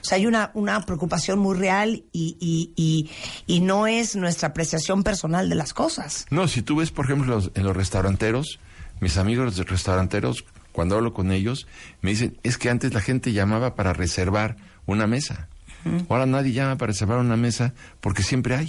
O 0.00 0.04
sea, 0.06 0.16
hay 0.16 0.26
una, 0.26 0.50
una 0.54 0.84
preocupación 0.84 1.38
muy 1.38 1.56
real 1.56 2.04
y, 2.12 2.36
y, 2.38 2.72
y, 2.76 3.10
y 3.46 3.60
no 3.60 3.86
es 3.86 4.16
nuestra 4.16 4.48
apreciación 4.48 5.02
personal 5.02 5.48
de 5.48 5.54
las 5.54 5.72
cosas. 5.72 6.26
No, 6.30 6.46
si 6.46 6.60
tú 6.62 6.76
ves, 6.76 6.90
por 6.90 7.06
ejemplo, 7.06 7.34
los- 7.36 7.50
en 7.54 7.64
los 7.64 7.74
restauranteros, 7.76 8.58
mis 9.00 9.16
amigos 9.16 9.56
de 9.56 9.64
restauranteros, 9.64 10.44
cuando 10.74 10.96
hablo 10.96 11.14
con 11.14 11.30
ellos, 11.30 11.68
me 12.02 12.10
dicen, 12.10 12.36
es 12.42 12.58
que 12.58 12.68
antes 12.68 12.92
la 12.92 13.00
gente 13.00 13.32
llamaba 13.32 13.76
para 13.76 13.92
reservar 13.92 14.56
una 14.86 15.06
mesa. 15.06 15.48
Ahora 16.08 16.26
nadie 16.26 16.52
llama 16.52 16.76
para 16.76 16.90
reservar 16.90 17.18
una 17.20 17.36
mesa 17.36 17.74
porque 18.00 18.24
siempre 18.24 18.56
hay. 18.56 18.68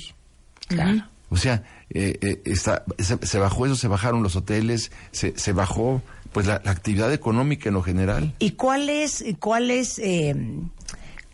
Claro. 0.67 1.03
O 1.29 1.37
sea, 1.37 1.63
eh, 1.89 2.19
eh, 2.21 2.41
está, 2.45 2.83
se, 2.99 3.17
se 3.25 3.39
bajó 3.39 3.65
eso, 3.65 3.75
se 3.75 3.87
bajaron 3.87 4.21
los 4.21 4.35
hoteles, 4.35 4.91
se, 5.11 5.33
se 5.35 5.51
bajó 5.51 6.03
pues 6.31 6.45
la, 6.45 6.61
la 6.63 6.71
actividad 6.71 7.11
económica 7.11 7.69
en 7.69 7.73
lo 7.73 7.81
general. 7.81 8.35
¿Y 8.37 8.51
cuál 8.51 8.89
es, 8.89 9.25
cuál 9.39 9.71
es, 9.71 9.97
eh, 9.97 10.35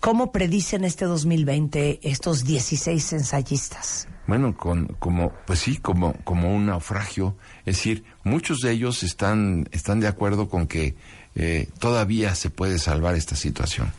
cómo 0.01 0.31
predicen 0.31 0.83
este 0.83 1.05
2020 1.05 2.01
estos 2.03 2.43
16 2.43 3.13
ensayistas? 3.13 4.07
Bueno, 4.27 4.57
con, 4.57 4.87
como, 4.99 5.31
pues 5.45 5.59
sí, 5.59 5.77
como, 5.77 6.13
como 6.23 6.53
un 6.53 6.65
naufragio. 6.65 7.37
Es 7.65 7.77
decir, 7.77 8.03
muchos 8.23 8.59
de 8.59 8.71
ellos 8.71 9.03
están, 9.03 9.69
están 9.71 9.99
de 9.99 10.07
acuerdo 10.07 10.49
con 10.49 10.67
que 10.67 10.95
eh, 11.35 11.69
todavía 11.79 12.35
se 12.35 12.49
puede 12.49 12.79
salvar 12.79 13.15
esta 13.15 13.35
situación. 13.35 13.93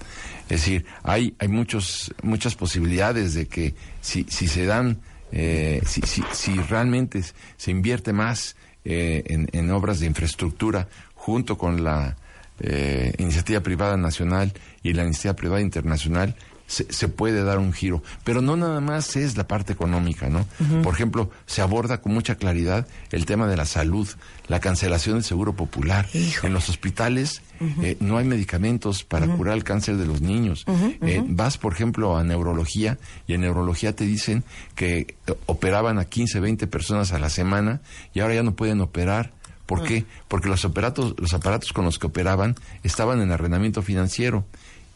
Es 0.50 0.60
decir, 0.60 0.84
hay, 1.04 1.34
hay 1.38 1.48
muchos, 1.48 2.12
muchas 2.22 2.56
posibilidades 2.56 3.32
de 3.34 3.46
que 3.46 3.74
si, 4.00 4.24
si 4.24 4.48
se 4.48 4.66
dan, 4.66 5.00
eh, 5.30 5.82
si, 5.86 6.02
si, 6.02 6.52
realmente 6.68 7.22
se 7.56 7.70
invierte 7.70 8.12
más 8.12 8.56
eh, 8.84 9.22
en, 9.26 9.48
en 9.52 9.70
obras 9.70 10.00
de 10.00 10.06
infraestructura 10.06 10.88
junto 11.14 11.56
con 11.56 11.84
la 11.84 12.16
eh, 12.64 13.12
iniciativa 13.18 13.60
privada 13.60 13.96
nacional 13.96 14.52
y 14.82 14.92
la 14.92 15.04
iniciativa 15.04 15.36
privada 15.36 15.60
internacional, 15.60 16.36
se, 16.72 16.90
se 16.90 17.09
puede 17.09 17.44
dar 17.44 17.59
un 17.59 17.72
giro. 17.72 18.02
Pero 18.24 18.40
no 18.40 18.56
nada 18.56 18.80
más 18.80 19.16
es 19.16 19.36
la 19.36 19.46
parte 19.46 19.72
económica, 19.74 20.28
¿no? 20.30 20.46
Por 20.82 20.94
ejemplo, 20.94 21.30
se 21.46 21.60
aborda 21.60 22.00
con 22.00 22.14
mucha 22.14 22.36
claridad 22.36 22.86
el 23.10 23.26
tema 23.26 23.46
de 23.46 23.56
la 23.56 23.66
salud, 23.66 24.09
la 24.48 24.60
cancelación 24.60 25.16
del 25.16 25.24
seguro 25.24 25.54
popular. 25.54 26.09
En 26.42 26.54
los 26.54 26.70
hospitales 26.70 27.42
eh, 27.82 27.96
no 28.00 28.16
hay 28.16 28.24
medicamentos 28.24 29.04
para 29.04 29.26
curar 29.26 29.54
el 29.54 29.64
cáncer 29.64 29.96
de 29.96 30.06
los 30.06 30.22
niños. 30.22 30.64
Eh, 31.02 31.22
vas, 31.26 31.59
por 31.59 31.74
ejemplo, 31.74 32.16
a 32.16 32.24
neurología 32.24 32.98
y 33.26 33.34
en 33.34 33.42
neurología 33.42 33.94
te 33.94 34.04
dicen 34.04 34.42
que 34.74 35.16
eh, 35.26 35.34
operaban 35.46 35.98
a 35.98 36.06
15, 36.06 36.40
20 36.40 36.66
personas 36.68 37.12
a 37.12 37.18
la 37.18 37.28
semana 37.28 37.82
y 38.14 38.20
ahora 38.20 38.34
ya 38.34 38.42
no 38.42 38.54
pueden 38.54 38.80
operar. 38.80 39.32
¿Por 39.66 39.84
qué? 39.84 40.04
Porque 40.28 40.48
los 40.48 40.64
aparatos, 40.64 41.14
los 41.18 41.32
aparatos 41.34 41.72
con 41.72 41.84
los 41.84 41.98
que 41.98 42.06
operaban 42.06 42.56
estaban 42.82 43.20
en 43.20 43.30
arrendamiento 43.30 43.80
financiero 43.80 44.44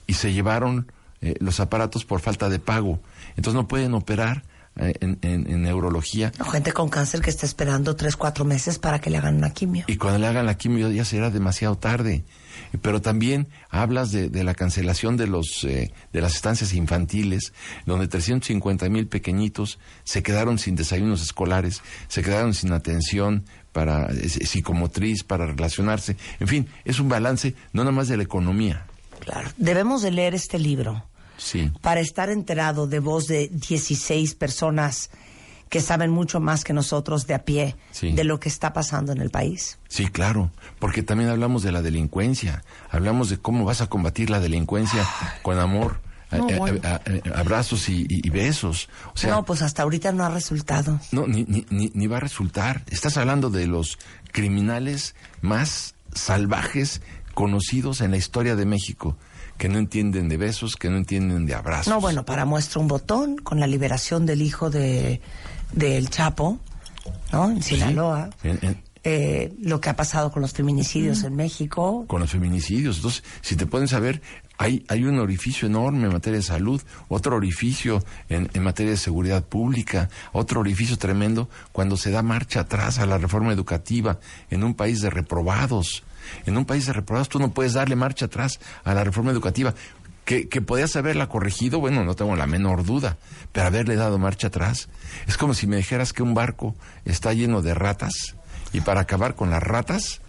y 0.07 0.15
se 0.15 0.33
llevaron 0.33 0.91
eh, 1.21 1.35
los 1.41 1.61
aparatos 1.61 2.05
por 2.05 2.21
falta 2.21 2.49
de 2.49 2.59
pago. 2.59 3.01
Entonces 3.37 3.55
no 3.55 3.67
pueden 3.69 3.95
operar 3.95 4.45
eh, 4.79 4.93
en, 5.01 5.19
en- 5.23 5.51
en 5.51 5.63
neurología. 5.63 6.33
O 6.39 6.45
gente 6.45 6.73
con 6.73 6.91
cáncer 6.91 7.23
que 7.23 7.31
está 7.31 7.47
esperando 7.47 7.97
tres, 7.97 8.15
cuatro 8.17 8.45
meses 8.45 8.79
para 8.79 8.99
que 9.01 9.09
le 9.09 9.17
hagan 9.17 9.37
una 9.37 9.51
quimio. 9.51 9.85
Y 9.87 9.97
cuando 9.97 10.19
le 10.19 10.27
hagan 10.27 10.45
la 10.45 10.59
quimio 10.59 10.91
ya 10.91 11.05
será 11.07 11.31
demasiado 11.31 11.79
tarde. 11.79 12.25
Pero 12.83 13.01
también 13.01 13.49
hablas 13.71 14.13
de, 14.13 14.29
de 14.29 14.45
la 14.45 14.55
cancelación 14.55 15.17
de 15.17 15.27
los 15.27 15.65
eh, 15.65 15.93
de 16.13 16.21
las 16.21 16.35
estancias 16.35 16.75
infantiles, 16.75 17.55
donde 17.87 18.07
350 18.09 18.89
mil 18.91 19.07
pequeñitos 19.07 19.79
se 20.05 20.23
quedaron 20.23 20.59
sin 20.59 20.75
desayunos 20.77 21.23
escolares, 21.23 21.81
se 22.09 22.23
quedaron 22.23 22.53
sin 22.53 22.73
atención 22.73 23.45
para 23.73 24.07
eh, 24.13 24.29
psicomotriz, 24.29 25.23
para 25.25 25.47
relacionarse. 25.47 26.17
En 26.41 26.49
fin, 26.49 26.69
es 26.85 27.01
un 27.01 27.09
balance 27.09 27.55
no 27.73 27.83
nada 27.83 27.93
más 27.97 28.09
de 28.09 28.17
la 28.19 28.23
economía. 28.25 28.85
Claro. 29.27 29.51
Debemos 29.59 30.01
de 30.03 30.11
leer 30.13 30.35
este 30.35 30.59
libro 30.59 31.05
Sí. 31.37 31.71
para 31.83 32.01
estar 32.01 32.31
enterado 32.31 32.87
de 32.87 32.99
voz 33.01 33.27
de 33.27 33.49
16 33.49 34.35
personas 34.35 35.11
que 35.69 35.81
saben 35.81 36.11
mucho 36.13 36.39
más 36.41 36.63
que 36.63 36.73
nosotros 36.73 37.27
de 37.27 37.35
a 37.35 37.45
pie 37.45 37.75
Sí. 37.91 38.13
de 38.13 38.23
lo 38.25 38.39
que 38.39 38.49
está 38.49 38.73
pasando 38.73 39.11
en 39.13 39.21
el 39.21 39.31
país. 39.31 39.79
Sí, 39.89 40.07
claro, 40.07 40.51
porque 40.79 41.03
también 41.03 41.29
hablamos 41.29 41.63
de 41.65 41.73
la 41.73 41.83
delincuencia, 41.83 42.63
hablamos 42.89 43.29
de 43.31 43.39
cómo 43.39 43.65
vas 43.65 43.81
a 43.81 43.89
combatir 43.89 44.31
la 44.31 44.39
delincuencia 44.41 45.05
con 45.43 45.59
amor, 45.59 46.01
No, 46.31 46.47
a- 46.49 46.55
a- 46.55 46.59
bueno. 46.59 46.81
a- 46.85 47.01
a- 47.35 47.41
abrazos 47.41 47.89
y, 47.89 48.07
besos. 48.31 48.89
O 49.13 49.19
sea, 49.19 49.31
no, 49.33 49.45
pues 49.45 49.61
hasta 49.63 49.83
ahorita 49.83 50.13
no 50.13 50.25
ha 50.25 50.29
resultado. 50.29 51.01
No, 51.11 51.27
ni, 51.27 51.43
ni, 51.45 51.67
ni, 51.71 51.91
ni 51.95 52.07
va 52.07 52.19
a 52.19 52.21
resultar. 52.21 52.85
Estás 52.89 53.17
hablando 53.17 53.51
de 53.51 53.67
los 53.67 53.99
criminales 54.33 55.15
más 55.41 55.95
salvajes 56.15 57.01
conocidos 57.37 58.01
en 58.01 58.11
la 58.13 58.17
historia 58.17 58.57
de 58.57 58.65
México, 58.65 59.15
que 59.59 59.69
no 59.69 59.79
entienden 59.79 60.31
de 60.31 60.39
besos, 60.39 60.75
que 60.77 60.89
no 60.89 60.97
entienden 60.97 61.45
de 61.45 61.55
abrazos. 61.55 61.89
No, 61.93 62.01
bueno, 62.01 62.25
para 62.25 62.47
muestra 62.47 62.81
un 62.81 62.89
botón 62.89 63.37
con 63.37 63.61
la 63.61 63.67
liberación 63.67 64.25
del 64.25 64.41
hijo 64.41 64.71
de 64.71 65.21
del 65.73 66.09
Chapo, 66.09 66.59
¿no? 67.33 67.51
En 67.51 67.63
Sinaloa. 67.63 68.31
En- 68.43 68.59
en- 68.63 68.87
Eh, 69.09 69.55
lo 69.63 69.81
que 69.81 69.89
ha 69.89 69.95
pasado 69.95 70.33
con 70.33 70.43
los 70.43 70.53
feminicidios 70.53 71.23
Mm. 71.23 71.27
en 71.27 71.37
México. 71.37 72.05
con 72.09 72.21
los 72.21 72.31
feminicidios. 72.31 72.97
Entonces, 72.97 73.23
si 73.41 73.55
te 73.55 73.65
pueden 73.65 73.87
saber, 73.87 74.21
hay, 74.59 74.85
hay 74.89 75.05
un 75.05 75.19
orificio 75.19 75.69
enorme 75.69 76.07
en 76.07 76.13
materia 76.13 76.39
de 76.39 76.45
salud, 76.45 76.83
otro 77.09 77.37
orificio 77.37 78.03
en, 78.29 78.51
en 78.55 78.63
materia 78.63 78.93
de 78.93 78.99
seguridad 78.99 79.45
pública, 79.45 80.09
otro 80.33 80.61
orificio 80.61 80.97
tremendo 80.97 81.49
cuando 81.73 81.97
se 81.97 82.11
da 82.11 82.23
marcha 82.23 82.61
atrás 82.61 82.99
a 82.99 83.07
la 83.07 83.19
reforma 83.19 83.53
educativa 83.53 84.19
en 84.51 84.65
un 84.65 84.75
país 84.75 85.01
de 85.01 85.11
reprobados. 85.11 86.05
En 86.47 86.57
un 86.57 86.65
país 86.65 86.87
de 86.87 86.93
reprobados 86.93 87.29
tú 87.29 87.39
no 87.39 87.53
puedes 87.53 87.75
darle 87.75 87.97
marcha 87.97 88.27
atrás 88.27 88.59
a 88.85 88.95
la 88.95 89.05
reforma 89.05 89.31
educativa. 89.31 89.75
Que, 90.25 90.49
que 90.49 90.61
podías 90.61 90.97
haberla 90.97 91.29
corregido, 91.29 91.79
bueno, 91.79 92.05
no 92.05 92.17
tengo 92.17 92.35
la 92.35 92.49
menor 92.49 92.85
duda, 92.85 93.17
pero 93.53 93.69
haberle 93.69 93.95
dado 93.95 94.19
marcha 94.19 94.49
atrás. 94.49 94.89
Es 95.29 95.37
como 95.37 95.55
si 95.55 95.69
me 95.69 95.77
dijeras 95.77 96.13
que 96.13 96.25
un 96.25 96.35
barco 96.35 96.75
está 97.05 97.33
lleno 97.33 97.63
de 97.63 97.75
ratas 97.75 98.35
y 98.73 98.81
para 98.81 99.03
acabar 99.03 99.37
con 99.37 99.51
las 99.51 99.63
ratas, 99.63 100.21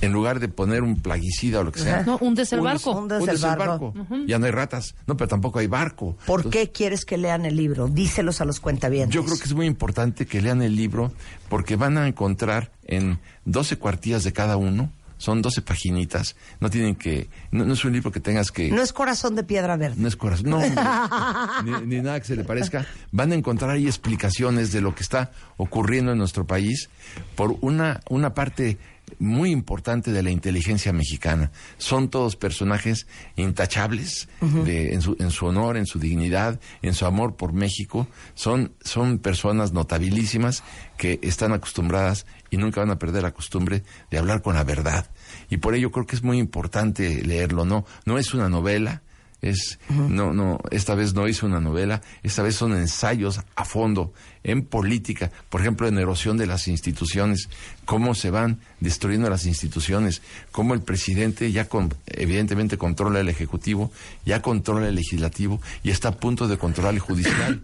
en 0.00 0.12
lugar 0.12 0.40
de 0.40 0.48
poner 0.48 0.82
un 0.82 1.00
plaguicida 1.00 1.60
o 1.60 1.64
lo 1.64 1.72
que 1.72 1.80
sea. 1.80 2.02
No, 2.02 2.18
hundes 2.20 2.52
el 2.52 2.60
barco. 2.60 2.92
Hundes 2.92 3.20
hundes 3.20 3.42
el 3.42 3.50
el 3.50 3.56
barco. 3.56 3.92
barco. 3.92 4.16
Ya 4.26 4.38
no 4.38 4.46
hay 4.46 4.52
ratas. 4.52 4.94
No, 5.06 5.16
pero 5.16 5.28
tampoco 5.28 5.58
hay 5.58 5.66
barco. 5.66 6.16
¿Por 6.26 6.50
qué 6.50 6.70
quieres 6.70 7.04
que 7.04 7.16
lean 7.16 7.44
el 7.44 7.56
libro? 7.56 7.88
Díselos 7.88 8.40
a 8.40 8.44
los 8.44 8.60
cuentavientes. 8.60 9.14
Yo 9.14 9.24
creo 9.24 9.36
que 9.36 9.44
es 9.44 9.54
muy 9.54 9.66
importante 9.66 10.26
que 10.26 10.40
lean 10.40 10.62
el 10.62 10.76
libro 10.76 11.12
porque 11.48 11.76
van 11.76 11.98
a 11.98 12.06
encontrar 12.06 12.72
en 12.84 13.18
12 13.44 13.76
cuartillas 13.78 14.24
de 14.24 14.32
cada 14.32 14.56
uno, 14.56 14.90
son 15.18 15.40
12 15.40 15.62
paginitas, 15.62 16.36
no 16.60 16.68
tienen 16.70 16.96
que, 16.96 17.28
no, 17.50 17.64
no 17.64 17.74
es 17.74 17.84
un 17.84 17.92
libro 17.92 18.10
que 18.12 18.20
tengas 18.20 18.50
que... 18.50 18.70
No 18.70 18.82
es 18.82 18.92
corazón 18.92 19.34
de 19.36 19.44
piedra 19.44 19.76
verde. 19.76 19.96
No 19.98 20.08
es 20.08 20.16
corazón, 20.16 20.50
no, 20.50 20.60
ni 21.86 22.00
nada 22.00 22.20
que 22.20 22.26
se 22.26 22.36
le 22.36 22.44
parezca. 22.44 22.86
Van 23.12 23.32
a 23.32 23.34
encontrar 23.34 23.70
ahí 23.70 23.86
explicaciones 23.86 24.72
de 24.72 24.80
lo 24.80 24.94
que 24.94 25.02
está 25.02 25.30
ocurriendo 25.56 26.12
en 26.12 26.18
nuestro 26.18 26.46
país 26.46 26.90
por 27.36 27.56
una, 27.60 28.00
una 28.10 28.34
parte 28.34 28.78
muy 29.18 29.50
importante 29.50 30.12
de 30.12 30.22
la 30.22 30.30
inteligencia 30.30 30.92
mexicana. 30.92 31.52
Son 31.78 32.08
todos 32.10 32.36
personajes 32.36 33.06
intachables 33.36 34.28
de- 34.64 34.92
en, 34.94 35.02
su, 35.02 35.16
en 35.20 35.30
su 35.30 35.46
honor, 35.46 35.76
en 35.76 35.86
su 35.86 35.98
dignidad, 35.98 36.58
en 36.82 36.94
su 36.94 37.06
amor 37.06 37.36
por 37.36 37.52
México. 37.52 38.08
Son, 38.34 38.72
son 38.80 39.18
personas 39.18 39.72
notabilísimas 39.72 40.64
que 40.96 41.20
están 41.22 41.52
acostumbradas 41.52 42.26
y 42.50 42.56
nunca 42.56 42.80
van 42.80 42.90
a 42.90 42.98
perder 42.98 43.22
la 43.22 43.32
costumbre 43.32 43.82
de 44.10 44.18
hablar 44.18 44.42
con 44.42 44.54
la 44.56 44.64
verdad. 44.64 45.10
Y 45.48 45.58
por 45.58 45.74
ello 45.74 45.90
creo 45.92 46.06
que 46.06 46.16
es 46.16 46.22
muy 46.22 46.38
importante 46.38 47.22
leerlo. 47.22 47.64
No, 47.64 47.84
no 48.06 48.18
es 48.18 48.34
una 48.34 48.48
novela, 48.48 49.02
es 49.50 49.78
no 49.90 50.32
no 50.32 50.58
esta 50.70 50.94
vez 50.94 51.14
no 51.14 51.28
hizo 51.28 51.46
una 51.46 51.60
novela 51.60 52.00
esta 52.22 52.42
vez 52.42 52.54
son 52.56 52.72
ensayos 52.72 53.40
a 53.56 53.64
fondo 53.64 54.12
en 54.42 54.64
política 54.64 55.30
por 55.48 55.60
ejemplo 55.60 55.86
en 55.86 55.98
erosión 55.98 56.36
de 56.36 56.46
las 56.46 56.66
instituciones 56.68 57.48
cómo 57.84 58.14
se 58.14 58.30
van 58.30 58.60
destruyendo 58.80 59.28
las 59.30 59.46
instituciones 59.46 60.22
cómo 60.52 60.74
el 60.74 60.80
presidente 60.82 61.50
ya 61.52 61.68
con, 61.68 61.92
evidentemente 62.06 62.78
controla 62.78 63.20
el 63.20 63.28
ejecutivo 63.28 63.90
ya 64.24 64.42
controla 64.42 64.88
el 64.88 64.94
legislativo 64.94 65.60
y 65.82 65.90
está 65.90 66.08
a 66.08 66.16
punto 66.16 66.48
de 66.48 66.58
controlar 66.58 66.94
el 66.94 67.00
judicial 67.00 67.62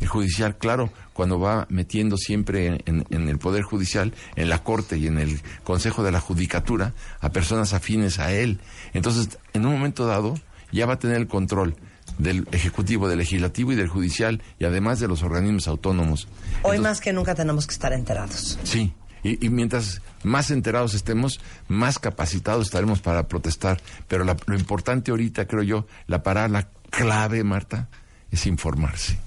el 0.00 0.08
judicial, 0.08 0.56
claro, 0.56 0.90
cuando 1.12 1.38
va 1.38 1.66
metiendo 1.68 2.16
siempre 2.16 2.68
en, 2.68 2.82
en- 2.86 3.06
en 3.10 3.28
el 3.28 3.36
Poder 3.38 3.62
Judicial, 3.64 4.14
en 4.34 4.48
la 4.48 4.62
Corte 4.62 4.96
y 4.96 5.06
en 5.06 5.18
el 5.18 5.42
Consejo 5.62 6.02
de 6.02 6.10
la 6.10 6.20
Judicatura 6.20 6.94
a 7.20 7.28
personas 7.28 7.74
afines 7.74 8.18
a 8.18 8.32
él. 8.32 8.60
Entonces, 8.94 9.38
en 9.52 9.66
un 9.66 9.72
momento 9.74 10.06
dado, 10.06 10.40
ya 10.72 10.86
va 10.86 10.94
a 10.94 10.98
tener 10.98 11.16
el 11.16 11.26
control 11.28 11.76
del 12.18 12.46
Ejecutivo, 12.52 13.08
del 13.08 13.18
Legislativo 13.18 13.72
y 13.72 13.76
del 13.76 13.88
Judicial, 13.88 14.42
y 14.58 14.64
además 14.64 15.00
de 15.00 15.08
los 15.08 15.22
organismos 15.22 15.68
autónomos. 15.68 16.26
Hoy 16.62 16.76
Entonces, 16.76 16.80
más 16.82 17.00
que 17.00 17.12
nunca 17.12 17.34
tenemos 17.34 17.66
que 17.66 17.72
estar 17.72 17.92
enterados. 17.92 18.58
Sí, 18.64 18.92
y, 19.22 19.44
y 19.44 19.48
mientras 19.48 20.02
más 20.22 20.50
enterados 20.50 20.94
estemos, 20.94 21.40
más 21.68 21.98
capacitados 21.98 22.66
estaremos 22.66 23.00
para 23.00 23.26
protestar. 23.28 23.80
Pero 24.08 24.24
la- 24.24 24.36
lo 24.46 24.54
importante 24.56 25.10
ahorita, 25.12 25.46
creo 25.46 25.62
yo, 25.62 25.86
la 26.06 26.22
palabra 26.22 26.68
clave, 26.90 27.42
Marta, 27.44 27.88
es 28.30 28.44
informarse. 28.46 29.18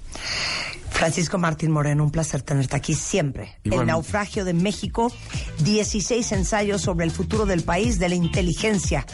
Francisco 0.94 1.38
Martín 1.38 1.70
Moreno, 1.70 2.04
un 2.04 2.10
placer 2.10 2.40
tenerte 2.42 2.76
aquí 2.76 2.94
siempre. 2.94 3.56
El 3.64 3.72
Igualmente. 3.72 3.92
naufragio 3.92 4.44
de 4.44 4.54
México, 4.54 5.12
16 5.58 6.32
ensayos 6.32 6.80
sobre 6.82 7.04
el 7.04 7.10
futuro 7.10 7.46
del 7.46 7.62
país, 7.62 7.98
de 7.98 8.08
la 8.08 8.14
inteligencia 8.14 9.04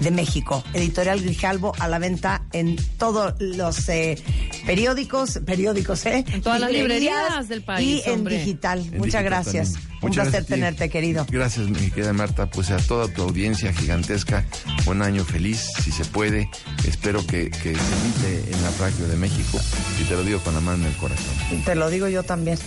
de 0.00 0.10
México. 0.10 0.62
Editorial 0.74 1.20
Grijalvo 1.22 1.72
a 1.78 1.88
la 1.88 1.98
venta 1.98 2.42
en 2.52 2.76
todos 2.98 3.34
los 3.40 3.88
eh, 3.88 4.18
periódicos, 4.66 5.40
periódicos, 5.46 6.04
¿eh? 6.06 6.24
En 6.28 6.42
todas 6.42 6.60
las 6.60 6.70
librerías 6.72 7.48
del 7.48 7.62
país, 7.62 8.02
Y 8.06 8.10
en 8.10 8.24
digital. 8.24 8.80
En 8.80 8.98
Muchas 8.98 9.22
digital 9.22 9.24
gracias. 9.24 9.72
también. 9.72 9.88
Un 10.00 10.08
Muchas 10.10 10.28
placer 10.28 10.44
tenerte, 10.44 10.88
querido. 10.90 11.26
Gracias, 11.28 11.68
mi 11.68 11.90
querida 11.90 12.12
Marta. 12.12 12.48
Pues 12.48 12.70
a 12.70 12.76
toda 12.76 13.08
tu 13.08 13.22
audiencia 13.22 13.72
gigantesca, 13.72 14.44
un 14.86 15.02
año 15.02 15.24
feliz, 15.24 15.70
si 15.82 15.90
se 15.90 16.04
puede. 16.04 16.48
Espero 16.86 17.26
que, 17.26 17.50
que 17.50 17.74
se 17.74 18.34
evite 18.34 18.52
el 18.52 18.62
naufragio 18.62 19.08
de 19.08 19.16
México 19.16 19.58
y 20.00 20.04
te 20.04 20.14
lo 20.14 20.22
digo 20.22 20.38
con 20.40 20.54
la 20.54 20.60
mano 20.60 20.84
en 20.84 20.90
el 20.92 20.96
corazón. 20.98 21.27
Te 21.64 21.74
lo 21.74 21.90
digo 21.90 22.08
yo 22.08 22.22
también. 22.22 22.58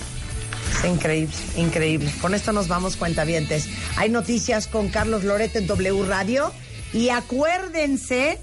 Increíble, 0.87 1.35
increíble. 1.57 2.11
Con 2.21 2.33
esto 2.33 2.51
nos 2.51 2.67
vamos, 2.67 2.97
cuentavientes. 2.97 3.67
Hay 3.97 4.09
noticias 4.09 4.67
con 4.67 4.89
Carlos 4.89 5.23
Loret 5.23 5.55
en 5.55 5.67
W 5.67 6.03
Radio. 6.05 6.51
Y 6.93 7.09
acuérdense 7.09 8.39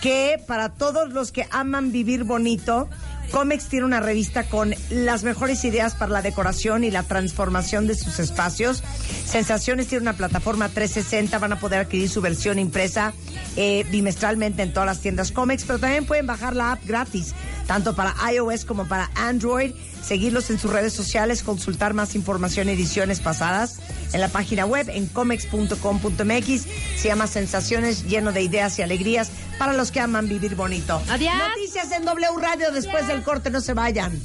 que 0.00 0.40
para 0.46 0.70
todos 0.70 1.12
los 1.12 1.32
que 1.32 1.46
aman 1.50 1.92
vivir 1.92 2.24
bonito, 2.24 2.88
Comex 3.30 3.66
tiene 3.66 3.86
una 3.86 4.00
revista 4.00 4.44
con 4.44 4.74
las 4.90 5.22
mejores 5.22 5.64
ideas 5.64 5.94
para 5.94 6.10
la 6.10 6.22
decoración 6.22 6.82
y 6.82 6.90
la 6.90 7.04
transformación 7.04 7.86
de 7.86 7.94
sus 7.94 8.18
espacios. 8.18 8.82
Sensaciones 9.24 9.86
tiene 9.86 10.02
una 10.02 10.14
plataforma 10.14 10.68
360, 10.68 11.38
van 11.38 11.52
a 11.52 11.60
poder 11.60 11.80
adquirir 11.80 12.08
su 12.08 12.20
versión 12.20 12.58
impresa 12.58 13.12
eh, 13.56 13.84
bimestralmente 13.90 14.62
en 14.62 14.72
todas 14.72 14.86
las 14.86 15.00
tiendas 15.00 15.30
Comex, 15.30 15.64
pero 15.64 15.78
también 15.78 16.06
pueden 16.06 16.26
bajar 16.26 16.56
la 16.56 16.72
app 16.72 16.84
gratis 16.84 17.34
tanto 17.70 17.94
para 17.94 18.16
iOS 18.32 18.64
como 18.64 18.88
para 18.88 19.12
Android. 19.14 19.70
Seguirlos 20.02 20.50
en 20.50 20.58
sus 20.58 20.72
redes 20.72 20.92
sociales, 20.92 21.44
consultar 21.44 21.94
más 21.94 22.16
información 22.16 22.68
y 22.68 22.72
ediciones 22.72 23.20
pasadas 23.20 23.78
en 24.12 24.20
la 24.20 24.26
página 24.26 24.66
web 24.66 24.90
en 24.90 25.06
comex.com.mx. 25.06 26.66
Se 26.96 27.06
llama 27.06 27.28
Sensaciones, 27.28 28.08
lleno 28.08 28.32
de 28.32 28.42
ideas 28.42 28.76
y 28.80 28.82
alegrías 28.82 29.30
para 29.56 29.72
los 29.72 29.92
que 29.92 30.00
aman 30.00 30.28
vivir 30.28 30.56
bonito. 30.56 31.00
Adiós. 31.10 31.32
Noticias 31.48 31.92
en 31.92 32.04
W 32.04 32.40
Radio 32.40 32.72
después 32.72 33.06
del 33.06 33.22
corte, 33.22 33.50
no 33.50 33.60
se 33.60 33.72
vayan. 33.72 34.20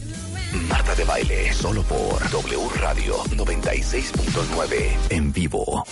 Marta 0.67 0.95
de 0.95 1.03
Baile, 1.03 1.53
solo 1.53 1.83
por 1.83 2.27
W 2.31 2.69
Radio 2.79 3.23
96.9 3.25 4.89
en 5.11 5.31
vivo. 5.31 5.85